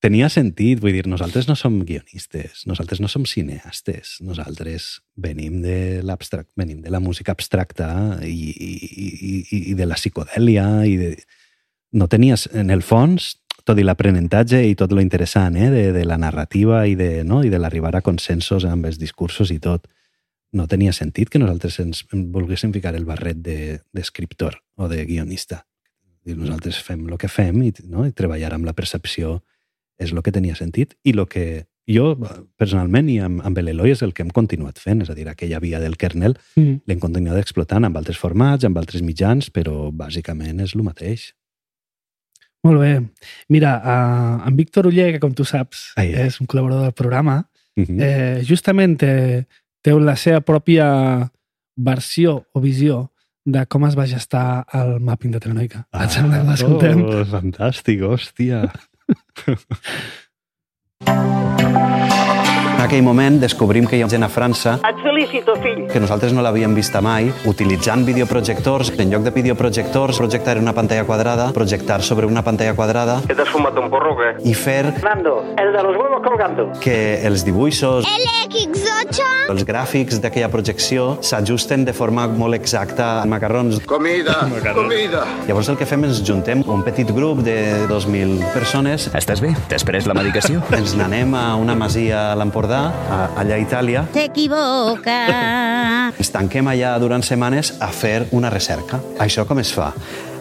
tenia 0.00 0.30
sentit, 0.32 0.80
vull 0.80 0.96
dir, 0.96 1.04
nosaltres 1.10 1.50
no 1.50 1.58
som 1.60 1.76
guionistes, 1.84 2.64
nosaltres 2.70 3.04
no 3.04 3.12
som 3.12 3.28
cineastes, 3.28 4.16
nosaltres 4.24 4.88
venim 5.20 5.60
de 5.60 6.00
l'abstract, 6.00 6.54
venim 6.56 6.80
de 6.80 6.92
la 6.92 7.02
música 7.04 7.36
abstracta 7.36 7.90
i, 8.24 8.32
i, 8.56 8.72
i, 9.44 9.62
i 9.74 9.76
de 9.76 9.88
la 9.90 10.00
psicodèlia 10.00 10.68
i 10.88 10.96
de... 11.00 11.14
No 11.94 12.08
tenies, 12.10 12.48
en 12.56 12.72
el 12.74 12.80
fons, 12.82 13.34
tot 13.64 13.78
i 13.80 13.84
l'aprenentatge 13.84 14.60
i 14.68 14.74
tot 14.76 14.92
lo 14.92 15.00
interessant 15.00 15.56
eh, 15.56 15.70
de, 15.72 15.84
de 15.92 16.04
la 16.04 16.18
narrativa 16.20 16.82
i 16.86 16.94
de, 16.94 17.24
no? 17.24 17.42
i 17.44 17.50
de 17.50 17.58
l'arribar 17.58 17.94
a 17.96 18.02
consensos 18.04 18.64
amb 18.68 18.86
els 18.86 18.98
discursos 19.00 19.50
i 19.50 19.58
tot, 19.58 19.86
no 20.54 20.66
tenia 20.70 20.92
sentit 20.92 21.30
que 21.32 21.40
nosaltres 21.40 21.80
ens 21.82 22.04
en 22.12 22.28
volguéssim 22.32 22.72
ficar 22.72 22.94
el 22.94 23.04
barret 23.08 23.40
de- 23.42 23.80
d'escriptor 23.92 24.60
o 24.76 24.88
de 24.88 25.04
guionista. 25.08 25.64
I 26.24 26.32
nosaltres 26.38 26.78
fem 26.80 27.02
el 27.08 27.18
que 27.18 27.28
fem 27.28 27.62
i, 27.64 27.72
no? 27.88 28.06
i 28.06 28.12
treballar 28.12 28.52
amb 28.54 28.64
la 28.68 28.72
percepció 28.76 29.40
és 29.98 30.12
el 30.12 30.22
que 30.22 30.32
tenia 30.32 30.54
sentit 30.56 30.94
i 31.04 31.12
el 31.16 31.24
que 31.28 31.66
jo, 31.86 32.14
personalment, 32.56 33.10
i 33.12 33.18
amb, 33.20 33.42
amb 33.44 33.58
l'Eloi 33.60 33.92
és 33.92 34.00
el 34.02 34.14
que 34.16 34.22
hem 34.24 34.30
continuat 34.32 34.78
fent, 34.80 35.02
és 35.04 35.10
a 35.12 35.14
dir, 35.14 35.26
aquella 35.28 35.58
via 35.60 35.80
del 35.82 35.96
kernel 36.00 36.38
Mm. 36.56 36.80
l'hem 36.86 37.00
continuat 37.02 37.36
explotant 37.42 37.84
amb 37.84 37.96
altres 37.96 38.16
formats, 38.18 38.64
amb 38.64 38.78
altres 38.78 39.02
mitjans, 39.02 39.50
però 39.52 39.90
bàsicament 39.92 40.62
és 40.64 40.72
el 40.74 40.82
mateix. 40.86 41.32
Molt 42.64 42.80
bé. 42.80 42.92
Mira, 43.52 43.74
uh, 43.84 44.48
en 44.48 44.56
Víctor 44.56 44.86
Uller, 44.88 45.12
que 45.12 45.20
com 45.20 45.34
tu 45.36 45.44
saps 45.44 45.92
Ai, 46.00 46.12
és 46.26 46.40
un 46.40 46.46
col·laborador 46.48 46.82
del 46.88 46.96
programa, 46.96 47.42
Mhm. 47.76 48.00
eh, 48.00 48.42
justament 48.46 48.96
té, 49.00 49.46
té 49.82 49.92
la 49.98 50.14
seva 50.16 50.40
pròpia 50.40 51.30
versió 51.76 52.46
o 52.54 52.60
visió 52.62 53.10
de 53.44 53.66
com 53.66 53.84
es 53.84 53.96
va 53.98 54.06
gestar 54.06 54.64
el 54.72 55.00
mapping 55.00 55.32
de 55.32 55.40
Telenoica. 55.40 55.86
Ah, 55.92 56.04
Et 56.04 56.10
sembla 56.10 56.38
que 56.40 56.46
l'escoltem? 56.50 57.02
Oh, 57.04 57.24
fantàstic, 57.26 58.00
hòstia. 58.00 58.70
En 62.74 62.80
aquell 62.90 63.02
moment 63.06 63.36
descobrim 63.40 63.86
que 63.88 63.96
hi 63.96 64.02
ha 64.04 64.08
gent 64.10 64.24
a 64.26 64.28
França 64.28 64.74
Et 64.84 64.98
felicito, 65.02 65.54
fill. 65.62 65.86
que 65.88 66.00
nosaltres 66.02 66.32
no 66.36 66.42
l'havíem 66.44 66.74
vista 66.76 67.00
mai, 67.00 67.30
utilitzant 67.48 68.02
videoprojectors, 68.04 68.90
en 69.00 69.10
lloc 69.12 69.22
de 69.24 69.30
videoprojectors, 69.32 70.18
projectar 70.20 70.58
una 70.60 70.74
pantalla 70.76 71.04
quadrada, 71.08 71.50
projectar 71.56 72.02
sobre 72.02 72.26
una 72.26 72.42
pantalla 72.44 72.74
quadrada 72.74 73.20
¿Que 73.26 73.34
te 73.34 73.42
has 73.42 73.48
fumado 73.48 73.80
un 73.80 73.88
porro 73.90 74.12
o 74.12 74.16
qué? 74.18 74.32
i 74.50 74.54
fer 74.54 74.92
Fernando, 74.92 75.44
el 75.56 75.72
de 75.72 75.82
los 75.82 75.96
huevos 75.96 76.20
colgando. 76.26 76.72
que 76.80 77.24
els 77.26 77.44
dibuixos, 77.44 78.04
LX8 78.04 79.22
els 79.54 79.64
gràfics 79.68 80.20
d'aquella 80.20 80.48
projecció 80.50 81.18
s'ajusten 81.22 81.84
de 81.84 81.92
forma 81.92 82.26
molt 82.28 82.54
exacta 82.54 83.22
a 83.22 83.24
macarrons. 83.26 83.80
Comida, 83.86 84.36
comida. 84.74 85.24
Llavors 85.46 85.68
el 85.68 85.76
que 85.80 85.86
fem 85.86 86.04
és 86.10 86.20
juntem 86.26 86.62
un 86.66 86.82
petit 86.84 87.10
grup 87.14 87.40
de 87.44 87.86
2.000 87.88 88.52
persones 88.52 89.08
Estàs 89.14 89.40
bé? 89.44 89.54
T'has 89.68 89.84
pres 89.84 90.06
la 90.10 90.14
medicació? 90.14 90.60
ens 90.74 90.94
n'anem 90.98 91.34
a 91.38 91.54
una 91.56 91.74
masia 91.78 92.32
a 92.32 92.36
l'Empordà, 92.38 92.63
a- 92.72 93.30
allà 93.36 93.54
a 93.54 93.58
Itàlia, 93.58 94.04
T'equivoca. 94.12 95.18
ens 96.18 96.30
tanquem 96.30 96.66
allà 96.68 96.98
durant 96.98 97.22
setmanes 97.22 97.74
a 97.80 97.88
fer 97.88 98.26
una 98.32 98.50
recerca. 98.50 99.00
Això 99.18 99.44
com 99.46 99.58
es 99.58 99.72
fa? 99.72 99.92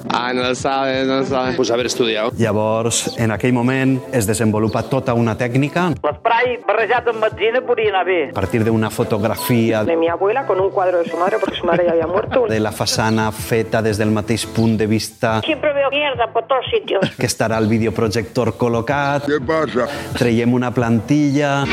Ah, 0.09 0.33
no 0.33 0.43
lo 0.43 0.53
sabe, 0.55 1.05
no 1.05 1.17
lo 1.19 1.25
sabe. 1.25 1.53
Pues 1.53 1.71
haber 1.71 1.85
estudiado. 1.85 2.31
Llavors, 2.37 3.15
en 3.17 3.31
aquell 3.31 3.53
moment 3.53 4.01
es 4.11 4.27
desenvolupa 4.27 4.83
tota 4.83 5.13
una 5.13 5.37
tècnica 5.37 5.89
L'esprai 6.03 6.57
barrejat 6.67 7.07
amb 7.07 7.23
benzina 7.23 7.61
podria 7.65 7.89
anar 7.93 8.05
bé. 8.05 8.29
a 8.29 8.33
partir 8.33 8.63
d'una 8.65 8.89
fotografia 8.89 9.83
de 9.83 9.95
mi 9.95 10.09
abuela 10.09 10.45
con 10.45 10.59
un 10.59 10.69
cuadro 10.71 10.99
de 10.99 11.09
su 11.09 11.17
madre 11.17 11.37
porque 11.39 11.55
su 11.55 11.65
madre 11.65 11.85
ya 11.85 11.91
había 11.93 12.07
muerto. 12.07 12.45
de 12.47 12.59
la 12.59 12.71
façana 12.71 13.31
feta 13.31 13.81
des 13.81 13.97
del 13.97 14.11
mateix 14.11 14.45
punt 14.45 14.77
de 14.77 14.87
vista 14.87 15.41
Siempre 15.45 15.73
veo 15.73 15.89
mierda 15.89 16.27
por 16.33 16.47
todos 16.47 16.65
sitios. 16.71 17.09
que 17.17 17.25
estarà 17.25 17.57
el 17.57 17.67
videoprojector 17.67 18.57
col·locat, 18.57 19.25
¿Qué 19.25 19.39
pasa? 19.45 19.87
traiem 20.17 20.53
una 20.53 20.71
plantilla, 20.73 21.63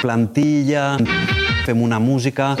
plantilla, 0.00 0.96
fem 1.66 1.82
una 1.82 1.98
música 1.98 2.56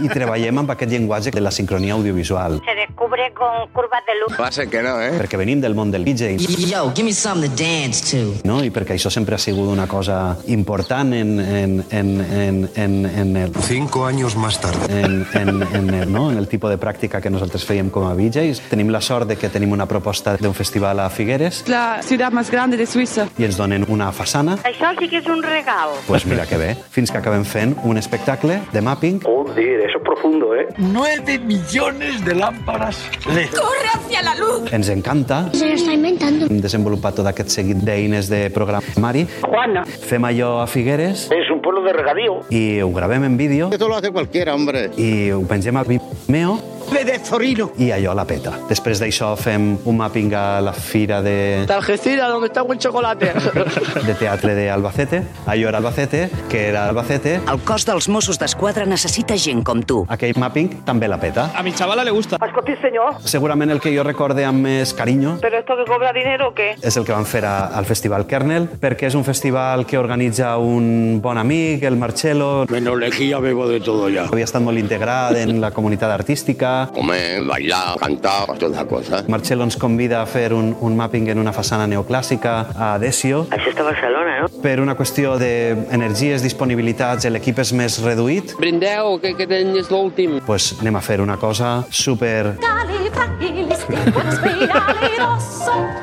i 0.00 0.08
treballem 0.08 0.58
amb 0.62 0.70
aquest 0.74 0.90
llenguatge 0.92 1.30
de 1.34 1.40
la 1.40 1.50
sincronia 1.50 1.94
audiovisual. 1.94 2.60
Se 2.64 2.94
cubre 2.94 3.32
con 3.34 3.68
curvas 3.72 4.02
de 4.06 4.14
luz. 4.20 4.38
Va 4.40 4.48
a 4.48 4.52
ser 4.52 4.68
que 4.68 4.82
no, 4.82 5.00
¿eh? 5.00 5.12
Perquè 5.18 5.36
venim 5.38 5.60
del 5.60 5.74
món 5.74 5.90
del 5.90 6.04
DJ, 6.04 6.36
Yo, 6.66 6.92
give 6.94 7.04
me 7.04 7.12
something 7.12 7.50
to 7.50 7.62
dance 7.62 8.02
to. 8.10 8.34
no? 8.44 8.62
i 8.64 8.70
perquè 8.70 8.94
això 8.96 9.10
sempre 9.10 9.34
ha 9.34 9.38
sigut 9.38 9.68
una 9.68 9.86
cosa 9.86 10.36
important 10.46 11.12
en, 11.14 11.38
en, 11.40 11.84
en, 11.90 12.20
en, 12.20 12.70
en, 12.76 13.06
en 13.06 13.36
el 13.36 13.52
Cinco 13.62 14.06
años 14.06 14.36
más 14.36 14.60
tarde. 14.60 14.86
en, 15.00 15.26
en, 15.34 15.62
en, 15.74 15.94
el, 15.94 16.12
no? 16.12 16.30
en 16.30 16.38
el 16.38 16.48
tipus 16.48 16.70
de 16.70 16.78
pràctica 16.78 17.20
que 17.20 17.30
nosaltres 17.30 17.64
fèiem 17.66 17.90
com 17.90 18.06
a 18.08 18.14
DJs. 18.14 18.62
Tenim 18.70 18.88
la 18.90 19.00
sort 19.00 19.28
de 19.28 19.36
que 19.36 19.48
tenim 19.48 19.72
una 19.72 19.86
proposta 19.86 20.36
d'un 20.36 20.54
festival 20.54 21.00
a 21.00 21.10
Figueres 21.10 21.64
La 21.68 22.02
ciudad 22.02 22.32
más 22.32 22.50
grande 22.50 22.76
de 22.76 22.86
Suiza. 22.86 23.28
i 23.38 23.44
ens 23.44 23.56
donen 23.56 23.84
una 23.88 24.10
façana. 24.12 24.56
Això 24.64 24.92
sí 24.98 25.08
que 25.08 25.18
és 25.18 25.26
un 25.26 25.42
regal. 25.42 25.90
Pues 26.06 26.26
mira 26.26 26.46
que 26.46 26.56
bé, 26.56 26.76
fins 26.90 27.10
que 27.10 27.18
acabem 27.18 27.44
fent 27.44 27.76
un 27.84 27.98
espectacle 27.98 28.60
de 28.72 28.80
mapping. 28.82 29.20
Joder, 29.24 29.85
eso 29.86 29.98
es 29.98 30.04
profundo, 30.04 30.54
¿eh? 30.54 30.66
Nueve 30.78 31.38
millones 31.38 32.24
de 32.24 32.34
lámparas 32.34 32.98
LED. 33.26 33.50
¡Corre 33.50 33.88
hacia 33.94 34.22
la 34.22 34.34
luz! 34.34 34.72
Ens 34.72 34.88
encanta. 34.88 35.48
Se 35.52 35.66
lo 35.66 35.74
está 35.74 35.92
inventando. 35.92 36.46
Hem 36.46 36.60
desenvolupat 36.60 37.14
tot 37.20 37.26
aquest 37.30 37.50
seguit 37.54 37.78
d'eines 37.86 38.28
de 38.28 38.48
programari. 38.50 39.26
Juana. 39.42 39.84
Fem 39.86 40.24
allò 40.24 40.60
a 40.62 40.66
Figueres 40.66 41.28
Es 41.30 41.50
un 41.50 41.60
pueblo 41.62 41.82
de 41.82 41.92
regadío. 41.92 42.40
i 42.50 42.80
ho 42.80 42.90
gravem 42.92 43.24
en 43.24 43.36
vídeo 43.36 43.70
Esto 43.72 43.88
lo 43.88 43.96
hace 43.96 44.10
cualquiera, 44.10 44.54
hombre. 44.54 44.90
i 44.96 45.30
ho 45.30 45.42
pengem 45.46 45.76
a 45.76 45.84
Vimeo 45.84 46.58
de 46.92 47.18
Zorino. 47.18 47.70
i 47.78 47.90
allò 47.90 48.14
la 48.14 48.24
peta. 48.24 48.52
Després 48.68 49.00
d'això 49.00 49.34
fem 49.36 49.76
un 49.84 49.96
mapping 49.96 50.32
a 50.34 50.60
la 50.60 50.72
fira 50.72 51.20
de, 51.22 51.66
Algeciras, 51.68 52.30
donde 52.30 52.46
está 52.48 52.62
buen 52.62 52.78
chocolate. 52.78 53.32
de 54.06 54.14
teatre 54.14 54.54
d'Albacete. 54.54 55.22
Allò 55.46 55.68
era 55.68 55.78
Albacete, 55.78 56.30
que 56.48 56.68
era 56.68 56.88
Albacete. 56.88 57.40
El 57.50 57.60
cos 57.64 57.84
dels 57.86 58.08
Mossos 58.08 58.38
d'Esquadra 58.38 58.86
necessita 58.86 59.36
gent 59.36 59.62
com 59.64 59.82
tu. 59.82 60.04
Aquell 60.08 60.36
mapping 60.38 60.84
també 60.84 61.08
la 61.08 61.18
peta. 61.20 61.50
A 61.54 61.62
mi 61.62 61.72
chavala 61.72 62.04
le 62.04 62.10
gusta. 62.10 62.38
Escolti, 62.40 62.76
senyor, 62.82 63.20
Segurament 63.20 63.70
el 63.70 63.80
que 63.80 63.92
jo 63.96 64.02
recorde 64.04 64.44
amb 64.44 64.62
més 64.66 64.92
carinyo 64.94 65.36
¿pero 65.40 65.58
esto 65.58 65.74
que 65.76 65.84
cobra 65.84 66.12
dinero 66.12 66.48
o 66.48 66.54
qué? 66.54 66.74
és 66.82 66.96
el 66.96 67.04
que 67.04 67.12
van 67.12 67.26
fer 67.26 67.44
a, 67.44 67.66
al 67.76 67.84
Festival 67.84 68.26
Kernel, 68.26 68.68
perquè 68.80 69.06
és 69.10 69.14
un 69.14 69.24
festival 69.24 69.84
que 69.86 69.98
organitza 69.98 70.56
un 70.58 71.20
bon 71.22 71.38
amic, 71.38 71.82
el 71.84 71.96
Marcelo. 71.96 72.66
Menos 72.70 72.98
lejía 72.98 73.38
bebo 73.38 73.68
de 73.68 73.80
todo 73.80 74.08
ya. 74.08 74.24
Havia 74.30 74.44
estat 74.44 74.62
molt 74.62 74.78
integrat 74.78 75.36
en 75.36 75.60
la 75.60 75.70
comunitat 75.70 76.10
artística. 76.10 76.75
Comer, 76.94 77.42
bailar, 77.44 77.96
cantar, 78.00 78.46
todas 78.58 78.76
las 78.76 78.84
cosas. 78.86 79.28
Marcelo 79.28 79.64
ens 79.64 79.76
convida 79.76 80.20
a 80.22 80.26
fer 80.26 80.52
un, 80.54 80.74
un 80.80 80.96
mapping 80.96 81.28
en 81.32 81.38
una 81.42 81.52
façana 81.56 81.86
neoclàssica 81.90 82.56
a 82.76 82.90
Desio. 83.02 83.44
Això 83.50 83.72
està 83.72 83.84
a 83.84 83.90
Barcelona, 83.90 84.36
no? 84.42 84.50
Per 84.62 84.76
una 84.82 84.96
qüestió 84.98 85.36
d'energies, 85.40 86.42
disponibilitats, 86.44 87.28
l'equip 87.32 87.58
és 87.64 87.72
més 87.76 88.00
reduït, 88.04 88.56
Brindeu, 88.60 89.16
que, 89.22 89.34
que 89.38 89.46
tens 89.50 89.90
l'últim. 89.92 90.40
pues 90.46 90.74
anem 90.80 90.96
a 90.96 91.04
fer 91.04 91.20
una 91.20 91.36
cosa 91.36 91.84
super 91.90 92.54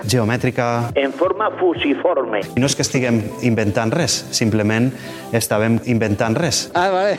geomètrica. 0.08 0.92
En 0.96 1.12
forma 1.14 1.50
fusiforme. 1.60 2.42
I 2.56 2.62
no 2.62 2.68
és 2.70 2.76
que 2.78 2.84
estiguem 2.86 3.20
inventant 3.46 3.92
res, 3.94 4.20
simplement 4.36 4.92
estàvem 5.36 5.80
inventant 5.90 6.38
res. 6.38 6.68
Ah, 6.78 6.90
vale. 6.94 7.18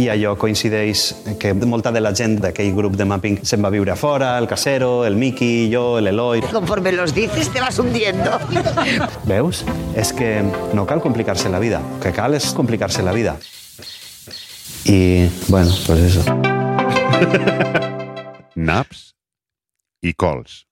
I 0.00 0.08
allò 0.12 0.34
coincideix 0.38 1.06
que 1.40 1.54
molta 1.66 1.92
de 1.92 2.00
la 2.04 2.14
gent 2.14 2.38
d'aquell 2.44 2.63
grup 2.72 2.96
de 2.96 3.04
mapping 3.04 3.42
se'n 3.44 3.62
va 3.64 3.70
viure 3.74 3.92
a 3.92 3.96
fora, 3.96 4.38
el 4.38 4.46
Casero, 4.48 5.04
el 5.04 5.16
Miki, 5.20 5.68
jo, 5.72 6.00
l'Eloi... 6.00 6.40
Conforme 6.52 6.92
los 6.92 7.14
dices, 7.14 7.50
te 7.52 7.60
vas 7.60 7.78
hundiendo. 7.78 8.38
Veus? 9.30 9.64
És 9.96 10.12
que 10.16 10.42
no 10.72 10.86
cal 10.86 11.00
complicar-se 11.04 11.48
la 11.52 11.60
vida. 11.60 11.82
El 11.96 12.00
que 12.06 12.12
cal 12.16 12.34
és 12.38 12.52
complicar-se 12.56 13.02
la 13.02 13.12
vida. 13.12 13.36
I, 14.84 15.28
bueno, 15.48 15.70
pues 15.86 16.00
eso. 16.00 16.22
Naps 18.54 19.14
i 20.04 20.12
cols. 20.14 20.64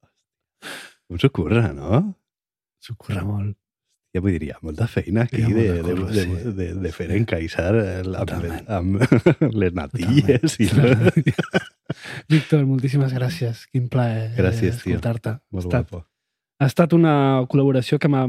Com 1.09 1.19
s'ho 1.21 1.31
curra, 1.35 1.73
no? 1.77 2.03
S'ho 2.83 2.95
curra 2.97 3.25
molt. 3.27 3.57
Ja 4.13 4.21
vull 4.21 4.35
dir, 4.37 4.43
hi 4.45 4.51
ha 4.53 4.59
molta 4.61 4.85
feina 4.93 5.23
aquí 5.25 5.41
de, 5.41 5.63
molta 5.81 5.89
de, 5.89 5.95
curra, 5.97 6.13
de, 6.13 6.23
sí. 6.25 6.53
de, 6.59 6.67
de 6.85 6.91
fer 6.93 7.07
encaixar 7.17 7.71
el- 7.81 8.15
amb, 8.15 8.29
Totalment. 8.29 8.67
amb 8.69 9.53
les 9.63 9.73
natilles. 9.79 10.57
I 10.61 10.69
Víctor, 12.33 12.65
moltíssimes 12.69 13.13
gràcies. 13.17 13.67
Quin 13.73 13.89
plaer 13.93 14.31
eh, 14.31 14.37
Gràcies, 14.39 14.79
escoltar-te. 14.81 15.37
Ha 15.41 15.59
estat, 15.65 15.89
guapo. 15.91 16.05
ha 16.61 16.69
estat 16.69 16.93
una 16.97 17.15
col·laboració 17.51 17.99
que 18.01 18.09
m'ha 18.13 18.27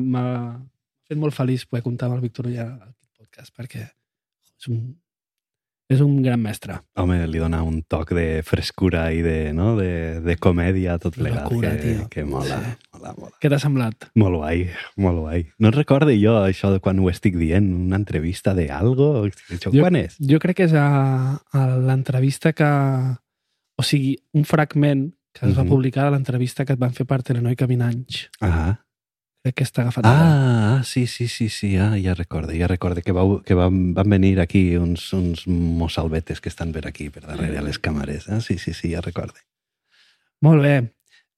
fet 1.07 1.19
molt 1.19 1.35
feliç 1.35 1.67
poder 1.69 1.83
comptar 1.85 2.07
amb 2.09 2.17
el 2.19 2.23
Víctor 2.25 2.47
Ullà 2.49 2.65
al 2.71 2.93
podcast, 3.19 3.53
perquè 3.55 3.83
és 3.83 4.69
un, 4.71 4.81
és 5.91 5.99
un 6.03 6.15
gran 6.23 6.39
mestre. 6.43 6.79
Home, 6.99 7.19
li 7.27 7.39
dona 7.43 7.59
un 7.67 7.81
toc 7.91 8.13
de 8.15 8.41
frescura 8.47 9.09
i 9.15 9.19
de, 9.25 9.37
no? 9.55 9.73
de, 9.79 10.21
de 10.23 10.37
comèdia 10.39 10.95
a 10.95 10.99
tot 11.03 11.15
plegat. 11.19 11.43
Locura, 11.49 11.75
que, 11.75 11.97
tio. 11.99 12.07
que 12.09 12.23
mola, 12.27 12.61
Sí. 12.63 12.92
Mola, 13.03 13.13
mola. 13.19 13.31
Què 13.41 13.49
t'ha 13.51 13.59
semblat? 13.59 14.07
Molt 14.15 14.37
guai, 14.39 14.69
molt 14.97 15.19
guai. 15.19 15.43
No 15.59 15.69
et 15.69 15.75
recorde 15.75 16.15
jo 16.21 16.37
això 16.39 16.71
de 16.71 16.79
quan 16.79 16.99
ho 17.03 17.09
estic 17.11 17.35
dient, 17.37 17.67
una 17.73 17.97
entrevista 17.99 18.53
de 18.55 18.69
algo? 18.71 19.25
Això 19.27 19.71
Jo- 19.73 19.81
quan 19.83 19.95
és? 19.99 20.15
Jo 20.19 20.39
crec 20.39 20.57
que 20.61 20.63
és 20.69 20.73
a, 20.73 21.39
a 21.51 21.65
l'entrevista 21.77 22.53
que... 22.53 22.69
O 23.75 23.83
sigui, 23.83 24.15
un 24.37 24.45
fragment 24.45 25.11
que 25.33 25.47
es 25.49 25.57
va 25.57 25.63
Mhm. 25.63 25.69
publicar 25.69 26.05
de 26.05 26.11
l'entrevista 26.11 26.63
que 26.63 26.73
et 26.73 26.79
van 26.79 26.93
fer 26.93 27.05
per 27.09 27.23
Telenoi 27.23 27.55
que 27.55 27.65
20 27.65 27.81
anys. 27.83 28.29
Ah, 28.39 28.79
Crec 29.43 29.55
que 29.55 29.63
està 29.65 29.81
agafat. 29.81 30.05
ah, 30.05 30.77
ah, 30.79 30.83
sí, 30.85 31.05
sí, 31.05 31.27
sí, 31.27 31.49
sí, 31.49 31.75
ah, 31.75 31.97
ja 31.99 32.13
recorde, 32.13 32.55
ja 32.57 32.67
recorde 32.67 33.01
que, 33.01 33.11
vau, 33.11 33.41
que 33.43 33.53
van, 33.55 33.93
van 33.93 34.09
venir 34.09 34.39
aquí 34.39 34.77
uns, 34.77 35.11
uns 35.11 35.47
mossalbetes 35.47 36.39
que 36.39 36.47
estan 36.47 36.71
per 36.71 36.87
aquí, 36.87 37.09
per 37.09 37.25
darrere 37.25 37.57
a 37.57 37.61
les 37.61 37.77
càmeres. 37.81 38.29
Ah, 38.29 38.39
sí, 38.39 38.57
sí, 38.57 38.71
sí, 38.73 38.91
ja 38.93 39.01
recorde. 39.01 39.41
Molt 40.39 40.61
bé. 40.61 40.93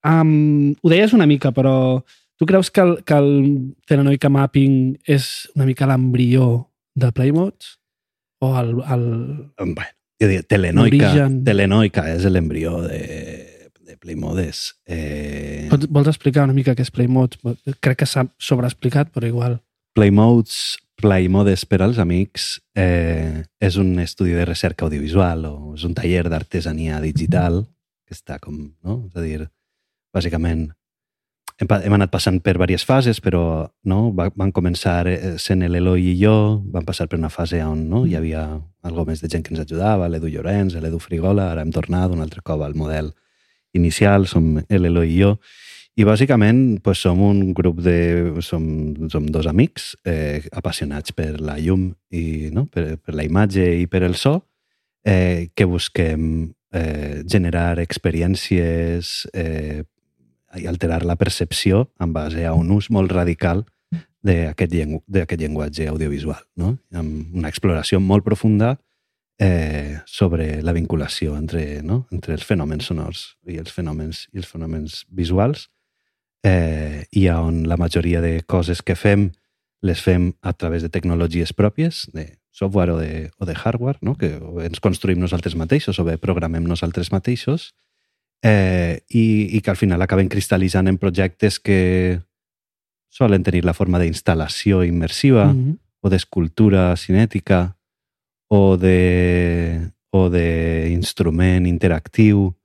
Um, 0.05 0.75
ho 0.81 0.91
deies 0.91 1.15
una 1.17 1.25
mica, 1.25 1.51
però 1.55 2.03
tu 2.37 2.45
creus 2.45 2.69
que 2.69 2.83
el, 2.83 2.95
que 3.03 3.17
el 3.17 3.31
Telenoica 3.89 4.29
Mapping 4.29 4.99
és 5.09 5.49
una 5.55 5.65
mica 5.65 5.87
l'embrió 5.89 6.69
del 6.95 7.13
Playmods? 7.15 7.79
O 8.43 8.51
el, 8.59 8.75
el... 8.91 9.05
Bueno, 9.57 9.91
jo 10.21 10.29
diria, 10.29 10.43
Telenoica. 10.43 11.11
Telenoica 11.47 12.05
és 12.13 12.27
l'embrió 12.29 12.77
de, 12.83 13.01
de 13.81 13.97
Playmodes. 13.97 14.75
Eh, 14.85 15.67
Pots, 15.71 15.89
vols 15.89 16.11
explicar 16.11 16.45
una 16.45 16.55
mica 16.55 16.75
què 16.75 16.85
és 16.85 16.93
Playmods? 16.93 17.41
Crec 17.79 18.03
que 18.03 18.09
s'ha 18.09 18.27
sobreexplicat, 18.37 19.13
però 19.15 19.29
igual. 19.31 19.59
Playmodes, 19.95 20.75
Playmodes 20.99 21.65
per 21.67 21.81
als 21.83 21.97
amics 22.03 22.59
eh, 22.77 23.43
és 23.63 23.79
un 23.79 23.95
estudi 24.03 24.35
de 24.35 24.45
recerca 24.47 24.85
audiovisual 24.85 25.47
o 25.49 25.55
és 25.75 25.87
un 25.87 25.95
taller 25.95 26.27
d'artesania 26.29 27.01
digital 27.03 27.63
que 28.05 28.15
està 28.15 28.37
com, 28.43 28.59
no? 28.85 29.01
És 29.09 29.15
a 29.17 29.23
dir, 29.23 29.45
bàsicament 30.15 30.69
hem, 31.59 31.67
hem 31.69 31.97
anat 31.97 32.11
passant 32.11 32.39
per 32.43 32.55
diverses 32.55 32.85
fases, 32.87 33.19
però 33.23 33.65
no? 33.87 33.99
Va, 34.15 34.29
van 34.35 34.53
començar 34.55 35.03
eh, 35.11 35.35
sent 35.41 35.65
l'Eloi 35.67 36.11
i 36.11 36.15
jo, 36.19 36.61
van 36.71 36.87
passar 36.87 37.07
per 37.11 37.19
una 37.19 37.31
fase 37.33 37.61
on 37.63 37.85
no? 37.91 38.05
hi 38.05 38.15
havia 38.17 38.45
algo 38.85 39.05
més 39.07 39.21
de 39.23 39.29
gent 39.31 39.45
que 39.45 39.53
ens 39.55 39.63
ajudava, 39.63 40.09
l'Edu 40.09 40.31
Llorenç, 40.31 40.77
l'Edu 40.79 40.99
Frigola, 40.99 41.51
ara 41.51 41.63
hem 41.65 41.71
tornat 41.75 42.11
un 42.11 42.23
altre 42.25 42.43
cop 42.45 42.63
al 42.63 42.75
model 42.75 43.13
inicial, 43.75 44.27
som 44.27 44.55
l'Eloi 44.69 45.15
i 45.15 45.21
jo, 45.21 45.35
i 45.95 46.03
bàsicament 46.03 46.81
pues, 46.83 46.99
som 47.05 47.21
un 47.23 47.53
grup 47.55 47.79
de... 47.83 48.33
Som, 48.43 48.65
som 49.11 49.29
dos 49.31 49.47
amics 49.47 49.93
eh, 50.03 50.43
apassionats 50.51 51.15
per 51.15 51.37
la 51.39 51.55
llum 51.55 51.87
i 52.11 52.51
no? 52.51 52.65
per, 52.67 52.97
per 52.99 53.15
la 53.15 53.23
imatge 53.23 53.63
i 53.79 53.87
per 53.87 54.03
el 54.03 54.17
so 54.19 54.41
eh, 55.07 55.47
que 55.55 55.67
busquem 55.71 56.51
eh, 56.75 57.23
generar 57.23 57.79
experiències 57.79 59.21
eh, 59.31 59.85
i 60.59 60.67
alterar 60.67 61.03
la 61.05 61.15
percepció 61.15 61.89
en 61.99 62.13
base 62.13 62.45
a 62.45 62.53
un 62.53 62.71
ús 62.71 62.89
molt 62.89 63.11
radical 63.11 63.65
d'aquest 64.25 64.73
llengu 64.73 65.03
llenguatge 65.07 65.87
audiovisual, 65.87 66.41
no? 66.57 66.77
amb 66.93 67.35
una 67.35 67.49
exploració 67.51 67.99
molt 67.99 68.25
profunda 68.25 68.75
eh, 69.37 69.99
sobre 70.05 70.61
la 70.63 70.73
vinculació 70.73 71.37
entre, 71.37 71.83
no? 71.83 72.05
entre 72.11 72.33
els 72.33 72.45
fenòmens 72.45 72.89
sonors 72.89 73.25
i 73.45 73.59
els 73.61 73.71
fenòmens, 73.71 74.25
i 74.33 74.41
els 74.41 74.49
fenòmens 74.49 75.03
visuals 75.09 75.67
eh, 76.43 77.05
i 77.11 77.27
on 77.29 77.67
la 77.69 77.77
majoria 77.77 78.21
de 78.21 78.39
coses 78.47 78.81
que 78.81 78.95
fem 78.95 79.31
les 79.85 80.01
fem 80.01 80.31
a 80.41 80.53
través 80.53 80.81
de 80.81 80.89
tecnologies 80.89 81.53
pròpies, 81.53 82.07
de 82.13 82.39
software 82.49 82.95
o 82.95 82.97
de, 82.97 83.29
o 83.37 83.45
de 83.45 83.53
hardware, 83.53 83.99
no? 84.01 84.15
que 84.17 84.31
ens 84.65 84.81
construïm 84.81 85.19
nosaltres 85.21 85.57
mateixos 85.59 85.99
o 85.99 86.05
bé 86.07 86.17
programem 86.17 86.65
nosaltres 86.65 87.11
mateixos 87.13 87.73
eh, 88.45 89.01
i, 89.09 89.57
i 89.57 89.61
que 89.61 89.73
al 89.73 89.79
final 89.79 90.01
acaben 90.05 90.29
cristal·litzant 90.29 90.85
en 90.91 90.99
projectes 91.01 91.57
que 91.57 92.21
solen 93.09 93.41
tenir 93.43 93.63
la 93.65 93.73
forma 93.73 93.97
d'instal·lació 93.97 94.83
immersiva 94.85 95.47
Mm 95.53 95.57
-hmm. 95.57 95.77
o 96.01 96.09
d'escultura 96.09 96.95
cinètica 96.95 97.77
o 98.47 98.77
de 98.77 99.91
o 100.11 100.29
d'instrument 100.29 101.65
interactiu 101.67 102.55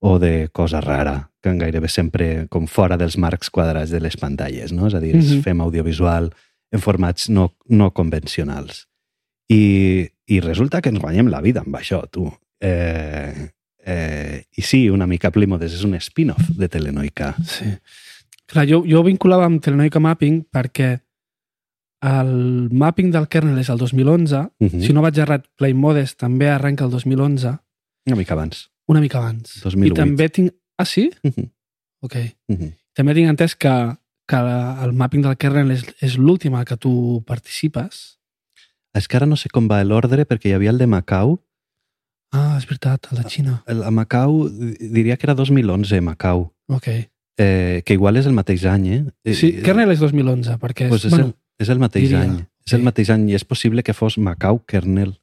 o 0.00 0.18
de 0.18 0.48
cosa 0.52 0.80
rara, 0.80 1.30
que 1.40 1.50
gairebé 1.58 1.88
sempre 1.88 2.46
com 2.48 2.66
fora 2.66 2.96
dels 2.96 3.16
marcs 3.16 3.50
quadrats 3.50 3.90
de 3.90 4.00
les 4.00 4.16
pantalles, 4.16 4.72
no? 4.72 4.86
És 4.86 4.94
a 4.94 5.00
dir, 5.00 5.16
mm. 5.16 5.20
-hmm. 5.20 5.42
fem 5.42 5.60
audiovisual 5.60 6.32
en 6.72 6.80
formats 6.80 7.28
no, 7.28 7.54
no 7.68 7.90
convencionals. 7.92 8.88
I, 9.48 10.08
I 10.26 10.40
resulta 10.40 10.80
que 10.80 10.90
ens 10.90 11.00
guanyem 11.00 11.28
la 11.28 11.40
vida 11.40 11.60
amb 11.60 11.74
això, 11.74 12.08
tu. 12.10 12.32
Eh, 12.60 13.50
Eh, 13.84 14.44
I 14.56 14.62
sí, 14.62 14.88
una 14.90 15.06
mica 15.10 15.30
Playmodes 15.34 15.72
és 15.74 15.82
un 15.84 15.94
spin-off 15.98 16.50
de 16.56 16.68
Telenoica. 16.68 17.34
Sí. 17.44 17.66
Clar, 18.46 18.66
jo, 18.68 18.82
jo 18.86 19.00
ho 19.00 19.06
vinculava 19.06 19.46
amb 19.48 19.62
Telenoica 19.64 20.00
Mapping 20.00 20.42
perquè 20.52 21.00
el 22.02 22.68
mapping 22.74 23.12
del 23.14 23.28
kernel 23.30 23.58
és 23.62 23.68
el 23.70 23.78
2011. 23.78 24.42
Mhm. 24.58 24.82
Si 24.82 24.92
no 24.92 25.02
vaig 25.02 25.18
errat, 25.22 25.46
Playmodes 25.56 26.16
també 26.16 26.48
arrenca 26.50 26.84
el 26.84 26.90
2011, 26.90 27.58
Una 28.06 28.16
mica 28.16 28.34
abans. 28.34 28.70
una 28.88 29.00
mica 29.00 29.18
abans. 29.18 29.60
2008. 29.62 29.92
I 29.92 29.96
també 29.96 30.28
tinc... 30.28 30.52
Ah, 30.76 30.84
sí? 30.84 31.10
Mhm. 31.22 31.50
Ok. 32.02 32.16
Mhm. 32.48 32.72
També 32.94 33.14
tinc 33.14 33.30
entès 33.30 33.54
que, 33.56 33.96
que 34.28 34.36
el 34.36 34.92
mapping 34.92 35.22
del 35.22 35.36
kernel 35.38 35.70
és, 35.70 35.84
és 36.00 36.18
l'últim 36.18 36.54
al 36.54 36.64
que 36.64 36.76
tu 36.76 37.22
participes. 37.26 38.18
És 38.94 39.06
que 39.08 39.16
ara 39.16 39.26
no 39.26 39.36
sé 39.36 39.48
com 39.48 39.68
va 39.70 39.82
l'ordre 39.84 40.26
perquè 40.26 40.50
hi 40.50 40.52
havia 40.58 40.70
el 40.70 40.78
de 40.78 40.86
Macau. 40.86 41.38
Ah, 42.32 42.56
és 42.58 42.64
veritat, 42.66 43.08
el 43.12 43.18
de 43.22 43.28
Xina. 43.28 43.58
El, 43.68 43.82
a 43.84 43.90
Macau 43.92 44.48
di- 44.48 44.88
diria 44.94 45.16
que 45.16 45.26
era 45.26 45.34
2011, 45.36 46.00
Macau. 46.00 46.46
Ok. 46.68 46.88
Eh, 47.38 47.82
que 47.84 47.94
igual 47.94 48.16
és 48.16 48.26
el 48.26 48.32
mateix 48.36 48.64
any, 48.68 48.86
eh? 48.92 49.02
Sí, 49.34 49.50
Eh, 49.58 49.62
kernel 49.64 49.90
és 49.92 50.00
2011, 50.00 50.56
perquè... 50.60 50.88
Pues 50.88 51.04
és, 51.04 51.10
bueno, 51.12 51.26
el, 51.32 51.34
és 51.64 51.68
el 51.72 51.78
mateix 51.80 52.08
diria, 52.08 52.22
any. 52.24 52.38
És 52.66 52.72
el 52.76 52.82
mateix 52.86 53.10
any 53.10 53.28
i 53.30 53.34
és 53.36 53.44
possible 53.44 53.82
que 53.82 53.92
fos 53.96 54.16
Macau 54.18 54.60
kernel 54.66 55.14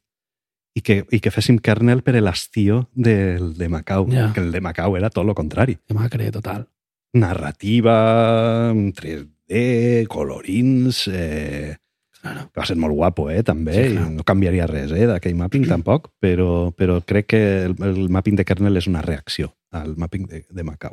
i 0.78 0.82
que, 0.86 1.00
i 1.10 1.18
que 1.18 1.30
féssim 1.34 1.58
kernel 1.58 2.02
per 2.06 2.14
l'estiu 2.22 2.84
del 2.94 3.54
de 3.58 3.68
Macau, 3.68 4.06
Ja. 4.12 4.32
que 4.32 4.40
el 4.40 4.52
de 4.52 4.60
Macau 4.60 4.94
era 4.96 5.10
tot 5.10 5.26
el 5.26 5.34
contrari. 5.34 5.78
Que 5.88 5.94
macre, 5.94 6.30
total. 6.30 6.68
Narrativa, 7.14 8.72
3D, 8.94 10.06
colorins... 10.08 11.08
Eh, 11.12 11.76
Claro. 12.20 12.50
va 12.52 12.66
ser 12.68 12.76
molt 12.76 12.92
guapo, 12.94 13.30
eh, 13.32 13.42
també, 13.42 13.72
Sí, 13.72 13.94
clar. 13.96 14.06
i 14.10 14.14
no 14.18 14.24
canviaria 14.28 14.66
res 14.68 14.90
eh, 14.92 15.06
d'aquell 15.08 15.34
mapping 15.38 15.64
tampoc, 15.68 16.10
però, 16.20 16.70
però 16.76 16.98
crec 17.06 17.26
que 17.32 17.40
el, 17.64 17.76
el 17.80 18.08
mapping 18.12 18.36
de 18.36 18.44
kernel 18.44 18.76
és 18.76 18.86
una 18.90 19.00
reacció 19.00 19.54
al 19.72 19.94
mapping 19.96 20.26
de, 20.28 20.42
de 20.50 20.62
Macau. 20.66 20.92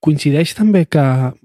Coincideix 0.00 0.54
també 0.56 0.86
que 0.88 1.02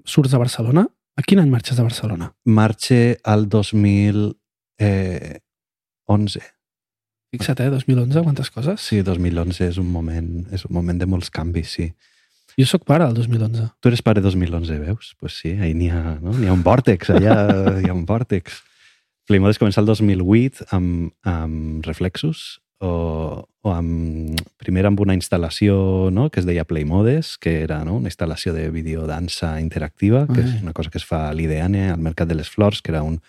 surts 0.08 0.32
de 0.32 0.38
Barcelona? 0.40 0.86
A 1.18 1.22
quin 1.26 1.40
any 1.42 1.50
marxes 1.50 1.76
de 1.76 1.82
Barcelona? 1.82 2.30
Marxe 2.46 3.18
al 3.24 3.48
2011. 3.48 4.34
Eh, 4.80 5.38
11. 6.06 6.40
Fixa't, 7.34 7.60
eh? 7.60 7.68
2011, 7.70 8.22
quantes 8.24 8.48
coses? 8.50 8.80
Sí, 8.80 9.02
2011 9.04 9.66
és 9.68 9.76
un 9.82 9.90
moment, 9.92 10.46
és 10.54 10.64
un 10.64 10.72
moment 10.72 10.96
de 10.98 11.04
molts 11.10 11.28
canvis, 11.34 11.74
sí. 11.76 11.90
Jo 12.58 12.64
sóc 12.66 12.86
pare 12.88 13.04
del 13.04 13.14
2011. 13.18 13.66
Tu 13.82 13.90
eres 13.90 14.00
pare 14.02 14.22
2011, 14.24 14.78
veus? 14.80 15.12
Pues 15.20 15.36
sí, 15.38 15.52
ahí 15.60 15.74
n'hi 15.74 15.90
ha, 15.92 16.16
no? 16.22 16.32
N'hi 16.32 16.48
ha 16.48 16.54
un 16.56 16.62
vòrtex, 16.64 17.10
allà 17.18 17.36
hi 17.82 17.90
ha 17.90 17.94
un 17.94 18.06
vòrtex. 18.08 18.62
Playmodes 19.28 19.60
començar 19.60 19.82
el 19.84 19.90
2008 19.90 20.70
amb, 20.72 21.12
amb 21.28 21.84
Reflexos 21.84 22.62
o, 22.80 23.44
o 23.44 23.72
amb, 23.74 24.38
primer 24.56 24.86
amb 24.88 25.00
una 25.04 25.16
instal·lació 25.18 26.08
no? 26.14 26.28
que 26.32 26.40
es 26.40 26.46
deia 26.48 26.64
Playmodes, 26.64 27.34
que 27.36 27.58
era 27.60 27.82
no? 27.84 27.98
una 27.98 28.08
instal·lació 28.08 28.54
de 28.56 28.70
videodansa 28.72 29.58
interactiva, 29.60 30.24
que 30.30 30.40
és 30.40 30.54
Ai. 30.54 30.62
una 30.62 30.72
cosa 30.72 30.88
que 30.90 31.00
es 31.02 31.04
fa 31.04 31.26
a 31.28 31.34
l'IDEAN, 31.36 31.76
al 31.92 32.00
Mercat 32.00 32.30
de 32.30 32.38
les 32.38 32.48
Flors, 32.48 32.80
que 32.80 32.94
era 32.94 33.02
un, 33.04 33.20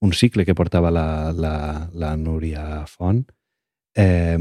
un 0.00 0.14
cicle 0.16 0.46
que 0.48 0.56
portava 0.56 0.90
la, 0.90 1.32
la, 1.36 1.56
la 1.92 2.16
Núria 2.16 2.86
Font. 2.88 3.26
Eh, 3.94 4.38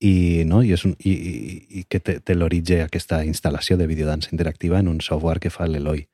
i, 0.00 0.14
no? 0.48 0.62
I, 0.64 0.72
és 0.72 0.86
un, 0.88 0.94
i, 1.04 1.12
i, 1.12 1.34
i 1.80 1.84
que 1.84 2.00
té, 2.00 2.16
té 2.24 2.34
l'origen 2.34 2.86
aquesta 2.86 3.20
instal·lació 3.28 3.76
de 3.76 3.88
videodansa 3.90 4.32
interactiva 4.32 4.80
en 4.80 4.88
un 4.88 5.02
software 5.04 5.42
que 5.44 5.52
fa 5.52 5.68
l'Eloi. 5.68 6.06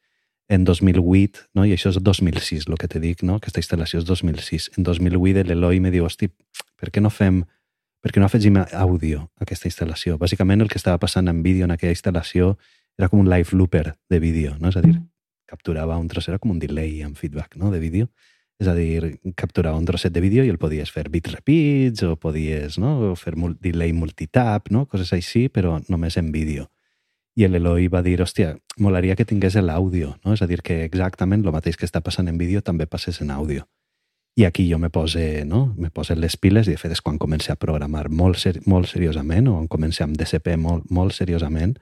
En 0.49 0.63
2008, 0.65 1.49
no? 1.59 1.65
i 1.67 1.73
això 1.75 1.91
és 1.91 1.99
2006, 1.99 2.69
el 2.71 2.79
que 2.79 2.89
te 2.89 3.01
dic, 3.03 3.25
no? 3.27 3.41
aquesta 3.41 3.59
instal·lació 3.59 3.99
és 3.99 4.07
2006. 4.07 4.71
En 4.79 4.87
2008 4.87 5.43
l'Eloi 5.49 5.81
me 5.83 5.91
diu, 5.91 6.07
hosti, 6.07 6.31
per 6.79 6.93
què 6.95 7.03
no 7.03 7.11
fem 7.11 7.43
per 8.07 8.13
què 8.15 8.21
no 8.23 8.29
afegim 8.29 8.55
àudio 8.63 9.25
a 9.35 9.43
aquesta 9.43 9.67
instal·lació? 9.67 10.15
Bàsicament 10.21 10.61
el 10.63 10.69
que 10.71 10.79
estava 10.79 11.01
passant 11.03 11.27
en 11.27 11.41
vídeo 11.43 11.67
en 11.67 11.73
aquella 11.75 11.91
instal·lació 11.91 12.53
era 12.95 13.09
com 13.11 13.19
un 13.19 13.27
live 13.27 13.57
looper 13.59 13.97
de 14.09 14.21
vídeo, 14.23 14.53
no? 14.61 14.71
és 14.71 14.79
a 14.79 14.83
dir, 14.85 14.95
capturava 15.51 15.97
un 15.99 16.07
trosset, 16.07 16.37
era 16.37 16.39
com 16.39 16.53
un 16.55 16.61
delay 16.63 17.01
amb 17.03 17.19
feedback 17.19 17.57
no? 17.59 17.73
de 17.75 17.81
vídeo, 17.83 18.07
és 18.63 18.71
a 18.71 18.77
dir, 18.77 19.19
capturava 19.35 19.81
un 19.81 19.89
trosset 19.89 20.15
de 20.15 20.23
vídeo 20.23 20.45
i 20.47 20.53
el 20.53 20.61
podies 20.63 20.93
fer 20.95 21.09
bit 21.11 21.33
repeats 21.33 22.07
o 22.07 22.15
podies 22.15 22.79
no? 22.79 23.13
fer 23.19 23.35
mul 23.35 23.59
delay 23.59 23.91
multitap, 23.93 24.71
no? 24.71 24.87
coses 24.87 25.11
així, 25.17 25.49
però 25.51 25.81
només 25.91 26.17
en 26.17 26.31
vídeo. 26.31 26.71
I 27.37 27.49
l'Eloi 27.49 27.91
va 27.93 28.01
dir, 28.01 28.17
hòstia, 28.25 28.55
molaria 28.81 29.17
que 29.17 29.27
tingués 29.29 29.59
l'àudio, 29.61 30.15
no? 30.25 30.33
és 30.33 30.43
a 30.43 30.47
dir, 30.49 30.63
que 30.65 30.85
exactament 30.87 31.45
el 31.45 31.53
mateix 31.53 31.77
que 31.77 31.85
està 31.85 32.01
passant 32.01 32.29
en 32.31 32.39
vídeo 32.41 32.63
també 32.65 32.87
passés 32.89 33.21
en 33.21 33.31
àudio. 33.31 33.67
I 34.37 34.45
aquí 34.45 34.67
jo 34.71 34.79
me 34.79 34.89
pose, 34.91 35.45
no? 35.45 35.75
me 35.77 35.91
pose 35.91 36.17
les 36.17 36.37
piles 36.37 36.69
i 36.69 36.75
de 36.75 36.81
fet 36.81 36.93
és 36.93 37.01
quan 37.01 37.19
comencé 37.21 37.53
a 37.53 37.61
programar 37.61 38.09
molt, 38.09 38.41
ser 38.41 38.61
molt 38.67 38.89
seriosament 38.89 39.49
o 39.49 39.55
quan 39.57 39.69
comencé 39.69 40.05
amb 40.05 40.17
DCP 40.17 40.57
molt, 40.61 40.89
molt 40.91 41.17
seriosament 41.17 41.77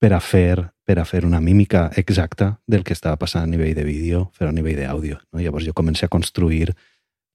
per 0.00 0.14
a, 0.16 0.20
fer, 0.20 0.70
per 0.84 0.98
a 0.98 1.04
fer 1.04 1.26
una 1.28 1.40
mímica 1.44 1.90
exacta 2.00 2.54
del 2.66 2.84
que 2.84 2.96
estava 2.96 3.20
passant 3.20 3.44
a 3.44 3.52
nivell 3.52 3.74
de 3.76 3.84
vídeo, 3.84 4.30
fer 4.36 4.48
a 4.48 4.52
nivell 4.52 4.80
d'àudio. 4.80 5.20
No? 5.32 5.40
Llavors 5.40 5.68
jo 5.68 5.76
comencé 5.76 6.06
a 6.06 6.12
construir 6.12 6.72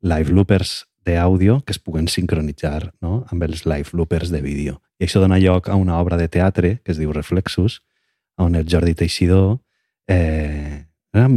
live 0.02 0.34
loopers 0.34 0.84
d'àudio 1.06 1.62
que 1.66 1.76
es 1.76 1.80
puguen 1.80 2.10
sincronitzar 2.12 2.92
no? 3.02 3.24
amb 3.32 3.46
els 3.46 3.66
live 3.66 3.94
loopers 3.94 4.32
de 4.34 4.42
vídeo. 4.42 4.80
I 5.00 5.06
això 5.08 5.22
dona 5.22 5.40
lloc 5.40 5.70
a 5.70 5.76
una 5.76 6.00
obra 6.00 6.18
de 6.18 6.28
teatre 6.32 6.80
que 6.84 6.94
es 6.94 7.00
diu 7.00 7.14
Reflexus, 7.14 7.82
on 8.38 8.56
el 8.56 8.68
Jordi 8.70 8.96
Teixidor 8.96 9.60
eh, 10.08 10.86
era, 11.16 11.30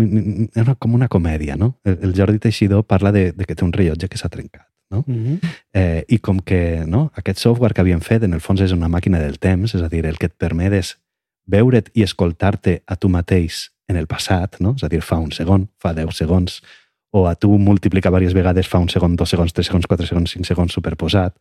era 0.55 0.75
com 0.75 0.95
una 0.95 1.09
comèdia, 1.09 1.57
no? 1.57 1.77
El, 1.85 2.15
Jordi 2.17 2.41
Teixidor 2.43 2.85
parla 2.87 3.13
de, 3.15 3.31
de 3.33 3.47
que 3.47 3.55
té 3.55 3.65
un 3.65 3.73
rellotge 3.73 4.09
que 4.11 4.19
s'ha 4.19 4.31
trencat, 4.33 4.67
no? 4.91 5.05
Mm 5.07 5.25
-hmm. 5.25 5.53
eh, 5.73 6.05
I 6.09 6.19
com 6.19 6.41
que 6.41 6.85
no, 6.87 7.11
aquest 7.15 7.39
software 7.39 7.75
que 7.75 7.81
havien 7.81 8.01
fet, 8.01 8.23
en 8.23 8.35
el 8.35 8.41
fons 8.41 8.61
és 8.61 8.73
una 8.73 8.89
màquina 8.89 9.19
del 9.19 9.39
temps, 9.39 9.75
és 9.75 9.83
a 9.83 9.89
dir, 9.89 10.07
el 10.07 10.19
que 10.19 10.27
et 10.27 10.37
permet 10.37 10.73
és 10.73 10.99
veure't 11.47 11.91
i 11.95 12.03
escoltar-te 12.03 12.83
a 12.87 12.97
tu 12.97 13.09
mateix 13.09 13.71
en 13.89 13.97
el 13.97 14.07
passat, 14.07 14.61
no? 14.61 14.75
és 14.77 14.85
a 14.85 14.89
dir, 14.89 15.01
fa 15.01 15.19
un 15.19 15.31
segon, 15.31 15.69
fa 15.79 15.95
10 15.95 16.17
segons, 16.17 16.63
o 17.11 17.27
a 17.29 17.35
tu 17.35 17.57
multiplicar 17.59 18.13
diverses 18.13 18.35
vegades 18.37 18.69
fa 18.69 18.79
un 18.79 18.89
segon, 18.89 19.17
dos 19.17 19.31
segons, 19.31 19.53
tres 19.53 19.67
segons, 19.67 19.87
quatre 19.87 20.07
segons, 20.07 20.31
cinc 20.31 20.47
segons 20.47 20.73
superposat, 20.73 21.37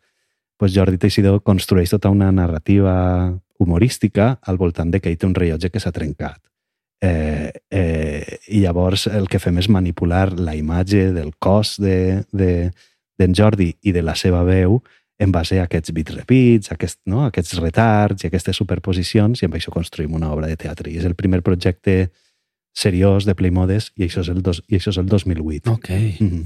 pues 0.58 0.74
Jordi 0.74 0.98
Teixidor 0.98 1.42
construeix 1.44 1.92
tota 1.92 2.10
una 2.10 2.32
narrativa 2.32 3.34
humorística 3.60 4.40
al 4.42 4.58
voltant 4.58 4.92
de 4.92 5.02
que 5.02 5.10
ell 5.10 5.18
té 5.18 5.28
un 5.28 5.36
rellotge 5.36 5.70
que 5.70 5.80
s'ha 5.80 5.94
trencat. 5.94 6.40
Eh, 7.02 7.52
eh, 7.70 8.40
I 8.50 8.64
llavors 8.64 9.06
el 9.08 9.28
que 9.30 9.40
fem 9.40 9.60
és 9.62 9.70
manipular 9.70 10.32
la 10.34 10.56
imatge 10.58 11.12
del 11.14 11.36
cos 11.38 11.76
d'en 11.78 12.24
de, 12.32 12.72
de, 13.20 13.28
Jordi 13.38 13.70
i 13.84 13.94
de 13.94 14.02
la 14.02 14.16
seva 14.16 14.42
veu 14.48 14.80
en 15.20 15.32
base 15.34 15.60
a 15.60 15.66
aquests 15.66 15.94
bit 15.94 16.10
repeats, 16.14 16.72
aquest, 16.74 17.00
no? 17.06 17.24
aquests 17.26 17.58
retards 17.62 18.24
i 18.24 18.30
aquestes 18.30 18.58
superposicions, 18.58 19.42
i 19.42 19.46
amb 19.46 19.58
això 19.58 19.74
construïm 19.74 20.14
una 20.14 20.32
obra 20.34 20.50
de 20.50 20.58
teatre. 20.58 20.92
I 20.92 21.02
és 21.02 21.06
el 21.06 21.18
primer 21.18 21.42
projecte 21.46 22.12
seriós 22.78 23.26
de 23.26 23.34
Playmodes 23.34 23.92
i 23.98 24.06
això 24.06 24.22
és 24.22 24.30
el, 24.30 24.44
dos, 24.46 24.62
i 24.70 24.78
això 24.78 24.94
és 24.94 25.00
el 25.02 25.10
2008. 25.10 25.74
Ok. 25.74 25.90
Mm 25.90 26.30
-hmm. 26.30 26.46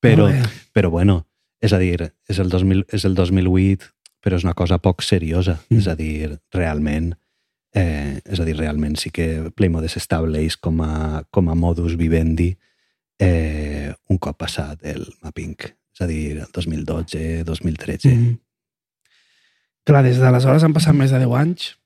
Però, 0.00 0.28
però 0.72 0.90
bueno, 0.90 1.26
és 1.60 1.72
a 1.72 1.78
dir, 1.78 2.12
és 2.28 2.38
el, 2.38 2.48
2000, 2.48 2.86
és 2.88 3.04
el 3.04 3.14
2008, 3.14 3.90
però 4.24 4.36
és 4.36 4.44
una 4.44 4.54
cosa 4.54 4.78
poc 4.78 5.02
seriosa. 5.02 5.58
Mm. 5.68 5.78
És 5.78 5.88
a 5.88 5.94
dir, 5.94 6.38
realment, 6.52 7.14
eh, 7.74 8.20
és 8.24 8.40
a 8.40 8.44
dir, 8.44 8.56
realment 8.56 8.96
sí 8.96 9.10
que 9.10 9.50
Playmodes 9.54 9.96
estableix 9.96 10.56
com 10.56 10.80
a, 10.80 11.24
com 11.30 11.48
a 11.48 11.54
modus 11.54 11.96
vivendi 11.96 12.56
eh, 13.18 13.92
un 14.08 14.18
cop 14.18 14.38
passat 14.38 14.82
el 14.82 15.04
mapping. 15.22 15.56
És 15.92 16.00
a 16.00 16.06
dir, 16.06 16.38
el 16.38 16.48
2012, 16.52 17.44
2013. 17.44 18.14
Mm. 18.14 18.38
Clar, 19.84 20.02
des 20.04 20.18
d'aleshores 20.20 20.64
han 20.64 20.72
passat 20.72 20.96
més 20.96 21.12
de 21.12 21.20
10 21.20 21.36
anys. 21.36 21.79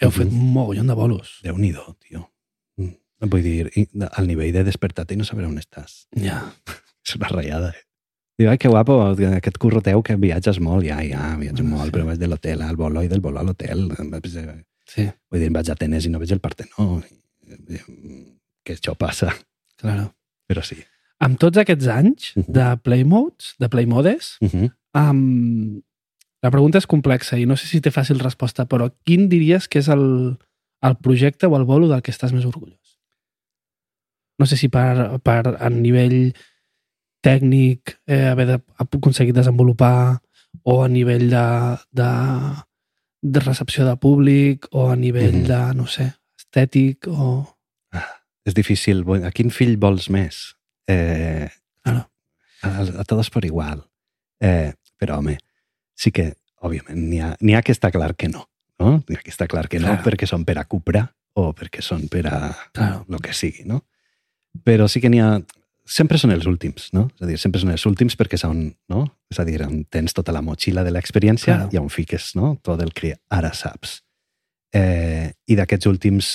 Heu 0.00 0.08
mm 0.08 0.12
-hmm. 0.12 0.16
fet 0.16 0.32
un 0.32 0.52
mogollon 0.52 0.86
de 0.86 0.94
bolos. 0.94 1.40
Déu-n'hi-do, 1.42 1.96
tio. 2.00 2.30
Mm. 2.76 2.94
Vull 3.30 3.42
dir, 3.42 3.70
al 4.12 4.26
nivell 4.26 4.52
de 4.52 4.64
despertar-te 4.64 5.14
i 5.14 5.16
no 5.16 5.24
saber 5.24 5.46
on 5.46 5.58
estàs. 5.58 6.06
Ja. 6.16 6.52
És 7.06 7.14
una 7.16 7.28
ratllada, 7.28 7.68
eh? 7.70 7.82
Diu, 8.38 8.50
ai, 8.50 8.58
que 8.58 8.68
guapo, 8.68 9.00
aquest 9.02 9.56
curro 9.58 9.80
teu 9.80 10.02
que 10.02 10.16
viatges 10.16 10.58
molt. 10.60 10.84
Ja, 10.84 11.00
ja, 11.02 11.36
viatjo 11.38 11.62
Ah, 11.64 11.66
molt, 11.68 11.84
sí. 11.86 11.90
però 11.90 12.04
vaig 12.04 12.18
de 12.18 12.26
l'hotel 12.26 12.60
al 12.62 12.76
bolo 12.76 13.02
i 13.02 13.08
del 13.08 13.20
bolo 13.20 13.38
a 13.40 13.42
l'hotel. 13.42 13.88
Sí. 14.86 15.08
Vull 15.30 15.40
dir, 15.40 15.50
vaig 15.52 15.68
a 15.70 15.72
Atenes 15.72 16.04
i 16.04 16.08
no 16.10 16.18
veig 16.18 16.32
el 16.32 16.40
Partenó. 16.40 17.02
Que 18.64 18.74
això 18.74 18.94
passa. 18.98 19.32
Claro. 19.78 20.12
Però 20.48 20.62
sí. 20.62 20.76
Amb 21.18 21.38
tots 21.38 21.56
aquests 21.56 21.86
anys 21.88 22.32
Mhm. 22.36 22.52
de 22.52 22.76
Playmodes, 22.82 23.54
de 23.58 23.68
Playmodes, 23.68 24.36
Uh 24.40 24.48
-huh. 24.48 24.70
um, 24.94 25.82
la 26.44 26.50
pregunta 26.50 26.78
és 26.78 26.86
complexa 26.86 27.38
i 27.38 27.46
no 27.46 27.56
sé 27.56 27.66
si 27.66 27.80
té 27.80 27.90
fàcil 27.90 28.20
resposta, 28.20 28.66
però 28.66 28.90
quin 29.04 29.28
diries 29.28 29.68
que 29.68 29.78
és 29.80 29.88
el, 29.88 30.36
el 30.82 30.96
projecte 31.02 31.46
o 31.48 31.56
el 31.56 31.64
bolo 31.64 31.88
del 31.88 32.02
que 32.02 32.12
estàs 32.12 32.32
més 32.36 32.44
orgullós? 32.46 32.98
No 34.38 34.46
sé 34.46 34.56
si 34.60 34.68
per, 34.68 35.18
per 35.24 35.56
a 35.56 35.70
nivell 35.72 36.34
tècnic 37.24 37.96
eh, 38.06 38.26
haver 38.30 38.46
de, 38.46 38.58
aconseguit 38.78 39.34
desenvolupar 39.34 40.20
o 40.64 40.82
a 40.84 40.88
nivell 40.88 41.28
de, 41.32 41.44
de, 41.96 42.10
de 43.22 43.40
recepció 43.40 43.86
de 43.88 43.96
públic 43.96 44.68
o 44.72 44.90
a 44.92 44.96
nivell 44.96 45.40
Mhm. 45.42 45.46
de, 45.48 45.60
no 45.74 45.86
sé, 45.86 46.12
estètic 46.38 47.08
o... 47.08 47.44
És 48.46 48.54
difícil. 48.54 49.00
A 49.26 49.32
quin 49.34 49.50
fill 49.50 49.76
vols 49.76 50.06
més? 50.10 50.54
Eh, 50.86 51.48
Claro. 51.82 52.04
a, 52.62 53.00
a 53.02 53.04
todos 53.04 53.28
por 53.30 53.44
igual. 53.44 53.82
Eh, 54.40 54.72
però, 54.98 55.18
home, 55.18 55.38
sí 55.96 56.12
que, 56.12 56.34
òbviament, 56.60 56.98
n'hi 57.08 57.20
ha, 57.24 57.34
ha 57.58 57.62
que 57.64 57.72
està 57.74 57.90
clar 57.94 58.14
que 58.16 58.28
no. 58.28 58.46
no? 58.78 58.98
N'hi 59.08 59.16
ha 59.18 59.22
que 59.24 59.32
està 59.32 59.46
clar 59.48 59.66
que 59.72 59.80
no 59.80 59.88
Claro. 59.94 60.04
perquè 60.04 60.26
són 60.28 60.44
per 60.44 60.58
a 60.60 60.64
Cupra 60.68 61.06
o 61.36 61.50
perquè 61.56 61.82
són 61.84 62.06
per 62.12 62.26
a 62.28 62.40
Claro. 62.72 63.04
el 63.08 63.20
que 63.24 63.32
sigui, 63.36 63.64
no? 63.68 63.82
Però 64.64 64.88
sí 64.88 65.00
que 65.00 65.10
n'hi 65.12 65.20
ha... 65.20 65.38
Sempre 65.86 66.18
són 66.18 66.32
els 66.34 66.46
últims, 66.50 66.88
no? 66.92 67.04
És 67.14 67.22
a 67.22 67.26
dir, 67.28 67.36
sempre 67.38 67.60
són 67.62 67.70
els 67.70 67.84
últims 67.86 68.16
perquè 68.18 68.36
són, 68.40 68.74
no? 68.90 69.04
És 69.30 69.38
a 69.38 69.44
dir, 69.46 69.60
on 69.62 69.84
tens 69.84 70.12
tota 70.16 70.32
la 70.34 70.40
motxilla 70.42 70.82
de 70.82 70.90
l'experiència 70.90 71.54
Claro. 71.54 71.68
i 71.72 71.78
on 71.78 71.88
fiques, 71.94 72.32
no? 72.34 72.56
Tot 72.62 72.82
el 72.82 72.90
que 72.92 73.12
ara 73.30 73.52
saps. 73.54 74.00
Eh, 74.74 75.30
I 75.46 75.54
d'aquests 75.54 75.86
últims 75.86 76.30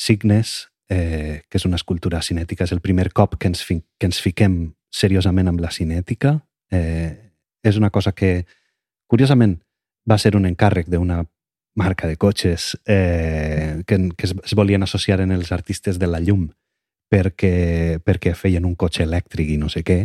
signes, 0.00 0.70
eh, 0.88 1.42
que 1.50 1.58
és 1.60 1.66
una 1.68 1.76
escultura 1.76 2.22
cinètica, 2.22 2.64
és 2.64 2.72
el 2.72 2.80
primer 2.80 3.10
cop 3.12 3.36
que 3.38 3.48
ens, 3.50 3.62
fi, 3.62 3.82
que 3.98 4.06
ens 4.08 4.20
fiquem 4.22 4.72
seriosament 4.90 5.48
amb 5.52 5.60
la 5.60 5.68
cinètica. 5.70 6.38
Eh, 6.72 7.12
és 7.62 7.76
una 7.76 7.90
cosa 7.90 8.12
que, 8.12 8.46
curiosament, 9.10 9.58
va 10.08 10.18
ser 10.18 10.36
un 10.38 10.46
encàrrec 10.48 10.88
d'una 10.90 11.24
marca 11.78 12.08
de 12.08 12.16
cotxes 12.16 12.76
eh, 12.86 13.82
que, 13.86 13.98
que 14.16 14.26
es, 14.26 14.34
es 14.44 14.54
volien 14.58 14.82
associar 14.82 15.20
en 15.20 15.32
els 15.34 15.52
artistes 15.52 15.98
de 15.98 16.08
la 16.10 16.20
llum 16.22 16.48
perquè, 17.10 17.98
perquè 18.06 18.34
feien 18.38 18.66
un 18.66 18.76
cotxe 18.78 19.04
elèctric 19.04 19.54
i 19.54 19.58
no 19.58 19.70
sé 19.72 19.82
què, 19.86 20.04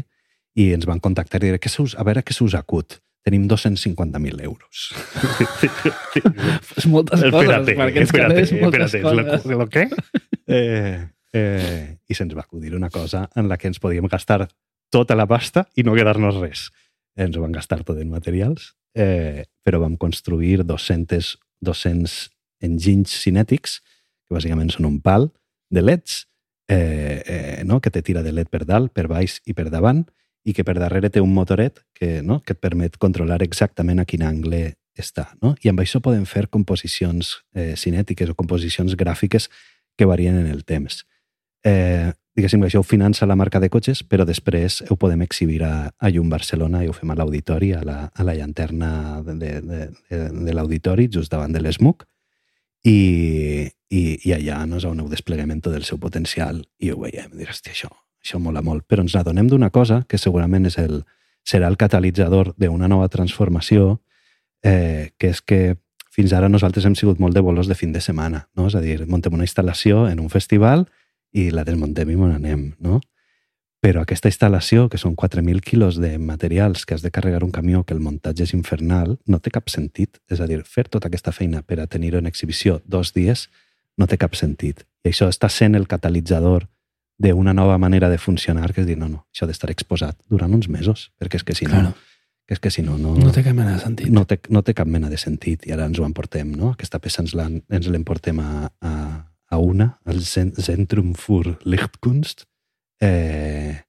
i 0.55 0.71
ens 0.73 0.87
van 0.89 1.01
contactar 1.03 1.41
i 1.43 1.51
dir, 1.51 1.59
"Què 1.59 1.71
us, 1.83 1.95
a 1.95 2.03
veure 2.03 2.23
què 2.23 2.33
se 2.33 2.43
us 2.43 2.55
acut. 2.55 3.01
Tenim 3.25 3.47
250.000 3.49 4.43
euros. 4.45 4.93
És 6.77 6.85
moltes 6.85 7.23
coses, 7.33 7.71
per 7.73 7.87
aquests 7.87 8.13
calés, 8.13 8.51
moltes 8.53 8.95
coses. 9.01 9.45
¿Lo 9.49 9.65
qué? 9.67 9.87
Eh, 10.45 11.09
eh, 11.33 11.97
I 12.05 12.13
se'ns 12.13 12.35
va 12.37 12.45
acudir 12.45 12.75
una 12.75 12.91
cosa 12.93 13.23
en 13.35 13.49
la 13.49 13.57
que 13.57 13.67
ens 13.67 13.81
podíem 13.81 14.05
gastar 14.05 14.45
tota 14.93 15.17
la 15.17 15.25
pasta 15.25 15.65
i 15.73 15.81
no 15.81 15.97
quedar-nos 15.97 16.37
res. 16.37 16.69
Ens 17.17 17.33
ho 17.35 17.41
van 17.41 17.55
gastar 17.55 17.81
tot 17.83 17.97
en 17.97 18.13
materials, 18.13 18.75
eh, 18.95 19.45
però 19.63 19.81
vam 19.83 19.97
construir 19.97 20.63
200, 20.65 21.35
200 21.61 22.15
enginys 22.65 23.17
cinètics, 23.21 23.79
que 24.25 24.35
bàsicament 24.35 24.71
són 24.73 24.87
un 24.89 24.99
pal 25.03 25.29
de 25.69 25.83
leds, 25.83 26.23
eh, 26.67 27.21
eh, 27.25 27.63
no? 27.65 27.81
que 27.81 27.91
te 27.91 28.01
tira 28.01 28.23
de 28.23 28.33
led 28.33 28.49
per 28.49 28.63
dalt, 28.65 28.93
per 28.93 29.07
baix 29.11 29.39
i 29.45 29.53
per 29.53 29.69
davant, 29.69 30.05
i 30.45 30.53
que 30.53 30.63
per 30.63 30.77
darrere 30.77 31.09
té 31.09 31.21
un 31.21 31.33
motoret 31.33 31.81
que, 31.97 32.21
no? 32.21 32.39
que 32.45 32.53
et 32.53 32.61
permet 32.61 32.97
controlar 33.01 33.41
exactament 33.43 33.99
a 33.99 34.05
quin 34.05 34.23
angle 34.25 34.75
està. 34.97 35.31
No? 35.41 35.55
I 35.61 35.71
amb 35.71 35.81
això 35.81 36.01
podem 36.01 36.25
fer 36.29 36.47
composicions 36.53 37.39
eh, 37.57 37.73
cinètiques 37.77 38.29
o 38.29 38.37
composicions 38.37 38.95
gràfiques 38.97 39.49
que 39.97 40.07
varien 40.07 40.37
en 40.37 40.47
el 40.51 40.63
temps. 40.63 41.03
Eh, 41.65 42.13
diguéssim 42.35 42.59
que 42.59 42.67
això 42.67 42.81
ho 42.81 42.87
finança 42.87 43.27
la 43.27 43.37
marca 43.39 43.61
de 43.63 43.69
cotxes, 43.71 44.03
però 44.03 44.25
després 44.27 44.81
ho 44.89 44.97
podem 44.99 45.23
exhibir 45.23 45.61
a, 45.63 45.89
a 45.95 46.11
Llum 46.11 46.29
Barcelona 46.29 46.83
i 46.83 46.89
ho 46.91 46.95
fem 46.95 47.11
a 47.11 47.15
l'auditori, 47.15 47.71
a, 47.73 47.81
la, 47.87 47.97
a 48.11 48.25
la 48.27 48.35
llanterna 48.35 49.21
de, 49.23 49.35
de, 49.39 49.53
de, 49.63 50.19
de, 50.35 50.55
l'auditori, 50.55 51.07
just 51.11 51.31
davant 51.31 51.55
de 51.55 51.63
l'ESMUC, 51.63 52.03
i, 52.85 52.97
i, 53.89 54.01
i 54.27 54.33
allà 54.35 54.65
no 54.67 54.81
és 54.81 54.87
on 54.87 54.99
heu 54.99 55.07
despleguem 55.09 55.53
tot 55.63 55.77
el 55.77 55.87
seu 55.87 55.97
potencial 56.01 56.59
i 56.83 56.91
ho 56.91 56.99
veiem, 56.99 57.31
dir, 57.37 57.47
hòstia, 57.49 57.71
això, 57.73 57.89
això 58.21 58.41
mola 58.43 58.61
molt. 58.65 58.83
Però 58.89 59.05
ens 59.05 59.15
adonem 59.15 59.47
d'una 59.49 59.71
cosa 59.71 60.03
que 60.09 60.19
segurament 60.21 60.67
és 60.67 60.77
el, 60.81 60.99
serà 61.47 61.71
el 61.71 61.79
catalitzador 61.79 62.51
d'una 62.59 62.91
nova 62.91 63.07
transformació, 63.13 64.01
eh, 64.65 65.15
que 65.17 65.31
és 65.31 65.41
que 65.41 65.61
fins 66.15 66.35
ara 66.35 66.51
nosaltres 66.51 66.85
hem 66.87 66.95
sigut 66.99 67.19
molt 67.19 67.35
de 67.35 67.43
bolos 67.43 67.67
de 67.71 67.75
fin 67.79 67.95
de 67.95 68.03
setmana, 68.03 68.45
no? 68.55 68.67
És 68.67 68.75
a 68.75 68.83
dir, 68.83 69.01
montem 69.07 69.33
una 69.35 69.47
instal·lació 69.47 70.05
en 70.11 70.21
un 70.23 70.29
festival 70.31 70.85
i 71.35 71.49
la 71.51 71.65
desmontem 71.67 72.09
i 72.09 72.15
me 72.15 72.29
n'anem, 72.31 72.69
no? 72.79 73.01
Però 73.83 74.01
aquesta 74.01 74.29
instal·lació, 74.31 74.87
que 74.89 74.97
són 74.97 75.13
4.000 75.19 75.59
quilos 75.61 75.99
de 76.01 76.15
materials 76.17 76.85
que 76.87 76.95
has 76.95 77.03
de 77.03 77.11
carregar 77.13 77.43
un 77.45 77.51
camió, 77.53 77.83
que 77.85 77.93
el 77.93 77.99
muntatge 78.01 78.47
és 78.47 78.53
infernal, 78.55 79.17
no 79.29 79.37
té 79.39 79.51
cap 79.53 79.67
sentit. 79.69 80.17
És 80.31 80.39
a 80.41 80.47
dir, 80.49 80.63
fer 80.65 80.87
tota 80.89 81.07
aquesta 81.11 81.31
feina 81.35 81.61
per 81.61 81.77
a 81.83 81.85
tenir-ho 81.87 82.17
en 82.17 82.25
exhibició 82.25 82.79
dos 82.85 83.11
dies 83.13 83.49
no 83.97 84.07
té 84.07 84.17
cap 84.17 84.33
sentit. 84.35 84.81
I 85.05 85.11
això 85.11 85.27
està 85.29 85.49
sent 85.53 85.75
el 85.77 85.85
catalitzador 85.87 86.65
d'una 87.21 87.53
nova 87.53 87.77
manera 87.77 88.09
de 88.09 88.17
funcionar, 88.17 88.73
que 88.73 88.81
és 88.81 88.87
dir, 88.87 88.97
no, 88.97 89.07
no, 89.07 89.21
això 89.31 89.45
ha 89.45 89.47
d'estar 89.51 89.69
exposat 89.71 90.17
durant 90.27 90.51
uns 90.57 90.67
mesos, 90.67 91.11
perquè 91.21 91.37
és 91.39 91.43
que 91.47 91.53
si 91.55 91.65
no, 91.65 91.71
Claro. 91.71 91.93
que 92.47 92.53
és 92.55 92.59
que 92.59 92.71
si 92.71 92.81
no, 92.81 92.97
no, 92.97 93.13
No 93.15 93.31
té 93.31 93.43
cap 93.43 93.53
mena 93.55 93.75
de 93.75 93.79
sentit. 93.79 94.09
no 94.09 94.25
té, 94.25 94.39
no 94.49 94.63
té 94.63 94.73
cap 94.73 94.87
mena 94.87 95.09
de 95.09 95.17
sentit 95.17 95.67
i 95.67 95.71
ara 95.71 95.85
ens 95.85 95.99
ho 95.99 96.05
emportem, 96.05 96.51
no? 96.57 96.71
Aquesta 96.73 96.99
peça 96.99 97.21
ens 97.23 97.87
l'emportem 97.87 98.39
a, 98.39 98.71
a, 98.81 98.91
a 99.55 99.61
una, 99.63 99.93
Zen- 100.19 100.53
Zentrum 100.59 101.13
für 101.15 101.55
Lichtkunst, 101.65 102.45
eh, 103.01 103.81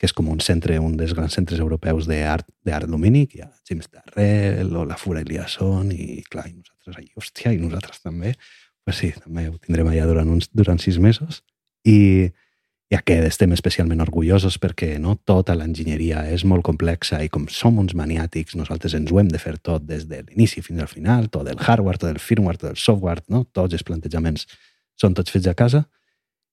que 0.00 0.08
és 0.08 0.14
com 0.16 0.30
un 0.32 0.40
centre, 0.40 0.78
un 0.80 0.94
dels 0.96 1.12
grans 1.12 1.34
centres 1.36 1.60
europeus 1.60 2.06
d'art 2.08 2.46
d'art 2.64 2.88
lumínic, 2.88 3.34
hi 3.36 3.42
ha 3.44 3.50
James 3.68 3.88
Darrell 3.92 4.72
o 4.80 4.86
la 4.88 4.96
Fura 4.96 5.20
Eliasson 5.20 5.90
i 5.92 6.22
clar, 6.24 6.46
i 6.48 6.54
nosaltres 6.56 6.96
allà, 6.96 7.10
hòstia, 7.20 7.52
i 7.52 7.60
nosaltres 7.60 8.00
també, 8.00 8.32
pues 8.84 8.96
sí, 9.02 9.10
també 9.20 9.50
ho 9.50 9.58
tindrem 9.60 9.90
allà 9.92 10.06
durant, 10.08 10.30
uns, 10.32 10.48
durant 10.56 10.80
sis 10.80 10.96
mesos 10.96 11.42
i, 11.84 12.30
i 12.88 12.96
aquest 12.96 13.28
estem 13.28 13.52
especialment 13.52 14.00
orgullosos 14.00 14.56
perquè 14.62 14.94
no, 14.98 15.18
tota 15.28 15.52
l'enginyeria 15.54 16.24
és 16.32 16.46
molt 16.48 16.64
complexa 16.64 17.20
i 17.20 17.28
com 17.28 17.44
som 17.52 17.76
uns 17.78 17.92
maniàtics, 17.92 18.56
nosaltres 18.56 18.96
ens 18.96 19.12
ho 19.12 19.20
hem 19.20 19.28
de 19.28 19.38
fer 19.42 19.58
tot 19.60 19.84
des 19.84 20.08
de 20.08 20.24
l'inici 20.24 20.64
fins 20.64 20.80
al 20.80 20.88
final, 20.88 21.28
tot 21.28 21.44
el 21.52 21.60
hardware, 21.60 22.00
tot 22.00 22.08
el 22.14 22.24
firmware, 22.24 22.56
tot 22.64 22.72
el 22.72 22.80
software, 22.80 23.20
no? 23.28 23.44
tots 23.52 23.76
els 23.76 23.84
plantejaments 23.84 24.48
són 25.00 25.16
tots 25.16 25.32
fets 25.32 25.48
a 25.48 25.56
casa 25.56 25.86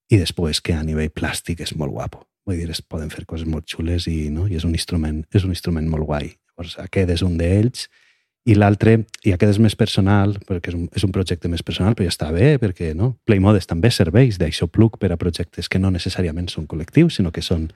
i 0.07 0.19
després 0.21 0.61
que 0.63 0.75
a 0.75 0.83
nivell 0.87 1.11
plàstic 1.11 1.61
és 1.65 1.75
molt 1.75 1.91
guapo. 1.91 2.23
Vull 2.47 2.61
dir, 2.61 2.69
es 2.71 2.79
poden 2.81 3.09
fer 3.11 3.25
coses 3.27 3.47
molt 3.47 3.67
xules 3.67 4.07
i, 4.07 4.29
no? 4.31 4.45
I 4.47 4.55
és 4.55 4.63
un 4.63 4.75
instrument, 4.75 5.25
és 5.35 5.43
un 5.43 5.51
instrument 5.51 5.89
molt 5.91 6.07
guai. 6.07 6.29
Llavors, 6.55 6.77
aquest 6.79 7.11
és 7.17 7.23
un 7.25 7.35
d'ells 7.39 7.89
i 8.47 8.55
l'altre, 8.55 8.93
i 9.27 9.33
aquest 9.35 9.57
és 9.57 9.59
més 9.59 9.75
personal, 9.75 10.37
perquè 10.47 10.71
és 10.71 10.77
un, 10.77 10.85
és 10.95 11.03
un 11.03 11.11
projecte 11.11 11.51
més 11.51 11.65
personal, 11.67 11.97
però 11.97 12.07
ja 12.07 12.13
està 12.13 12.29
bé, 12.31 12.53
perquè 12.61 12.93
no? 12.95 13.17
Playmodes 13.27 13.67
també 13.67 13.91
serveix 13.91 14.39
d'això 14.39 14.69
plug 14.71 14.95
per 15.01 15.11
a 15.11 15.19
projectes 15.19 15.67
que 15.67 15.81
no 15.83 15.91
necessàriament 15.91 16.47
són 16.53 16.69
col·lectius, 16.71 17.19
sinó 17.19 17.33
que 17.35 17.43
són, 17.43 17.67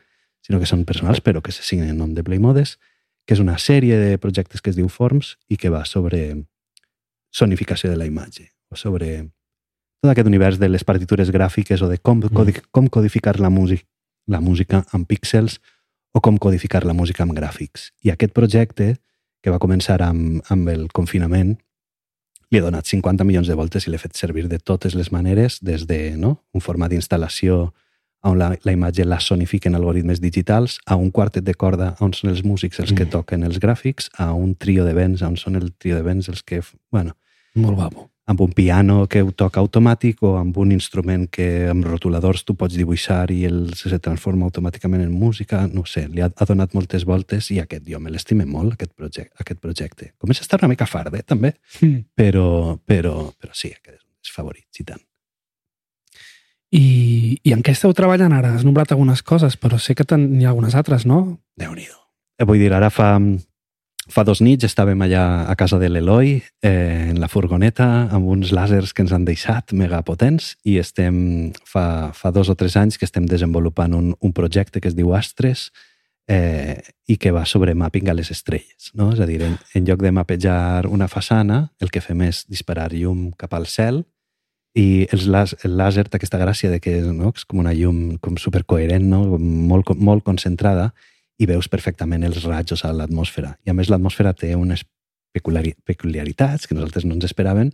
sinó 0.47 0.61
que 0.61 0.69
són 0.69 0.85
personals, 0.87 1.19
però 1.19 1.43
que 1.43 1.51
se 1.51 1.67
signen 1.67 1.91
en 1.91 1.99
nom 1.99 2.15
de 2.15 2.23
Playmodes, 2.23 2.77
que 3.27 3.35
és 3.35 3.43
una 3.43 3.57
sèrie 3.59 3.99
de 3.99 4.15
projectes 4.23 4.63
que 4.63 4.71
es 4.71 4.79
diu 4.79 4.87
Forms 4.87 5.35
i 5.51 5.59
que 5.59 5.69
va 5.69 5.83
sobre 5.83 6.23
sonificació 7.35 7.91
de 7.91 7.99
la 7.99 8.07
imatge, 8.07 8.47
o 8.71 8.79
sobre 8.79 9.27
tot 10.01 10.11
aquest 10.11 10.27
univers 10.27 10.57
de 10.57 10.69
les 10.69 10.83
partitures 10.83 11.29
gràfiques 11.29 11.81
o 11.81 11.89
de 11.89 11.99
com, 12.01 12.21
codi 12.33 12.55
com 12.73 12.87
codificar 12.89 13.39
la, 13.39 13.49
música, 13.53 13.85
la 14.27 14.41
música 14.41 14.83
amb 14.91 15.07
píxels 15.07 15.59
o 16.13 16.21
com 16.21 16.37
codificar 16.41 16.83
la 16.85 16.93
música 16.97 17.23
amb 17.23 17.35
gràfics. 17.37 17.91
I 18.03 18.11
aquest 18.11 18.33
projecte, 18.33 18.95
que 19.41 19.53
va 19.53 19.61
començar 19.61 20.01
amb, 20.05 20.41
amb 20.49 20.69
el 20.69 20.87
confinament, 20.91 21.55
li 22.51 22.59
he 22.59 22.61
donat 22.65 22.89
50 22.89 23.23
milions 23.23 23.47
de 23.47 23.55
voltes 23.55 23.87
i 23.87 23.91
l'he 23.93 24.01
fet 24.01 24.17
servir 24.17 24.49
de 24.51 24.59
totes 24.59 24.97
les 24.97 25.11
maneres, 25.13 25.61
des 25.63 25.85
de 25.87 26.17
no? 26.17 26.41
un 26.53 26.61
format 26.61 26.91
d'instal·lació 26.91 27.69
on 28.23 28.37
la, 28.37 28.51
la 28.53 28.73
imatge 28.75 29.05
la 29.05 29.21
sonifiquen 29.23 29.73
algoritmes 29.73 30.19
digitals, 30.21 30.79
a 30.85 30.97
un 30.99 31.09
quartet 31.09 31.45
de 31.45 31.55
corda 31.55 31.95
on 32.01 32.11
són 32.13 32.29
els 32.29 32.43
músics 32.43 32.79
els 32.83 32.91
que 32.93 33.05
Mm. 33.05 33.13
toquen 33.15 33.43
els 33.43 33.57
gràfics, 33.57 34.11
a 34.17 34.33
un 34.33 34.53
trio 34.55 34.85
de 34.85 34.93
vents 34.93 35.21
on 35.21 35.37
són 35.37 35.55
el 35.55 35.71
trio 35.73 35.95
de 35.95 36.03
vents 36.03 36.29
els 36.29 36.43
que... 36.43 36.61
Bueno, 36.91 37.15
Molt 37.55 37.75
guapo. 37.75 38.10
Amb 38.27 38.39
un 38.41 38.51
piano 38.53 39.07
que 39.09 39.23
ho 39.25 39.31
toca 39.31 39.59
automàtic 39.59 40.21
o 40.23 40.35
amb 40.39 40.57
un 40.61 40.71
instrument 40.71 41.25
que 41.27 41.67
amb 41.71 41.85
rotuladors 41.87 42.43
tu 42.45 42.55
pots 42.55 42.77
dibuixar 42.77 43.25
i 43.33 43.43
el 43.49 43.73
se 43.75 43.97
transforma 43.99 44.45
automàticament 44.45 45.01
en 45.03 45.11
música, 45.11 45.65
no 45.67 45.83
sé, 45.89 46.05
li 46.07 46.21
ha, 46.21 46.29
ha 46.29 46.45
donat 46.47 46.75
moltes 46.77 47.03
voltes 47.05 47.49
i 47.51 47.59
aquest 47.59 47.87
jo 47.89 47.99
me 47.99 48.11
l'estime 48.13 48.45
molt, 48.45 48.77
aquest, 48.77 48.93
projecte, 48.95 49.35
aquest 49.41 49.59
projecte. 49.59 50.11
Comença 50.21 50.45
a 50.45 50.47
estar 50.47 50.61
una 50.61 50.69
mica 50.71 50.85
fart, 50.87 51.13
eh, 51.15 51.23
també, 51.23 51.55
Mm. 51.81 52.03
però, 52.15 52.77
però, 52.85 53.31
però 53.41 53.53
sí, 53.53 53.73
aquest 53.73 53.95
és 53.97 54.03
un 54.03 54.13
dels 54.21 54.35
favorits 54.35 54.79
i 54.79 54.83
tant. 54.85 55.01
I, 56.71 57.39
I 57.43 57.51
en 57.51 57.63
què 57.65 57.73
esteu 57.75 57.91
treballant 57.93 58.31
ara? 58.31 58.53
Has 58.55 58.63
nombrat 58.63 58.93
algunes 58.93 59.23
coses, 59.27 59.57
però 59.59 59.79
sé 59.81 59.95
que 59.95 60.05
n'hi 60.15 60.45
ha 60.45 60.53
algunes 60.53 60.75
altres, 60.75 61.05
no? 61.05 61.41
Déu-n'hi-do. 61.59 61.97
Eh, 62.39 62.45
vull 62.47 62.61
dir, 62.61 62.71
ara 62.73 62.89
fa, 62.89 63.17
fa 64.11 64.23
dos 64.27 64.41
nits 64.43 64.67
estàvem 64.67 64.99
allà 65.05 65.23
a 65.49 65.55
casa 65.59 65.79
de 65.81 65.89
l'Eloi, 65.89 66.35
eh, 66.63 67.11
en 67.11 67.19
la 67.21 67.29
furgoneta, 67.31 67.87
amb 68.11 68.27
uns 68.29 68.51
làsers 68.55 68.93
que 68.93 69.05
ens 69.05 69.13
han 69.15 69.25
deixat 69.25 69.73
megapotents 69.73 70.55
i 70.67 70.77
estem, 70.81 71.15
fa, 71.65 72.11
fa 72.13 72.31
dos 72.35 72.51
o 72.51 72.55
tres 72.55 72.75
anys 72.79 72.99
que 72.99 73.07
estem 73.07 73.25
desenvolupant 73.25 73.95
un, 73.95 74.11
un 74.19 74.33
projecte 74.35 74.81
que 74.81 74.91
es 74.91 74.97
diu 74.97 75.15
Astres 75.15 75.69
eh, 76.27 76.81
i 77.07 77.17
que 77.17 77.31
va 77.31 77.45
sobre 77.45 77.75
mapping 77.75 78.09
a 78.09 78.15
les 78.17 78.31
estrelles. 78.31 78.91
No? 78.93 79.11
És 79.15 79.21
a 79.23 79.27
dir, 79.29 79.41
en, 79.47 79.57
en 79.75 79.87
lloc 79.87 80.03
de 80.03 80.11
mapejar 80.15 80.87
una 80.87 81.07
façana, 81.11 81.69
el 81.81 81.91
que 81.91 82.03
fem 82.03 82.27
és 82.27 82.45
disparar 82.51 82.91
llum 82.93 83.31
cap 83.37 83.55
al 83.55 83.67
cel 83.67 84.03
i 84.77 85.07
els 85.11 85.27
el 85.27 85.75
làser 85.75 86.05
té 86.07 86.15
aquesta 86.15 86.39
gràcia 86.39 86.71
de 86.71 86.79
que 86.79 87.01
no? 87.03 87.33
és 87.35 87.43
com 87.45 87.59
una 87.59 87.73
llum 87.75 88.17
com 88.23 88.37
supercoherent, 88.39 89.09
no? 89.09 89.37
molt, 89.37 89.91
molt 89.97 90.23
concentrada, 90.23 90.91
i 91.41 91.47
veus 91.49 91.69
perfectament 91.71 92.23
els 92.27 92.43
rajos 92.45 92.85
a 92.85 92.91
l'atmosfera. 92.93 93.55
I 93.65 93.73
a 93.73 93.77
més 93.77 93.89
l'atmosfera 93.89 94.33
té 94.37 94.53
unes 94.55 94.83
peculiari 95.33 95.73
peculiaritats 95.87 96.67
que 96.67 96.75
nosaltres 96.75 97.07
no 97.07 97.15
ens 97.15 97.25
esperaven, 97.25 97.71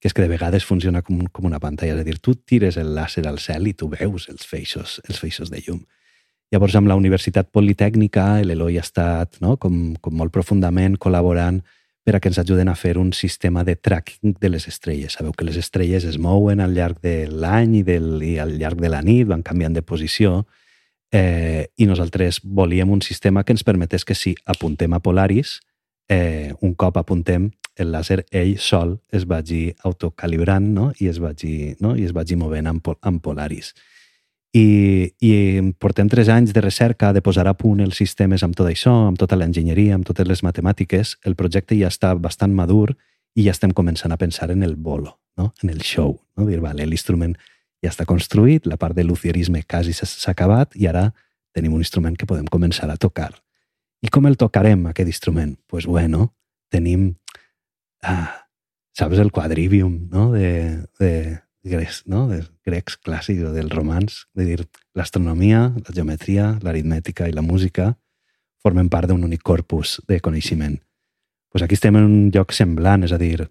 que 0.00 0.10
és 0.10 0.14
que 0.14 0.24
de 0.24 0.28
vegades 0.28 0.66
funciona 0.68 1.00
com, 1.02 1.22
com 1.32 1.46
una 1.48 1.60
pantalla. 1.62 1.94
És 1.96 2.02
a 2.02 2.06
dir, 2.06 2.18
tu 2.20 2.34
tires 2.36 2.76
el 2.76 2.92
làser 2.96 3.24
al 3.26 3.40
cel 3.40 3.70
i 3.70 3.76
tu 3.78 3.88
veus 3.92 4.28
els 4.32 4.44
feixos, 4.44 5.00
els 5.08 5.22
feixos 5.22 5.52
de 5.52 5.62
llum. 5.64 5.80
Llavors, 6.52 6.76
amb 6.78 6.90
la 6.90 6.98
Universitat 6.98 7.48
Politècnica, 7.50 8.36
l'Eloi 8.44 8.76
ha 8.78 8.84
estat 8.84 9.40
no? 9.42 9.56
com, 9.56 9.96
com 9.98 10.14
molt 10.14 10.34
profundament 10.34 10.94
col·laborant 11.00 11.62
per 12.06 12.14
a 12.14 12.20
que 12.22 12.30
ens 12.30 12.38
ajuden 12.38 12.68
a 12.70 12.76
fer 12.78 12.94
un 13.00 13.10
sistema 13.16 13.64
de 13.66 13.74
tracking 13.74 14.36
de 14.38 14.52
les 14.52 14.68
estrelles. 14.70 15.16
Sabeu 15.16 15.32
que 15.34 15.48
les 15.48 15.56
estrelles 15.58 16.04
es 16.06 16.20
mouen 16.22 16.62
al 16.62 16.76
llarg 16.76 17.00
de 17.02 17.24
l'any 17.26 17.80
i, 17.80 17.82
del, 17.82 18.12
i 18.22 18.36
al 18.38 18.54
llarg 18.60 18.78
de 18.78 18.92
la 18.92 19.02
nit, 19.02 19.26
van 19.26 19.42
canviant 19.42 19.74
de 19.74 19.82
posició, 19.82 20.44
eh, 21.12 21.68
i 21.76 21.86
nosaltres 21.86 22.40
volíem 22.42 22.90
un 22.90 23.02
sistema 23.02 23.44
que 23.44 23.52
ens 23.52 23.64
permetés 23.64 24.04
que 24.04 24.14
si 24.14 24.34
apuntem 24.44 24.92
a 24.92 25.00
Polaris, 25.00 25.60
eh, 26.08 26.54
un 26.60 26.74
cop 26.74 26.98
apuntem, 26.98 27.50
el 27.76 27.92
làser 27.92 28.24
ell 28.32 28.56
sol 28.58 28.96
es 29.12 29.26
vagi 29.28 29.74
autocalibrant 29.84 30.70
no? 30.72 30.92
I, 30.98 31.10
es 31.10 31.20
vagi, 31.20 31.74
no? 31.80 31.94
i 31.96 32.06
es 32.06 32.14
vagi 32.16 32.36
movent 32.36 32.70
amb, 32.70 32.88
amb 33.02 33.22
Polaris. 33.22 33.74
I, 34.56 35.12
I 35.20 35.32
portem 35.76 36.08
tres 36.08 36.30
anys 36.32 36.54
de 36.56 36.62
recerca 36.64 37.12
de 37.12 37.20
posar 37.20 37.44
a 37.50 37.56
punt 37.58 37.82
els 37.84 37.98
sistemes 38.00 38.42
amb 38.46 38.56
tot 38.56 38.70
això, 38.70 38.94
amb 39.10 39.20
tota 39.20 39.36
l'enginyeria, 39.36 39.98
amb 39.98 40.06
totes 40.08 40.28
les 40.28 40.40
matemàtiques. 40.46 41.18
El 41.28 41.36
projecte 41.36 41.76
ja 41.76 41.90
està 41.92 42.14
bastant 42.16 42.54
madur 42.56 42.94
i 43.36 43.44
ja 43.44 43.52
estem 43.52 43.74
començant 43.76 44.14
a 44.14 44.16
pensar 44.16 44.48
en 44.54 44.64
el 44.64 44.76
bolo, 44.76 45.18
no? 45.36 45.52
en 45.62 45.74
el 45.74 45.82
show. 45.84 46.16
No? 46.38 46.46
Dir, 46.48 46.62
vale, 46.64 46.86
l'instrument 46.88 47.36
ja 47.86 47.92
està 47.94 48.06
construït, 48.08 48.66
la 48.66 48.76
part 48.80 48.96
de 48.98 49.04
lucierisme 49.06 49.62
quasi 49.62 49.94
s'ha- 49.94 50.32
acabat 50.32 50.74
i 50.76 50.88
ara 50.90 51.12
tenim 51.54 51.72
un 51.72 51.80
instrument 51.84 52.16
que 52.18 52.26
podem 52.28 52.46
començar 52.50 52.90
a 52.90 52.98
tocar. 53.00 53.32
I 54.02 54.10
com 54.12 54.26
el 54.28 54.36
tocarem, 54.36 54.84
aquest 54.90 55.08
instrument? 55.08 55.54
Doncs 55.56 55.66
pues 55.70 55.86
bueno, 55.86 56.34
tenim, 56.70 57.14
ah, 58.02 58.46
saps, 58.92 59.18
el 59.18 59.32
quadrivium 59.32 60.08
no? 60.12 60.32
de, 60.32 60.82
de, 61.00 61.40
grecs, 61.64 62.02
no? 62.06 62.26
de 62.28 62.42
grecs 62.66 62.98
clàssics 63.00 63.44
o 63.48 63.52
dels 63.54 63.72
romans, 63.72 64.26
de 64.34 64.44
dir, 64.44 64.66
l'astronomia, 64.94 65.70
la 65.76 65.94
geometria, 65.94 66.50
l'aritmètica 66.62 67.28
i 67.28 67.34
la 67.34 67.42
música 67.42 67.94
formen 68.62 68.88
part 68.90 69.08
d'un 69.08 69.24
únic 69.24 69.42
corpus 69.46 70.00
de 70.08 70.20
coneixement. 70.20 70.78
Pues 71.50 71.62
aquí 71.62 71.74
estem 71.78 71.96
en 71.96 72.04
un 72.04 72.30
lloc 72.34 72.52
semblant, 72.52 73.04
és 73.06 73.12
a 73.14 73.18
dir, 73.18 73.46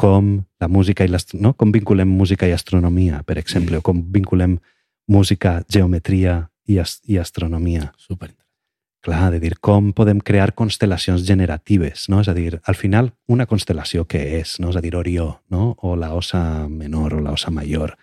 com 0.00 0.32
la 0.60 0.68
música 0.68 1.04
i 1.04 1.12
no? 1.34 1.52
com 1.52 1.72
vinculem 1.72 2.08
música 2.08 2.48
i 2.48 2.52
astronomia, 2.56 3.22
per 3.22 3.36
exemple, 3.38 3.76
o 3.76 3.82
com 3.84 4.00
vinculem 4.00 4.58
música, 5.08 5.60
geometria 5.68 6.48
i, 6.66 6.78
as 6.78 7.00
i 7.04 7.18
astronomia. 7.18 7.92
Super. 7.98 8.30
Clar, 9.04 9.30
de 9.32 9.40
dir 9.40 9.54
com 9.60 9.92
podem 9.96 10.20
crear 10.20 10.52
constel·lacions 10.56 11.24
generatives, 11.24 12.06
no? 12.12 12.20
És 12.20 12.28
a 12.28 12.34
dir, 12.36 12.60
al 12.68 12.76
final, 12.76 13.12
una 13.28 13.46
constel·lació 13.48 14.04
què 14.04 14.20
és, 14.40 14.58
no? 14.60 14.72
És 14.72 14.76
a 14.76 14.82
dir, 14.84 14.94
Orió, 14.96 15.40
no? 15.48 15.74
O 15.82 15.94
la 15.96 16.12
Osa 16.16 16.68
Menor 16.68 17.16
o 17.16 17.20
la 17.24 17.32
Osa 17.32 17.52
Major. 17.52 17.94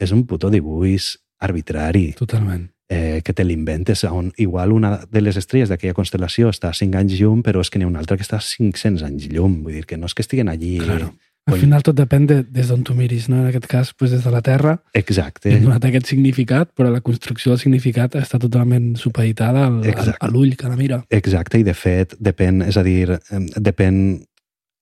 És 0.00 0.12
un 0.12 0.26
puto 0.28 0.50
dibuix 0.52 1.14
arbitrari 1.40 2.12
Totalment. 2.16 2.68
Eh, 2.90 3.22
que 3.24 3.32
te 3.32 3.44
l'inventes, 3.46 4.02
on 4.04 4.32
igual 4.36 4.72
una 4.74 5.06
de 5.06 5.20
les 5.22 5.36
estrelles 5.38 5.70
d'aquella 5.70 5.94
constel·lació 5.94 6.50
està 6.50 6.72
a 6.74 6.76
5 6.76 6.98
anys 6.98 7.14
llum, 7.20 7.40
però 7.46 7.62
és 7.62 7.70
que 7.70 7.78
n'hi 7.78 7.86
ha 7.86 7.92
una 7.92 8.02
altra 8.02 8.18
que 8.18 8.26
està 8.26 8.36
a 8.42 8.44
500 8.44 9.04
anys 9.06 9.28
llum. 9.30 9.60
Vull 9.62 9.78
dir 9.78 9.86
que 9.86 9.96
no 9.96 10.10
és 10.10 10.14
que 10.14 10.26
estiguen 10.26 10.50
allí... 10.52 10.76
Claro. 10.82 11.12
Al 11.50 11.56
final 11.58 11.82
tot 11.82 11.96
depèn 11.96 12.26
de, 12.28 12.36
des 12.44 12.68
d'on 12.68 12.82
tu 12.86 12.94
miris, 12.94 13.24
no? 13.32 13.40
En 13.40 13.46
aquest 13.48 13.64
cas, 13.66 13.88
pues, 13.98 14.12
des 14.12 14.22
de 14.22 14.30
la 14.30 14.42
Terra, 14.44 14.74
Exacte. 14.94 15.48
hem 15.50 15.64
donat 15.64 15.82
aquest 15.88 16.06
significat, 16.06 16.68
però 16.76 16.90
la 16.92 17.00
construcció 17.00 17.50
del 17.50 17.58
significat 17.58 18.14
està 18.20 18.38
totalment 18.38 18.92
supeditada 19.00 19.64
al, 19.66 19.80
Exacte. 19.88 20.20
a 20.20 20.28
l'ull 20.30 20.52
que 20.60 20.68
la 20.68 20.76
mira. 20.78 21.00
Exacte, 21.10 21.58
i 21.58 21.64
de 21.66 21.74
fet, 21.74 22.14
depèn, 22.20 22.60
és 22.68 22.76
a 22.76 22.84
dir, 22.86 23.16
depèn... 23.56 24.20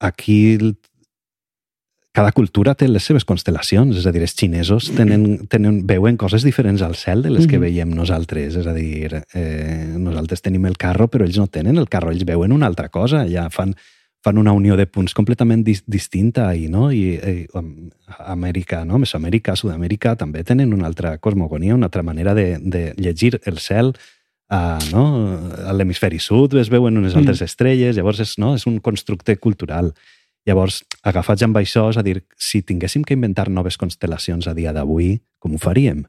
Aquí 0.00 0.54
el- 0.54 0.76
cada 2.18 2.32
cultura 2.34 2.74
té 2.74 2.88
les 2.90 3.04
seves 3.06 3.24
constel·lacions, 3.28 3.96
és 4.00 4.06
a 4.06 4.12
dir, 4.14 4.22
els 4.26 4.34
xinesos 4.34 4.90
tenen, 4.96 5.46
tenen, 5.48 5.84
veuen 5.86 6.16
coses 6.20 6.42
diferents 6.46 6.82
al 6.82 6.96
cel 6.98 7.22
de 7.22 7.30
les 7.30 7.46
que 7.46 7.58
veiem 7.62 7.90
nosaltres, 7.94 8.56
és 8.58 8.66
a 8.66 8.74
dir, 8.74 9.22
eh, 9.34 9.94
nosaltres 9.96 10.42
tenim 10.42 10.66
el 10.66 10.76
carro, 10.76 11.06
però 11.08 11.24
ells 11.24 11.38
no 11.38 11.46
tenen 11.46 11.78
el 11.78 11.86
carro, 11.88 12.10
ells 12.10 12.26
veuen 12.26 12.52
una 12.52 12.66
altra 12.66 12.88
cosa, 12.90 13.22
ja 13.30 13.46
fan, 13.54 13.74
fan 14.24 14.36
una 14.42 14.52
unió 14.52 14.74
de 14.76 14.86
punts 14.90 15.14
completament 15.14 15.62
dis 15.64 15.84
distinta 15.86 16.48
i, 16.58 16.66
no? 16.68 16.90
I, 16.90 17.04
eh, 17.22 17.46
am- 17.54 17.90
Amèrica, 18.18 18.84
no? 18.84 18.98
Mesoamèrica, 18.98 19.54
Sud-amèrica 19.54 20.16
també 20.18 20.42
tenen 20.44 20.72
una 20.74 20.86
altra 20.90 21.18
cosmogonia, 21.18 21.76
una 21.78 21.86
altra 21.86 22.02
manera 22.02 22.34
de, 22.34 22.58
de 22.58 22.94
llegir 22.98 23.40
el 23.46 23.58
cel, 23.62 23.94
a, 24.50 24.78
no? 24.90 25.04
a 25.68 25.72
l'hemisferi 25.76 26.18
sud 26.18 26.54
es 26.56 26.70
veuen 26.72 26.96
unes 26.96 27.14
Mm. 27.14 27.18
altres 27.20 27.42
estrelles, 27.44 27.94
llavors 27.96 28.18
és, 28.24 28.38
no? 28.38 28.54
és 28.56 28.66
un 28.66 28.80
constructe 28.80 29.36
cultural. 29.36 29.92
Llavors, 30.48 30.80
agafats 31.04 31.44
amb 31.44 31.58
això, 31.60 31.90
és 31.92 31.98
a 32.00 32.04
dir, 32.06 32.22
si 32.40 32.62
tinguéssim 32.64 33.02
que 33.04 33.16
inventar 33.16 33.50
noves 33.52 33.76
constel·lacions 33.76 34.48
a 34.48 34.54
dia 34.56 34.72
d'avui, 34.72 35.18
com 35.42 35.52
ho 35.52 35.60
faríem? 35.60 36.06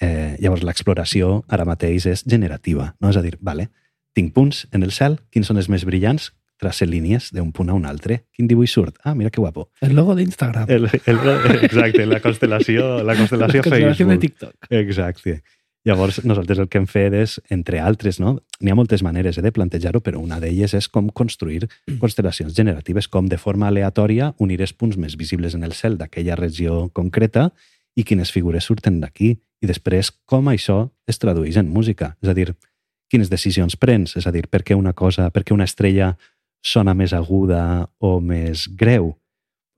Eh, 0.00 0.36
llavors, 0.40 0.64
l'exploració 0.64 1.42
ara 1.52 1.66
mateix 1.68 2.06
és 2.08 2.24
generativa, 2.24 2.94
no? 3.00 3.12
És 3.12 3.18
a 3.20 3.22
dir, 3.24 3.36
vale, 3.44 3.68
tinc 4.16 4.32
punts 4.32 4.64
en 4.72 4.86
el 4.86 4.94
cel, 4.94 5.18
quins 5.30 5.50
són 5.50 5.60
els 5.60 5.68
més 5.68 5.84
brillants? 5.84 6.32
Trace 6.62 6.86
línies 6.86 7.28
d'un 7.34 7.50
punt 7.52 7.68
a 7.68 7.74
un 7.76 7.84
altre. 7.84 8.20
Quin 8.32 8.46
dibuix 8.48 8.72
surt? 8.72 8.96
Ah, 9.02 9.12
mira 9.18 9.28
que 9.34 9.42
guapo. 9.42 9.66
El 9.82 9.96
logo 9.98 10.14
d'Instagram. 10.14 10.70
El, 10.70 10.86
el, 10.86 11.18
exacte, 11.66 12.06
la 12.06 12.20
constel·lació, 12.22 13.02
la 13.02 13.16
constel·lació 13.18 13.58
La 13.58 13.64
constel·lació 13.66 14.06
de 14.06 14.14
Facebook. 14.14 14.20
TikTok. 14.22 14.70
Exacte. 14.80 15.40
Llavors, 15.84 16.22
nosaltres 16.24 16.62
el 16.62 16.68
que 16.72 16.80
hem 16.80 16.86
fet 16.88 17.12
és, 17.12 17.34
entre 17.52 17.76
altres, 17.84 18.16
no? 18.16 18.38
n'hi 18.64 18.72
ha 18.72 18.76
moltes 18.78 19.02
maneres 19.04 19.36
eh, 19.36 19.42
de 19.44 19.52
plantejar-ho, 19.52 20.00
però 20.00 20.16
una 20.22 20.38
d'elles 20.40 20.72
és 20.72 20.86
com 20.88 21.10
construir 21.12 21.66
constel·lacions 22.00 22.54
generatives, 22.56 23.08
com 23.12 23.28
de 23.28 23.36
forma 23.36 23.68
aleatòria 23.68 24.30
unir 24.40 24.62
els 24.64 24.72
punts 24.72 24.96
més 24.96 25.18
visibles 25.20 25.52
en 25.58 25.66
el 25.68 25.76
cel 25.76 25.98
d'aquella 26.00 26.38
regió 26.40 26.86
concreta 26.96 27.50
i 28.00 28.04
quines 28.08 28.32
figures 28.32 28.64
surten 28.64 28.96
d'aquí, 29.02 29.34
i 29.36 29.68
després 29.68 30.08
com 30.24 30.48
això 30.48 30.86
es 31.06 31.20
tradueix 31.20 31.60
en 31.60 31.68
música. 31.68 32.14
És 32.24 32.32
a 32.32 32.36
dir, 32.36 32.54
quines 33.12 33.28
decisions 33.28 33.76
prens, 33.76 34.16
és 34.16 34.24
a 34.24 34.32
dir, 34.32 34.46
per 34.48 34.62
què 34.64 34.72
una 34.76 34.94
cosa, 34.96 35.28
per 35.30 35.44
què 35.44 35.52
una 35.52 35.68
estrella 35.68 36.14
sona 36.64 36.96
més 36.96 37.12
aguda 37.12 37.90
o 38.00 38.16
més 38.24 38.64
greu? 38.72 39.12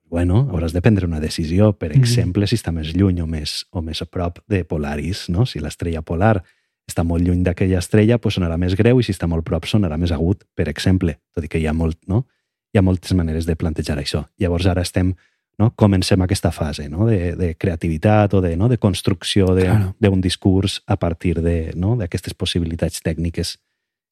Bueno, 0.09 0.47
hauràs 0.51 0.73
de 0.73 0.81
prendre 0.81 1.07
una 1.07 1.21
decisió, 1.21 1.73
per 1.73 1.91
Mhm. 1.91 1.99
exemple, 1.99 2.47
si 2.47 2.55
està 2.57 2.73
més 2.73 2.95
lluny 2.95 3.21
o 3.21 3.27
més, 3.27 3.67
o 3.71 3.83
més 3.83 4.01
a 4.03 4.07
prop 4.07 4.39
de 4.49 4.65
Polaris, 4.65 5.29
no? 5.29 5.45
Si 5.47 5.59
l'estrella 5.59 6.03
polar 6.03 6.43
està 6.89 7.03
molt 7.05 7.25
lluny 7.27 7.43
d'aquella 7.43 7.79
estrella, 7.79 8.19
doncs 8.19 8.37
sonarà 8.39 8.57
més 8.57 8.77
greu 8.77 9.01
i 9.01 9.03
si 9.03 9.13
està 9.13 9.27
molt 9.27 9.45
prop 9.45 9.65
sonarà 9.67 9.99
més 9.99 10.13
agut, 10.13 10.45
per 10.55 10.69
exemple, 10.69 11.19
tot 11.35 11.45
i 11.45 11.49
que 11.49 11.59
hi 11.59 11.67
ha, 11.67 11.73
molt, 11.73 11.99
no? 12.07 12.27
hi 12.73 12.79
ha 12.79 12.83
moltes 12.83 13.13
maneres 13.15 13.47
de 13.47 13.57
plantejar 13.57 13.97
això. 13.99 14.27
Llavors 14.39 14.67
ara 14.67 14.83
estem, 14.83 15.15
no? 15.59 15.71
comencem 15.75 16.21
aquesta 16.23 16.53
fase 16.53 16.89
no? 16.89 17.07
de, 17.07 17.35
de 17.35 17.55
creativitat 17.57 18.35
o 18.35 18.41
de, 18.41 18.57
no? 18.57 18.69
de 18.69 18.77
construcció 18.79 19.55
de- 19.55 19.63
Claro. 19.65 19.97
d'un 19.99 20.21
discurs 20.21 20.83
a 20.87 20.97
partir 20.97 21.41
de, 21.43 21.73
no? 21.75 21.97
d'aquestes 21.97 22.35
possibilitats 22.35 23.01
tècniques 23.03 23.59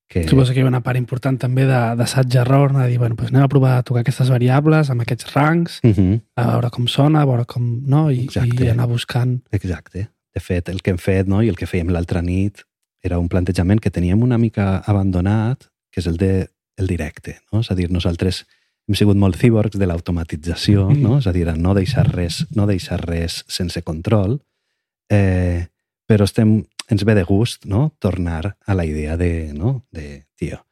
que... 0.08 0.26
Suposo 0.28 0.52
que 0.52 0.60
hi 0.60 0.62
ha 0.62 0.68
una 0.68 0.82
part 0.84 0.98
important 0.98 1.38
també 1.40 1.64
de- 1.66 1.94
d'assaig-error, 1.98 2.72
de, 2.72 2.82
de 2.84 2.88
dir, 2.92 2.98
bueno, 2.98 3.14
doncs 3.16 3.32
anem 3.32 3.44
a 3.44 3.48
provar 3.48 3.76
a 3.78 3.82
tocar 3.82 4.00
aquestes 4.04 4.28
variables 4.30 4.90
amb 4.90 5.00
aquests 5.02 5.32
rangs, 5.34 5.80
Uh 5.82 5.90
-huh. 5.94 6.20
a 6.36 6.46
veure 6.52 6.70
com 6.70 6.86
sona, 6.88 7.22
a 7.22 7.24
veure 7.26 7.44
com... 7.46 7.80
No? 7.86 8.10
I, 8.10 8.24
Exacte. 8.24 8.64
i 8.64 8.68
anar 8.68 8.86
buscant... 8.88 9.40
Exacte. 9.50 10.08
De 10.34 10.40
fet, 10.40 10.68
el 10.68 10.82
que 10.82 10.90
hem 10.90 10.98
fet 10.98 11.26
no? 11.28 11.42
i 11.42 11.48
el 11.48 11.56
que 11.56 11.66
fèiem 11.66 11.88
l'altra 11.90 12.20
nit 12.22 12.62
era 13.02 13.18
un 13.18 13.28
plantejament 13.28 13.80
que 13.80 13.90
teníem 13.90 14.22
una 14.22 14.38
mica 14.38 14.78
abandonat, 14.86 15.68
que 15.92 16.00
és 16.00 16.06
el 16.06 16.16
de 16.16 16.48
el 16.76 16.86
directe. 16.88 17.38
No? 17.52 17.60
És 17.60 17.70
a 17.70 17.74
dir, 17.74 17.88
nosaltres 17.90 18.46
hem 18.88 18.94
sigut 18.96 19.16
molt 19.16 19.36
cíborgs 19.36 19.78
de 19.78 19.86
l'automatització, 19.86 20.90
Mm. 20.90 21.02
no? 21.02 21.18
és 21.18 21.26
a 21.26 21.32
dir, 21.32 21.46
no 21.56 21.72
deixar 21.74 22.06
res, 22.14 22.46
no 22.54 22.66
deixar 22.66 23.00
res 23.06 23.44
sense 23.48 23.80
control, 23.82 24.40
eh, 25.10 25.68
però 26.08 26.24
estem, 26.24 26.64
ens 26.90 27.04
ve 27.04 27.14
de 27.14 27.22
gust 27.24 27.64
no? 27.66 27.94
tornar 27.98 28.56
a 28.66 28.74
la 28.74 28.84
idea 28.84 29.16
de, 29.16 29.52
no? 29.54 29.86
de, 29.90 30.26
tio, 30.36 30.64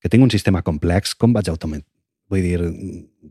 que 0.00 0.08
tinc 0.08 0.22
un 0.22 0.30
sistema 0.30 0.62
complex, 0.62 1.14
com 1.14 1.32
vaig 1.32 1.48
automatitzar? 1.50 1.88
Vull 2.32 2.40
dir, 2.42 2.58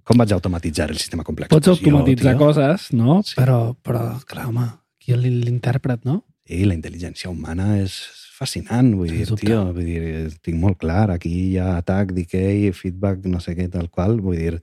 com 0.06 0.20
vaig 0.20 0.32
automatitzar 0.36 0.92
el 0.92 0.98
sistema 1.02 1.24
complex? 1.26 1.50
Pots 1.50 1.66
Pues 1.68 1.80
jo, 1.80 1.88
automatitzar 1.90 2.36
tio. 2.36 2.46
coses, 2.46 2.90
no? 2.94 3.22
Sí. 3.26 3.34
Però, 3.40 3.74
però, 3.82 4.04
clar, 4.30 4.46
home, 4.52 4.68
l- 5.08 5.40
l'intèrpret, 5.48 6.04
no? 6.06 6.20
Sí, 6.46 6.64
la 6.68 6.76
intel·ligència 6.76 7.30
humana 7.32 7.78
és 7.82 7.96
fascinant, 8.38 8.92
vull 8.98 9.10
Sens 9.10 9.20
dir, 9.20 9.28
dubte. 9.32 9.46
tio, 9.48 9.64
vull 9.74 9.86
dir, 9.86 10.30
tinc 10.44 10.60
molt 10.62 10.78
clar, 10.82 11.10
aquí 11.16 11.32
hi 11.32 11.58
ha 11.58 11.78
atac, 11.80 12.12
decay, 12.14 12.72
feedback, 12.78 13.26
no 13.26 13.40
sé 13.42 13.56
què, 13.58 13.68
tal 13.74 13.90
qual, 13.90 14.20
vull 14.22 14.38
dir, 14.38 14.62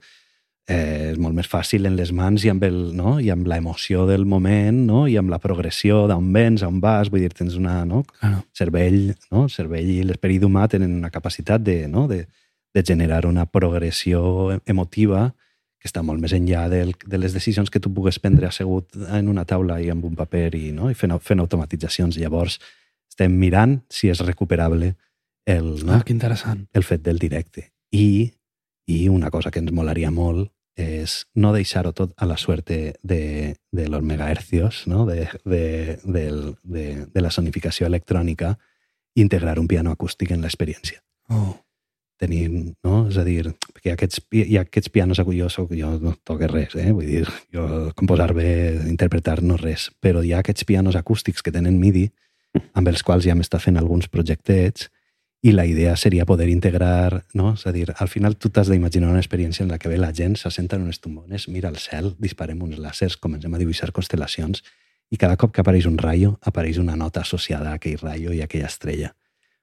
eh, 0.69 1.09
és 1.11 1.17
molt 1.21 1.35
més 1.35 1.49
fàcil 1.49 1.89
en 1.89 1.95
les 1.97 2.11
mans 2.15 2.43
i 2.45 2.51
amb, 2.51 2.63
el, 2.67 2.77
no? 2.95 3.17
I 3.19 3.31
amb 3.33 3.47
l'emoció 3.49 4.05
del 4.09 4.27
moment, 4.29 4.83
no? 4.85 5.05
I 5.09 5.17
amb 5.19 5.33
la 5.33 5.41
progressió 5.41 6.03
d'on 6.09 6.29
vens, 6.35 6.63
a 6.63 6.69
on 6.69 6.79
vas, 6.83 7.09
vull 7.09 7.25
dir, 7.25 7.33
tens 7.35 7.57
una, 7.57 7.81
no? 7.89 8.03
Claro. 8.19 8.43
Cervell, 8.55 9.15
no? 9.33 9.47
El 9.47 9.53
cervell 9.53 9.89
i 9.89 10.03
l'esperit 10.05 10.45
humà 10.45 10.67
tenen 10.69 10.93
una 10.99 11.11
capacitat 11.13 11.65
de, 11.65 11.81
no? 11.89 12.07
de, 12.11 12.25
de 12.75 12.83
generar 12.85 13.25
una 13.25 13.47
progressió 13.49 14.21
emotiva 14.65 15.31
que 15.79 15.87
està 15.87 16.03
molt 16.03 16.19
més 16.19 16.35
enllà 16.35 16.67
del, 16.69 16.91
de 17.07 17.17
les 17.17 17.33
decisions 17.33 17.71
que 17.71 17.79
tu 17.79 17.91
pugues 17.95 18.19
prendre 18.19 18.49
assegut 18.49 18.97
en 19.15 19.29
una 19.31 19.45
taula 19.47 19.79
i 19.79 19.87
amb 19.89 20.05
un 20.05 20.17
paper 20.19 20.51
i, 20.59 20.69
no? 20.75 20.91
I 20.91 20.97
fent, 20.99 21.15
fent 21.23 21.41
automatitzacions. 21.41 22.19
Llavors, 22.19 22.59
estem 23.09 23.33
mirant 23.39 23.79
si 23.89 24.11
és 24.11 24.21
recuperable 24.21 24.93
el, 25.49 25.71
no? 25.87 25.95
Ah, 25.95 26.03
que 26.05 26.13
interessant. 26.13 26.67
el 26.75 26.85
fet 26.85 27.01
del 27.07 27.17
directe. 27.17 27.71
I, 27.95 28.29
I 28.91 29.07
una 29.09 29.31
cosa 29.31 29.49
que 29.49 29.63
ens 29.63 29.73
molaria 29.73 30.11
molt 30.11 30.51
és 30.75 31.25
no 31.35 31.51
deixar-ho 31.53 31.91
tot 31.93 32.13
a 32.17 32.25
la 32.25 32.37
suerte 32.37 32.95
de, 33.03 33.55
de 33.71 33.87
los 33.89 34.01
megahercios, 34.03 34.85
no? 34.87 35.05
de, 35.05 35.27
de, 35.45 35.99
del- 36.03 36.55
de, 36.63 37.05
de 37.13 37.21
la 37.21 37.31
sonificació 37.31 37.87
electrònica, 37.87 38.57
integrar 39.15 39.59
un 39.59 39.67
piano 39.67 39.91
acústic 39.91 40.31
en 40.31 40.41
l'experiència. 40.41 41.01
Oh. 41.29 41.57
tenim, 42.19 42.73
no? 42.83 43.05
És 43.07 43.15
a 43.15 43.23
dir, 43.23 43.45
ha 43.47 43.93
aquests, 43.93 44.19
hi 44.35 44.57
ha 44.57 44.65
aquests 44.65 44.89
pianos 44.91 45.21
acú- 45.21 45.31
jo, 45.37 45.47
soc, 45.47 45.69
jo 45.71 45.93
no 46.03 46.11
toque 46.27 46.49
res, 46.51 46.73
eh? 46.75 46.89
vull 46.91 47.05
dir, 47.07 47.21
jo 47.55 47.93
composar 47.95 48.33
bé, 48.35 48.75
interpretar 48.91 49.37
no 49.41 49.55
res, 49.55 49.85
però 50.03 50.19
hi 50.19 50.33
ha 50.33 50.41
aquests 50.43 50.65
pianos 50.67 50.97
acústics 50.99 51.41
que 51.41 51.53
tenen 51.55 51.77
MIDI, 51.79 52.09
amb 52.75 52.91
els 52.91 53.03
quals 53.07 53.23
ja 53.23 53.37
m'està 53.39 53.61
fent 53.63 53.79
alguns 53.79 54.09
projectets, 54.11 54.89
i 55.41 55.53
la 55.53 55.65
idea 55.65 55.95
seria 55.95 56.25
poder 56.25 56.49
integrar, 56.49 57.23
no? 57.33 57.53
És 57.53 57.65
a 57.67 57.71
dir, 57.71 57.87
al 57.95 58.09
final 58.11 58.35
tu 58.35 58.49
t'has 58.51 58.67
d'imaginar 58.67 59.09
una 59.13 59.21
experiència 59.21 59.63
en 59.63 59.71
la 59.71 59.77
que 59.79 59.89
ve 59.89 59.97
la 59.97 60.11
gent, 60.13 60.35
s'assenta 60.35 60.75
en 60.75 60.83
unes 60.83 60.99
tombones, 60.99 61.47
mira 61.47 61.69
el 61.69 61.77
cel, 61.79 62.11
disparem 62.19 62.59
uns 62.63 62.79
làsers, 62.79 63.15
comencem 63.15 63.53
a 63.53 63.61
dibuixar 63.61 63.93
constel·lacions, 63.95 64.63
i 65.09 65.17
cada 65.17 65.37
cop 65.39 65.53
que 65.55 65.63
apareix 65.63 65.87
un 65.87 65.97
rayo, 65.97 66.37
apareix 66.41 66.77
una 66.77 66.97
nota 66.99 67.21
associada 67.21 67.71
a 67.71 67.79
aquell 67.79 67.97
rayo 68.01 68.33
i 68.35 68.41
a 68.41 68.49
aquella 68.49 68.67
estrella. 68.67 69.13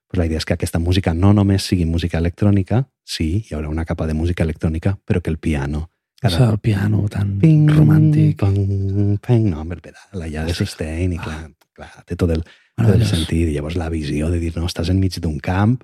Pues 0.07 0.19
la 0.19 0.25
idea 0.25 0.39
és 0.39 0.47
que 0.47 0.55
aquesta 0.55 0.79
música 0.79 1.13
no 1.13 1.33
només 1.35 1.67
sigui 1.67 1.85
música 1.85 2.17
electrònica, 2.17 2.85
sí, 3.03 3.45
hi 3.45 3.55
haurà 3.55 3.69
una 3.69 3.85
capa 3.85 4.07
de 4.07 4.15
música 4.15 4.43
electrònica, 4.43 4.97
però 5.05 5.21
que 5.21 5.29
el 5.29 5.37
piano... 5.37 5.89
Això 6.23 6.47
del 6.47 6.57
piano 6.57 7.03
tan 7.13 7.35
Ping, 7.37 7.67
romàntic. 7.69 8.39
Ping, 8.41 9.19
ping, 9.21 9.51
no, 9.51 9.59
amb 9.61 9.75
el 9.75 9.83
pedal 9.85 10.23
allà 10.25 10.47
de 10.47 10.55
sustain 10.57 11.13
i 11.13 11.19
clar, 11.21 11.51
clar 11.77 11.91
té 12.09 12.17
tot 12.19 12.33
el, 12.33 12.41
tot 12.75 12.91
el 12.95 13.05
sentit. 13.07 13.47
I 13.51 13.55
llavors 13.55 13.77
la 13.79 13.91
visió 13.93 14.31
de 14.33 14.41
dir, 14.41 14.51
no, 14.57 14.65
estàs 14.69 14.89
enmig 14.93 15.19
d'un 15.23 15.37
camp 15.43 15.77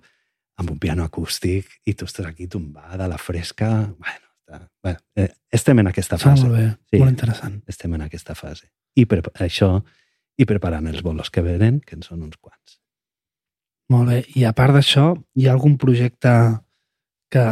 amb 0.62 0.70
un 0.74 0.78
piano 0.82 1.06
acústic 1.06 1.70
i 1.90 1.96
tu 1.98 2.06
estàs 2.10 2.28
aquí 2.30 2.48
tombada 2.50 3.06
a 3.06 3.12
la 3.12 3.18
fresca... 3.22 3.70
Bueno, 3.98 4.30
està, 4.44 4.60
bueno 4.84 5.00
eh, 5.18 5.32
estem 5.54 5.80
en 5.82 5.90
aquesta 5.90 6.20
fase. 6.22 6.46
molt 6.46 6.58
bé, 6.58 6.68
Sí. 6.92 7.00
molt 7.02 7.14
interessant. 7.16 7.62
Estem 7.68 7.94
en 7.98 8.06
aquesta 8.06 8.36
fase. 8.38 8.70
I 8.96 9.06
per 9.10 9.24
això, 9.42 9.72
i 10.38 10.46
preparant 10.50 10.88
els 10.92 11.02
bolos 11.06 11.32
que 11.34 11.42
venen, 11.46 11.80
que 11.82 11.96
en 11.98 12.04
són 12.06 12.22
uns 12.26 12.38
quants. 12.38 12.80
Molt 13.94 14.10
bé. 14.10 14.20
I 14.38 14.46
a 14.50 14.54
part 14.58 14.74
d'això, 14.74 15.14
hi 15.38 15.48
ha 15.48 15.54
algun 15.54 15.78
projecte 15.82 16.34
que, 17.34 17.44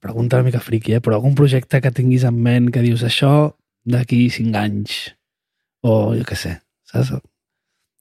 pregunta 0.00 0.36
una 0.36 0.50
mica 0.50 0.60
friqui, 0.60 0.94
eh? 0.98 1.00
però 1.00 1.16
algun 1.16 1.34
projecte 1.34 1.80
que 1.80 1.92
tinguis 1.96 2.26
en 2.28 2.36
ment 2.44 2.68
que 2.72 2.82
dius 2.84 3.02
això 3.06 3.54
d'aquí 3.88 4.26
cinc 4.32 4.56
anys 4.60 5.14
o 5.80 6.12
jo 6.12 6.24
què 6.28 6.36
sé, 6.36 6.58
saps? 6.84 7.14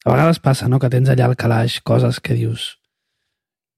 A 0.10 0.18
vegades 0.18 0.42
passa, 0.42 0.68
no?, 0.68 0.82
que 0.82 0.90
tens 0.90 1.10
allà 1.10 1.30
al 1.30 1.38
calaix 1.38 1.80
coses 1.86 2.18
que 2.20 2.34
dius 2.34 2.80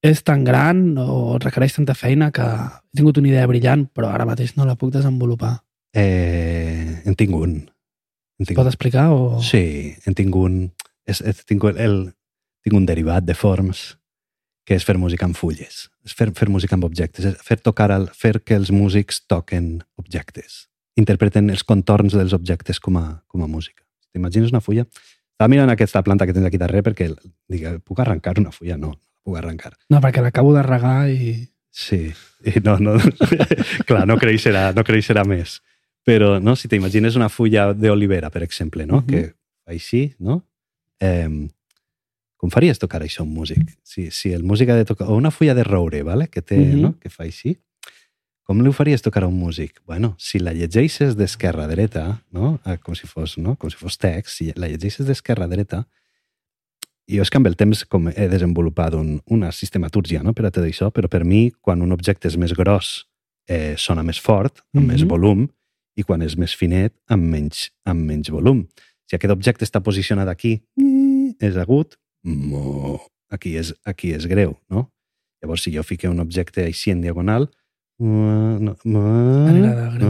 és 0.01 0.23
tan 0.25 0.43
gran 0.43 0.97
o 0.97 1.37
requereix 1.37 1.75
tanta 1.75 1.93
feina 1.93 2.31
que 2.33 2.41
he 2.41 2.97
tingut 2.97 3.19
una 3.21 3.29
idea 3.29 3.49
brillant 3.49 3.85
però 3.93 4.09
ara 4.09 4.25
mateix 4.25 4.55
no 4.57 4.65
la 4.65 4.75
puc 4.75 4.93
desenvolupar. 4.95 5.59
Eh, 5.93 7.03
en 7.05 7.17
tinc 7.19 7.35
un. 7.37 7.59
En 8.41 8.47
tinc 8.47 8.57
Pot 8.57 8.69
explicar 8.71 9.11
o...? 9.13 9.37
Sí, 9.45 9.93
en 10.09 10.17
tinc 10.17 10.35
un... 10.35 10.63
És, 11.05 11.21
és, 11.21 11.43
tinc, 11.45 11.63
el, 11.75 11.99
tinc 12.65 12.77
un 12.77 12.87
derivat 12.89 13.27
de 13.27 13.35
forms 13.37 13.91
que 14.65 14.77
és 14.77 14.85
fer 14.85 14.97
música 14.97 15.25
amb 15.27 15.37
fulles, 15.37 15.87
és 16.05 16.13
fer, 16.17 16.29
fer 16.37 16.47
música 16.49 16.77
amb 16.77 16.85
objectes, 16.87 17.25
és 17.25 17.37
fer, 17.45 17.57
tocar 17.61 17.89
el, 17.93 18.07
fer 18.13 18.35
que 18.45 18.55
els 18.57 18.69
músics 18.73 19.23
toquen 19.29 19.81
objectes, 19.99 20.67
interpreten 21.01 21.49
els 21.53 21.65
contorns 21.65 22.13
dels 22.17 22.33
objectes 22.37 22.79
com 22.79 22.97
a, 23.01 23.05
com 23.27 23.41
a 23.41 23.49
música. 23.49 23.81
T'imagines 24.13 24.53
una 24.53 24.61
fulla? 24.61 24.85
Estava 25.41 25.49
mirant 25.55 25.71
aquesta 25.73 26.03
planta 26.05 26.27
que 26.29 26.33
tens 26.37 26.45
aquí 26.45 26.59
darrere 26.61 26.83
perquè 26.85 27.07
dic, 27.49 27.63
puc 27.81 27.97
arrencar 28.03 28.35
una 28.37 28.51
fulla? 28.53 28.75
No, 28.77 28.91
no 28.93 28.99
puc 29.25 29.39
arrencar. 29.39 29.71
No, 29.89 29.97
perquè 29.97 30.21
l'acabo 30.21 30.51
de 30.53 30.61
regar 30.61 31.09
i... 31.09 31.31
Sí, 31.73 32.11
i 32.45 32.61
no, 32.61 32.75
no, 32.77 32.93
clar, 33.89 34.03
no 34.05 34.19
creixerà, 34.21 34.67
no 34.77 34.83
creixerà 34.85 35.23
més. 35.25 35.55
Però 36.05 36.35
no, 36.37 36.53
si 36.55 36.69
t'imagines 36.69 37.17
una 37.17 37.29
fulla 37.33 37.71
d'olivera, 37.73 38.29
per 38.29 38.43
exemple, 38.45 38.85
no? 38.85 39.01
Mhm. 39.01 39.07
que 39.09 39.23
fa 39.65 39.73
així, 39.73 40.03
no? 40.21 40.43
Eh, 41.01 41.25
com 42.37 42.53
faries 42.53 42.77
tocar 42.77 43.01
això 43.01 43.25
un 43.25 43.33
músic? 43.33 43.65
Si, 43.81 44.11
si 44.13 44.35
el 44.37 44.43
músic 44.45 44.69
ha 44.69 44.77
de 44.77 44.85
tocar... 44.85 45.07
O 45.09 45.17
una 45.17 45.31
fulla 45.33 45.55
de 45.57 45.63
roure, 45.65 46.03
¿vale? 46.05 46.27
que, 46.29 46.43
té, 46.45 46.57
Mhm. 46.61 46.81
no? 46.85 46.93
que 47.01 47.09
fa 47.09 47.23
així. 47.25 47.57
Com 48.47 48.61
li 48.65 48.71
faries 48.73 49.03
tocar 49.05 49.23
a 49.23 49.27
un 49.29 49.37
músic? 49.37 49.79
Bueno, 49.85 50.15
si 50.19 50.39
la 50.41 50.51
llegeixes 50.53 51.15
d'esquerra 51.15 51.65
a 51.65 51.69
dreta, 51.71 52.05
no? 52.33 52.55
Eh, 52.65 52.77
com 52.81 52.95
si 52.97 53.07
fos, 53.07 53.37
no? 53.37 53.55
com 53.55 53.69
si 53.69 53.77
fos 53.77 53.97
text, 54.01 54.37
si 54.39 54.49
la 54.57 54.67
llegeixes 54.71 55.05
d'esquerra 55.07 55.45
a 55.45 55.51
dreta, 55.51 55.83
jo 57.11 57.21
és 57.21 57.29
que 57.29 57.37
amb 57.39 57.47
el 57.49 57.55
temps 57.59 57.83
com 57.91 58.09
he 58.09 58.27
desenvolupat 58.31 58.95
un, 58.97 59.19
una 59.29 59.51
sistematúrgia 59.51 60.23
no? 60.23 60.33
per 60.33 60.47
a 60.47 60.51
tot 60.51 60.65
això, 60.65 60.89
però 60.95 61.09
per 61.11 61.23
mi, 61.27 61.51
quan 61.61 61.81
un 61.85 61.91
objecte 61.93 62.29
és 62.31 62.37
més 62.39 62.53
gros, 62.57 63.05
eh, 63.51 63.75
sona 63.77 64.03
més 64.03 64.19
fort, 64.21 64.63
amb 64.75 64.87
més 64.87 65.01
Mhm. 65.03 65.09
volum, 65.09 65.47
i 65.97 66.03
quan 66.03 66.21
és 66.21 66.37
més 66.37 66.55
finet, 66.55 66.93
amb 67.09 67.23
menys, 67.23 67.69
amb 67.85 68.05
menys 68.07 68.29
volum. 68.31 68.65
Si 69.09 69.15
aquest 69.15 69.31
objecte 69.33 69.65
està 69.65 69.81
posicionat 69.83 70.27
aquí, 70.31 70.61
és 71.41 71.57
agut, 71.57 71.97
mo, 72.23 72.99
aquí 73.29 73.57
és, 73.57 73.73
aquí 73.85 74.13
és 74.13 74.25
greu, 74.25 74.57
no? 74.69 74.89
Llavors, 75.43 75.63
si 75.63 75.71
jo 75.75 75.83
fique 75.83 76.07
un 76.07 76.19
objecte 76.19 76.63
així 76.63 76.91
en 76.91 77.01
diagonal, 77.01 77.49
no, 78.01 78.75
no, 78.83 79.01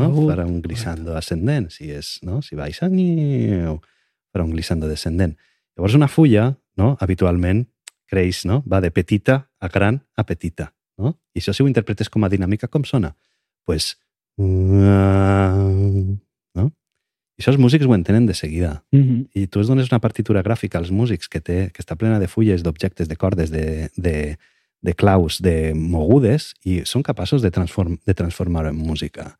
agut. 0.05 0.29
farà 0.31 0.45
un 0.47 0.61
glissando 0.63 1.15
ascendent. 1.17 1.69
Si, 1.73 1.89
és, 1.91 2.19
no? 2.23 2.39
si 2.45 2.55
baixa, 2.55 2.87
farà 2.87 4.45
un 4.45 4.53
glissando 4.53 4.87
descendent. 4.87 5.35
Llavors, 5.75 5.97
una 5.99 6.07
fulla, 6.11 6.53
no? 6.79 6.93
habitualment, 6.99 7.65
creix, 8.11 8.45
no? 8.47 8.61
va 8.67 8.79
de 8.83 8.91
petita 8.91 9.41
a 9.59 9.67
gran 9.67 9.99
a 10.15 10.23
petita. 10.27 10.71
No? 10.97 11.17
I 11.35 11.41
això, 11.41 11.55
si 11.55 11.63
ho 11.63 11.67
interpretes 11.67 12.11
com 12.11 12.23
a 12.23 12.31
dinàmica, 12.31 12.71
com 12.71 12.87
sona? 12.87 13.15
pues, 13.65 13.97
no? 14.37 14.51
I 17.37 17.41
això 17.41 17.53
els 17.53 17.61
músics 17.61 17.87
ho 17.87 17.95
entenen 17.95 18.25
de 18.25 18.33
seguida. 18.33 18.83
Mm 18.91 19.01
-hmm. 19.01 19.29
I 19.33 19.47
tu 19.47 19.61
es 19.61 19.67
dones 19.67 19.91
una 19.91 19.99
partitura 19.99 20.43
gràfica 20.43 20.77
als 20.77 20.91
músics 20.91 21.27
que, 21.27 21.41
té, 21.41 21.71
que 21.73 21.81
està 21.81 21.95
plena 21.95 22.19
de 22.19 22.27
fulles, 22.27 22.63
d'objectes, 22.63 23.07
de 23.07 23.15
cordes, 23.15 23.51
de, 23.51 23.89
de, 23.95 24.37
de 24.81 24.95
claus, 24.97 25.39
de 25.41 25.73
mogudes, 25.77 26.51
i 26.65 26.81
són 26.89 27.05
capaços 27.05 27.41
de, 27.41 27.51
transform, 27.53 27.99
de 28.05 28.15
transformar 28.17 28.65
en 28.69 28.77
música. 28.77 29.35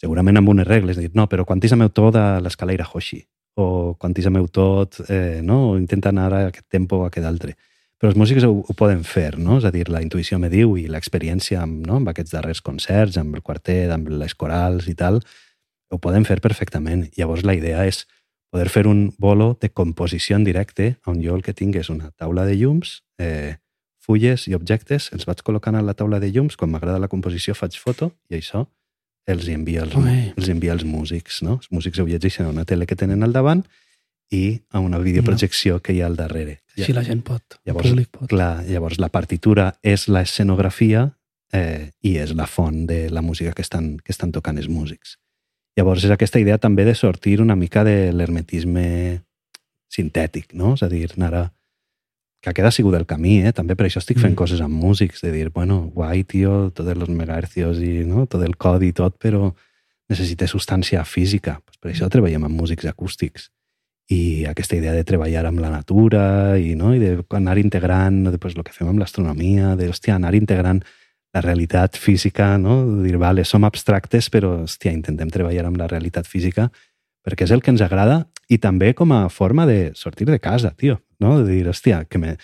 Segurament 0.00 0.40
amb 0.40 0.50
unes 0.52 0.66
regles, 0.66 0.98
dir, 0.98 1.12
no, 1.14 1.28
però 1.30 1.44
quantíssameu 1.48 1.92
tot 1.92 2.16
a 2.16 2.40
l'escalera 2.42 2.86
Hoshi, 2.88 3.22
o 3.60 3.94
quantíssameu 4.00 4.48
tot, 4.48 4.98
eh, 5.08 5.40
no? 5.42 5.70
o 5.70 5.78
intenta 5.78 6.10
anar 6.10 6.32
a 6.32 6.42
aquest 6.48 6.66
tempo 6.72 7.04
a 7.04 7.12
aquest 7.12 7.28
altre. 7.28 7.54
Però 8.00 8.10
els 8.10 8.18
músics 8.18 8.44
ho, 8.44 8.56
ho 8.66 8.74
poden 8.76 9.04
fer, 9.06 9.38
no? 9.38 9.60
És 9.60 9.64
a 9.68 9.70
dir, 9.72 9.86
la 9.88 10.02
intuïció 10.02 10.40
me 10.42 10.50
diu 10.52 10.74
i 10.76 10.88
l'experiència 10.90 11.62
amb, 11.62 11.84
no? 11.86 12.00
amb 12.00 12.10
aquests 12.10 12.34
darrers 12.34 12.60
concerts, 12.60 13.16
amb 13.20 13.38
el 13.38 13.44
quartet, 13.46 13.92
amb 13.94 14.10
les 14.10 14.34
corals 14.34 14.90
i 14.90 14.96
tal, 14.98 15.20
ho 15.94 16.00
poden 16.02 16.26
fer 16.26 16.40
perfectament. 16.42 17.06
Llavors 17.16 17.46
la 17.46 17.54
idea 17.54 17.86
és 17.86 18.02
poder 18.52 18.68
fer 18.68 18.84
un 18.90 19.06
bolo 19.18 19.54
de 19.60 19.70
composició 19.70 20.36
en 20.36 20.44
directe 20.46 20.96
on 21.06 21.22
jo 21.22 21.38
el 21.38 21.42
que 21.46 21.54
tinc 21.54 21.78
és 21.80 21.90
una 21.90 22.10
taula 22.18 22.44
de 22.46 22.58
llums, 22.58 23.00
eh, 23.18 23.56
fulles 24.04 24.46
i 24.50 24.54
objectes, 24.56 25.10
els 25.16 25.24
vaig 25.28 25.40
col·locant 25.46 25.78
a 25.78 25.82
la 25.84 25.94
taula 25.96 26.20
de 26.20 26.30
llums, 26.32 26.58
quan 26.60 26.72
m'agrada 26.72 27.00
la 27.00 27.08
composició 27.08 27.56
faig 27.56 27.78
foto 27.80 28.12
i 28.30 28.38
això 28.38 28.66
els 29.26 29.48
envia 29.48 29.86
els, 29.86 29.94
Ui. 29.96 30.18
els 30.36 30.50
envia 30.52 30.74
els 30.74 30.84
músics. 30.84 31.40
No? 31.42 31.58
Els 31.62 31.70
músics 31.72 32.00
ho 32.02 32.06
llegeixen 32.08 32.46
a 32.46 32.52
una 32.52 32.66
tele 32.68 32.86
que 32.86 32.96
tenen 32.96 33.24
al 33.24 33.32
davant 33.32 33.64
i 34.34 34.60
a 34.72 34.80
una 34.84 34.98
videoprojecció 35.00 35.80
que 35.80 35.94
hi 35.94 36.02
ha 36.02 36.08
al 36.10 36.16
darrere. 36.18 36.58
Així 36.76 36.92
la 36.92 37.04
gent 37.06 37.22
pot, 37.24 37.58
el 37.62 37.70
Llavors, 37.70 37.88
públic 37.88 38.10
pot. 38.12 38.28
clar, 38.28 38.64
llavors 38.68 38.98
la 39.00 39.08
partitura 39.08 39.70
és 39.82 40.08
la 40.08 40.24
escenografia 40.26 41.06
eh, 41.54 41.90
i 42.02 42.16
és 42.18 42.34
la 42.34 42.48
font 42.50 42.84
de 42.88 43.06
la 43.14 43.22
música 43.22 43.52
que 43.54 43.62
estan, 43.62 43.94
que 44.02 44.12
estan 44.12 44.32
tocant 44.34 44.58
els 44.58 44.68
músics. 44.68 45.16
Llavors 45.78 46.04
és 46.06 46.12
aquesta 46.14 46.40
idea 46.42 46.58
també 46.58 46.84
de 46.86 46.94
sortir 46.94 47.40
una 47.42 47.56
mica 47.56 47.84
de 47.86 48.12
l'hermetisme 48.12 49.22
sintètic, 49.90 50.52
no? 50.54 50.74
És 50.74 50.84
a 50.84 50.90
dir, 50.90 51.06
anar 51.16 51.34
a... 51.34 51.44
que 52.44 52.52
aquest 52.52 52.68
ha 52.68 52.74
sigut 52.76 52.94
el 52.98 53.06
camí, 53.08 53.38
eh? 53.40 53.52
També 53.56 53.72
per 53.74 53.86
això 53.86 54.02
estic 54.02 54.18
fent 54.20 54.34
Mm. 54.34 54.40
coses 54.42 54.60
amb 54.60 54.76
músics, 54.76 55.22
de 55.22 55.32
dir, 55.32 55.48
bueno, 55.50 55.90
guai, 55.94 56.24
tio, 56.24 56.70
tots 56.70 56.90
els 56.90 57.08
megahercios 57.08 57.80
i 57.80 58.04
no? 58.04 58.26
tot 58.26 58.42
el 58.44 58.56
codi 58.56 58.88
i 58.88 58.92
tot, 58.92 59.16
però 59.18 59.54
necessita 60.08 60.46
substància 60.46 61.04
física. 61.04 61.60
Pues 61.64 61.78
per 61.80 61.90
això 61.92 62.10
treballem 62.10 62.44
amb 62.44 62.60
músics 62.60 62.84
acústics. 62.84 63.50
I 64.10 64.44
aquesta 64.44 64.76
idea 64.76 64.92
de 64.92 65.04
treballar 65.04 65.46
amb 65.46 65.60
la 65.60 65.70
natura 65.70 66.58
i, 66.60 66.74
no? 66.74 66.94
I 66.94 66.98
de 66.98 67.24
anar 67.30 67.56
integrant 67.56 68.22
no? 68.24 68.38
pues, 68.38 68.54
el 68.54 68.62
que 68.62 68.72
fem 68.72 68.88
amb 68.88 69.00
l'astronomia, 69.00 69.74
de, 69.76 69.88
hòstia, 69.88 70.16
anar 70.16 70.34
integrant 70.34 70.82
la 71.32 71.40
realitat 71.40 71.96
física, 71.96 72.58
no? 72.58 72.84
De 72.98 73.08
dir, 73.08 73.16
vale, 73.16 73.44
som 73.44 73.64
abstractes, 73.64 74.28
però, 74.28 74.60
hòstia, 74.68 74.92
intentem 74.92 75.30
treballar 75.30 75.64
amb 75.64 75.80
la 75.80 75.88
realitat 75.88 76.28
física 76.28 76.70
perquè 77.24 77.46
és 77.48 77.54
el 77.56 77.62
que 77.64 77.72
ens 77.72 77.80
agrada 77.80 78.26
i 78.52 78.58
també 78.60 78.92
com 78.92 79.12
a 79.16 79.30
forma 79.32 79.64
de 79.64 79.94
sortir 79.96 80.28
de 80.28 80.38
casa, 80.38 80.74
tio, 80.76 81.00
no? 81.24 81.38
De 81.40 81.48
dir, 81.50 81.64
hòstia, 81.72 82.04
que, 82.04 82.18
me, 82.20 82.36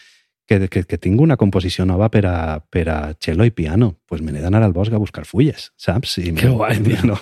que, 0.51 0.57
que, 0.73 0.82
que 0.89 0.98
tinc 0.98 1.20
una 1.23 1.36
composició 1.39 1.85
nova 1.86 2.09
per 2.11 2.24
a, 2.27 2.36
per 2.74 2.82
a 2.90 2.97
cello 3.23 3.44
i 3.47 3.52
piano, 3.55 3.93
pues 4.11 4.23
me 4.24 4.32
n'he 4.32 4.40
d'anar 4.43 4.62
al 4.66 4.73
bosc 4.74 4.93
a 4.93 4.98
buscar 4.98 5.23
fulles, 5.28 5.69
saps? 5.78 6.16
I 6.19 6.32
Que 6.35 6.48
guai, 6.51 6.81
tio. 6.82 6.98
no? 7.12 7.16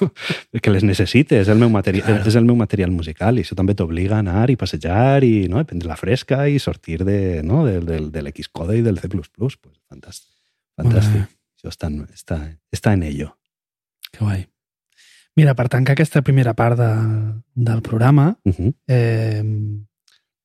Que 0.62 0.70
les 0.72 0.86
necessite, 0.86 1.40
és 1.42 1.48
el 1.52 1.58
meu 1.60 1.68
material, 1.68 2.06
Claro. 2.06 2.24
és 2.30 2.36
el 2.40 2.46
meu 2.48 2.56
material 2.56 2.90
musical 2.94 3.36
i 3.36 3.44
això 3.44 3.54
també 3.58 3.74
t'obliga 3.76 4.16
a 4.16 4.22
anar 4.24 4.46
i 4.48 4.56
passejar 4.56 5.24
i 5.28 5.48
no? 5.52 5.60
I 5.60 5.68
prendre 5.68 5.90
la 5.90 5.96
fresca 6.00 6.46
i 6.48 6.58
sortir 6.62 7.02
de, 7.04 7.42
no? 7.44 7.66
del, 7.66 7.84
del, 7.84 8.08
de 8.14 8.22
l'Xcode 8.24 8.78
i 8.78 8.82
del 8.86 8.98
C++. 9.02 9.08
Pues, 9.12 9.28
fantàstic. 9.90 10.30
Fantàstic. 10.78 11.26
Molt 11.26 11.34
Això 11.58 11.72
està, 11.74 11.88
està, 12.14 12.36
està 12.72 12.92
en 12.94 13.02
ello. 13.02 13.32
Que 14.14 14.22
guai. 14.24 14.44
Mira, 15.36 15.52
per 15.58 15.68
tancar 15.68 15.92
aquesta 15.98 16.22
primera 16.22 16.54
part 16.54 16.78
de, 16.78 16.88
del 17.54 17.82
programa, 17.82 18.38
Uh 18.46 18.52
-huh. 18.54 18.72
eh, 18.88 19.42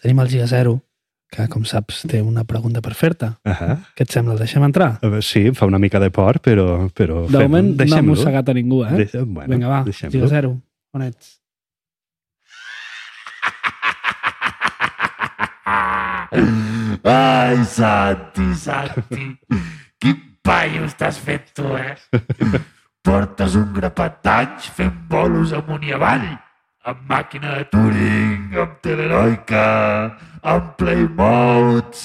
tenim 0.02 0.19
el 0.19 0.27
Giga 0.30 0.48
Zero, 0.48 0.81
que 1.34 1.47
com 1.49 1.64
saps 1.65 2.03
té 2.10 2.19
una 2.22 2.43
pregunta 2.45 2.81
per 2.85 2.93
fer-te. 2.97 3.31
Ahà. 3.49 3.80
Què 3.97 4.05
et 4.05 4.14
sembla? 4.14 4.35
El 4.38 4.43
deixem 4.45 4.64
entrar? 4.68 4.91
Veure, 5.01 5.22
Sí, 5.26 5.47
em 5.49 5.55
fa 5.57 5.65
una 5.69 5.80
mica 5.81 5.99
de 6.03 6.11
por, 6.14 6.38
però... 6.45 6.68
però 6.93 7.23
De 7.26 7.39
fem- 7.39 7.47
moment 7.49 7.73
no 7.89 7.97
ha 7.97 8.03
mossegat 8.14 8.49
a 8.49 8.53
ningú, 8.57 8.84
eh? 8.85 8.91
Deixa- 9.03 9.23
bueno, 9.26 9.49
Vinga, 9.55 9.72
va, 9.72 9.81
deixem-lo. 9.88 10.27
0-0. 10.30 10.53
On 10.93 11.01
ets? 11.10 11.39
Ai, 17.03 17.64
Santi, 17.65 18.53
Santi, 18.55 19.38
quin 19.99 20.18
paio 20.41 20.85
estàs 20.88 21.18
fent 21.22 21.51
tu, 21.55 21.68
eh? 21.77 21.95
Portes 23.05 23.55
un 23.60 23.73
grapat 23.76 24.22
d'anys 24.23 24.69
fent 24.77 24.93
bolos 25.11 25.51
amunt 25.53 25.84
i 25.85 25.91
avall, 25.93 26.23
amb 26.84 27.05
màquina 27.07 27.57
de 27.60 27.65
Turing, 27.72 28.55
amb 28.60 28.80
teleroica, 28.84 29.68
amb 30.43 30.73
playmodes. 30.80 32.03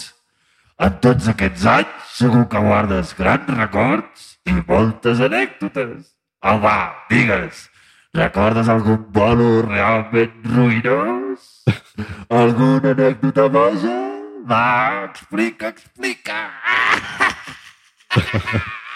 En 0.79 0.95
tots 1.03 1.27
aquests 1.33 1.65
anys 1.67 2.13
segur 2.19 2.45
que 2.53 2.63
guardes 2.63 3.11
grans 3.19 3.51
records 3.59 4.29
i 4.47 4.55
moltes 4.69 5.23
anècdotes. 5.27 6.15
Home, 6.47 6.77
digues, 7.11 7.67
recordes 8.15 8.71
algun 8.71 9.03
bolo 9.15 9.51
realment 9.67 10.39
ruïnós? 10.55 11.51
Alguna 12.41 12.95
anècdota 12.95 13.49
boja? 13.51 13.99
Va, 14.49 15.09
explica, 15.11 15.75
explica. 15.75 16.45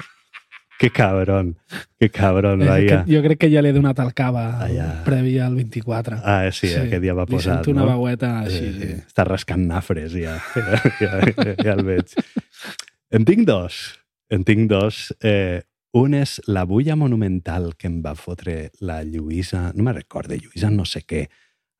Que 0.83 0.91
cabron, 0.91 1.53
que 2.01 2.09
cabron, 2.11 2.63
És 2.65 2.69
vaia. 2.69 2.97
que 3.05 3.15
jo 3.15 3.21
crec 3.23 3.39
que 3.45 3.51
ja 3.53 3.61
l'he 3.63 3.71
donat 3.73 4.01
al 4.03 4.11
cava 4.19 4.67
ja. 4.73 4.89
previ 5.07 5.37
al 5.39 5.55
24. 5.55 6.19
Ah, 6.27 6.49
sí, 6.51 6.67
sí, 6.67 6.75
aquest 6.75 7.03
dia 7.05 7.15
va 7.15 7.23
Li 7.29 7.37
posat, 7.37 7.61
sento 7.63 7.71
una 7.71 7.85
no? 7.87 7.93
veueta 7.95 8.33
així. 8.43 8.65
Eh, 8.67 8.73
Sí. 8.83 8.89
Està 9.07 9.25
rascant 9.29 9.63
nafres, 9.69 10.17
ja. 10.27 10.41
ja, 10.57 10.81
ja, 10.99 11.55
ja 11.63 11.77
el 11.77 11.85
veig. 11.87 12.17
En 13.15 13.25
tinc 13.29 13.47
dos. 13.47 13.79
En 14.33 14.43
tinc 14.49 14.67
dos. 14.71 15.13
Eh, 15.23 15.63
un 15.95 16.15
és 16.19 16.39
la 16.49 16.65
bulla 16.65 16.97
monumental 16.97 17.75
que 17.79 17.87
em 17.87 18.01
va 18.03 18.15
fotre 18.17 18.71
la 18.81 19.03
Lluïsa, 19.05 19.71
no 19.77 19.85
me'n 19.85 19.95
recordo, 20.01 20.35
Lluïsa 20.35 20.71
no 20.73 20.87
sé 20.89 21.03
què, 21.07 21.27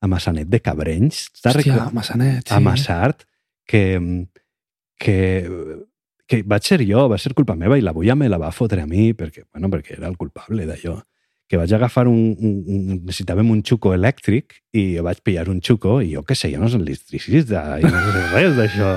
a 0.03 0.07
Massanet 0.07 0.47
de 0.53 0.61
Cabrenys. 0.61 1.25
Hòstia, 1.43 1.87
a 1.89 1.91
Massanet, 1.97 2.45
sí. 2.47 2.55
A 2.55 2.61
Massart, 2.61 3.25
que, 3.67 3.83
que, 5.01 5.17
que 6.33 6.41
vaig 6.49 6.65
ser 6.65 6.81
jo, 6.89 7.07
va 7.13 7.21
ser 7.21 7.35
culpa 7.37 7.57
meva 7.59 7.77
i 7.77 7.85
la 7.85 7.93
bulla 7.93 8.17
me 8.17 8.31
la 8.33 8.41
va 8.41 8.53
fotre 8.57 8.81
a 8.81 8.89
mi 8.89 9.11
perquè, 9.13 9.45
bueno, 9.53 9.69
perquè 9.73 9.99
era 9.99 10.09
el 10.09 10.17
culpable 10.17 10.65
d'allò 10.65 10.97
que 11.53 11.59
vaig 11.61 11.73
agafar 11.77 12.07
un, 12.09 12.33
un, 12.41 12.53
un... 12.65 13.01
Necessitàvem 13.05 13.51
un 13.53 13.59
xuco 13.61 13.91
elèctric 13.93 14.55
i 14.73 14.97
vaig 15.05 15.19
pillar 15.21 15.51
un 15.53 15.59
xuco 15.61 15.99
i 16.01 16.15
jo 16.15 16.23
què 16.25 16.33
sé, 16.33 16.49
jo 16.49 16.63
no 16.63 16.71
soc 16.73 16.81
electricista 16.81 17.77
i 17.77 17.85
no 17.85 17.99
sé 18.07 18.23
res 18.31 18.55
d'això. 18.57 18.93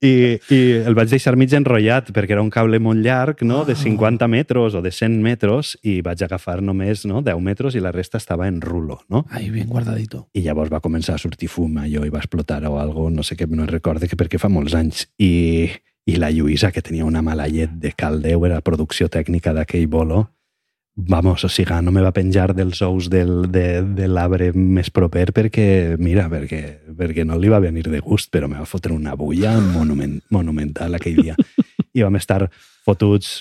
I, 0.00 0.12
I 0.48 0.60
el 0.88 0.96
vaig 0.96 1.10
deixar 1.12 1.34
mig 1.36 1.52
enrotllat 1.52 2.08
perquè 2.16 2.32
era 2.38 2.40
un 2.40 2.48
cable 2.48 2.80
molt 2.80 3.04
llarg, 3.04 3.44
no?, 3.44 3.66
de 3.68 3.76
50 3.76 4.30
metres 4.32 4.78
o 4.78 4.80
de 4.80 4.94
100 4.96 5.20
metres 5.20 5.74
i 5.84 5.98
vaig 6.06 6.24
agafar 6.24 6.62
només 6.64 7.04
no, 7.04 7.20
10 7.26 7.44
metres 7.44 7.76
i 7.76 7.84
la 7.84 7.92
resta 7.92 8.16
estava 8.16 8.48
en 8.48 8.62
rulo, 8.64 9.02
no? 9.12 9.26
Ai, 9.28 9.50
ben 9.52 9.68
guardadito. 9.68 10.24
I 10.32 10.46
llavors 10.48 10.72
va 10.72 10.80
començar 10.80 11.18
a 11.18 11.20
sortir 11.20 11.52
fum 11.52 11.76
allò 11.84 12.08
i 12.08 12.16
va 12.16 12.24
explotar 12.24 12.62
o 12.64 12.78
algo, 12.80 13.10
no 13.12 13.20
sé 13.20 13.36
què, 13.36 13.44
no 13.52 13.68
recorde 13.68 14.08
que 14.08 14.16
perquè 14.16 14.40
fa 14.40 14.48
molts 14.48 14.72
anys. 14.80 15.04
I, 15.20 15.68
i 16.06 16.16
la 16.16 16.30
Lluïsa, 16.32 16.72
que 16.72 16.82
tenia 16.82 17.04
una 17.04 17.22
mala 17.22 17.48
llet 17.48 17.72
de 17.80 17.92
caldeu, 17.96 18.46
era 18.48 18.60
producció 18.64 19.08
tècnica 19.12 19.52
d'aquell 19.56 19.86
bolo, 19.88 20.26
vamos, 20.94 21.44
o 21.44 21.48
sigui, 21.48 21.76
no 21.82 21.92
me 21.92 22.02
va 22.02 22.12
penjar 22.12 22.50
dels 22.54 22.82
ous 22.82 23.08
del, 23.10 23.50
de, 23.52 23.82
de 23.96 24.08
l'arbre 24.08 24.50
més 24.54 24.90
proper 24.90 25.30
perquè, 25.36 25.96
mira, 25.98 26.26
perquè, 26.32 26.62
perquè 26.96 27.24
no 27.24 27.38
li 27.38 27.52
va 27.52 27.60
venir 27.62 27.86
de 27.88 28.00
gust, 28.00 28.30
però 28.32 28.48
me 28.48 28.58
va 28.58 28.68
fotre 28.68 28.92
una 28.92 29.16
bulla 29.16 29.56
monument, 29.60 30.18
monumental 30.30 30.98
aquell 30.98 31.22
dia. 31.22 31.36
I 31.96 32.04
vam 32.04 32.18
estar 32.20 32.44
fotuts 32.84 33.40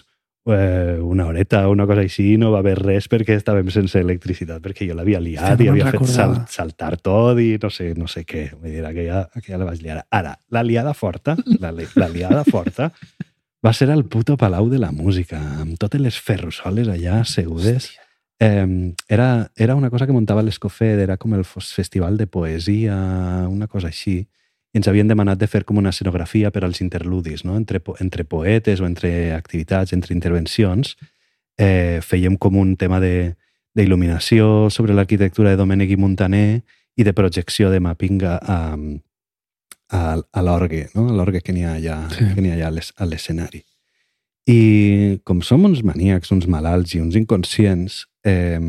eh, 0.53 0.97
una 0.99 1.27
horeta 1.27 1.67
o 1.67 1.71
una 1.71 1.85
cosa 1.87 2.03
així, 2.05 2.37
no 2.41 2.51
va 2.53 2.59
haver 2.63 2.75
res 2.79 3.09
perquè 3.11 3.37
estàvem 3.37 3.69
sense 3.73 3.99
electricitat, 4.01 4.61
perquè 4.63 4.87
jo 4.89 4.97
l'havia 4.97 5.21
liat 5.23 5.53
Hòstia, 5.53 5.65
i 5.65 5.71
havia 5.73 5.93
fet 5.93 6.05
sal, 6.11 6.35
saltar 6.49 6.95
tot 7.03 7.39
i 7.41 7.53
no 7.61 7.71
sé, 7.73 7.91
no 7.97 8.09
sé 8.11 8.25
què. 8.27 8.49
Vull 8.55 8.75
dir, 8.75 8.83
aquella, 8.87 9.23
aquella 9.35 9.61
la 9.63 9.69
vaig 9.69 9.83
liar. 9.85 10.03
Ara, 10.09 10.35
la 10.51 10.63
liada 10.65 10.93
forta, 10.97 11.37
la, 11.59 11.73
la 11.73 12.09
liada 12.11 12.43
forta, 12.47 12.91
va 13.65 13.73
ser 13.75 13.89
al 13.91 14.05
puto 14.05 14.37
Palau 14.37 14.69
de 14.71 14.79
la 14.79 14.91
Música, 14.95 15.39
amb 15.61 15.77
totes 15.79 16.01
les 16.01 16.19
ferrosoles 16.19 16.87
allà 16.87 17.21
assegudes. 17.21 17.91
Eh, 18.39 18.95
era, 19.07 19.51
era 19.55 19.75
una 19.75 19.89
cosa 19.89 20.07
que 20.07 20.15
muntava 20.15 20.43
l'Escofed, 20.43 20.99
era 21.03 21.17
com 21.17 21.35
el 21.35 21.43
festival 21.43 22.17
de 22.17 22.27
poesia, 22.27 22.95
una 23.51 23.67
cosa 23.67 23.91
així. 23.91 24.23
I 24.73 24.77
ens 24.77 24.87
havien 24.87 25.07
demanat 25.09 25.39
de 25.41 25.47
fer 25.49 25.63
com 25.65 25.79
una 25.81 25.89
escenografia 25.89 26.51
per 26.53 26.63
als 26.63 26.81
interludis, 26.83 27.43
no? 27.43 27.55
entre, 27.57 27.81
entre 27.99 28.23
poetes 28.23 28.81
o 28.81 28.85
entre 28.85 29.33
activitats, 29.33 29.93
entre 29.93 30.13
intervencions. 30.13 30.95
Eh, 31.57 31.99
fèiem 32.05 32.37
com 32.37 32.57
un 32.57 32.75
tema 32.77 32.99
de 33.01 33.35
d'il·luminació 33.77 34.69
sobre 34.73 34.95
l'arquitectura 34.97 35.51
de 35.53 35.59
Domènec 35.59 35.91
i 35.93 35.97
Montaner 35.99 36.61
i 36.97 37.05
de 37.05 37.13
projecció 37.13 37.69
de 37.71 37.79
mapping 37.79 38.23
a, 38.27 38.35
a, 39.89 40.01
a, 40.19 40.41
l'orgue, 40.41 40.89
no? 40.95 41.07
a 41.09 41.15
l'orgue 41.15 41.41
que 41.45 41.53
n'hi 41.53 41.63
ha 41.65 41.75
allà, 41.77 41.99
Sí. 42.11 42.25
que 42.35 42.41
ha 42.51 42.55
allà 42.57 42.69
a 42.97 43.05
l'escenari. 43.05 43.63
I 44.49 45.19
com 45.23 45.41
som 45.45 45.65
uns 45.65 45.83
maníacs, 45.85 46.31
uns 46.33 46.47
malalts 46.49 46.95
i 46.95 47.01
uns 47.01 47.15
inconscients, 47.15 48.07
eh, 48.25 48.59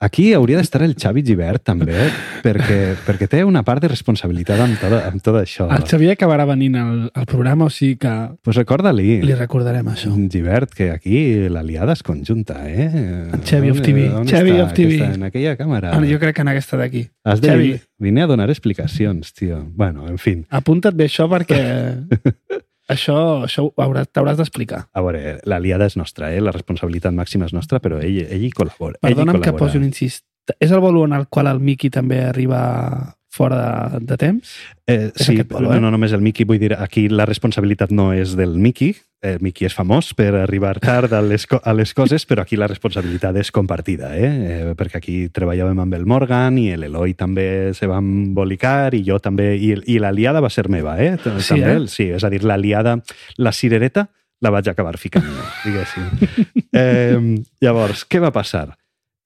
aquí 0.00 0.32
hauria 0.32 0.58
d'estar 0.60 0.82
el 0.86 0.94
Xavi 0.94 1.24
Givert 1.26 1.64
també, 1.66 1.96
perquè, 2.44 2.94
perquè 3.04 3.26
té 3.28 3.40
una 3.44 3.64
part 3.66 3.82
de 3.82 3.88
responsabilitat 3.90 4.60
amb 4.62 4.76
tot, 4.78 4.94
amb 4.94 5.22
tot 5.24 5.38
això. 5.40 5.66
El 5.74 5.82
Xavier 5.90 6.12
acabarà 6.14 6.44
venint 6.46 6.76
al, 6.78 7.00
al 7.12 7.26
programa, 7.26 7.66
o 7.66 7.70
sigui 7.74 7.96
que 7.98 8.12
Pues 8.46 8.56
recorda-li, 8.60 9.18
li 9.26 9.34
recordarem 9.34 9.90
això. 9.90 10.12
Givert, 10.30 10.70
que 10.78 10.90
aquí 10.94 11.48
l'aliada 11.50 11.96
és 11.98 12.04
conjunta, 12.06 12.60
eh? 12.70 12.86
En 13.34 13.42
Xavi 13.42 13.72
of 13.74 13.82
TV, 13.82 14.06
on 14.14 14.30
Xavi 14.30 14.54
està? 14.54 14.64
of 14.68 14.72
TV. 14.78 14.94
Aquesta- 15.00 15.14
En 15.18 15.26
aquella 15.32 15.56
càmera. 15.58 15.92
Ah, 15.96 16.04
jo 16.06 16.18
crec 16.22 16.36
que 16.36 16.42
en 16.46 16.52
aquesta 16.54 16.76
d'aquí. 16.78 17.08
Has 17.24 17.40
de 17.42 17.48
Xavi. 17.50 17.74
vine 17.98 18.22
a 18.22 18.26
donar 18.30 18.48
explicacions, 18.50 19.32
tio. 19.34 19.64
Bueno, 19.74 20.06
en 20.08 20.18
fin. 20.18 20.46
Apunta't 20.50 20.94
bé 20.94 21.10
això 21.10 21.26
perquè 21.28 21.58
això, 22.88 23.44
això 23.44 23.68
t'hauràs 23.76 24.38
d'explicar. 24.40 24.86
A 24.92 25.04
veure, 25.04 25.38
l'aliada 25.44 25.86
és 25.86 25.96
nostra, 25.96 26.32
eh? 26.34 26.40
La 26.40 26.54
responsabilitat 26.54 27.14
màxima 27.14 27.46
és 27.46 27.54
nostra, 27.56 27.80
però 27.84 28.00
ell, 28.00 28.22
ell 28.26 28.44
hi 28.44 28.50
col·labora. 28.50 28.98
ell 29.02 29.12
hi 29.12 29.14
Perdona'm 29.14 29.40
que 29.40 29.50
col·labora. 29.50 29.66
posi 29.66 29.78
un 29.78 29.84
incís. 29.84 30.22
És 30.58 30.70
el 30.72 30.80
bolo 30.80 31.04
en 31.04 31.12
el 31.12 31.28
qual 31.28 31.46
el 31.46 31.60
Miqui 31.60 31.90
també 31.90 32.22
arriba 32.24 33.17
fora 33.30 33.90
de, 33.92 34.00
de 34.08 34.16
temps? 34.16 34.54
Eh, 34.88 35.10
És 35.14 35.26
sí, 35.26 35.36
polo, 35.44 35.68
no, 35.68 35.76
eh? 35.76 35.80
no 35.84 35.90
només 35.92 36.12
el 36.16 36.22
Mickey, 36.24 36.46
vull 36.48 36.58
dir, 36.58 36.72
aquí 36.78 37.08
la 37.12 37.26
responsabilitat 37.28 37.90
no 37.92 38.10
és 38.16 38.32
del 38.38 38.56
Mickey, 38.58 38.94
el 39.20 39.40
Mickey 39.42 39.66
és 39.66 39.74
famós 39.74 40.12
per 40.14 40.30
arribar 40.38 40.76
tard 40.80 41.12
a 41.12 41.20
les, 41.20 41.44
a 41.50 41.72
les 41.74 41.92
coses, 41.94 42.22
però 42.24 42.44
aquí 42.44 42.56
la 42.56 42.68
responsabilitat 42.70 43.36
és 43.42 43.50
compartida, 43.50 44.12
eh? 44.16 44.28
eh? 44.28 44.74
perquè 44.78 45.00
aquí 45.02 45.16
treballàvem 45.34 45.80
amb 45.82 45.96
el 45.98 46.06
Morgan 46.06 46.56
i 46.62 46.68
l'Eloi 46.78 47.16
també 47.18 47.74
se 47.74 47.88
va 47.90 47.98
embolicar 47.98 48.94
i 48.94 49.02
jo 49.06 49.18
també, 49.18 49.56
i, 49.58 49.74
i 49.90 49.98
l'aliada 49.98 50.40
va 50.40 50.50
ser 50.54 50.68
meva, 50.70 50.96
eh? 51.02 51.16
T- 51.18 51.34
Sí, 51.42 51.56
també, 51.56 51.74
eh? 51.82 51.88
sí, 51.90 52.08
és 52.14 52.24
a 52.24 52.30
dir, 52.30 52.44
l'aliada, 52.46 52.96
la 53.38 53.52
cirereta 53.52 54.06
la 54.40 54.52
vaig 54.54 54.68
acabar 54.70 54.94
ficant 55.02 55.26
diguéssim. 55.64 56.04
eh, 56.72 57.18
llavors, 57.60 58.04
què 58.06 58.20
va 58.22 58.30
passar? 58.30 58.68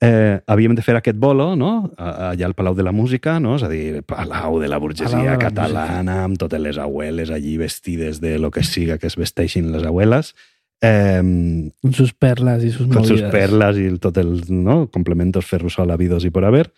Eh, 0.03 0.41
havíem 0.51 0.75
de 0.75 0.83
fer 0.83 0.97
aquest 0.99 1.19
bolo 1.19 1.53
no? 1.57 1.93
Allà 1.97 2.47
al 2.49 2.57
Palau 2.59 2.75
de 2.75 2.83
la 2.83 2.93
Música, 2.93 3.39
no? 3.41 3.55
és 3.57 3.63
a 3.63 3.71
dir, 3.71 4.03
Palau 4.03 4.59
de 4.59 4.67
la 4.69 4.81
Palau 4.81 4.89
burgesia 4.89 5.21
de 5.23 5.31
la 5.31 5.39
catalana, 5.39 6.25
amb 6.27 6.41
totes 6.41 6.61
les 6.61 6.79
abueles 6.83 7.31
allí 7.31 7.57
vestides 7.61 8.21
de 8.21 8.39
lo 8.43 8.51
que 8.51 8.65
siga 8.67 8.99
que 8.99 9.07
es 9.07 9.17
vesteixin 9.17 9.71
les 9.73 9.87
abueles, 9.87 10.35
eh, 10.83 11.23
Amb 11.23 11.95
sus 11.95 12.13
perles 12.13 12.65
i 12.67 12.73
sus 12.75 12.89
con 12.89 13.07
sus 13.07 13.23
movides. 13.23 13.31
perlas 13.31 13.79
i 13.79 13.87
el, 13.87 14.01
tot 14.03 14.19
el 14.19 14.43
no? 14.51 14.89
complementos 14.91 15.47
ferrusol 15.47 15.91
habidos 15.91 16.25
y 16.25 16.31
por 16.31 16.45
haber. 16.45 16.73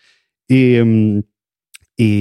I, 0.47 0.77
i, 1.97 2.11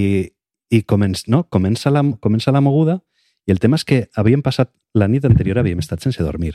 i 0.71 0.83
començ, 0.89 1.29
no? 1.29 1.45
comença, 1.53 1.91
la, 1.93 2.03
comença 2.21 2.51
la 2.51 2.65
moguda 2.65 3.03
i 3.45 3.53
el 3.53 3.61
tema 3.61 3.77
és 3.77 3.85
que 3.85 4.07
havíem 4.17 4.41
passat, 4.41 4.73
la 4.97 5.09
nit 5.13 5.25
anterior 5.29 5.61
havíem 5.61 5.83
estat 5.85 6.01
sense 6.01 6.23
dormir, 6.25 6.55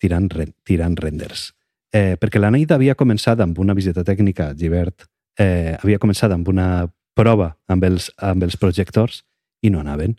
tirant, 0.00 0.30
tirant 0.64 0.96
renders. 0.96 1.50
Eh, 1.92 2.14
perquè 2.20 2.38
la 2.38 2.52
nit 2.54 2.70
havia 2.70 2.94
començat 2.94 3.40
amb 3.42 3.58
una 3.58 3.74
visita 3.74 4.04
tècnica, 4.06 4.52
Givert, 4.54 5.08
eh, 5.38 5.76
havia 5.82 5.98
començat 5.98 6.30
amb 6.30 6.48
una 6.48 6.86
prova 7.14 7.56
amb 7.68 7.84
els, 7.84 8.10
amb 8.16 8.44
els 8.46 8.56
projectors 8.56 9.24
i 9.62 9.70
no 9.70 9.80
anaven. 9.80 10.16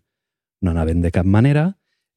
No 0.61 0.71
anaven 0.71 1.01
de 1.01 1.11
cap 1.11 1.25
manera, 1.25 1.71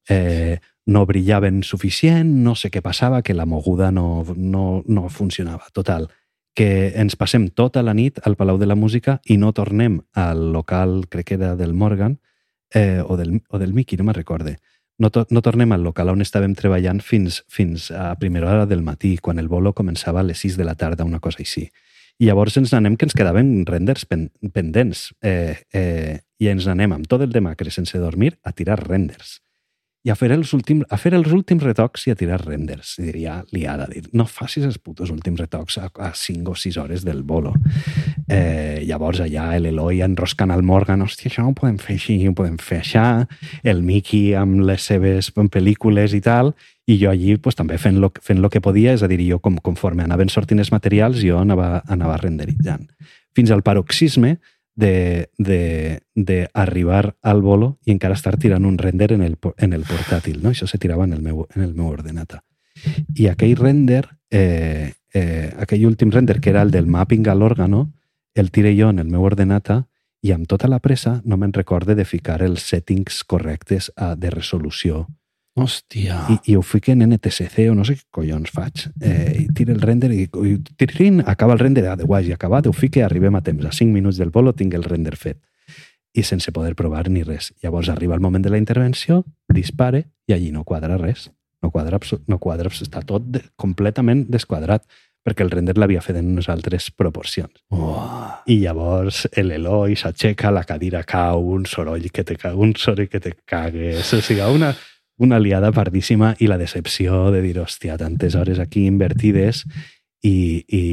eh, 0.09 0.59
no 0.85 1.05
brillaven 1.05 1.63
suficient, 1.63 2.29
no 2.43 2.53
sé 2.55 2.69
què 2.69 2.83
passava, 2.85 3.23
que 3.23 3.33
la 3.33 3.47
moguda 3.49 3.91
no, 3.91 4.25
no, 4.35 4.83
no 4.85 5.09
funcionava. 5.09 5.71
Total, 5.73 6.09
que 6.55 6.93
ens 6.95 7.17
passem 7.19 7.49
tota 7.49 7.81
la 7.83 7.93
nit 7.93 8.19
al 8.23 8.37
Palau 8.39 8.59
de 8.61 8.67
la 8.69 8.77
Música 8.79 9.19
i 9.25 9.37
no 9.37 9.51
tornem 9.53 9.99
al 10.13 10.51
local, 10.53 11.03
crec 11.09 11.31
que 11.31 11.39
era 11.39 11.55
del 11.55 11.73
Morgan, 11.73 12.19
eh, 12.73 13.01
o, 13.01 13.17
del, 13.17 13.41
o 13.49 13.59
del 13.59 13.73
Mickey, 13.73 13.97
no 13.97 14.05
me'n 14.05 14.19
recorde. 14.19 14.57
No, 14.97 15.09
to, 15.11 15.25
no 15.29 15.41
tornem 15.43 15.73
al 15.75 15.83
local 15.83 16.13
on 16.13 16.23
estàvem 16.23 16.53
treballant 16.55 17.01
fins, 17.03 17.41
fins 17.51 17.89
a 17.91 18.13
primera 18.19 18.51
hora 18.51 18.65
del 18.69 18.83
matí, 18.83 19.17
quan 19.21 19.41
el 19.41 19.49
bolo 19.51 19.73
començava 19.75 20.21
a 20.21 20.27
les 20.27 20.39
6 20.45 20.55
de 20.57 20.67
la 20.67 20.75
tarda, 20.79 21.03
una 21.03 21.19
cosa 21.19 21.43
així. 21.43 21.67
I 22.19 22.29
llavors 22.29 22.55
ens 22.55 22.71
anem 22.73 22.95
que 22.95 23.09
ens 23.09 23.15
quedaven 23.17 23.65
renders 23.67 24.05
pen, 24.07 24.29
pendents. 24.55 25.09
Eh, 25.21 25.57
eh, 25.75 26.21
I 26.39 26.51
ens 26.51 26.67
anem 26.71 26.95
amb 26.95 27.09
tot 27.11 27.23
el 27.23 27.35
demacre 27.35 27.71
sense 27.71 27.99
dormir 27.99 28.37
a 28.43 28.55
tirar 28.55 28.79
renders 28.87 29.41
i 30.05 30.11
a 30.13 30.15
fer 30.17 30.29
els 30.35 30.51
últims, 30.53 30.85
a 30.93 30.99
fer 31.01 31.15
els 31.17 31.31
últims 31.33 31.63
retocs 31.65 32.03
i 32.05 32.13
a 32.13 32.17
tirar 32.17 32.37
renders. 32.43 32.93
I 33.01 33.07
diria, 33.07 33.39
liada, 33.55 33.87
dir, 33.89 34.03
no 34.13 34.27
facis 34.29 34.67
els 34.67 34.77
putos 34.77 35.09
últims 35.09 35.41
retocs 35.41 35.79
a, 35.81 35.89
a 35.89 36.11
5 36.13 36.53
o 36.53 36.55
6 36.61 36.77
hores 36.77 37.05
del 37.07 37.23
bolo. 37.25 37.55
Eh, 38.29 38.85
llavors 38.85 39.23
allà 39.25 39.47
l'Eloi 39.57 40.03
enroscant 40.05 40.53
el 40.53 40.61
Morgan, 40.61 41.01
hòstia, 41.01 41.31
això 41.31 41.45
no 41.45 41.55
ho 41.55 41.57
podem 41.57 41.79
fer 41.81 41.97
així, 41.97 42.19
ho 42.29 42.35
podem 42.37 42.59
fer 42.61 42.83
així, 42.83 43.01
el 43.65 43.81
Mickey 43.85 44.35
amb 44.37 44.61
les 44.69 44.85
seves 44.85 45.31
pel·lícules 45.33 46.13
i 46.13 46.21
tal, 46.21 46.53
i 46.85 46.99
jo 47.01 47.09
allí 47.09 47.39
pues, 47.41 47.57
també 47.57 47.79
fent 47.81 47.97
lo, 47.97 48.11
fent 48.21 48.43
lo 48.43 48.51
que 48.53 48.61
podia, 48.61 48.93
és 48.93 49.01
a 49.01 49.09
dir, 49.09 49.23
jo 49.25 49.41
com, 49.41 49.57
conforme 49.57 50.05
anaven 50.05 50.29
sortint 50.29 50.61
els 50.61 50.69
materials, 50.73 51.17
jo 51.25 51.41
anava, 51.41 51.79
anava 51.89 52.19
renderitzant. 52.21 52.85
Fins 53.35 53.49
al 53.51 53.65
paroxisme 53.65 54.37
de, 54.75 55.29
de, 55.37 56.01
de 56.15 56.49
arribar 56.53 57.15
al 57.21 57.41
bolo 57.41 57.79
i 57.85 57.91
encara 57.95 58.15
estar 58.15 58.35
tirant 58.37 58.65
un 58.65 58.77
render 58.77 59.13
en 59.13 59.23
el, 59.23 59.37
en 59.57 59.73
el 59.73 59.85
portàtil. 59.87 60.41
No? 60.43 60.51
Això 60.51 60.67
se 60.67 60.77
tirava 60.77 61.07
en 61.07 61.13
el 61.13 61.23
meu, 61.23 61.47
en 61.55 61.63
el 61.63 61.73
meu 61.73 61.87
ordenata. 61.87 62.43
I 63.15 63.29
aquell 63.31 63.55
render, 63.55 64.03
eh, 64.29 64.93
eh, 65.13 65.51
render, 66.11 66.41
que 66.41 66.49
era 66.49 66.61
el 66.61 66.71
del 66.71 66.87
mapping 66.87 67.27
a 67.27 67.35
l'òrgano, 67.35 67.91
el 68.35 68.51
tiré 68.51 68.75
jo 68.77 68.89
en 68.89 68.99
el 68.99 69.07
meu 69.07 69.23
ordenata 69.23 69.85
i 70.21 70.33
amb 70.33 70.47
tota 70.47 70.67
la 70.67 70.79
pressa 70.79 71.21
no 71.23 71.37
me'n 71.37 71.53
recorde 71.53 71.95
de 71.95 72.03
ficar 72.05 72.41
els 72.43 72.65
settings 72.67 73.23
correctes 73.23 73.91
a, 73.95 74.15
de 74.15 74.29
resolució 74.29 75.07
Hòstia. 75.55 76.17
i, 76.33 76.51
i 76.51 76.55
ho 76.57 76.61
fique 76.61 76.91
en 76.91 77.03
NTSC 77.07 77.69
o 77.71 77.75
no 77.77 77.85
sé 77.87 77.95
què 77.95 78.03
collons 78.11 78.51
faig. 78.51 78.89
Eh, 78.99 79.45
i 79.45 79.47
tira 79.55 79.71
el 79.73 79.79
render 79.81 80.11
i, 80.11 80.25
i 80.27 80.55
tirin, 80.75 81.21
acaba 81.25 81.53
el 81.55 81.59
render, 81.63 81.85
ah, 81.87 81.95
de 81.95 82.03
guai, 82.03 82.31
acabat, 82.35 82.67
ho 82.67 82.73
fique, 82.75 83.03
arribem 83.03 83.35
a 83.39 83.41
temps. 83.45 83.63
A 83.65 83.71
5 83.71 83.91
minuts 83.93 84.17
del 84.19 84.31
bolo 84.35 84.51
tinc 84.53 84.73
el 84.75 84.83
render 84.83 85.15
fet. 85.15 85.39
I 86.15 86.23
sense 86.23 86.51
poder 86.55 86.75
provar 86.75 87.09
ni 87.09 87.23
res. 87.23 87.53
Llavors 87.63 87.89
arriba 87.91 88.15
el 88.15 88.21
moment 88.23 88.43
de 88.43 88.49
la 88.51 88.57
intervenció, 88.59 89.23
dispare 89.51 90.05
i 90.27 90.33
allí 90.35 90.51
no 90.51 90.63
quadra 90.63 90.97
res. 90.97 91.29
No 91.63 91.71
quadra, 91.71 91.97
no 92.27 92.37
quadra 92.37 92.69
està 92.69 93.01
tot 93.07 93.23
de, 93.25 93.41
completament 93.55 94.25
desquadrat 94.29 94.83
perquè 95.25 95.41
el 95.41 95.49
render 95.49 95.73
l'havia 95.79 96.03
fet 96.05 96.19
en 96.19 96.27
unes 96.35 96.45
altres 96.53 96.91
proporcions. 96.93 97.49
Uah. 97.73 98.43
I 98.45 98.59
llavors 98.61 99.23
l'Eloi 99.41 99.95
s'aixeca, 99.97 100.51
la 100.53 100.61
cadira 100.63 101.01
cau, 101.03 101.41
un 101.55 101.65
soroll 101.65 102.11
que 102.13 102.23
te, 102.23 102.35
ca- 102.37 102.53
un 102.53 102.75
soroll 102.77 103.07
que 103.09 103.19
te 103.23 103.31
cagues. 103.49 104.11
O 104.13 104.21
sigui, 104.21 104.43
una, 104.53 104.69
una 105.17 105.39
liada 105.39 105.71
pardíssima 105.71 106.35
i 106.39 106.47
la 106.47 106.57
decepció 106.57 107.29
de 107.31 107.41
dir, 107.41 107.57
hòstia, 107.61 107.97
tantes 107.97 108.35
hores 108.35 108.59
aquí 108.59 108.85
invertides 108.85 109.63
i, 110.25 110.65
i, 110.67 110.83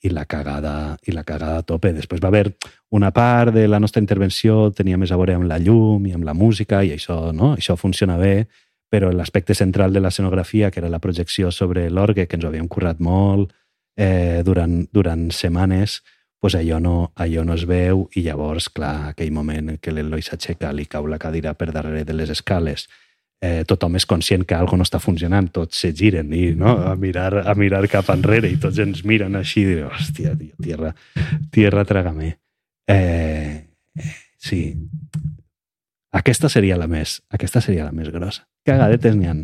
i, 0.00 0.10
la 0.10 0.24
cagada, 0.24 0.96
i 1.06 1.12
la 1.12 1.24
cagada 1.24 1.60
a 1.60 1.66
tope. 1.66 1.92
Després 1.92 2.22
va 2.24 2.30
haver 2.32 2.56
una 2.90 3.12
part 3.12 3.52
de 3.54 3.66
la 3.68 3.80
nostra 3.80 4.02
intervenció 4.02 4.70
tenia 4.72 4.98
més 4.98 5.12
a 5.12 5.18
veure 5.20 5.36
amb 5.36 5.48
la 5.48 5.60
llum 5.62 6.06
i 6.08 6.14
amb 6.16 6.24
la 6.24 6.34
música 6.34 6.82
i 6.82 6.94
això, 6.96 7.28
no? 7.32 7.54
això 7.58 7.76
funciona 7.76 8.16
bé, 8.18 8.48
però 8.88 9.12
l'aspecte 9.12 9.54
central 9.54 9.92
de 9.92 10.00
l'escenografia, 10.00 10.70
que 10.70 10.80
era 10.80 10.88
la 10.88 11.02
projecció 11.04 11.52
sobre 11.52 11.90
l'orgue, 11.90 12.26
que 12.26 12.38
ens 12.38 12.46
ho 12.46 12.48
havíem 12.48 12.68
currat 12.68 13.02
molt 13.04 13.52
eh, 13.98 14.40
durant, 14.44 14.80
durant 14.92 15.28
setmanes, 15.30 16.00
pues 16.40 16.54
allò 16.54 16.78
no, 16.80 17.12
allò 17.18 17.44
no 17.44 17.54
es 17.58 17.66
veu 17.66 18.06
i 18.16 18.22
llavors, 18.24 18.70
clar, 18.70 19.10
aquell 19.10 19.34
moment 19.34 19.74
en 19.74 19.78
què 19.82 19.92
l'Eloi 19.92 20.22
s'aixeca, 20.22 20.72
li 20.72 20.86
cau 20.86 21.06
la 21.10 21.18
cadira 21.18 21.52
per 21.58 21.72
darrere 21.74 22.04
de 22.06 22.16
les 22.16 22.30
escales, 22.30 22.86
eh, 23.40 23.64
tothom 23.68 23.96
és 23.98 24.06
conscient 24.08 24.44
que 24.46 24.56
algo 24.56 24.76
no 24.76 24.86
està 24.86 25.00
funcionant, 25.02 25.50
tots 25.54 25.84
se 25.84 25.92
giren 25.96 26.32
i, 26.34 26.50
no? 26.58 26.74
a, 26.90 26.94
mirar, 26.98 27.44
a 27.46 27.54
mirar 27.58 27.84
cap 27.90 28.10
enrere 28.14 28.50
i 28.50 28.58
tots 28.60 28.80
ens 28.82 29.04
miren 29.06 29.38
així 29.38 29.62
i 29.62 29.68
diuen, 29.70 29.92
hòstia, 29.92 30.34
tio, 30.38 30.54
tierra, 30.62 30.94
tierra 31.54 31.84
trágame. 31.88 32.34
Eh, 32.88 33.68
sí. 34.38 34.62
Aquesta 36.18 36.48
seria 36.48 36.78
la 36.80 36.88
més, 36.90 37.20
aquesta 37.30 37.62
seria 37.62 37.86
la 37.86 37.94
més 37.94 38.10
grossa. 38.10 38.46
Cagadetes 38.66 39.16
n'hi 39.16 39.28
ha 39.30 39.36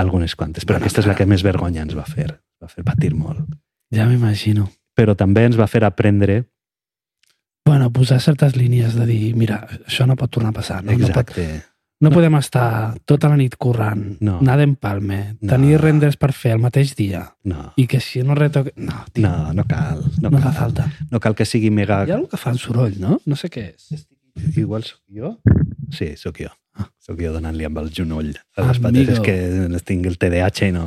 algunes 0.00 0.34
quantes, 0.34 0.66
però 0.66 0.80
aquesta 0.80 1.04
és 1.04 1.08
la 1.10 1.16
que 1.16 1.28
més 1.28 1.44
vergonya 1.46 1.84
ens 1.84 1.96
va 1.96 2.06
fer. 2.08 2.32
Va 2.58 2.70
fer 2.70 2.82
patir 2.82 3.12
molt. 3.14 3.44
Ja 3.94 4.08
m'imagino. 4.08 4.66
Però 4.98 5.14
també 5.14 5.44
ens 5.46 5.58
va 5.58 5.68
fer 5.70 5.84
aprendre 5.86 6.42
Bueno, 7.68 7.90
posar 7.92 8.16
certes 8.24 8.54
línies 8.56 8.94
de 8.96 9.04
dir, 9.04 9.34
mira, 9.36 9.58
això 9.84 10.06
no 10.08 10.14
pot 10.16 10.30
tornar 10.32 10.54
a 10.54 10.56
passar. 10.56 10.78
No, 10.80 10.94
no, 10.96 11.10
pot, 11.12 11.34
Exacte. 11.98 12.04
no 12.06 12.10
podem 12.14 12.34
estar 12.38 12.94
tota 13.04 13.28
la 13.28 13.36
nit 13.36 13.56
currant, 13.58 14.16
No. 14.20 14.38
anar 14.38 14.56
d'empalme, 14.58 15.36
No. 15.40 15.48
tenir 15.50 15.80
renders 15.80 16.16
per 16.16 16.32
fer 16.32 16.52
el 16.52 16.60
mateix 16.62 16.94
dia 16.94 17.34
No, 17.44 17.72
i 17.76 17.86
que 17.86 17.98
si 18.00 18.22
no 18.22 18.34
retoque... 18.34 18.72
No, 18.76 19.04
tio, 19.12 19.26
no, 19.26 19.52
no 19.52 19.64
cal. 19.64 20.04
No, 20.22 20.30
no 20.30 20.38
cal. 20.38 20.42
fa 20.42 20.52
falta. 20.52 20.86
No 21.10 21.18
cal 21.18 21.34
que 21.34 21.44
sigui 21.44 21.70
mega... 21.70 22.04
Hi 22.06 22.10
ha 22.12 22.14
algú 22.14 22.28
que 22.28 22.36
fa 22.36 22.50
un 22.54 22.58
soroll, 22.58 22.94
no? 23.00 23.18
No 23.26 23.34
sé 23.36 23.50
què 23.50 23.74
és. 23.74 24.06
Igual 24.56 24.84
sóc 24.84 25.00
jo? 25.10 25.40
Sí, 25.90 26.14
sóc 26.16 26.38
jo. 26.38 26.48
Ah. 26.78 26.86
Sóc 27.02 27.18
jo 27.18 27.32
donant-li 27.34 27.64
amb 27.66 27.78
el 27.82 27.90
genoll 27.90 28.30
a 28.56 28.62
les 28.68 28.78
patates 28.78 29.18
que 29.18 29.34
tinc 29.84 30.06
el 30.06 30.18
TDAH 30.18 30.68
i 30.68 30.72
no... 30.72 30.86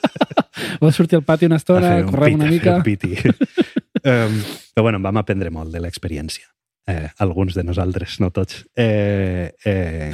Vols 0.80 0.94
sortir 0.96 1.16
al 1.18 1.24
pati 1.24 1.46
una 1.46 1.56
estona, 1.56 1.96
un 2.04 2.10
correm 2.12 2.36
pit, 2.36 2.40
una 2.40 2.50
mica... 2.50 2.76
un 2.76 2.82
piti. 2.86 3.16
um, 4.10 4.38
però 4.74 4.84
bueno, 4.86 5.00
en 5.00 5.02
vam 5.02 5.18
aprendre 5.20 5.50
molt 5.50 5.72
de 5.74 5.80
l'experiència. 5.82 6.46
Eh, 6.88 7.08
alguns 7.18 7.54
de 7.54 7.64
nosaltres, 7.64 8.20
no 8.20 8.30
tots. 8.30 8.64
Eh, 8.76 9.52
eh, 9.64 10.12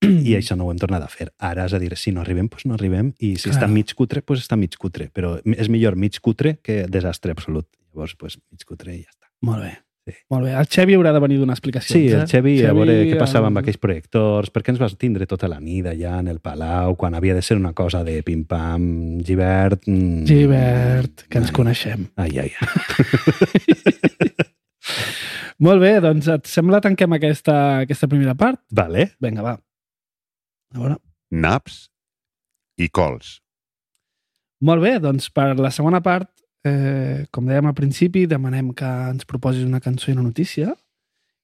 I 0.00 0.34
això 0.38 0.56
no 0.56 0.66
ho 0.66 0.72
hem 0.72 0.80
tornat 0.80 1.04
a 1.04 1.10
fer. 1.12 1.28
Ara, 1.38 1.66
és 1.68 1.76
a 1.76 1.80
dir, 1.82 1.92
si 2.00 2.12
no 2.16 2.24
arribem, 2.24 2.48
doncs 2.48 2.66
no 2.68 2.76
arribem, 2.76 3.12
i 3.18 3.34
si 3.36 3.50
Clar. 3.50 3.58
està 3.58 3.68
mig 3.70 3.92
cutre, 3.96 4.24
doncs 4.26 4.46
està 4.46 4.56
mig 4.56 4.76
cutre. 4.80 5.10
Però 5.12 5.36
és 5.44 5.68
millor 5.72 5.96
mig 6.00 6.18
cutre 6.24 6.56
que 6.64 6.82
desastre 6.88 7.36
absolut. 7.36 7.68
Llavors, 7.90 8.16
doncs, 8.18 8.40
mig 8.50 8.66
cutre 8.66 8.94
i 8.94 9.02
ja 9.02 9.12
està. 9.12 9.28
Molt 9.46 9.64
bé. 9.66 9.76
Sí. 10.08 10.14
Molt 10.32 10.46
bé. 10.46 10.54
El 10.56 10.68
Xevi 10.72 10.94
haurà 10.96 11.12
de 11.12 11.20
venir 11.20 11.36
a 11.36 11.42
donar 11.42 11.54
explicacions. 11.54 11.92
Sí, 11.92 12.08
el 12.08 12.22
eh? 12.22 12.26
Xevi, 12.30 12.54
a 12.64 12.72
veure 12.74 12.94
què 13.04 13.18
passava 13.20 13.50
amb 13.50 13.60
eh, 13.60 13.62
aquells 13.62 13.80
projectors, 13.82 14.50
per 14.50 14.62
què 14.64 14.72
ens 14.72 14.80
vas 14.80 14.96
tindre 14.98 15.28
tota 15.28 15.50
la 15.50 15.60
nit 15.60 15.86
allà 15.90 16.16
en 16.22 16.30
el 16.32 16.40
Palau, 16.40 16.96
quan 16.98 17.14
havia 17.18 17.36
de 17.36 17.44
ser 17.44 17.58
una 17.60 17.74
cosa 17.76 18.02
de 18.06 18.16
pim-pam, 18.26 19.20
Givert... 19.26 19.84
mm, 19.86 20.24
Givert, 20.30 21.26
que 21.28 21.42
ens 21.42 21.52
ai, 21.52 21.56
coneixem. 21.60 22.08
Ai, 22.16 22.32
ai, 22.46 22.50
ai. 22.56 24.32
Molt 25.60 25.80
bé, 25.82 25.92
doncs 26.00 26.28
et 26.32 26.48
sembla 26.48 26.80
tanquem 26.80 27.12
aquesta, 27.12 27.54
aquesta 27.84 28.08
primera 28.08 28.34
part? 28.38 28.60
Vale. 28.72 29.10
Vinga, 29.20 29.42
va. 29.44 29.56
A 30.74 30.78
veure. 30.78 30.96
naps 31.30 31.88
i 32.80 32.88
cols. 32.88 33.40
Molt 34.64 34.82
bé, 34.82 34.96
doncs 35.00 35.28
per 35.32 35.52
la 35.58 35.70
segona 35.70 36.00
part, 36.04 36.28
eh, 36.66 37.26
com 37.32 37.46
dèiem 37.48 37.68
al 37.70 37.74
principi, 37.76 38.26
demanem 38.26 38.72
que 38.76 38.88
ens 39.10 39.24
proposis 39.28 39.64
una 39.64 39.80
cançó 39.80 40.10
i 40.10 40.14
una 40.16 40.22
notícia. 40.26 40.74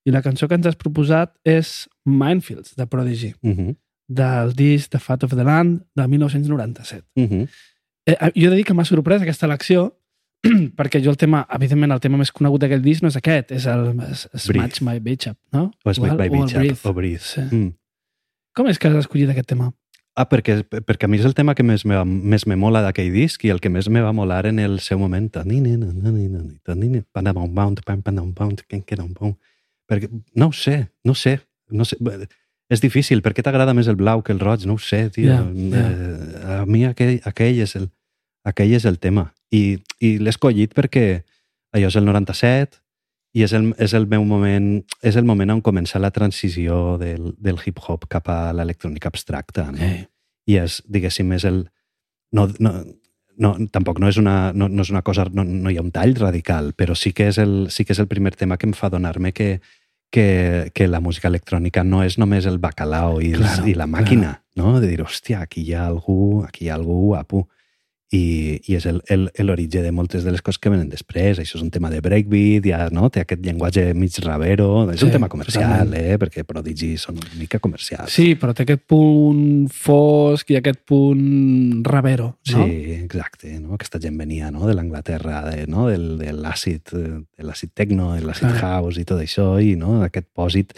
I 0.06 0.12
la 0.14 0.22
cançó 0.22 0.48
que 0.48 0.54
ens 0.54 0.66
has 0.66 0.76
proposat 0.78 1.34
és 1.44 1.88
Minefields, 2.04 2.74
de 2.76 2.86
Prodigy, 2.86 3.34
Uh 3.42 3.50
-huh. 3.54 3.76
del 4.08 4.52
disc 4.54 4.90
The 4.90 4.98
Fat 4.98 5.24
of 5.24 5.30
the 5.34 5.44
Land, 5.44 5.82
de 5.94 6.06
1997. 6.08 7.04
Uh 7.16 7.24
-huh. 7.28 7.48
Eh, 8.06 8.16
jo 8.34 8.46
he 8.46 8.50
de 8.50 8.56
dir 8.56 8.64
que 8.64 8.74
m'ha 8.74 8.84
sorprès 8.84 9.20
aquesta 9.22 9.46
elecció 9.46 9.98
perquè 10.78 11.00
jo 11.02 11.10
el 11.10 11.18
tema, 11.20 11.44
evidentment, 11.56 11.94
el 11.96 12.02
tema 12.04 12.20
més 12.20 12.32
conegut 12.34 12.62
d'aquell 12.62 12.84
disc 12.84 13.02
no 13.02 13.10
és 13.12 13.18
aquest, 13.18 13.54
és 13.56 13.66
el 13.70 13.88
Smash 14.34 14.82
My 14.84 15.00
Bitch 15.02 15.30
Up, 15.32 15.38
no? 15.56 15.70
O 15.84 15.94
Smash 15.94 16.18
My 16.18 16.28
Bitch 16.32 16.54
Up, 16.54 16.60
Breathe. 16.60 16.80
o 16.84 16.94
Breathe. 16.96 17.24
Sí. 17.24 17.42
Mm. 17.50 17.74
Com 18.56 18.70
és 18.70 18.78
que 18.80 18.88
has 18.88 19.02
escollit 19.02 19.32
aquest 19.32 19.50
tema? 19.52 19.72
Ah, 20.16 20.24
perquè, 20.24 20.62
perquè 20.64 21.04
a 21.04 21.10
mi 21.12 21.18
és 21.20 21.26
el 21.28 21.34
tema 21.36 21.52
que 21.54 21.64
més 21.66 21.84
me, 21.84 21.98
més 22.08 22.46
me 22.48 22.56
mola 22.56 22.80
d'aquell 22.86 23.10
disc 23.12 23.42
i 23.44 23.50
el 23.52 23.60
que 23.60 23.68
més 23.68 23.90
me 23.92 24.00
va 24.00 24.14
molar 24.16 24.46
en 24.48 24.62
el 24.62 24.78
seu 24.80 24.96
moment. 24.98 25.28
Perquè, 29.86 30.08
no 30.40 30.48
ho 30.48 30.56
sé, 30.56 30.78
no 31.04 31.12
ho 31.12 31.20
sé, 31.20 31.36
no 31.68 31.84
sé. 31.84 32.00
És 32.72 32.80
difícil, 32.80 33.20
per 33.22 33.34
què 33.36 33.44
t'agrada 33.44 33.76
més 33.76 33.92
el 33.92 34.00
blau 34.00 34.24
que 34.24 34.32
el 34.32 34.40
roig? 34.40 34.64
No 34.66 34.78
ho 34.78 34.82
sé, 34.82 35.04
tio. 35.12 35.28
Ja. 35.28 35.42
Eh, 35.44 36.56
a 36.56 36.64
mi 36.64 36.86
aquell, 36.88 37.20
aquell, 37.28 37.60
és 37.62 37.76
el, 37.76 37.90
aquell 38.48 38.72
és 38.80 38.88
el 38.88 38.96
tema. 38.98 39.28
I, 39.54 39.78
i 40.02 40.16
l'he 40.18 40.32
escollit 40.32 40.74
perquè 40.74 41.06
allò 41.76 41.90
és 41.90 41.96
el 41.98 42.06
97 42.08 42.80
i 43.36 43.44
és 43.44 43.52
el, 43.52 43.70
és 43.82 43.92
el 43.94 44.06
meu 44.08 44.24
moment, 44.24 44.68
és 45.04 45.16
el 45.20 45.26
moment 45.28 45.52
on 45.52 45.62
comença 45.64 46.00
la 46.00 46.10
transició 46.10 46.96
del, 46.98 47.34
del 47.36 47.58
hip-hop 47.60 48.08
cap 48.08 48.30
a 48.32 48.38
l'electrònica 48.56 49.12
abstracta. 49.12 49.68
No? 49.72 49.82
Eh. 49.84 50.06
i 50.46 50.60
és, 50.62 50.80
diguéssim, 50.88 51.32
és 51.36 51.44
el... 51.44 51.66
No, 52.32 52.46
no, 52.62 52.72
no, 53.36 53.52
tampoc 53.72 53.98
no 54.00 54.08
és 54.08 54.18
una, 54.20 54.52
no, 54.56 54.68
no 54.68 54.84
és 54.86 54.92
una 54.92 55.02
cosa, 55.06 55.26
no, 55.32 55.44
no 55.44 55.70
hi 55.70 55.76
ha 55.78 55.84
un 55.84 55.92
tall 55.94 56.14
radical, 56.18 56.72
però 56.78 56.96
sí 56.96 57.12
que 57.16 57.28
és 57.32 57.38
el, 57.42 57.66
sí 57.70 57.84
que 57.84 57.92
és 57.94 58.00
el 58.02 58.08
primer 58.10 58.34
tema 58.38 58.56
que 58.56 58.68
em 58.68 58.74
fa 58.76 58.90
donar-me 58.92 59.32
que, 59.36 59.60
que, 60.10 60.70
que 60.74 60.88
la 60.88 61.02
música 61.04 61.28
electrònica 61.28 61.84
no 61.84 62.02
és 62.06 62.16
només 62.18 62.46
el 62.48 62.58
bacalao 62.62 63.20
i, 63.20 63.34
Claro, 63.36 63.66
i 63.68 63.76
la 63.76 63.88
màquina, 63.90 64.32
no? 64.56 64.78
De 64.80 64.88
dir, 64.88 65.02
hòstia, 65.04 65.42
aquí 65.44 65.66
hi 65.66 65.74
ha 65.76 65.86
algú, 65.90 66.44
aquí 66.46 66.66
hi 66.66 66.70
ha 66.70 66.78
algú 66.78 67.02
guapo. 67.10 67.46
I, 68.14 68.60
i 68.70 68.76
és 68.76 68.84
el- 68.86 69.02
el- 69.10 69.30
l'origen 69.42 69.82
de 69.82 69.90
moltes 69.90 70.22
de 70.22 70.30
les 70.30 70.40
coses 70.42 70.60
que 70.62 70.70
venen 70.70 70.88
després. 70.88 71.40
Això 71.40 71.56
és 71.58 71.62
un 71.62 71.70
tema 71.74 71.90
de 71.90 72.00
breakbeat, 72.00 72.64
ja 72.64 72.88
no? 72.94 73.08
té 73.10 73.20
aquest 73.24 73.42
llenguatge 73.42 73.94
mig 73.94 74.14
ravero. 74.22 74.88
És 74.92 75.00
Sí, 75.00 75.06
un 75.06 75.12
tema 75.12 75.28
comercial, 75.28 75.88
totalment. 75.88 76.04
eh? 76.12 76.18
perquè 76.18 76.44
Prodigy 76.46 76.96
són 77.02 77.16
una 77.18 77.34
mica 77.38 77.58
comercials. 77.58 78.12
Sí, 78.12 78.36
però 78.36 78.54
té 78.54 78.62
aquest 78.62 78.84
punt 78.86 79.66
fosc 79.74 80.50
i 80.50 80.56
aquest 80.60 80.84
punt 80.86 81.82
ravero, 81.84 82.36
no? 82.52 82.64
Sí, 82.66 82.92
exacte. 83.02 83.58
No? 83.58 83.74
Aquesta 83.74 83.98
gent 83.98 84.16
venia 84.18 84.50
no? 84.52 84.66
de 84.68 84.74
l'Anglaterra, 84.74 85.42
de, 85.50 85.66
no? 85.66 85.88
del, 85.88 86.16
de 86.18 86.32
l'àcid 86.32 86.92
de 86.94 87.42
l'àcid 87.42 87.72
techno, 87.74 88.12
de 88.14 88.22
l'àcid 88.22 88.46
Clar. 88.54 88.60
house 88.78 89.00
i 89.00 89.04
tot 89.04 89.20
això, 89.20 89.56
i 89.62 89.74
no? 89.76 90.02
aquest 90.06 90.28
pòsit 90.32 90.76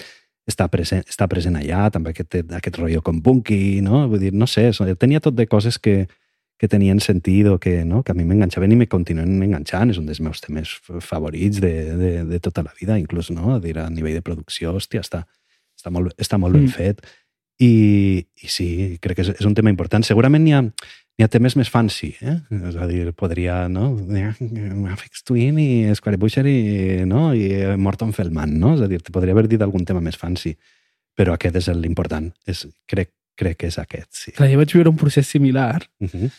està 0.48 0.64
present, 0.72 1.04
està 1.04 1.26
present 1.28 1.58
allà, 1.60 1.90
també 1.92 2.14
aquest, 2.14 2.38
aquest 2.56 2.78
rotllo 2.80 3.02
com 3.04 3.20
punky, 3.20 3.82
no? 3.84 4.06
Vull 4.08 4.22
dir, 4.22 4.30
no 4.32 4.46
sé, 4.48 4.70
tenia 4.96 5.20
tot 5.20 5.34
de 5.36 5.44
coses 5.46 5.76
que, 5.78 6.06
que 6.58 6.68
tenien 6.68 6.98
sentit 7.00 7.46
o 7.46 7.58
que, 7.62 7.84
no? 7.86 8.02
que 8.02 8.12
a 8.12 8.14
mi 8.18 8.24
m'enganxaven 8.26 8.72
i 8.72 8.76
me 8.76 8.88
continuen 8.90 9.42
enganxant. 9.42 9.90
És 9.90 9.98
un 10.00 10.06
dels 10.06 10.20
meus 10.20 10.40
temes 10.42 10.72
favorits 11.00 11.60
de, 11.62 11.72
de, 11.96 12.12
de 12.26 12.40
tota 12.40 12.64
la 12.66 12.72
vida, 12.80 12.98
inclús 12.98 13.30
no? 13.30 13.54
a, 13.54 13.60
dir, 13.62 13.76
a 13.78 13.88
nivell 13.90 14.14
de 14.18 14.22
producció, 14.26 14.74
hòstia, 14.74 15.00
està, 15.06 15.24
està 15.78 15.90
molt, 15.94 16.14
està 16.18 16.38
molt 16.38 16.54
ben 16.58 16.64
Mm. 16.66 16.74
fet. 16.74 17.06
I, 17.60 18.24
I 18.42 18.46
sí, 18.46 18.98
crec 19.02 19.16
que 19.18 19.22
és, 19.26 19.28
és 19.40 19.46
un 19.46 19.54
tema 19.54 19.70
important. 19.70 20.04
Segurament 20.06 20.44
n'hi 20.44 20.52
ha, 20.54 20.60
n'hi 20.62 21.24
ha 21.24 21.28
temes 21.28 21.56
més 21.58 21.66
fancy, 21.68 22.12
eh? 22.22 22.36
És 22.70 22.76
a 22.78 22.86
dir, 22.86 23.12
podria, 23.18 23.64
no? 23.68 23.88
Afex 24.94 25.24
Twin 25.26 25.58
i 25.58 25.94
Square 25.98 26.18
Pusher 26.22 26.46
i, 26.46 27.04
no? 27.06 27.32
I 27.34 27.48
eh, 27.52 27.76
Morton 27.76 28.12
Feldman, 28.14 28.54
no? 28.62 28.74
És 28.76 28.84
a 28.86 28.90
dir, 28.90 29.00
te 29.02 29.10
podria 29.14 29.34
haver 29.34 29.48
dit 29.50 29.62
algun 29.62 29.84
tema 29.88 30.00
més 30.04 30.16
fancy, 30.18 30.54
però 31.18 31.34
aquest 31.34 31.58
és 31.58 31.68
l'important. 31.74 32.30
És, 32.46 32.62
crec, 32.86 33.10
crec 33.38 33.58
que 33.58 33.66
és 33.72 33.78
aquest, 33.82 34.08
sí. 34.14 34.32
Clar, 34.38 34.50
jo 34.52 34.58
vaig 34.62 34.74
viure 34.78 34.90
un 34.94 34.98
procés 35.00 35.26
similar, 35.26 35.82
Uh 35.98 36.06
-huh. 36.14 36.30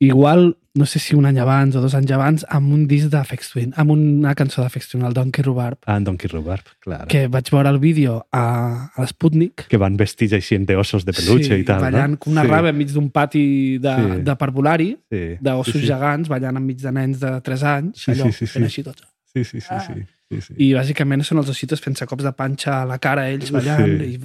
Igual, 0.00 0.56
no 0.74 0.86
sé 0.86 0.98
si 0.98 1.14
un 1.14 1.26
any 1.26 1.38
abans 1.38 1.76
o 1.76 1.80
dos 1.82 1.94
anys 1.94 2.10
abans, 2.16 2.44
amb 2.48 2.72
un 2.72 2.86
disc 2.88 3.08
d'Afex 3.12 3.50
Twin, 3.52 3.72
amb 3.76 3.90
una 3.92 4.32
cançó 4.38 4.62
d'Afex 4.62 4.88
Twin, 4.88 5.04
el 5.04 5.12
Donkey 5.12 5.42
Rhubarb, 5.44 5.78
Ah, 5.86 5.96
en 5.98 6.04
Donkey 6.04 6.30
Rhubarb, 6.32 6.64
clar. 6.80 7.06
que 7.06 7.26
vaig 7.28 7.50
veure 7.52 7.68
el 7.68 7.78
vídeo 7.78 8.26
a, 8.32 8.90
a 8.94 9.02
l'Sputnik, 9.02 9.66
que 9.68 9.76
van 9.76 9.96
vestits 10.00 10.32
així 10.38 10.56
en 10.56 10.64
ossos 10.78 11.04
de 11.04 11.12
peluche 11.12 11.52
sí, 11.54 11.60
i 11.60 11.64
tal, 11.68 11.82
ballant 11.84 12.16
no? 12.16 12.18
com 12.18 12.32
una 12.32 12.46
sí. 12.46 12.48
rave 12.48 12.70
enmig 12.72 12.92
d'un 12.94 13.10
pati 13.10 13.78
de, 13.78 13.94
Sí. 14.00 14.22
de 14.24 14.36
parvulari, 14.36 14.90
Sí. 15.10 15.36
d'ossos 15.40 15.74
sí, 15.74 15.80
sí. 15.82 15.86
gegants, 15.92 16.28
ballant 16.32 16.56
enmig 16.56 16.80
de 16.80 16.92
nens 16.92 17.20
de 17.20 17.34
3 17.40 17.62
anys, 17.62 17.98
Sí, 18.06 18.12
allò, 18.12 18.30
sí, 18.32 18.32
sí, 18.32 18.46
fent 18.46 18.64
sí. 18.64 18.70
així 18.72 18.82
tots. 18.82 19.02
Sí, 19.34 19.44
sí, 19.44 19.60
sí, 19.60 19.66
Ah. 19.70 19.80
sí. 19.86 20.00
sí, 20.30 20.40
sí. 20.40 20.54
I 20.56 20.72
bàsicament 20.74 21.22
són 21.26 21.38
els 21.38 21.48
ositos 21.50 21.80
fent-se 21.82 22.06
cops 22.06 22.24
de 22.24 22.32
panxa 22.32 22.80
a 22.82 22.86
la 22.86 22.98
cara, 22.98 23.28
ells 23.28 23.50
ballant, 23.52 23.98
Sí. 24.00 24.14
i 24.14 24.18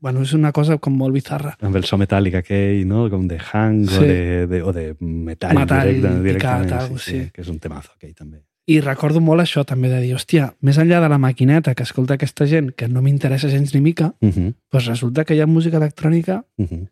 bueno, 0.00 0.22
és 0.22 0.32
una 0.32 0.50
cosa 0.52 0.78
com 0.78 0.94
molt 0.96 1.12
bizarra. 1.14 1.56
amb 1.60 1.76
el 1.76 1.84
so 1.84 1.96
metàl·lic 1.98 2.34
aquell, 2.38 2.86
no? 2.88 3.08
com 3.10 3.26
de 3.28 3.38
hang 3.52 3.86
Sí. 3.88 3.96
o, 3.98 4.00
de, 4.00 4.46
de, 4.46 4.62
o 4.62 4.72
de 4.72 4.96
metall, 5.00 5.54
Metall 5.58 5.86
directe, 5.88 6.08
picat, 6.08 6.22
directament. 6.24 6.72
algo 6.80 6.94
així. 6.96 7.30
que 7.32 7.42
és 7.42 7.48
un 7.48 7.58
temazo 7.58 7.90
aquell 7.96 8.14
també. 8.14 8.42
I 8.66 8.80
recordo 8.80 9.20
molt 9.20 9.40
això 9.42 9.64
també 9.66 9.88
de 9.88 10.00
dir, 10.00 10.14
hòstia, 10.14 10.54
més 10.62 10.78
enllà 10.78 11.00
de 11.00 11.08
la 11.08 11.18
maquineta 11.18 11.74
que 11.74 11.82
escolta 11.82 12.14
aquesta 12.14 12.46
gent, 12.46 12.70
que 12.76 12.86
no 12.88 13.02
m'interessa 13.02 13.48
gens 13.48 13.74
ni 13.74 13.80
mica, 13.80 14.14
Uh 14.20 14.28
-huh, 14.30 14.54
doncs 14.70 14.86
resulta 14.86 15.24
que 15.24 15.34
hi 15.34 15.40
ha 15.40 15.46
música 15.46 15.76
electrònica 15.78 16.44
uh 16.58 16.66
-huh. 16.66 16.86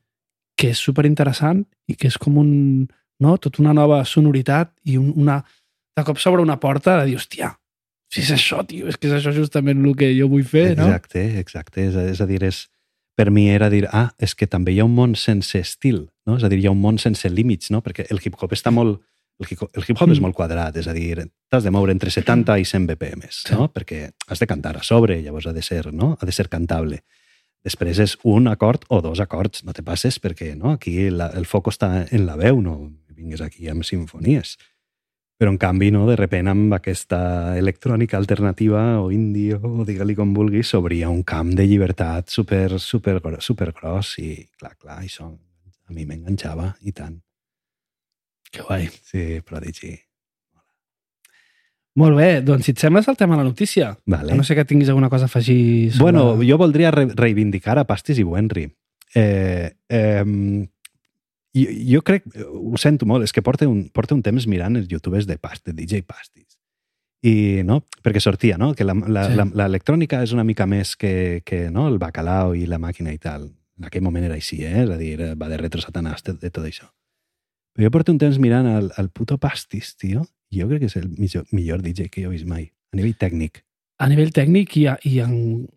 que 0.56 0.70
és 0.70 0.78
super 0.78 1.06
interessant 1.06 1.66
i 1.86 1.94
que 1.94 2.08
és 2.08 2.18
com 2.18 2.36
un, 2.38 2.88
no? 3.20 3.38
tot 3.38 3.58
una 3.60 3.72
nova 3.72 4.04
sonoritat 4.04 4.72
i 4.84 4.96
un, 4.96 5.12
una, 5.16 5.44
de 5.96 6.04
cop 6.04 6.18
s'obre 6.18 6.42
una 6.42 6.58
porta 6.58 6.98
de 7.00 7.06
dir, 7.06 7.16
hòstia, 7.16 7.54
si 8.10 8.20
és 8.22 8.30
això, 8.32 8.66
tio, 8.66 8.88
és 8.88 8.96
que 8.96 9.06
és 9.08 9.12
això 9.14 9.32
justament 9.32 9.84
el 9.84 9.94
que 9.94 10.18
jo 10.18 10.28
vull 10.28 10.44
fer, 10.44 10.76
no? 10.76 10.84
Exacte, 10.86 11.38
exacte. 11.38 11.86
És, 11.88 11.94
a- 11.96 12.04
és 12.10 12.20
a 12.20 12.26
dir, 12.26 12.42
és, 12.42 12.68
per 13.18 13.32
mi 13.34 13.48
era 13.50 13.66
dir, 13.72 13.88
ah, 13.90 14.12
és 14.22 14.36
que 14.38 14.46
també 14.46 14.70
hi 14.72 14.78
ha 14.78 14.86
un 14.86 14.94
món 14.94 15.16
sense 15.18 15.58
estil, 15.58 16.04
no? 16.26 16.36
És 16.38 16.44
a 16.46 16.50
dir, 16.52 16.60
hi 16.62 16.68
ha 16.70 16.74
un 16.74 16.78
món 16.80 17.00
sense 17.02 17.26
límits, 17.28 17.72
no? 17.74 17.82
Perquè 17.82 18.06
el 18.14 18.22
hip-hop 18.22 18.54
està 18.54 18.70
molt... 18.74 19.00
El 19.38 19.46
hip-hop, 19.50 19.70
el 19.78 19.84
hip-hop 19.86 20.10
és 20.10 20.18
Mm. 20.18 20.24
molt 20.26 20.34
quadrat, 20.34 20.76
és 20.76 20.86
a 20.90 20.94
dir, 20.94 21.28
t'has 21.50 21.62
de 21.62 21.70
moure 21.70 21.92
entre 21.94 22.10
70 22.10 22.56
i 22.58 22.64
100 22.66 22.86
BPMs, 22.88 23.44
no? 23.54 23.68
Perquè 23.74 24.10
has 24.26 24.38
de 24.42 24.48
cantar 24.50 24.76
a 24.76 24.82
sobre, 24.82 25.20
llavors 25.22 25.46
ha 25.46 25.52
de 25.52 25.62
ser, 25.62 25.92
no? 25.92 26.16
Ha 26.20 26.26
de 26.26 26.32
ser 26.34 26.48
cantable. 26.48 27.02
Després 27.66 27.98
és 27.98 28.16
un 28.24 28.48
acord 28.48 28.84
o 28.88 29.00
dos 29.02 29.20
acords, 29.20 29.64
no 29.64 29.74
te 29.74 29.82
passes 29.82 30.18
perquè 30.22 30.56
no? 30.56 30.72
aquí 30.72 31.10
la, 31.10 31.28
el 31.34 31.46
foc 31.46 31.68
està 31.72 32.06
en 32.10 32.26
la 32.26 32.36
veu, 32.38 32.60
no 32.62 32.92
vingues 33.14 33.40
aquí 33.42 33.68
amb 33.68 33.82
sinfonies. 33.86 34.56
Però, 35.38 35.52
en 35.54 35.58
canvi, 35.62 35.92
no, 35.94 36.02
de 36.08 36.16
repent, 36.18 36.48
amb 36.50 36.74
aquesta 36.74 37.18
electrònica 37.58 38.18
alternativa 38.18 38.98
o 38.98 39.12
indie 39.14 39.54
o 39.54 39.84
digue-li 39.86 40.16
com 40.18 40.32
vulguis, 40.34 40.72
s'obria 40.72 41.12
un 41.12 41.22
camp 41.22 41.52
de 41.54 41.66
llibertat 41.68 42.26
super, 42.34 42.80
super, 42.82 43.20
super 43.38 43.70
gros 43.76 44.16
i, 44.18 44.32
clar, 44.58 44.74
clar, 44.74 44.98
això 45.04 45.30
a 45.30 45.94
mi 45.94 46.04
m'enganxava 46.08 46.72
i 46.82 46.92
tant. 46.92 47.14
Que 48.50 48.64
guai. 48.66 48.88
Sí, 48.90 49.38
Prodigy. 49.46 49.94
Molt 51.98 52.14
bé, 52.18 52.28
doncs 52.46 52.68
si 52.68 52.74
et 52.74 52.82
sembla 52.82 53.02
saltem 53.02 53.32
a 53.34 53.38
la 53.40 53.46
notícia. 53.46 53.92
Vale. 54.06 54.32
A 54.32 54.38
no 54.38 54.44
sé 54.46 54.54
que 54.54 54.66
tinguis 54.68 54.90
alguna 54.90 55.10
cosa 55.10 55.26
a 55.26 55.30
afegir 55.32 55.90
sobre... 55.92 56.02
Bueno, 56.02 56.36
jo 56.46 56.58
voldria 56.60 56.92
re 56.94 57.08
reivindicar 57.14 57.78
a 57.78 57.86
Pastis 57.88 58.20
i 58.22 58.26
Wenry. 58.26 58.68
Eh, 59.14 59.72
eh, 59.88 60.24
jo, 61.58 61.74
jo 61.96 62.00
crec, 62.06 62.24
ho 62.46 62.78
sento 62.80 63.06
molt, 63.08 63.26
és 63.26 63.34
que 63.34 63.42
porta 63.42 63.68
un, 63.68 63.88
porta 63.94 64.16
un 64.16 64.22
temps 64.22 64.46
mirant 64.50 64.76
els 64.78 64.88
youtubers 64.90 65.26
de, 65.26 65.38
Past, 65.38 65.64
de 65.66 65.74
DJ 65.76 66.02
Pastis. 66.06 66.56
I, 67.26 67.64
no? 67.66 67.80
Perquè 68.04 68.20
sortia, 68.22 68.56
no? 68.60 68.74
Que 68.78 68.86
l'electrònica 68.86 70.20
la, 70.20 70.22
Sí. 70.22 70.30
és 70.30 70.34
una 70.36 70.44
mica 70.46 70.66
més 70.70 70.94
que, 70.96 71.42
que 71.44 71.64
no? 71.70 71.88
el 71.88 71.98
bacalao 71.98 72.54
i 72.54 72.66
la 72.66 72.78
màquina 72.78 73.12
i 73.12 73.18
tal. 73.18 73.48
En 73.78 73.86
aquell 73.86 74.02
moment 74.02 74.24
era 74.26 74.34
així, 74.38 74.60
eh? 74.66 74.84
És 74.84 74.90
a 74.90 74.98
dir, 74.98 75.16
va 75.38 75.48
de 75.50 75.58
retro 75.58 75.82
satanàs, 75.82 76.22
de, 76.26 76.34
de 76.38 76.50
tot 76.50 76.64
això. 76.66 76.86
Però 77.74 77.86
jo 77.86 77.90
porto 77.94 78.12
un 78.14 78.18
temps 78.18 78.38
mirant 78.42 78.66
el, 78.66 78.90
el 78.98 79.10
puto 79.10 79.38
Pastis, 79.38 79.96
tio, 79.96 80.24
i 80.50 80.62
jo 80.62 80.68
crec 80.70 80.82
que 80.82 80.90
és 80.90 80.96
el 80.98 81.08
millor, 81.14 81.46
millor 81.52 81.82
DJ 81.82 82.08
que 82.10 82.22
jo 82.24 82.30
he 82.30 82.36
vist 82.36 82.46
mai, 82.48 82.70
a 82.92 82.98
nivell 82.98 83.14
tècnic. 83.18 83.64
A 83.98 84.06
nivell 84.06 84.30
tècnic 84.30 84.76
i, 84.78 84.84
i 85.10 85.16
en... 85.24 85.32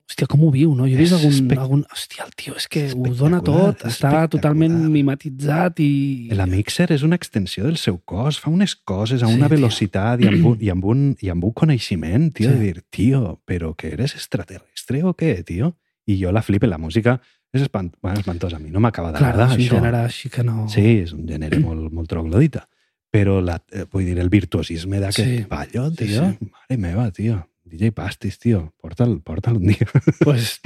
Hòstia, 0.05 0.27
com 0.29 0.43
ho 0.45 0.51
viu, 0.53 0.75
no? 0.77 0.85
Jo 0.85 0.93
he 0.93 0.99
vist 0.99 1.15
algun, 1.15 1.31
espec- 1.33 1.57
algun... 1.63 1.79
Hòstia, 1.89 2.25
el 2.27 2.33
tio 2.37 2.53
és 2.59 2.67
que 2.69 2.83
ho 2.93 3.13
dona 3.17 3.39
tot, 3.41 3.81
està 3.89 4.27
totalment 4.29 4.75
mimetitzat 4.93 5.79
i... 5.81 6.29
La 6.37 6.45
mixer 6.45 6.85
és 6.93 7.01
una 7.07 7.17
extensió 7.17 7.63
del 7.65 7.79
seu 7.81 7.97
cos, 8.05 8.37
fa 8.43 8.51
unes 8.53 8.75
coses 8.75 9.23
a 9.23 9.27
Sí, 9.31 9.33
una 9.39 9.47
tio. 9.49 9.55
velocitat 9.57 10.21
i 10.21 10.29
amb, 10.29 10.45
un, 10.51 10.57
i, 10.61 10.69
amb 10.69 10.85
un, 10.93 11.01
i 11.25 11.31
amb 11.33 11.47
un 11.49 11.53
coneixement, 11.63 12.29
tio, 12.37 12.51
Sí. 12.51 12.55
de 12.59 12.61
dir, 12.67 12.83
tio, 12.93 13.39
però 13.47 13.73
que 13.75 13.89
eres 13.95 14.13
extraterrestre 14.19 15.01
o 15.03 15.15
què, 15.17 15.33
tio? 15.47 15.73
I 16.05 16.19
jo 16.21 16.31
la 16.31 16.41
flipe, 16.45 16.67
la 16.69 16.77
música 16.77 17.17
és 17.51 17.65
espant, 17.65 17.89
bueno, 18.01 18.19
espantosa, 18.21 18.57
a 18.57 18.59
mi 18.61 18.69
no 18.69 18.79
m'acaba 18.79 19.11
Clar, 19.15 19.33
d'agradar, 19.33 19.49
és 19.49 19.57
un 19.57 19.65
això. 19.65 19.79
gènere 19.81 20.05
així 20.05 20.29
que 20.29 20.43
no... 20.45 20.67
Sí, 20.69 20.85
és 21.07 21.11
un 21.17 21.25
gènere 21.27 21.57
molt, 21.59 21.89
molt 21.91 22.07
troglodita. 22.09 22.67
Però, 23.11 23.41
la, 23.43 23.57
eh, 23.73 23.83
vull 23.91 24.05
dir, 24.07 24.19
el 24.23 24.29
virtuosisme 24.31 25.01
d'aquest 25.01 25.25
Sí. 25.27 25.37
sí. 25.41 25.47
ballo, 25.49 25.89
Sí, 25.89 26.05
tio, 26.05 26.29
sí. 26.37 26.47
mare 26.53 26.77
meva, 26.79 27.09
tio. 27.11 27.41
DJ 27.71 27.93
Pastis, 27.95 28.37
tio, 28.41 28.65
porta'l 28.81 29.19
porta 29.23 29.53
un 29.55 29.69
dia. 29.71 29.87
Pues, 30.25 30.59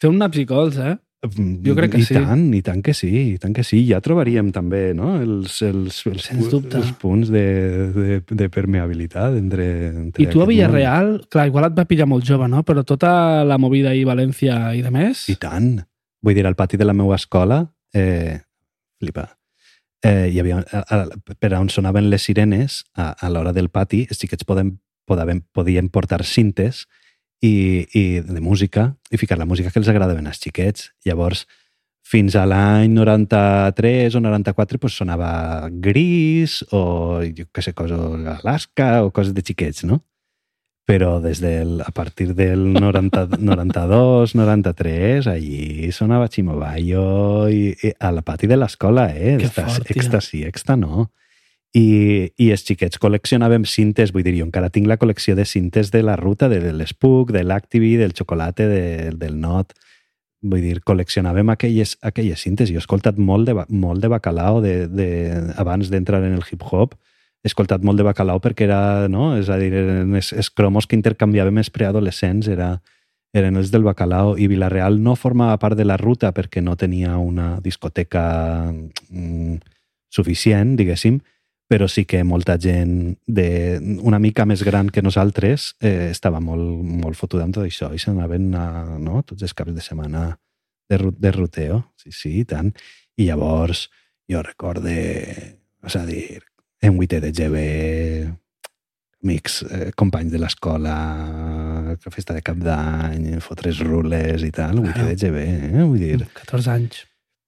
té 0.00 0.08
un 0.08 0.16
naps 0.20 0.40
i 0.40 0.46
cols, 0.48 0.80
eh? 0.80 0.96
Jo 1.26 1.74
crec 1.74 1.94
que 1.94 2.00
I 2.02 2.06
sí. 2.06 2.14
tant, 2.14 2.42
i 2.54 2.60
tant 2.62 2.82
que 2.84 2.92
sí, 2.94 3.08
i 3.32 3.38
tant 3.42 3.54
que 3.56 3.64
sí. 3.66 3.80
Ja 3.88 3.98
trobaríem 4.04 4.52
també 4.54 4.92
no? 4.94 5.14
els, 5.18 5.56
els, 5.64 5.98
els, 6.06 6.26
Sens 6.28 6.50
dubte. 6.52 6.76
els 6.78 6.92
punts 7.00 7.32
de, 7.32 7.44
de, 7.94 8.18
de 8.28 8.48
permeabilitat 8.52 9.34
entre, 9.38 9.66
entre 10.04 10.22
I 10.22 10.28
tu 10.30 10.44
a 10.44 10.46
Villarreal, 10.48 11.16
clar, 11.32 11.48
igual 11.50 11.70
et 11.70 11.78
va 11.78 11.86
pillar 11.88 12.06
molt 12.10 12.26
jove, 12.28 12.48
no? 12.52 12.62
Però 12.68 12.84
tota 12.86 13.44
la 13.48 13.58
movida 13.58 13.94
i 13.96 14.04
València 14.06 14.60
i 14.76 14.84
de 14.84 14.92
més... 14.92 15.26
món. 15.26 15.34
I 15.34 15.40
tant. 15.40 15.72
Vull 16.22 16.36
dir, 16.36 16.46
al 16.48 16.58
pati 16.58 16.78
de 16.78 16.86
la 16.86 16.94
meva 16.96 17.18
escola, 17.18 17.60
eh, 17.96 18.38
flipa, 19.00 19.26
eh, 20.06 20.28
hi 20.32 20.40
havia, 20.40 20.62
a, 20.72 20.82
a, 20.82 21.34
per 21.38 21.52
on 21.58 21.70
sonaven 21.72 22.10
les 22.12 22.24
sirenes, 22.28 22.82
a, 22.94 23.12
a 23.14 23.30
l'hora 23.32 23.52
del 23.56 23.70
pati, 23.72 24.04
els 24.10 24.20
xiquets 24.20 24.46
poden, 24.48 24.76
podaven, 25.06 25.44
podien 25.54 25.88
portar 25.88 26.24
cintes 26.26 26.84
i, 27.40 27.86
i 27.94 28.04
de 28.20 28.40
música 28.40 28.90
i 29.10 29.20
ficar 29.20 29.38
la 29.38 29.46
música 29.48 29.70
que 29.70 29.80
els 29.80 29.88
agradaven 29.92 30.26
als 30.26 30.42
xiquets. 30.42 30.90
Llavors, 31.06 31.46
fins 32.06 32.36
a 32.38 32.44
l'any 32.46 32.92
93 32.94 34.14
o 34.14 34.22
94 34.22 34.78
pues, 34.82 34.98
sonava 34.98 35.68
Gris 35.70 36.60
o 36.70 37.22
jo 37.34 37.48
què 37.50 37.64
sé, 37.64 37.74
cosa, 37.74 37.98
Alaska 38.36 39.02
o 39.04 39.10
coses 39.14 39.34
de 39.34 39.42
xiquets, 39.46 39.86
no? 39.88 40.02
Però 40.86 41.16
des 41.18 41.40
del, 41.42 41.80
a 41.82 41.90
partir 41.90 42.28
del 42.38 42.68
90, 42.76 43.40
92, 43.42 44.36
93, 44.38 45.26
allí 45.26 45.90
sonava 45.90 46.28
Chimobayo 46.30 47.48
i, 47.50 47.72
i 47.74 47.90
a 47.98 48.12
la 48.14 48.22
pati 48.22 48.46
de 48.46 48.60
l'escola, 48.60 49.08
eh? 49.10 49.34
Que 49.42 49.50
fort, 49.50 49.90
exta 49.90 50.22
sí, 50.22 50.44
exta 50.46 50.78
no. 50.78 51.08
I, 51.76 52.32
I 52.40 52.46
els 52.54 52.62
xiquets 52.64 53.00
col·leccionàvem 53.02 53.66
cintes, 53.68 54.12
vull 54.14 54.24
dir, 54.24 54.38
jo 54.38 54.46
encara 54.46 54.70
tinc 54.72 54.88
la 54.88 54.96
col·lecció 54.96 55.34
de 55.36 55.44
cintes 55.44 55.90
de 55.92 56.00
la 56.06 56.14
ruta, 56.16 56.48
de, 56.48 56.60
l'Espuc, 56.72 57.34
de 57.34 57.42
l'Activi, 57.44 57.96
del 58.00 58.14
xocolate, 58.16 58.68
de, 58.70 58.84
del 59.20 59.36
Not. 59.42 59.74
Vull 60.46 60.62
dir, 60.64 60.78
col·leccionàvem 60.86 61.52
aquelles, 61.52 61.96
aquelles 62.06 62.40
cintes. 62.40 62.72
Jo 62.72 62.80
he 62.80 62.84
escoltat 62.84 63.20
molt 63.20 63.50
de, 63.50 63.58
molt 63.68 64.00
de 64.00 64.08
bacalao 64.12 64.62
de, 64.64 64.86
de, 64.88 65.08
abans 65.60 65.92
d'entrar 65.92 66.22
en 66.24 66.38
el 66.38 66.48
hip-hop. 66.48 66.96
He 67.44 67.52
escoltat 67.52 67.84
molt 67.84 68.00
de 68.00 68.08
bacalao 68.08 68.40
perquè 68.40 68.64
era, 68.70 68.80
no? 69.12 69.34
És 69.36 69.52
a 69.52 69.60
dir, 69.60 69.74
eren 69.76 70.16
els, 70.16 70.32
els 70.32 70.48
cromos 70.48 70.88
que 70.88 70.96
intercanviàvem 70.96 71.60
els 71.60 71.72
preadolescents 71.74 72.48
era, 72.48 72.72
eren 73.36 73.60
els 73.60 73.68
del 73.74 73.84
bacalao 73.84 74.38
i 74.40 74.48
Vilareal 74.48 74.96
no 75.02 75.12
formava 75.18 75.60
part 75.60 75.76
de 75.76 75.84
la 75.84 76.00
ruta 76.00 76.32
perquè 76.32 76.64
no 76.64 76.80
tenia 76.80 77.18
una 77.20 77.58
discoteca 77.60 78.26
mm, 78.72 79.60
suficient, 80.08 80.78
diguéssim, 80.80 81.20
però 81.66 81.88
sí 81.90 82.04
que 82.06 82.22
molta 82.24 82.54
gent 82.62 83.16
de, 83.26 83.78
una 84.06 84.20
mica 84.22 84.44
més 84.46 84.62
gran 84.62 84.88
que 84.90 85.02
nosaltres 85.02 85.72
eh, 85.80 86.10
estava 86.12 86.38
molt, 86.40 86.62
molt 86.86 87.18
fotuda 87.18 87.42
amb 87.46 87.56
tot 87.56 87.66
això 87.66 87.90
i 87.94 87.98
s'anaven 87.98 88.52
a, 88.54 88.66
no, 89.02 89.22
tots 89.26 89.42
els 89.42 89.54
caps 89.56 89.74
de 89.74 89.82
setmana 89.82 90.28
de, 90.88 91.00
de 91.18 91.32
ruteo, 91.34 91.80
sí, 91.98 92.12
sí, 92.14 92.36
i 92.40 92.44
tant. 92.46 92.70
I 93.18 93.26
llavors 93.30 93.88
jo 94.30 94.42
recorde, 94.46 94.94
és 95.86 95.96
a 95.98 96.04
dir, 96.06 96.40
en 96.86 96.94
vuitè 96.98 97.18
de 97.22 97.32
GB, 97.34 97.64
amics, 99.24 99.62
eh, 99.66 99.90
companys 99.98 100.30
de 100.30 100.38
l'escola, 100.38 100.94
festa 102.12 102.36
de 102.36 102.42
cap 102.46 102.58
d'any, 102.62 103.40
fotre's 103.42 103.80
rules 103.82 104.44
i 104.46 104.52
tal, 104.54 104.78
vuitè 104.84 105.00
Claro. 105.00 105.08
de 105.10 105.16
GB, 105.18 105.42
eh? 105.42 105.82
Vull 105.82 105.98
dir, 105.98 106.26
14 106.44 106.70
anys. 106.70 107.02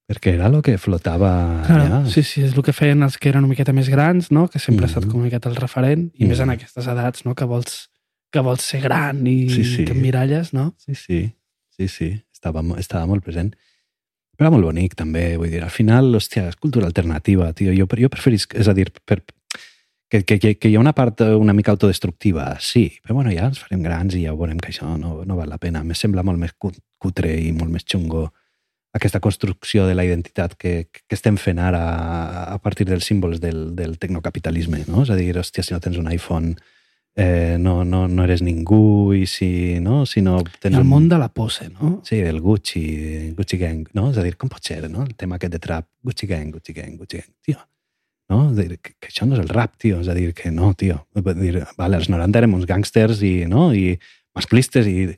Perquè 0.08 0.32
era 0.34 0.46
el 0.48 0.62
que 0.64 0.78
flotava 0.80 1.62
Claro, 1.66 1.84
allà. 1.84 1.98
sí, 2.08 2.22
sí, 2.24 2.42
és 2.46 2.54
el 2.56 2.62
que 2.64 2.72
feien 2.72 3.02
els 3.04 3.18
que 3.20 3.28
eren 3.28 3.44
una 3.44 3.52
miqueta 3.52 3.74
més 3.76 3.90
grans, 3.92 4.30
no? 4.32 4.46
que 4.48 4.58
sempre 4.58 4.86
ha 4.86 4.88
estat 4.88 5.04
Mhm. 5.04 5.10
com 5.10 5.20
una 5.20 5.26
miqueta 5.28 5.50
el 5.50 5.56
referent, 5.56 6.10
i 6.16 6.24
més 6.24 6.40
en 6.40 6.48
Mhm. 6.48 6.54
aquestes 6.56 6.86
edats, 6.86 7.24
no? 7.26 7.34
que 7.34 7.44
vols 7.44 7.90
que 8.30 8.40
vols 8.40 8.60
ser 8.60 8.82
gran 8.82 9.26
i 9.26 9.48
Sí, 9.48 9.64
sí. 9.64 9.84
que 9.86 9.94
miralles, 9.94 10.52
no? 10.52 10.74
Sí, 10.76 10.94
sí, 10.94 11.32
sí, 11.70 11.88
sí, 11.88 12.22
estava, 12.30 12.60
estava 12.78 13.06
molt 13.06 13.24
present. 13.24 13.54
Però 14.36 14.46
era 14.46 14.50
molt 14.50 14.64
bonic, 14.64 14.94
també, 14.94 15.36
vull 15.38 15.48
dir, 15.50 15.62
al 15.62 15.70
final, 15.70 16.14
hòstia, 16.14 16.46
és 16.48 16.56
cultura 16.56 16.84
alternativa, 16.86 17.52
tio, 17.54 17.72
jo, 17.72 17.86
jo 17.96 18.08
preferisc, 18.10 18.54
és 18.54 18.68
a 18.68 18.74
dir, 18.74 18.92
per, 19.04 19.24
que, 20.10 20.24
que, 20.24 20.38
que, 20.38 20.54
que 20.58 20.68
hi 20.68 20.76
ha 20.76 20.80
una 20.80 20.92
part 20.92 21.22
una 21.22 21.54
mica 21.54 21.70
autodestructiva, 21.72 22.58
sí, 22.60 22.92
però 23.02 23.14
bueno, 23.14 23.30
ja 23.32 23.46
ens 23.46 23.58
farem 23.60 23.82
grans 23.82 24.14
i 24.14 24.24
ja 24.24 24.32
veurem 24.34 24.58
que 24.58 24.72
això 24.72 24.98
no, 24.98 25.24
no 25.24 25.36
val 25.36 25.48
la 25.48 25.58
pena. 25.58 25.82
Me 25.82 25.94
sembla 25.94 26.22
molt 26.22 26.38
més 26.38 26.52
cu- 26.52 26.72
cutre 26.98 27.34
i 27.40 27.50
molt 27.52 27.70
més 27.70 27.84
xungo 27.84 28.32
aquesta 28.94 29.20
construcció 29.20 29.86
de 29.86 29.94
la 29.94 30.04
identitat 30.04 30.54
que, 30.56 30.88
que 30.90 31.14
estem 31.14 31.36
fent 31.36 31.58
ara 31.60 31.82
a 32.54 32.58
partir 32.58 32.86
dels 32.88 33.04
símbols 33.04 33.40
del, 33.40 33.74
del 33.76 33.98
tecnocapitalisme, 33.98 34.84
no? 34.88 35.02
És 35.04 35.10
a 35.10 35.16
dir, 35.18 35.34
hòstia, 35.38 35.62
si 35.62 35.74
no 35.74 35.80
tens 35.84 35.98
un 36.00 36.08
iPhone 36.10 36.54
eh, 37.16 37.56
no, 37.60 37.84
no, 37.84 38.06
no 38.08 38.24
eres 38.24 38.42
ningú 38.42 39.12
i 39.14 39.26
si 39.26 39.78
no, 39.82 40.04
si 40.06 40.22
no 40.22 40.38
tens 40.60 40.74
El 40.76 40.82
un- 40.84 40.88
món 40.92 41.08
de 41.08 41.18
la 41.18 41.28
pose, 41.28 41.68
no? 41.68 42.00
Sí, 42.06 42.16
del 42.22 42.40
Gucci, 42.40 43.32
Gucci 43.36 43.58
Gang, 43.58 43.88
no? 43.94 44.10
És 44.12 44.18
a 44.18 44.24
dir, 44.24 44.36
com 44.38 44.48
pot 44.48 44.62
ser, 44.64 44.84
no? 44.90 45.02
El 45.04 45.14
tema 45.18 45.36
aquest 45.36 45.52
de 45.56 45.58
trap, 45.62 45.86
Gucci 46.02 46.26
Gang, 46.30 46.52
Gucci 46.54 46.72
Gang, 46.76 46.96
Gucci 46.96 47.18
Gang, 47.20 47.32
tio. 47.44 47.58
No? 48.30 48.50
És 48.52 48.58
a 48.58 48.62
dir, 48.68 48.78
que, 48.80 48.92
que 49.00 49.08
això 49.10 49.26
no 49.26 49.34
és 49.38 49.40
el 49.40 49.48
rap, 49.48 49.76
tio. 49.80 50.00
És 50.02 50.08
a 50.08 50.14
dir, 50.14 50.32
que 50.36 50.50
no, 50.52 50.72
tio. 50.76 50.98
Vull 51.16 51.34
dir, 51.40 51.62
vale, 51.78 51.96
als 51.96 52.10
90 52.12 52.38
érem 52.42 52.54
uns 52.58 52.66
gàngsters 52.68 53.22
i, 53.24 53.34
no? 53.48 53.70
I 53.74 53.94
masclistes 54.36 54.86
i 54.86 55.08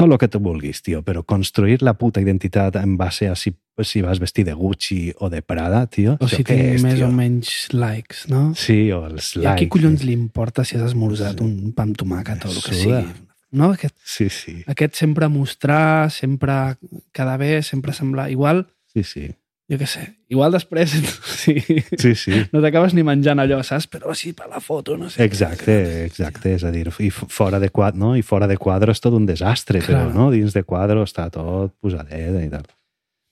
tot 0.00 0.10
el 0.12 0.18
que 0.18 0.28
tu 0.32 0.40
vulguis, 0.42 0.80
tio, 0.82 1.02
però 1.06 1.22
construir 1.28 1.82
la 1.86 1.94
puta 1.94 2.20
identitat 2.24 2.76
en 2.80 2.96
base 2.98 3.28
a 3.28 3.34
si, 3.36 3.52
si 3.84 4.02
vas 4.02 4.18
vestir 4.20 4.44
de 4.48 4.54
Gucci 4.56 5.12
o 5.20 5.28
de 5.30 5.42
Prada, 5.42 5.84
tio, 5.86 6.16
O 6.20 6.28
si 6.28 6.42
és, 6.46 6.82
més 6.82 6.96
tio? 6.98 7.06
o 7.08 7.12
menys 7.14 7.68
likes, 7.72 8.26
no? 8.32 8.50
Sí, 8.58 8.90
o 8.92 9.04
els 9.06 9.34
I 9.36 9.44
a 9.46 9.54
qui 9.54 9.66
likes. 9.66 9.72
collons 9.76 10.04
li 10.08 10.12
importa 10.16 10.64
si 10.64 10.76
has 10.76 10.88
esmorzat 10.90 11.40
un 11.44 11.72
pa 11.76 11.84
amb 11.86 11.96
tomàquet 12.00 12.44
o 12.48 12.52
el 12.52 12.62
que 12.64 12.74
sigui? 12.74 13.04
No? 13.52 13.72
Aquest, 13.74 13.96
Sí, 14.06 14.28
sí, 14.30 14.60
aquest 14.70 14.94
sempre 14.94 15.26
mostrar, 15.28 16.10
sempre 16.14 16.76
quedar 17.12 17.38
bé, 17.38 17.62
sempre 17.66 17.92
semblar... 17.92 18.30
Igual, 18.30 18.66
sí, 18.94 19.02
sí. 19.02 19.30
Jo 19.70 19.78
què 19.78 19.86
sé, 19.86 20.02
igual 20.34 20.50
després 20.56 20.90
sí, 21.42 21.54
Sí, 22.00 22.14
sí. 22.18 22.40
no 22.52 22.60
t'acabes 22.64 22.94
ni 22.96 23.04
menjant 23.06 23.38
allò, 23.42 23.60
saps? 23.66 23.86
Però 23.90 24.14
sí, 24.18 24.32
per 24.34 24.48
la 24.50 24.58
foto, 24.60 24.96
no 24.98 25.08
sé. 25.10 25.22
Exacte, 25.24 25.76
exacte, 26.08 26.56
és 26.58 26.64
a 26.66 26.72
dir, 26.74 26.88
i 26.98 27.10
fora 27.14 27.60
de 27.62 27.70
quadre, 27.70 27.98
no? 28.02 28.16
I 28.18 28.22
fora 28.26 28.48
de 28.50 28.58
quadre 28.58 28.90
és 28.96 29.00
tot 29.00 29.14
un 29.14 29.26
desastre, 29.30 29.78
Clar. 29.84 30.08
però 30.10 30.14
no? 30.16 30.30
dins 30.34 30.52
de 30.56 30.64
quadre 30.66 30.98
està 31.06 31.28
tot 31.30 31.72
posadet 31.80 32.40
i 32.42 32.50
tal. 32.50 32.66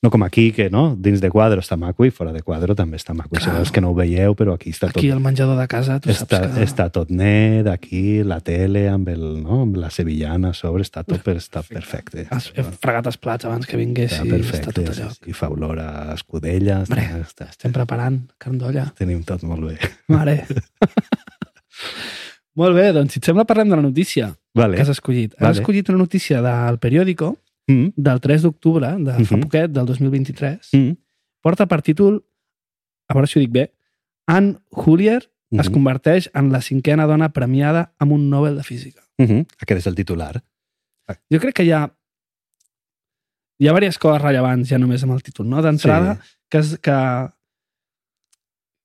No 0.00 0.12
com 0.14 0.22
aquí, 0.22 0.52
que 0.54 0.68
no? 0.70 0.92
dins 0.94 1.18
de 1.18 1.26
quadre 1.28 1.58
està 1.58 1.74
maco 1.74 2.04
i 2.06 2.12
fora 2.14 2.30
de 2.30 2.38
quadre 2.46 2.76
també 2.78 2.94
està 3.00 3.16
maco. 3.18 3.32
Clar. 3.34 3.40
Sabeu 3.48 3.64
que 3.74 3.80
no 3.82 3.88
ho 3.90 3.96
veieu, 3.98 4.36
però 4.38 4.52
aquí 4.54 4.70
està 4.70 4.86
tot, 4.92 5.00
Aquí 5.00 5.08
al 5.10 5.18
menjador 5.18 5.58
de 5.58 5.64
casa, 5.66 5.96
tu 5.98 6.12
està, 6.12 6.38
saps 6.44 6.54
que... 6.54 6.66
està 6.68 6.86
tot 6.94 7.10
net, 7.10 7.66
aquí 7.66 8.22
la 8.22 8.38
tele 8.38 8.84
amb, 8.92 9.10
el, 9.10 9.24
no? 9.42 9.64
amb 9.64 9.80
la 9.82 9.90
sevillana 9.90 10.52
a 10.52 10.54
sobre, 10.54 10.86
està 10.86 11.02
tot 11.02 11.24
per, 11.26 11.34
està 11.42 11.64
perfecte. 11.66 12.28
Has 12.30 12.46
fregat 12.54 13.10
els 13.10 13.18
plats 13.18 13.48
abans 13.50 13.66
que 13.66 13.74
Està 13.74 13.82
vinguessis, 13.82 14.22
perfecte, 14.30 14.70
està 14.70 14.76
tot 14.76 14.92
allò. 14.94 15.10
sí, 15.18 15.34
fa 15.34 15.50
olor 15.50 15.82
a 15.82 15.90
escudella, 16.14 16.84
està, 16.86 16.94
Hombre, 16.94 17.24
està, 17.26 17.50
Estem 17.56 17.74
preparant 17.74 18.20
carn 18.38 18.62
d'olla. 18.62 18.92
tenim 18.94 19.26
tot 19.26 19.42
molt 19.42 19.66
bé. 19.72 19.80
Mare. 20.14 20.44
Molt 22.58 22.74
bé, 22.74 22.88
doncs 22.94 23.14
si 23.14 23.20
et 23.20 23.28
sembla 23.28 23.44
parlem 23.46 23.68
de 23.70 23.76
la 23.78 23.84
notícia 23.84 24.32
Vale. 24.54 24.76
que 24.78 24.82
has 24.82 24.88
escollit. 24.90 25.34
Has 25.38 25.42
Vale. 25.44 25.60
escollit 25.60 25.88
una 25.92 25.98
notícia 25.98 26.40
del 26.42 26.78
periòdico 26.82 27.36
Mm, 27.68 27.88
del 27.96 28.20
3 28.20 28.42
d'octubre, 28.42 28.94
de 28.96 29.12
fa 29.24 29.36
Mhm. 29.36 29.42
poquet, 29.42 29.70
del 29.70 29.86
2023. 29.86 30.70
mm, 30.72 30.92
Porta 31.42 31.66
per 31.66 31.82
títol, 31.82 32.24
a 33.08 33.14
veure 33.14 33.26
si 33.28 33.38
ho 33.38 33.40
dic 33.40 33.50
bé, 33.52 33.72
Anne 34.26 34.56
Hullier 34.70 35.30
es 35.52 35.68
mhm, 35.68 35.72
converteix 35.74 36.30
en 36.34 36.50
la 36.52 36.60
cinquena 36.60 37.06
dona 37.06 37.28
premiada 37.32 37.94
amb 37.98 38.12
un 38.12 38.28
Nobel 38.30 38.56
de 38.56 38.62
Física. 38.64 39.02
mhm. 39.18 39.46
Aquest 39.60 39.78
és 39.80 39.86
el 39.86 39.94
titular. 39.94 40.42
Jo 41.32 41.38
crec 41.40 41.54
que 41.54 41.64
hi 41.64 41.70
ha 41.72 41.94
hi 43.60 43.66
ha 43.66 43.72
diverses 43.72 43.98
coses 43.98 44.22
rellevants 44.22 44.68
ja 44.68 44.78
només 44.78 45.02
amb 45.02 45.12
el 45.12 45.22
títol, 45.22 45.48
no? 45.48 45.60
D'entrada, 45.62 46.14
Sí. 46.22 46.36
que, 46.48 46.58
és, 46.58 46.78
que 46.78 46.92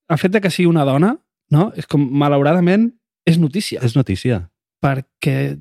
el 0.08 0.18
fet 0.18 0.32
de 0.32 0.40
que 0.40 0.50
sigui 0.50 0.66
una 0.68 0.84
dona, 0.84 1.12
no? 1.50 1.72
És 1.76 1.86
com, 1.86 2.00
malauradament, 2.10 2.88
és 3.24 3.38
notícia. 3.38 3.80
És 3.82 3.94
notícia. 3.96 4.50
Perquè 4.84 5.54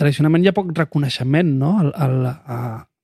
tradicionalment 0.00 0.44
hi 0.44 0.48
ha 0.48 0.56
poc 0.56 0.70
reconeixement 0.76 1.50
no? 1.60 1.74
al, 1.82 1.90
al, 2.00 2.14
a, 2.30 2.60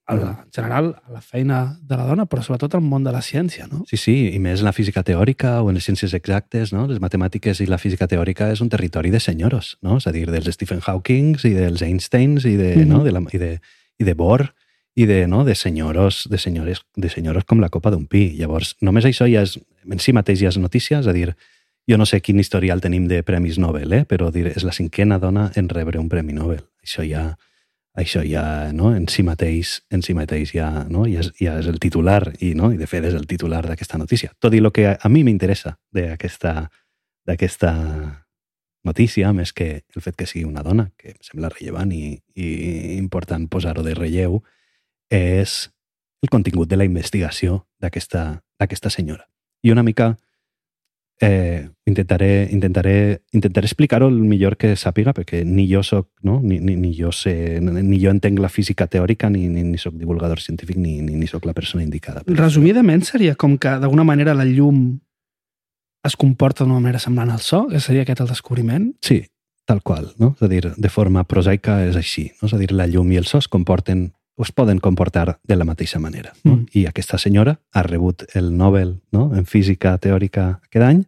a 0.07 0.15
la, 0.17 0.31
en 0.47 0.53
general 0.55 0.89
a 1.05 1.13
la 1.19 1.21
feina 1.21 1.59
de 1.83 1.99
la 1.99 2.07
dona, 2.09 2.25
però 2.31 2.41
sobretot 2.47 2.77
al 2.79 2.85
món 2.87 3.05
de 3.05 3.13
la 3.13 3.21
ciència. 3.27 3.67
No? 3.69 3.83
Sí, 3.91 3.99
sí, 4.01 4.15
i 4.33 4.39
més 4.41 4.63
en 4.63 4.69
la 4.71 4.73
física 4.73 5.03
teòrica 5.05 5.59
o 5.63 5.69
en 5.69 5.77
les 5.77 5.85
ciències 5.89 6.15
exactes, 6.17 6.73
no? 6.73 6.87
Les 6.89 7.01
matemàtiques 7.03 7.61
i 7.61 7.67
la 7.69 7.77
física 7.83 8.09
teòrica 8.09 8.49
és 8.55 8.63
un 8.65 8.71
territori 8.73 9.11
de 9.13 9.21
senyoros, 9.21 9.75
no? 9.85 9.99
És 10.01 10.07
a 10.09 10.15
dir, 10.15 10.25
dels 10.31 10.49
Stephen 10.57 10.81
Hawking 10.87 11.35
i 11.45 11.53
dels 11.59 11.83
Einsteins 11.85 12.47
i 12.49 12.55
de, 12.57 12.71
Mhm. 12.77 12.89
no? 12.89 13.03
de, 13.05 13.13
la, 13.13 13.21
i 13.33 13.43
de, 13.43 13.59
i 13.99 14.05
de 14.09 14.15
Bohr 14.15 14.47
i 14.97 15.05
de, 15.05 15.27
no? 15.29 15.45
de 15.45 15.55
senyoros, 15.55 16.23
de 16.31 16.39
senyores, 16.39 16.81
de 16.97 17.11
senyoros 17.13 17.45
com 17.45 17.61
la 17.61 17.69
copa 17.69 17.91
d'un 17.93 18.07
pi. 18.07 18.31
Llavors, 18.39 18.77
només 18.81 19.05
això 19.05 19.27
ja 19.29 19.43
és, 19.45 19.59
en 19.85 19.99
si 20.01 20.15
mateix 20.17 20.41
ja 20.41 20.49
és 20.49 20.57
notícia, 20.57 21.03
és 21.03 21.07
a 21.07 21.13
dir, 21.13 21.35
jo 21.87 21.99
no 21.99 22.07
sé 22.07 22.21
quin 22.21 22.41
historial 22.41 22.81
tenim 22.83 23.07
de 23.09 23.23
premis 23.23 23.59
Nobel, 23.59 23.93
eh? 23.93 24.05
però 24.05 24.31
dir, 24.35 24.49
és 24.51 24.65
la 24.67 24.75
cinquena 24.75 25.19
dona 25.23 25.51
en 25.55 25.69
rebre 25.71 26.01
un 26.03 26.09
premi 26.11 26.35
Nobel. 26.35 26.65
Això 26.83 27.05
ja, 27.07 27.37
això 27.95 28.25
ja 28.27 28.73
no? 28.75 28.93
en 28.95 29.07
si 29.09 29.23
mateix, 29.23 29.83
en 29.91 30.03
si 30.03 30.15
mateix 30.15 30.53
ja, 30.55 30.87
no? 30.91 31.07
ja, 31.07 31.23
és, 31.23 31.31
ja 31.41 31.57
és 31.61 31.71
el 31.71 31.79
titular 31.83 32.33
i, 32.41 32.55
no? 32.59 32.73
i 32.75 32.81
de 32.81 32.91
fet 32.91 33.07
és 33.07 33.15
el 33.15 33.27
titular 33.31 33.63
d'aquesta 33.67 33.99
notícia. 34.03 34.33
Tot 34.43 34.55
i 34.55 34.63
el 34.63 34.73
que 34.75 34.97
a, 34.97 35.09
mi 35.09 35.23
m'interessa 35.25 35.77
d'aquesta 35.95 36.71
notícia, 38.87 39.33
més 39.33 39.53
que 39.55 39.71
el 39.95 40.03
fet 40.03 40.19
que 40.19 40.27
sigui 40.27 40.45
una 40.47 40.67
dona, 40.67 40.91
que 40.99 41.15
em 41.15 41.23
sembla 41.23 41.51
rellevant 41.55 41.95
i, 41.95 42.19
i 42.35 42.51
important 42.99 43.49
posar-ho 43.51 43.87
de 43.87 43.95
relleu, 43.95 44.43
és 45.11 45.71
el 46.23 46.31
contingut 46.31 46.69
de 46.71 46.79
la 46.79 46.87
investigació 46.87 47.65
d'aquesta 47.79 48.91
senyora. 48.91 49.27
I 49.63 49.71
una 49.75 49.83
mica 49.87 50.17
eh, 51.21 51.69
intentaré, 51.87 52.49
intentaré, 52.51 53.23
intentaré 53.33 53.67
explicar-ho 53.67 54.09
el 54.09 54.19
millor 54.21 54.57
que 54.57 54.75
sàpiga, 54.77 55.15
perquè 55.17 55.45
ni 55.45 55.67
jo 55.71 55.83
soc, 55.87 56.09
no? 56.27 56.41
ni, 56.43 56.59
ni, 56.61 56.77
ni, 56.77 56.93
jo 56.99 57.13
sé, 57.15 57.61
ni 57.61 58.01
jo 58.03 58.13
entenc 58.13 58.41
la 58.43 58.51
física 58.53 58.87
teòrica, 58.91 59.31
ni, 59.31 59.47
ni, 59.49 59.65
ni 59.65 59.81
soc 59.81 59.97
divulgador 59.97 60.43
científic, 60.45 60.77
ni, 60.77 61.01
ni, 61.01 61.17
ni 61.17 61.31
soc 61.31 61.47
la 61.47 61.55
persona 61.57 61.85
indicada. 61.85 62.25
per. 62.25 62.37
Resumidament 62.37 63.07
seria 63.07 63.35
com 63.35 63.57
que 63.59 63.79
d'alguna 63.81 64.05
manera 64.05 64.35
la 64.35 64.45
llum 64.45 64.99
es 66.07 66.17
comporta 66.17 66.65
d'una 66.65 66.81
manera 66.81 67.01
semblant 67.03 67.33
al 67.35 67.41
so, 67.43 67.67
que 67.71 67.81
seria 67.81 68.05
aquest 68.07 68.23
el 68.23 68.31
descobriment. 68.31 68.93
Sí, 69.03 69.25
tal 69.67 69.83
qual, 69.83 70.13
no? 70.23 70.35
És 70.37 70.45
a 70.47 70.51
dir, 70.51 70.63
de 70.77 70.93
forma 70.93 71.25
prosaica 71.27 71.81
és 71.87 71.97
així, 71.99 72.31
no? 72.41 72.51
És 72.51 72.55
a 72.55 72.61
dir, 72.61 72.71
la 72.73 72.87
llum 72.87 73.11
i 73.13 73.19
el 73.19 73.27
so 73.27 73.41
es 73.43 73.49
comporten 73.51 74.13
es 74.45 74.53
poden 74.53 74.79
comportar 74.79 75.39
de 75.43 75.57
la 75.57 75.65
mateixa 75.65 75.99
manera. 75.99 76.33
No? 76.45 76.57
Mm. 76.57 76.67
I 76.75 76.87
aquesta 76.87 77.17
senyora 77.19 77.59
ha 77.73 77.83
rebut 77.83 78.25
el 78.35 78.57
Nobel 78.57 79.01
no? 79.13 79.31
en 79.35 79.47
física 79.47 79.97
teòrica 79.99 80.61
aquest 80.67 80.85
any 80.85 81.05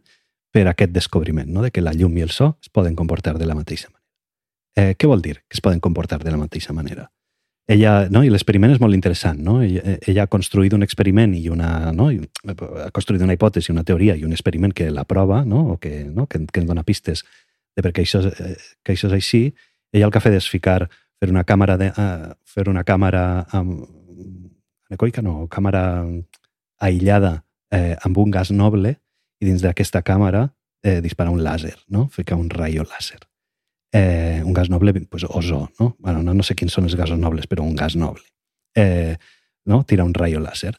per 0.51 0.67
aquest 0.67 0.91
descobriment, 0.91 1.49
no? 1.53 1.61
de 1.61 1.69
que 1.71 1.81
la 1.81 1.93
llum 1.93 2.17
i 2.17 2.21
el 2.25 2.31
so 2.33 2.57
es 2.61 2.69
poden 2.69 2.95
comportar 2.95 3.37
de 3.37 3.45
la 3.45 3.53
mateixa 3.55 3.89
manera. 3.89 3.99
Eh, 4.75 4.95
què 4.97 5.07
vol 5.07 5.21
dir 5.21 5.35
que 5.47 5.57
es 5.57 5.61
poden 5.61 5.79
comportar 5.79 6.23
de 6.23 6.31
la 6.31 6.37
mateixa 6.37 6.73
manera? 6.73 7.11
Ella, 7.69 8.07
no? 8.09 8.23
I 8.25 8.31
l'experiment 8.33 8.71
és 8.73 8.79
molt 8.81 8.95
interessant. 8.97 9.37
No? 9.45 9.59
Ella, 9.61 9.99
ella 10.07 10.23
ha 10.23 10.27
construït 10.31 10.73
un 10.73 10.81
experiment 10.81 11.35
i 11.37 11.49
una... 11.53 11.91
No? 11.93 12.07
I 12.11 12.17
ha 12.49 12.89
construït 12.89 13.21
una 13.21 13.35
hipòtesi, 13.37 13.69
una 13.71 13.83
teoria 13.85 14.15
i 14.17 14.23
un 14.25 14.31
experiment 14.33 14.73
que 14.73 14.87
la 14.89 15.03
prova, 15.05 15.43
no? 15.45 15.67
o 15.75 15.77
que, 15.77 16.03
no? 16.05 16.25
que, 16.25 16.41
que 16.49 16.63
ens 16.63 16.67
dona 16.69 16.81
pistes 16.87 17.21
de 17.77 17.83
perquè 17.85 18.01
això, 18.01 18.23
és- 18.25 18.39
eh, 18.41 18.55
que 18.83 18.95
això 18.95 19.11
és 19.11 19.13
així. 19.19 19.43
Ella 19.93 20.07
el 20.07 20.11
que 20.11 20.17
ha 20.17 20.25
fet 20.25 20.33
és 20.39 20.49
ficar, 20.49 20.89
fer 21.19 21.29
una 21.31 21.43
càmera, 21.43 21.77
de, 21.77 21.91
uh, 21.91 22.33
fer 22.45 22.67
una 22.71 22.83
càmera 22.87 23.45
amb... 23.51 23.85
anecoica, 24.89 25.21
no, 25.21 25.45
càmera 25.51 25.83
aïllada 26.79 27.43
eh, 27.71 27.95
amb 28.03 28.17
un 28.17 28.31
gas 28.31 28.51
noble 28.51 28.95
i 29.39 29.47
dins 29.47 29.61
d'aquesta 29.61 30.01
càmera 30.01 30.47
eh, 30.83 30.99
disparar 31.03 31.33
un 31.35 31.43
làser, 31.43 31.75
no? 31.87 32.07
ficar 32.13 32.39
un 32.39 32.49
rayo 32.49 32.85
làser. 32.87 33.19
Eh, 33.93 34.41
un 34.45 34.53
gas 34.53 34.69
noble, 34.69 34.93
pues, 35.09 35.25
ozó, 35.27 35.69
no? 35.79 35.95
Bueno, 35.99 36.21
no, 36.23 36.33
no 36.33 36.43
sé 36.43 36.55
quins 36.55 36.73
són 36.73 36.85
els 36.85 36.95
gasos 36.95 37.17
nobles, 37.17 37.47
però 37.49 37.65
un 37.65 37.75
gas 37.75 37.95
noble. 37.95 38.23
Eh, 38.77 39.17
no? 39.65 39.83
Tirar 39.83 40.05
un 40.05 40.13
rayo 40.13 40.41
làser. 40.41 40.75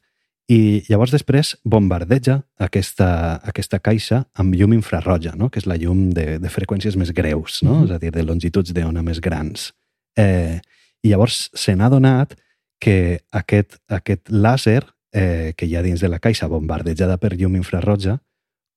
I 0.50 0.82
llavors 0.88 1.12
després 1.14 1.52
bombardeja 1.62 2.40
aquesta, 2.58 3.38
aquesta 3.46 3.78
caixa 3.78 4.24
amb 4.34 4.54
llum 4.58 4.74
infrarroja, 4.74 5.36
no? 5.38 5.50
que 5.50 5.60
és 5.62 5.66
la 5.70 5.76
llum 5.78 6.08
de, 6.14 6.40
de 6.42 6.50
freqüències 6.50 6.96
més 6.98 7.12
greus, 7.14 7.60
no? 7.62 7.80
Mhm. 7.80 7.84
és 7.86 7.92
a 7.94 7.98
dir, 8.02 8.10
de 8.14 8.24
longituds 8.26 8.74
d'ona 8.74 9.04
més 9.06 9.20
grans. 9.22 9.70
Eh, 10.16 10.60
I 11.02 11.12
llavors 11.12 11.48
se 11.54 11.74
n'ha 11.76 11.88
donat 11.88 12.34
que 12.80 13.20
aquest, 13.32 13.78
aquest 13.88 14.30
làser 14.30 14.82
eh, 15.12 15.52
que 15.56 15.66
hi 15.66 15.76
ha 15.76 15.84
dins 15.84 16.00
de 16.00 16.08
la 16.08 16.18
caixa 16.18 16.48
bombardejada 16.48 17.18
per 17.20 17.34
llum 17.36 17.56
infrarroja 17.56 18.18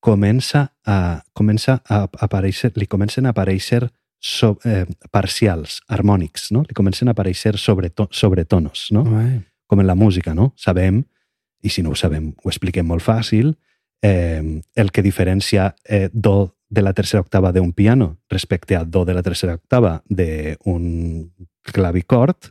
comença 0.03 0.73
a, 0.85 1.23
comença 1.31 1.79
a 1.87 2.03
aparèixer, 2.25 2.73
li 2.75 2.87
comencen 2.91 3.25
a 3.25 3.31
aparèixer 3.31 3.85
so, 4.19 4.57
eh, 4.67 4.83
parcials, 5.11 5.79
harmònics, 5.87 6.51
no? 6.51 6.65
li 6.67 6.75
comencen 6.75 7.07
a 7.07 7.15
aparèixer 7.15 7.55
sobreto, 7.57 8.09
sobretonos, 8.11 8.89
no? 8.91 9.03
Ué. 9.07 9.41
com 9.67 9.79
en 9.79 9.87
la 9.87 9.95
música, 9.95 10.35
no? 10.35 10.51
Sabem, 10.59 10.99
i 11.63 11.69
si 11.71 11.81
no 11.81 11.93
ho 11.93 11.95
sabem, 11.95 12.33
ho 12.43 12.49
expliquem 12.51 12.85
molt 12.85 13.01
fàcil, 13.01 13.55
eh, 14.03 14.61
el 14.75 14.91
que 14.91 15.01
diferencia 15.01 15.73
eh, 15.87 16.09
do 16.11 16.53
de 16.73 16.81
la 16.81 16.93
tercera 16.97 17.21
octava 17.21 17.51
d'un 17.53 17.71
piano 17.73 18.17
respecte 18.29 18.75
a 18.75 18.83
do 18.83 19.05
de 19.05 19.13
la 19.13 19.21
tercera 19.21 19.53
octava 19.59 20.01
d'un 20.09 21.29
clavicord 21.61 22.49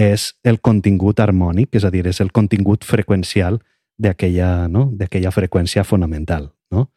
és 0.00 0.32
el 0.44 0.60
contingut 0.64 1.20
harmònic, 1.20 1.74
és 1.76 1.84
a 1.84 1.90
dir, 1.92 2.06
és 2.08 2.22
el 2.24 2.32
contingut 2.32 2.86
freqüencial 2.88 3.60
d'aquella 4.00 4.66
no? 4.72 4.88
freqüència 5.36 5.84
fonamental. 5.84 6.48
No? 6.72 6.88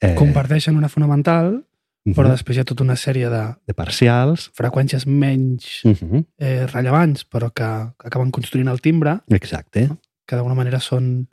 Eh... 0.00 0.14
Comparteixen 0.14 0.76
una 0.78 0.88
fonamental, 0.92 1.64
però 2.06 2.28
Mhm. 2.28 2.36
després 2.36 2.56
hi 2.56 2.60
ha 2.60 2.64
tota 2.64 2.84
una 2.84 2.96
sèrie 2.96 3.28
de 3.30 3.42
de 3.66 3.74
parcials, 3.74 4.50
freqüències 4.54 5.06
menys 5.06 5.84
uh 5.84 5.90
-huh. 5.90 6.24
eh, 6.38 6.66
rellevants, 6.66 7.26
però 7.28 7.50
que, 7.52 7.64
acaben 7.98 8.30
construint 8.30 8.68
el 8.68 8.80
timbre, 8.80 9.20
exacte, 9.28 9.88
que 10.26 10.36
d'alguna 10.36 10.54
manera 10.54 10.78
són 10.80 11.28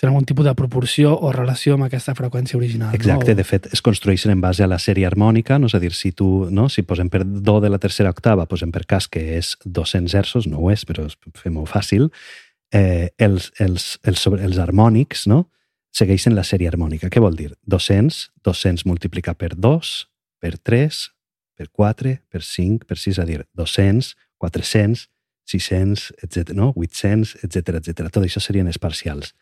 tenen 0.00 0.14
algun 0.14 0.24
tipus 0.24 0.46
de 0.48 0.54
proporció 0.56 1.12
o 1.12 1.28
relació 1.34 1.74
amb 1.76 1.84
aquesta 1.84 2.14
freqüència 2.16 2.56
original. 2.56 2.94
Exacte, 2.96 3.34
no? 3.34 3.36
de 3.36 3.44
fet, 3.44 3.66
es 3.74 3.82
construeixen 3.84 4.32
en 4.32 4.40
base 4.40 4.64
a 4.64 4.68
la 4.70 4.78
sèrie 4.80 5.04
harmònica, 5.04 5.58
no? 5.60 5.68
és 5.68 5.76
a 5.76 5.80
dir, 5.82 5.92
si 5.92 6.14
tu, 6.16 6.46
no? 6.48 6.70
si 6.72 6.86
posem 6.88 7.10
per 7.12 7.20
do 7.28 7.58
de 7.60 7.68
la 7.68 7.78
tercera 7.82 8.12
octava, 8.14 8.46
posem 8.48 8.72
per 8.72 8.86
cas 8.88 9.10
que 9.12 9.20
és 9.36 9.52
200 9.66 10.14
hertzos, 10.16 10.48
no 10.48 10.62
ho 10.62 10.70
és, 10.72 10.86
però 10.88 11.04
es 11.04 11.18
fem-ho 11.36 11.66
fàcil, 11.68 12.08
eh, 12.72 13.10
els, 13.20 13.50
els, 13.60 13.90
els, 14.08 14.22
sobre, 14.24 14.40
els 14.46 14.56
harmònics 14.62 15.26
no? 15.28 15.42
segueixen 15.92 16.32
la 16.32 16.46
sèrie 16.48 16.70
harmònica. 16.72 17.12
Què 17.12 17.20
vol 17.20 17.36
dir? 17.36 17.50
200, 17.68 18.22
200 18.48 18.86
multiplicat 18.88 19.36
per 19.36 19.52
2, 19.52 19.92
per 20.40 20.54
3, 20.56 21.02
per 21.60 21.68
4, 21.68 22.16
per 22.32 22.44
5, 22.46 22.88
per 22.88 22.96
6, 22.96 23.18
és 23.18 23.20
a 23.20 23.28
dir, 23.28 23.42
200, 23.52 24.14
400, 24.40 25.04
600, 25.50 26.08
etc. 26.24 26.56
no? 26.56 26.72
800, 26.72 27.36
etc 27.44 27.82
etc. 27.82 28.08
Tot 28.08 28.24
això 28.24 28.40
serien 28.40 28.70
els 28.70 28.80
parcials 28.80 29.34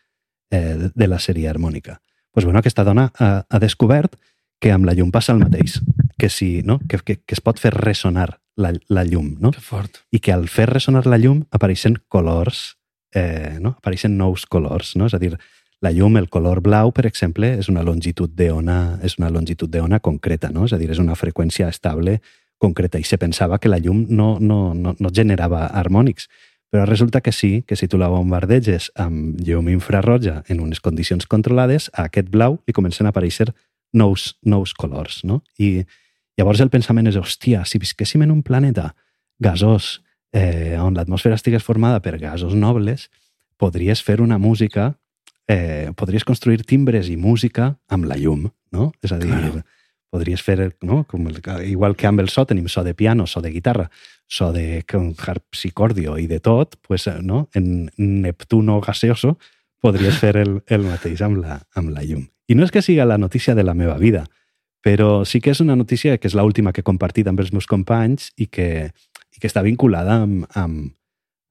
eh, 0.51 0.89
de 0.93 1.07
la 1.07 1.19
sèrie 1.19 1.49
harmònica. 1.49 1.99
Pues 2.31 2.45
bueno, 2.45 2.59
aquesta 2.59 2.83
dona 2.83 3.11
ha, 3.17 3.45
ha 3.49 3.59
descobert 3.59 4.15
que 4.59 4.71
amb 4.71 4.85
la 4.85 4.93
llum 4.93 5.11
passa 5.11 5.33
el 5.33 5.39
mateix, 5.39 5.79
que, 6.17 6.29
si, 6.29 6.61
no? 6.63 6.79
que, 6.87 6.99
que, 6.99 7.17
que 7.23 7.35
es 7.35 7.41
pot 7.41 7.59
fer 7.59 7.71
ressonar 7.73 8.39
la, 8.59 8.73
la 8.89 9.05
llum, 9.07 9.37
no? 9.39 9.53
Que 9.55 9.63
fort. 9.63 10.03
i 10.11 10.19
que 10.19 10.33
al 10.35 10.49
fer 10.51 10.67
ressonar 10.69 11.05
la 11.07 11.17
llum 11.17 11.45
apareixen 11.55 11.95
colors, 12.11 12.75
eh, 13.15 13.57
no? 13.61 13.77
apareixen 13.79 14.17
nous 14.19 14.45
colors, 14.45 14.95
no? 14.99 15.07
és 15.07 15.15
a 15.15 15.21
dir, 15.21 15.37
la 15.79 15.93
llum, 15.95 16.17
el 16.19 16.27
color 16.27 16.59
blau, 16.59 16.91
per 16.91 17.05
exemple, 17.07 17.53
és 17.61 17.69
una 17.71 17.85
longitud 17.87 18.33
d'ona 18.35 18.99
és 19.01 19.15
una 19.17 19.31
longitud 19.31 19.71
d'ona 19.71 20.01
concreta, 20.03 20.51
no? 20.51 20.67
és 20.67 20.75
a 20.75 20.81
dir, 20.81 20.91
és 20.91 20.99
una 20.99 21.15
freqüència 21.15 21.71
estable 21.71 22.19
concreta 22.59 22.99
i 22.99 23.07
se 23.07 23.17
pensava 23.17 23.57
que 23.63 23.71
la 23.71 23.79
llum 23.79 24.03
no, 24.09 24.33
no, 24.43 24.73
no, 24.75 24.93
no 24.99 25.11
generava 25.15 25.69
harmònics, 25.71 26.27
però 26.69 26.85
resulta 26.85 27.21
que 27.21 27.31
sí, 27.31 27.63
que 27.67 27.75
si 27.75 27.87
tu 27.87 27.97
la 27.97 28.09
bombardeges 28.11 28.91
amb 28.95 29.39
llum 29.41 29.69
infrarroja 29.73 30.43
en 30.47 30.59
unes 30.61 30.79
condicions 30.79 31.25
controlades, 31.25 31.89
a 31.93 32.05
aquest 32.09 32.29
blau 32.29 32.59
li 32.67 32.73
comencen 32.73 33.07
a 33.07 33.13
aparèixer 33.13 33.49
nous, 33.93 34.35
nous 34.45 34.73
colors. 34.77 35.23
No? 35.25 35.41
I 35.57 35.85
llavors 36.37 36.61
el 36.61 36.69
pensament 36.69 37.09
és, 37.09 37.17
hòstia, 37.17 37.65
si 37.65 37.81
visquéssim 37.81 38.21
en 38.21 38.31
un 38.31 38.43
planeta 38.45 38.93
gasós 39.41 39.99
eh, 40.31 40.77
on 40.77 40.93
l'atmosfera 40.93 41.39
estigués 41.39 41.65
formada 41.65 42.03
per 42.05 42.19
gasos 42.21 42.53
nobles, 42.53 43.09
podries 43.57 44.03
fer 44.05 44.19
una 44.21 44.37
música, 44.37 44.93
eh, 45.49 45.89
podries 45.97 46.23
construir 46.23 46.63
timbres 46.63 47.09
i 47.09 47.17
música 47.17 47.73
amb 47.89 48.05
la 48.05 48.15
llum, 48.19 48.45
no? 48.71 48.91
És 49.01 49.11
a 49.11 49.17
dir, 49.17 49.31
Claro. 49.31 49.63
podries 50.11 50.41
fer, 50.41 50.75
no? 50.81 51.03
Com 51.09 51.27
el, 51.27 51.41
igual 51.65 51.95
que 51.95 52.07
amb 52.07 52.21
el 52.21 52.29
so 52.29 52.45
tenim 52.45 52.67
so 52.69 52.83
de 52.83 52.93
piano, 52.93 53.25
so 53.27 53.41
de 53.41 53.49
guitarra, 53.49 53.89
so 54.29 54.51
de 54.53 54.83
com 54.87 55.09
harpsicordio 55.17 56.19
i 56.21 56.27
de 56.29 56.39
tot, 56.39 56.77
pues, 56.85 57.07
eh, 57.07 57.17
no? 57.21 57.47
en 57.57 57.89
Neptuno 57.97 58.79
gaseoso 58.79 59.39
podries 59.81 60.19
fer 60.21 60.35
el, 60.37 60.59
el 60.67 60.85
mateix 60.85 61.23
amb 61.25 61.41
la, 61.41 61.57
amb 61.75 61.89
la 61.95 62.03
llum. 62.05 62.27
I 62.49 62.57
no 62.57 62.65
és 62.65 62.73
que 62.73 62.83
siga 62.85 63.07
la 63.09 63.17
notícia 63.17 63.55
de 63.55 63.63
la 63.65 63.73
meva 63.73 63.97
vida, 63.97 64.25
però 64.85 65.25
sí 65.25 65.41
que 65.41 65.51
és 65.51 65.61
una 65.63 65.75
notícia 65.75 66.17
que 66.17 66.29
és 66.29 66.35
l'última 66.37 66.73
que 66.73 66.83
he 66.83 66.87
compartit 66.87 67.27
amb 67.27 67.41
els 67.41 67.51
meus 67.55 67.67
companys 67.67 68.29
i 68.37 68.47
que, 68.47 68.89
i 68.89 69.41
que 69.41 69.49
està 69.49 69.63
vinculada 69.65 70.21
amb, 70.23 70.45
amb, 70.55 70.93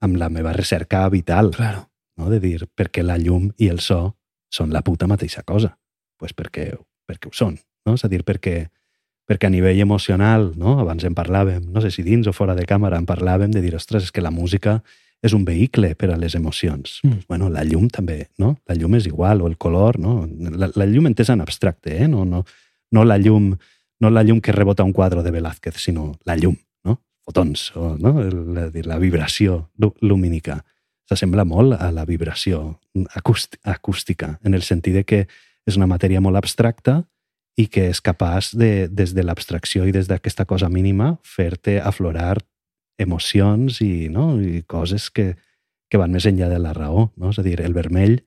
amb 0.05 0.21
la 0.21 0.31
meva 0.33 0.55
recerca 0.57 1.07
vital. 1.13 1.53
Claro. 1.57 1.89
No? 2.19 2.31
De 2.31 2.41
dir, 2.43 2.69
perquè 2.75 3.05
la 3.05 3.19
llum 3.19 3.51
i 3.59 3.71
el 3.73 3.83
so 3.85 4.19
són 4.55 4.73
la 4.73 4.83
puta 4.83 5.07
mateixa 5.07 5.43
cosa. 5.43 5.77
pues 6.19 6.33
perquè, 6.35 6.73
perquè 7.07 7.29
ho 7.31 7.35
són. 7.35 7.53
No? 7.87 7.95
És 7.95 8.03
a 8.05 8.09
dir, 8.11 8.25
perquè, 8.27 8.69
perquè 9.29 9.47
a 9.47 9.53
nivell 9.53 9.79
emocional, 9.85 10.53
no? 10.57 10.79
abans 10.81 11.05
en 11.05 11.15
parlàvem, 11.15 11.67
no 11.71 11.83
sé 11.85 11.91
si 11.93 12.03
dins 12.03 12.27
o 12.27 12.33
fora 12.33 12.55
de 12.57 12.65
càmera, 12.65 12.97
en 12.97 13.05
parlàvem 13.07 13.53
de 13.53 13.61
dir, 13.61 13.75
ostres, 13.77 14.09
és 14.09 14.13
que 14.15 14.25
la 14.25 14.31
música 14.33 14.79
és 15.21 15.35
un 15.35 15.45
vehicle 15.45 15.95
per 15.99 16.13
a 16.15 16.17
les 16.17 16.35
emocions. 16.39 17.01
Mm. 17.03 17.25
Bueno, 17.29 17.49
la 17.51 17.65
llum 17.67 17.89
també, 17.91 18.29
no? 18.39 18.55
La 18.71 18.75
llum 18.79 18.95
és 18.95 19.07
igual, 19.11 19.43
o 19.43 19.49
el 19.51 19.57
color, 19.59 19.99
no? 19.99 20.23
La, 20.39 20.71
la 20.75 20.87
llum 20.87 21.07
entesa 21.11 21.35
en 21.35 21.43
abstracte, 21.43 21.97
eh? 22.05 22.09
No, 22.09 22.25
no, 22.25 22.45
no 22.93 23.05
la 23.05 23.19
llum 23.19 23.57
no 24.01 24.11
la 24.15 24.23
llum 24.23 24.39
que 24.41 24.53
rebota 24.53 24.85
un 24.87 24.93
quadre 24.95 25.25
de 25.25 25.33
Velázquez, 25.35 25.75
sinó 25.77 26.13
la 26.25 26.37
llum, 26.37 26.55
no? 26.87 27.01
Fotons, 27.27 27.73
o, 27.75 27.97
no? 27.99 28.13
La, 28.23 28.71
la 28.73 28.99
vibració 29.03 29.69
lu- 29.77 29.97
lumínica. 30.01 30.61
S'assembla 31.11 31.45
molt 31.45 31.75
a 31.75 31.91
la 31.91 32.05
vibració 32.07 32.79
acúst- 33.19 33.59
acústica, 33.65 34.39
en 34.45 34.55
el 34.55 34.63
sentit 34.63 34.95
de 34.95 35.03
que 35.05 35.27
és 35.67 35.77
una 35.77 35.89
matèria 35.91 36.21
molt 36.23 36.39
abstracta 36.39 37.03
i 37.59 37.67
que 37.67 37.89
és 37.91 38.01
capaç 38.01 38.53
de, 38.55 38.87
des 38.89 39.13
de 39.17 39.25
l'abstracció 39.27 39.85
i 39.89 39.93
des 39.93 40.07
d'aquesta 40.07 40.45
cosa 40.47 40.69
mínima, 40.71 41.17
fer-te 41.27 41.81
aflorar 41.83 42.39
emocions 42.99 43.81
i, 43.83 44.09
no? 44.11 44.37
i 44.41 44.63
coses 44.67 45.11
que, 45.11 45.35
que 45.91 45.99
van 46.01 46.13
més 46.15 46.27
enllà 46.29 46.49
de 46.51 46.59
la 46.63 46.73
raó. 46.77 47.09
No? 47.17 47.31
És 47.35 47.39
a 47.39 47.45
dir, 47.47 47.59
el 47.63 47.75
vermell 47.77 48.21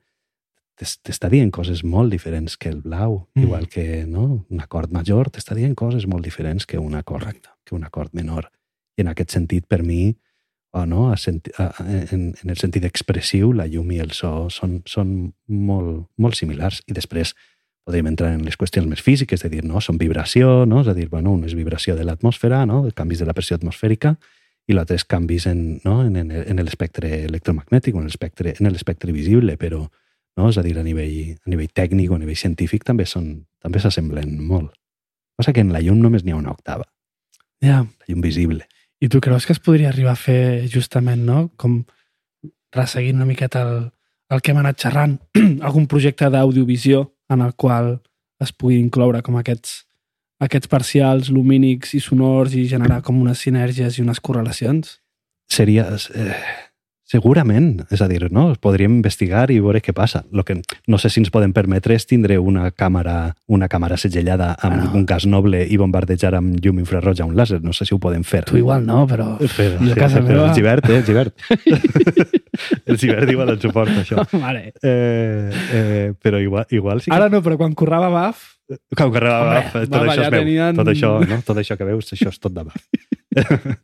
t'es- 0.80 0.98
t'està 1.04 1.30
dient 1.32 1.52
coses 1.52 1.84
molt 1.84 2.12
diferents 2.12 2.58
que 2.58 2.70
el 2.70 2.82
blau, 2.82 3.28
Mm. 3.36 3.44
igual 3.44 3.68
que 3.70 4.06
no? 4.06 4.46
un 4.50 4.60
acord 4.60 4.92
major 4.92 5.30
t'està 5.32 5.56
dient 5.56 5.76
coses 5.76 6.08
molt 6.08 6.24
diferents 6.26 6.66
que 6.66 6.78
un 6.80 6.96
acord, 6.96 7.24
Correcte. 7.24 7.50
que 7.66 7.76
un 7.76 7.84
acord 7.84 8.14
menor. 8.14 8.52
I 8.98 9.02
en 9.02 9.08
aquest 9.08 9.32
sentit, 9.32 9.66
per 9.68 9.84
mi, 9.84 10.18
o 10.74 10.86
no, 10.86 11.12
a 11.12 11.18
senti, 11.18 11.52
a, 11.58 11.72
en, 12.12 12.34
en 12.44 12.50
el 12.50 12.58
sentit 12.58 12.84
expressiu, 12.86 13.52
la 13.54 13.68
llum 13.68 13.92
i 13.92 14.00
el 14.00 14.12
so 14.12 14.50
són, 14.50 14.82
són 14.86 15.34
molt, 15.48 16.08
molt 16.18 16.36
similars. 16.36 16.82
I 16.88 16.94
després 16.94 17.34
podríem 17.86 18.12
entrar 18.12 18.34
en 18.36 18.44
les 18.46 18.58
qüestions 18.58 18.88
més 18.88 19.02
físiques, 19.02 19.42
de 19.42 19.50
dir, 19.50 19.64
no, 19.66 19.82
són 19.82 19.98
vibració, 19.98 20.66
no? 20.70 20.84
és 20.84 20.92
a 20.92 20.96
dir, 20.98 21.08
bueno, 21.10 21.34
una 21.34 21.50
és 21.50 21.56
vibració 21.58 21.96
de 21.98 22.06
l'atmosfera, 22.06 22.66
no? 22.70 22.84
canvis 22.96 23.24
de 23.24 23.28
la 23.30 23.36
pressió 23.38 23.58
atmosfèrica, 23.58 24.16
i 24.70 24.76
l'altre 24.78 25.00
és 25.00 25.06
canvis 25.10 25.48
en, 25.50 25.64
no? 25.86 26.02
en, 26.06 26.16
en, 26.22 26.32
en 26.32 26.62
l'espectre 26.62 27.10
electromagnètic, 27.26 27.98
en 27.98 28.06
l'espectre 28.06 28.54
en 28.60 28.70
l'espectre 28.70 29.14
visible, 29.16 29.58
però 29.58 29.82
no? 30.38 30.50
és 30.50 30.60
a 30.60 30.66
dir, 30.66 30.78
a 30.78 30.86
nivell, 30.86 31.38
a 31.42 31.54
nivell 31.54 31.72
tècnic 31.74 32.12
o 32.12 32.18
a 32.18 32.22
nivell 32.22 32.40
científic 32.40 32.86
també 32.88 33.08
són 33.10 33.34
també 33.62 33.82
s'assemblen 33.82 34.38
molt. 34.42 34.74
Passa 35.38 35.54
que 35.54 35.64
en 35.64 35.72
la 35.74 35.82
llum 35.82 36.02
només 36.02 36.26
n'hi 36.26 36.36
ha 36.36 36.40
una 36.40 36.54
octava, 36.54 36.86
Ja. 37.62 37.84
la 37.86 38.06
llum 38.08 38.22
visible. 38.22 38.68
I 39.02 39.10
tu 39.10 39.20
creus 39.22 39.46
que 39.46 39.54
es 39.54 39.60
podria 39.60 39.90
arribar 39.90 40.14
a 40.14 40.20
fer 40.20 40.68
justament, 40.70 41.26
no? 41.26 41.50
Com 41.58 41.84
resseguint 42.74 43.18
una 43.18 43.26
miqueta 43.26 43.62
el, 43.66 43.92
el 44.30 44.42
que 44.42 44.54
hem 44.54 44.62
anat 44.62 44.80
xerrant, 44.82 45.18
algun 45.68 45.88
projecte 45.90 46.30
d'audiovisió 46.30 47.08
en 47.32 47.44
el 47.46 47.54
qual 47.56 47.96
es 48.42 48.52
pugui 48.52 48.80
incloure 48.82 49.22
com 49.26 49.38
aquests, 49.40 49.84
aquests 50.42 50.70
parcials 50.72 51.30
lumínics 51.34 51.96
i 51.98 52.02
sonors 52.04 52.56
i 52.58 52.68
generar 52.70 53.02
com 53.06 53.22
unes 53.22 53.44
sinergies 53.46 53.98
i 53.98 54.06
unes 54.06 54.20
correlacions? 54.20 55.00
Seria... 55.52 55.88
Eh, 56.16 56.42
segurament, 57.12 57.82
és 57.92 58.02
a 58.02 58.08
dir, 58.08 58.30
no? 58.32 58.52
podríem 58.62 58.94
investigar 59.02 59.50
i 59.52 59.60
veure 59.60 59.82
què 59.84 59.94
passa. 59.96 60.24
Lo 60.32 60.46
que 60.48 60.62
no 60.88 60.98
sé 61.02 61.10
si 61.12 61.20
ens 61.22 61.32
podem 61.34 61.52
permetre 61.54 61.96
és 61.98 62.06
tindre 62.08 62.38
una 62.40 62.70
càmera, 62.72 63.34
una 63.52 63.68
càmera 63.72 63.98
segellada 64.00 64.54
amb 64.62 64.78
Bueno. 64.82 64.94
un 65.02 65.06
gas 65.10 65.26
noble 65.28 65.66
i 65.68 65.78
bombardejar 65.78 66.34
amb 66.40 66.56
llum 66.64 66.80
infraroja 66.80 67.26
un 67.28 67.36
làser. 67.36 67.60
No 67.62 67.74
sé 67.76 67.86
si 67.86 67.94
ho 67.96 68.00
podem 68.00 68.24
fer. 68.24 68.46
Tu 68.48 68.62
igual 68.62 68.86
no, 68.88 69.04
però... 69.08 69.36
Però, 69.58 69.78
jo 69.84 69.92
a 69.92 70.00
casa 70.00 70.24
però 70.24 70.48
el 70.48 70.56
Givert, 70.56 70.88
eh? 70.90 71.02
El 71.02 71.06
Givert. 71.06 71.36
el 72.86 72.98
Givert 72.98 73.30
igual 73.30 73.54
et 73.56 73.62
suporta, 73.68 74.00
això. 74.06 74.24
Mare. 74.46 74.72
Eh, 74.82 75.52
eh, 75.74 76.08
però 76.22 76.40
igual, 76.42 76.66
igual 76.72 77.02
sí 77.04 77.12
que... 77.12 77.16
Ara 77.18 77.30
no, 77.30 77.44
però 77.44 77.58
quan 77.60 77.76
currava 77.76 78.10
BAF... 78.14 78.48
Arribava 78.96 79.40
Home, 79.44 79.56
Baf, 79.60 79.74
tot 79.74 79.92
va, 79.92 80.02
això 80.06 80.22
ja 80.22 80.28
és 80.28 80.32
meu. 80.32 80.40
tenien- 80.46 80.78
Tot 80.80 80.88
això, 80.88 81.10
no? 81.28 81.42
tot 81.44 81.58
això 81.60 81.76
que 81.76 81.84
veus, 81.90 82.14
això 82.16 82.30
és 82.32 82.38
tot 82.40 82.54
de 82.56 82.64
Baf. 82.64 82.86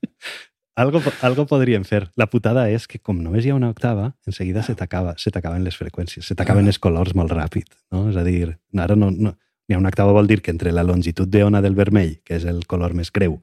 algo, 0.78 1.02
algo 1.26 1.46
podríem 1.50 1.84
fer. 1.84 2.06
La 2.16 2.30
putada 2.30 2.68
és 2.70 2.86
que 2.88 3.02
com 3.02 3.20
només 3.24 3.46
hi 3.46 3.52
ha 3.52 3.58
una 3.58 3.72
octava, 3.74 4.12
en 4.28 4.36
seguida 4.36 4.64
se 4.64 4.76
t'acaba, 4.78 5.16
se 5.18 5.34
t'acaben 5.34 5.66
les 5.66 5.76
freqüències, 5.76 6.30
se 6.30 6.38
t'acaben 6.38 6.70
els 6.70 6.80
colors 6.80 7.16
molt 7.18 7.34
ràpid. 7.34 7.68
No? 7.92 8.08
És 8.12 8.18
a 8.18 8.24
dir, 8.28 8.54
ara 8.78 8.96
no, 8.96 9.10
no, 9.12 9.34
hi 9.68 9.76
ha 9.76 9.82
una 9.82 9.92
octava 9.92 10.14
vol 10.16 10.30
dir 10.30 10.40
que 10.46 10.54
entre 10.54 10.72
la 10.72 10.86
longitud 10.86 11.30
d'ona 11.34 11.62
del 11.66 11.76
vermell, 11.76 12.20
que 12.24 12.38
és 12.38 12.46
el 12.48 12.64
color 12.70 12.94
més 12.96 13.12
greu, 13.12 13.40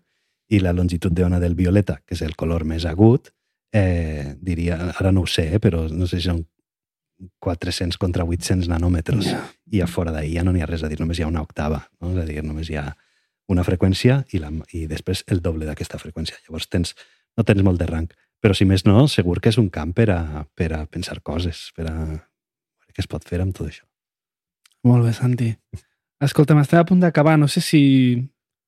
i 0.48 0.61
la 0.62 0.73
longitud 0.73 1.12
d'ona 1.12 1.40
del 1.43 1.56
violeta, 1.59 1.98
que 2.06 2.15
és 2.15 2.23
el 2.23 2.36
color 2.39 2.65
més 2.69 2.86
agut, 2.86 3.32
eh, 3.74 4.35
diria, 4.40 4.78
ara 4.94 5.12
no 5.12 5.24
ho 5.24 5.27
sé, 5.27 5.48
eh, 5.56 5.61
però 5.61 5.89
no 5.90 6.06
sé 6.06 6.20
si 6.20 6.28
són 6.31 6.44
400 7.43 7.98
contra 7.98 8.24
800 8.24 8.69
nanòmetres 8.69 9.27
Ja. 9.31 9.40
i 9.70 9.81
a 9.81 9.86
fora 9.86 10.12
d'ahir 10.12 10.36
ja 10.36 10.44
no 10.44 10.52
n'hi 10.52 10.62
ha 10.62 10.66
res 10.66 10.82
a 10.82 10.89
dir, 10.89 11.01
només 11.01 11.19
hi 11.19 11.23
ha 11.23 11.31
una 11.31 11.43
octava, 11.43 11.89
no? 12.01 12.12
és 12.12 12.23
a 12.23 12.27
dir, 12.27 12.43
només 12.44 12.70
hi 12.70 12.77
ha 12.77 12.93
una 13.48 13.65
freqüència 13.65 14.24
i, 14.32 14.40
la, 14.40 14.51
i 14.73 14.86
després 14.86 15.24
el 15.28 15.43
doble 15.43 15.66
d'aquesta 15.66 15.98
freqüència. 16.01 16.39
Llavors 16.47 16.69
tens, 16.69 16.94
no 17.36 17.44
tens 17.47 17.65
molt 17.66 17.81
de 17.81 17.89
rang, 17.89 18.06
però 18.43 18.55
si 18.56 18.66
més 18.69 18.85
no, 18.86 19.06
segur 19.09 19.40
que 19.40 19.51
és 19.51 19.59
un 19.61 19.70
camp 19.73 19.94
per 19.97 20.11
a, 20.15 20.44
per 20.55 20.70
a 20.77 20.85
pensar 20.86 21.20
coses, 21.23 21.70
per 21.77 21.89
a 21.90 21.97
què 22.94 23.02
es 23.02 23.11
pot 23.11 23.27
fer 23.27 23.40
amb 23.43 23.55
tot 23.56 23.69
això. 23.69 23.85
Molt 24.85 25.06
bé, 25.06 25.15
Santi. 25.16 25.51
Escolta'm, 26.23 26.61
estem 26.61 26.81
a 26.81 26.86
punt 26.86 27.01
d'acabar. 27.02 27.39
No 27.40 27.48
sé 27.51 27.62
si 27.65 27.81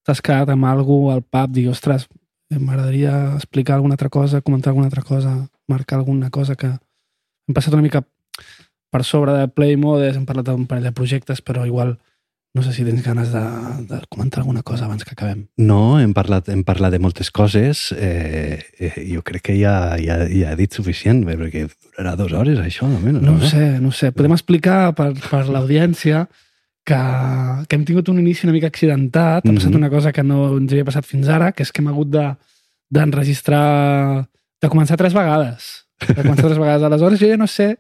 t'has 0.07 0.23
quedat 0.25 0.51
amb 0.51 0.67
algú 0.67 1.11
al 1.13 1.23
pub, 1.23 1.53
dir, 1.53 1.69
ostres, 1.71 2.09
m'agradaria 2.51 3.37
explicar 3.37 3.77
alguna 3.77 3.95
altra 3.95 4.09
cosa, 4.09 4.41
comentar 4.41 4.73
alguna 4.73 4.89
altra 4.91 5.03
cosa, 5.03 5.37
marcar 5.69 5.99
alguna 5.99 6.31
cosa 6.31 6.57
que 6.57 6.73
hem 6.73 7.55
passat 7.55 7.75
una 7.75 7.85
mica 7.85 8.03
per 8.91 9.05
sobre 9.05 9.35
de 9.35 9.49
Play 9.49 9.77
Modes, 9.77 10.17
hem 10.17 10.27
parlat 10.27 10.49
d'un 10.49 10.67
parell 10.67 10.89
de 10.89 10.95
projectes, 10.95 11.43
però 11.43 11.67
igual 11.67 11.97
no 12.57 12.63
sé 12.65 12.73
si 12.73 12.85
tens 12.87 13.03
ganes 13.05 13.29
de, 13.35 13.43
de 13.91 13.99
comentar 14.09 14.41
alguna 14.41 14.63
cosa 14.65 14.87
abans 14.87 15.05
que 15.05 15.13
acabem. 15.13 15.45
No, 15.61 15.99
hem 16.01 16.15
parlat, 16.17 16.49
hem 16.49 16.65
parlat 16.65 16.95
de 16.97 16.99
moltes 17.05 17.29
coses. 17.31 17.91
Eh, 17.93 18.57
eh, 18.81 18.95
jo 19.13 19.21
crec 19.23 19.45
que 19.51 19.59
ja, 19.61 19.75
ja, 20.01 20.23
ja 20.27 20.55
he 20.55 20.57
dit 20.57 20.73
suficient, 20.73 21.21
bé, 21.29 21.37
perquè 21.37 21.67
durarà 21.69 22.17
dues 22.17 22.33
hores, 22.33 22.59
això, 22.65 22.89
almenys. 22.89 23.21
No 23.23 23.37
ho 23.37 23.53
sé, 23.53 23.77
no 23.85 23.93
ho 23.93 23.97
sé. 23.97 24.11
Podem 24.17 24.33
explicar 24.35 24.95
per, 24.97 25.13
per 25.21 25.45
l'audiència 25.53 26.25
que, 26.87 26.99
que 27.69 27.77
hem 27.77 27.85
tingut 27.85 28.09
un 28.09 28.21
inici 28.25 28.47
una 28.49 28.57
mica 28.57 28.73
accidentat. 28.73 29.45
Ha 29.45 29.53
passat 29.53 29.71
Mhm. 29.71 29.77
una 29.85 29.91
cosa 29.93 30.13
que 30.17 30.23
no 30.25 30.57
ens 30.57 30.73
havia 30.73 30.85
passat 30.89 31.05
fins 31.07 31.29
ara, 31.29 31.53
que 31.53 31.63
és 31.67 31.71
que 31.73 31.83
hem 31.85 31.93
hagut 31.93 32.09
de 32.11 32.27
d'enregistrar... 32.91 34.27
de 34.63 34.69
començar 34.73 34.97
tres 34.97 35.13
vegades. 35.13 35.86
Tres 35.99 36.59
vegades. 36.59 36.83
Aleshores, 36.85 37.21
jo 37.23 37.29
ja 37.31 37.37
no 37.41 37.47
sé 37.49 37.71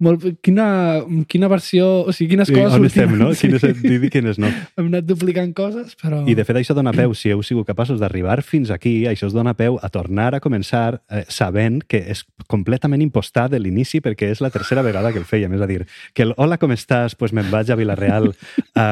molt, 0.00 0.24
quina, 0.44 1.02
quina 1.28 1.48
versió... 1.52 1.86
O 2.08 2.12
sigui, 2.16 2.30
quines 2.34 2.48
Sí, 2.48 2.54
coses... 2.56 2.78
on 2.78 2.86
estem, 2.88 3.12
no? 3.20 3.28
Quines 3.36 3.64
hem 3.68 3.82
dit 3.82 4.06
i 4.08 4.10
quines 4.14 4.38
no. 4.40 4.48
Hem 4.78 4.86
anat 4.88 5.04
duplicant 5.08 5.52
coses, 5.56 5.92
però... 6.00 6.22
I 6.28 6.36
de 6.38 6.46
fet 6.48 6.60
això 6.62 6.76
dona 6.76 6.94
peu, 6.96 7.12
si 7.18 7.28
heu 7.34 7.42
sigut 7.44 7.68
capaços 7.68 8.00
d'arribar 8.00 8.38
fins 8.46 8.72
aquí, 8.72 9.02
això 9.10 9.28
us 9.28 9.36
dona 9.36 9.52
peu 9.58 9.76
a 9.84 9.90
tornar 9.92 10.30
a 10.34 10.40
començar 10.40 11.00
eh, 11.10 11.24
sabent 11.28 11.82
que 11.84 12.00
és 12.14 12.24
completament 12.48 13.04
impostat 13.04 13.52
de 13.52 13.60
l'inici 13.60 14.00
perquè 14.04 14.30
és 14.32 14.40
la 14.44 14.50
tercera 14.54 14.82
vegada 14.86 15.12
que 15.12 15.20
el 15.20 15.28
fèiem. 15.28 15.52
És 15.58 15.64
a 15.64 15.68
dir, 15.68 15.82
que 16.16 16.24
el 16.24 16.32
hola, 16.40 16.56
com 16.62 16.72
estàs? 16.72 17.18
Pues 17.20 17.34
me'n 17.36 17.50
vaig 17.52 17.68
a 17.70 17.76
Vilareal 17.76 18.30
a, 18.74 18.86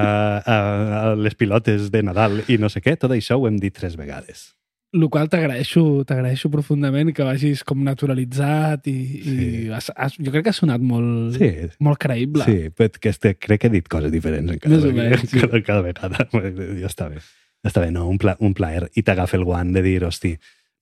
a, 0.45 0.59
a 1.01 1.15
les 1.17 1.35
pilotes 1.39 1.89
de 1.95 2.05
Nadal 2.05 2.43
i 2.53 2.61
no 2.61 2.69
sé 2.69 2.85
què. 2.85 2.97
Tot 3.01 3.17
això 3.17 3.41
ho 3.41 3.49
hem 3.49 3.57
dit 3.63 3.73
tres 3.77 3.97
vegades. 3.97 4.51
El 4.97 5.07
qual 5.13 5.29
t'agraeixo 5.29 6.05
t'agraeixo 6.09 6.49
profundament 6.53 7.13
que 7.15 7.25
vagis 7.27 7.63
com 7.69 7.83
naturalitzat 7.85 8.87
i, 8.89 8.97
Sí. 9.23 9.37
i 9.37 9.69
has, 9.77 9.91
has, 9.95 10.17
jo 10.17 10.33
crec 10.33 10.47
que 10.49 10.55
ha 10.55 10.57
sonat 10.57 10.81
molt, 10.81 11.37
Sí. 11.37 11.51
molt 11.79 12.01
creïble. 12.01 12.45
Sí, 12.49 12.71
però 12.75 12.91
que 12.99 13.13
este, 13.13 13.35
crec 13.37 13.61
que 13.61 13.67
he 13.69 13.75
dit 13.77 13.89
coses 13.89 14.11
diferents 14.13 14.53
en 14.53 14.59
cada, 14.59 14.93
menys, 14.93 15.29
sí. 15.31 15.41
cada, 15.41 15.63
cada 15.63 15.83
vegada. 15.83 16.29
Ja 16.83 16.89
està 16.89 17.11
bé. 17.13 17.21
Ja 17.65 17.71
està 17.71 17.83
bé, 17.83 17.91
no? 17.91 18.09
Un, 18.09 18.19
pla, 18.19 18.37
un 18.41 18.55
plaer. 18.55 18.91
I 18.95 19.03
t'agafa 19.03 19.37
el 19.37 19.45
guant 19.45 19.73
de 19.75 19.83
dir, 19.83 20.03
hosti, 20.05 20.37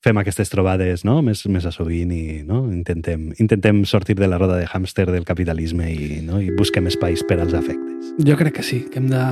fem 0.04 0.18
aquestes 0.20 0.50
trobades 0.52 1.04
no? 1.08 1.22
més, 1.24 1.46
més 1.48 1.64
a 1.64 1.72
sovint 1.72 2.10
i 2.12 2.42
no? 2.44 2.66
intentem, 2.70 3.30
intentem 3.40 3.84
sortir 3.88 4.18
de 4.18 4.28
la 4.28 4.36
roda 4.38 4.58
de 4.60 4.66
hàmster 4.68 5.06
del 5.10 5.24
capitalisme 5.24 5.88
i, 5.90 6.20
no? 6.26 6.42
i 6.44 6.50
busquem 6.52 6.86
espais 6.90 7.24
per 7.24 7.40
als 7.40 7.54
afectes. 7.56 8.12
Jo 8.20 8.36
crec 8.36 8.58
que 8.60 8.62
sí, 8.66 8.84
que 8.92 9.00
hem 9.00 9.08
de... 9.08 9.22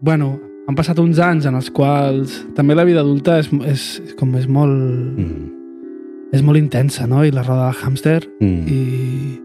Bueno, 0.00 0.40
han 0.64 0.76
passat 0.78 0.98
uns 1.02 1.20
anys 1.20 1.46
en 1.48 1.58
els 1.58 1.70
quals 1.74 2.38
també 2.56 2.76
la 2.76 2.86
vida 2.88 3.02
adulta 3.04 3.38
és, 3.42 3.50
és, 3.68 3.84
és 4.04 4.16
com 4.18 4.34
és 4.38 4.48
molt... 4.48 4.72
Mm. 5.18 5.50
És 6.34 6.42
molt 6.42 6.58
intensa, 6.58 7.04
no? 7.06 7.20
I 7.22 7.30
la 7.30 7.44
roda 7.44 7.68
del 7.68 7.82
hàmster 7.84 8.20
Mm. 8.40 8.66
i... 8.66 9.40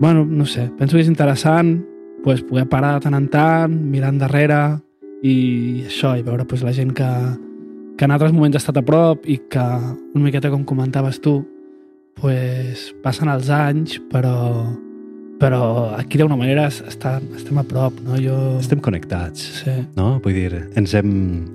Bueno, 0.00 0.24
no 0.24 0.46
sé, 0.46 0.70
penso 0.78 0.94
que 0.94 1.02
és 1.02 1.08
interessant 1.10 1.82
pues, 2.22 2.40
poder 2.42 2.68
parar 2.68 2.94
de 2.94 3.00
tant 3.00 3.16
en 3.18 3.26
tant, 3.28 3.72
mirar 3.90 4.12
endarrere 4.14 4.78
i 5.26 5.84
això, 5.86 6.14
i 6.16 6.22
veure 6.22 6.46
pues, 6.46 6.62
la 6.62 6.72
gent 6.72 6.92
que, 6.94 7.08
que 7.98 8.06
en 8.06 8.14
altres 8.14 8.32
moments 8.32 8.54
ha 8.54 8.62
estat 8.62 8.78
a 8.78 8.84
prop 8.86 9.26
i 9.26 9.40
que, 9.50 9.64
una 10.14 10.24
miqueta 10.24 10.52
com 10.54 10.62
comentaves 10.64 11.18
tu, 11.20 11.40
pues, 12.20 12.92
passen 13.02 13.28
els 13.28 13.50
anys, 13.50 13.98
però, 14.12 14.70
però 15.38 15.94
aquí 15.96 16.18
d'una 16.18 16.36
manera 16.36 16.66
es- 16.66 16.80
està, 16.82 17.20
estem 17.36 17.58
a 17.60 17.64
prop, 17.64 17.94
no? 18.04 18.16
Jo... 18.18 18.36
Estem 18.58 18.80
connectats. 18.82 19.44
Sí. 19.62 19.74
no? 19.96 20.18
Vull 20.24 20.34
dir, 20.34 20.64
ens 20.76 20.94
hem, 20.98 21.12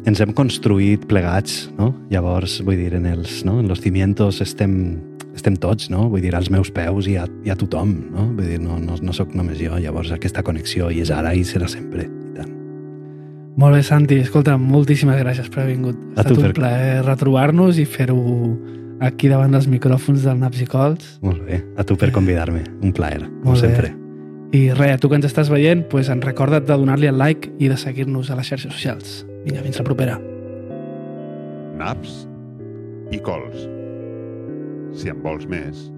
ens 0.08 0.22
hem 0.24 0.32
construït 0.38 1.04
plegats, 1.10 1.70
no? 1.78 1.94
Llavors, 2.14 2.62
vull 2.64 2.78
dir, 2.80 2.94
en 2.96 3.06
els, 3.12 3.42
no? 3.46 3.60
en 3.60 3.68
los 3.68 3.82
cimientos 3.84 4.40
estem, 4.42 4.78
estem 5.36 5.58
tots, 5.60 5.90
no? 5.92 6.08
Vull 6.10 6.22
dir, 6.24 6.32
als 6.38 6.50
meus 6.54 6.72
peus 6.72 7.08
hi 7.12 7.18
ha, 7.20 7.28
hi 7.44 7.52
ha 7.52 7.58
tothom, 7.60 7.92
no? 8.14 8.30
Vull 8.38 8.48
dir, 8.54 8.60
no, 8.64 8.80
no, 8.80 8.96
no 9.02 9.14
sóc 9.16 9.36
només 9.36 9.60
jo, 9.60 9.76
llavors 9.82 10.12
aquesta 10.16 10.44
connexió 10.48 10.88
hi 10.94 11.02
és 11.04 11.12
ara 11.12 11.34
i 11.36 11.44
serà 11.44 11.68
sempre, 11.68 12.08
i 12.08 12.38
tant. 12.38 12.54
Molt 13.60 13.76
bé, 13.76 13.84
Santi. 13.86 14.16
Escolta, 14.24 14.56
moltíssimes 14.58 15.20
gràcies 15.20 15.50
per 15.52 15.62
haver 15.66 15.76
vingut. 15.76 16.00
Ha 16.16 16.22
A 16.22 16.24
estat 16.24 16.32
tu, 16.34 16.40
un 16.40 16.48
Fer. 16.48 16.54
plaer 16.58 17.04
retrobar-nos 17.06 17.78
i 17.78 17.86
fer-ho 17.86 18.16
aquí 19.04 19.30
davant 19.32 19.52
dels 19.54 19.68
micròfons 19.70 20.24
del 20.26 20.40
Naps 20.40 20.62
i 20.64 20.68
Cols. 20.70 21.18
Molt 21.26 21.44
bé, 21.46 21.60
a 21.78 21.84
tu 21.84 21.98
per 22.00 22.12
convidar-me, 22.16 22.64
un 22.82 22.94
plaer, 22.96 23.22
com 23.44 23.52
Molt 23.52 23.62
bé. 23.62 23.68
sempre. 23.70 23.94
I 24.54 24.68
res, 24.72 24.94
a 24.96 24.98
tu 25.02 25.10
que 25.10 25.18
ens 25.18 25.26
estàs 25.26 25.50
veient, 25.50 25.88
pues, 25.90 26.10
en 26.14 26.22
recorda't 26.22 26.68
de 26.68 26.76
donar-li 26.78 27.08
el 27.10 27.18
like 27.18 27.50
i 27.60 27.68
de 27.72 27.78
seguir-nos 27.78 28.30
a 28.30 28.36
les 28.38 28.48
xarxes 28.48 28.72
socials. 28.72 29.26
Vinga, 29.46 29.62
fins 29.66 29.80
la 29.80 29.84
propera. 29.88 30.20
naps 31.78 32.28
i 33.12 33.18
cols. 33.20 33.68
Si 34.94 35.10
en 35.10 35.22
vols 35.24 35.48
més, 35.50 35.92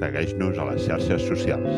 segueix-nos 0.00 0.56
a 0.58 0.64
les 0.70 0.86
xarxes 0.88 1.22
socials. 1.28 1.68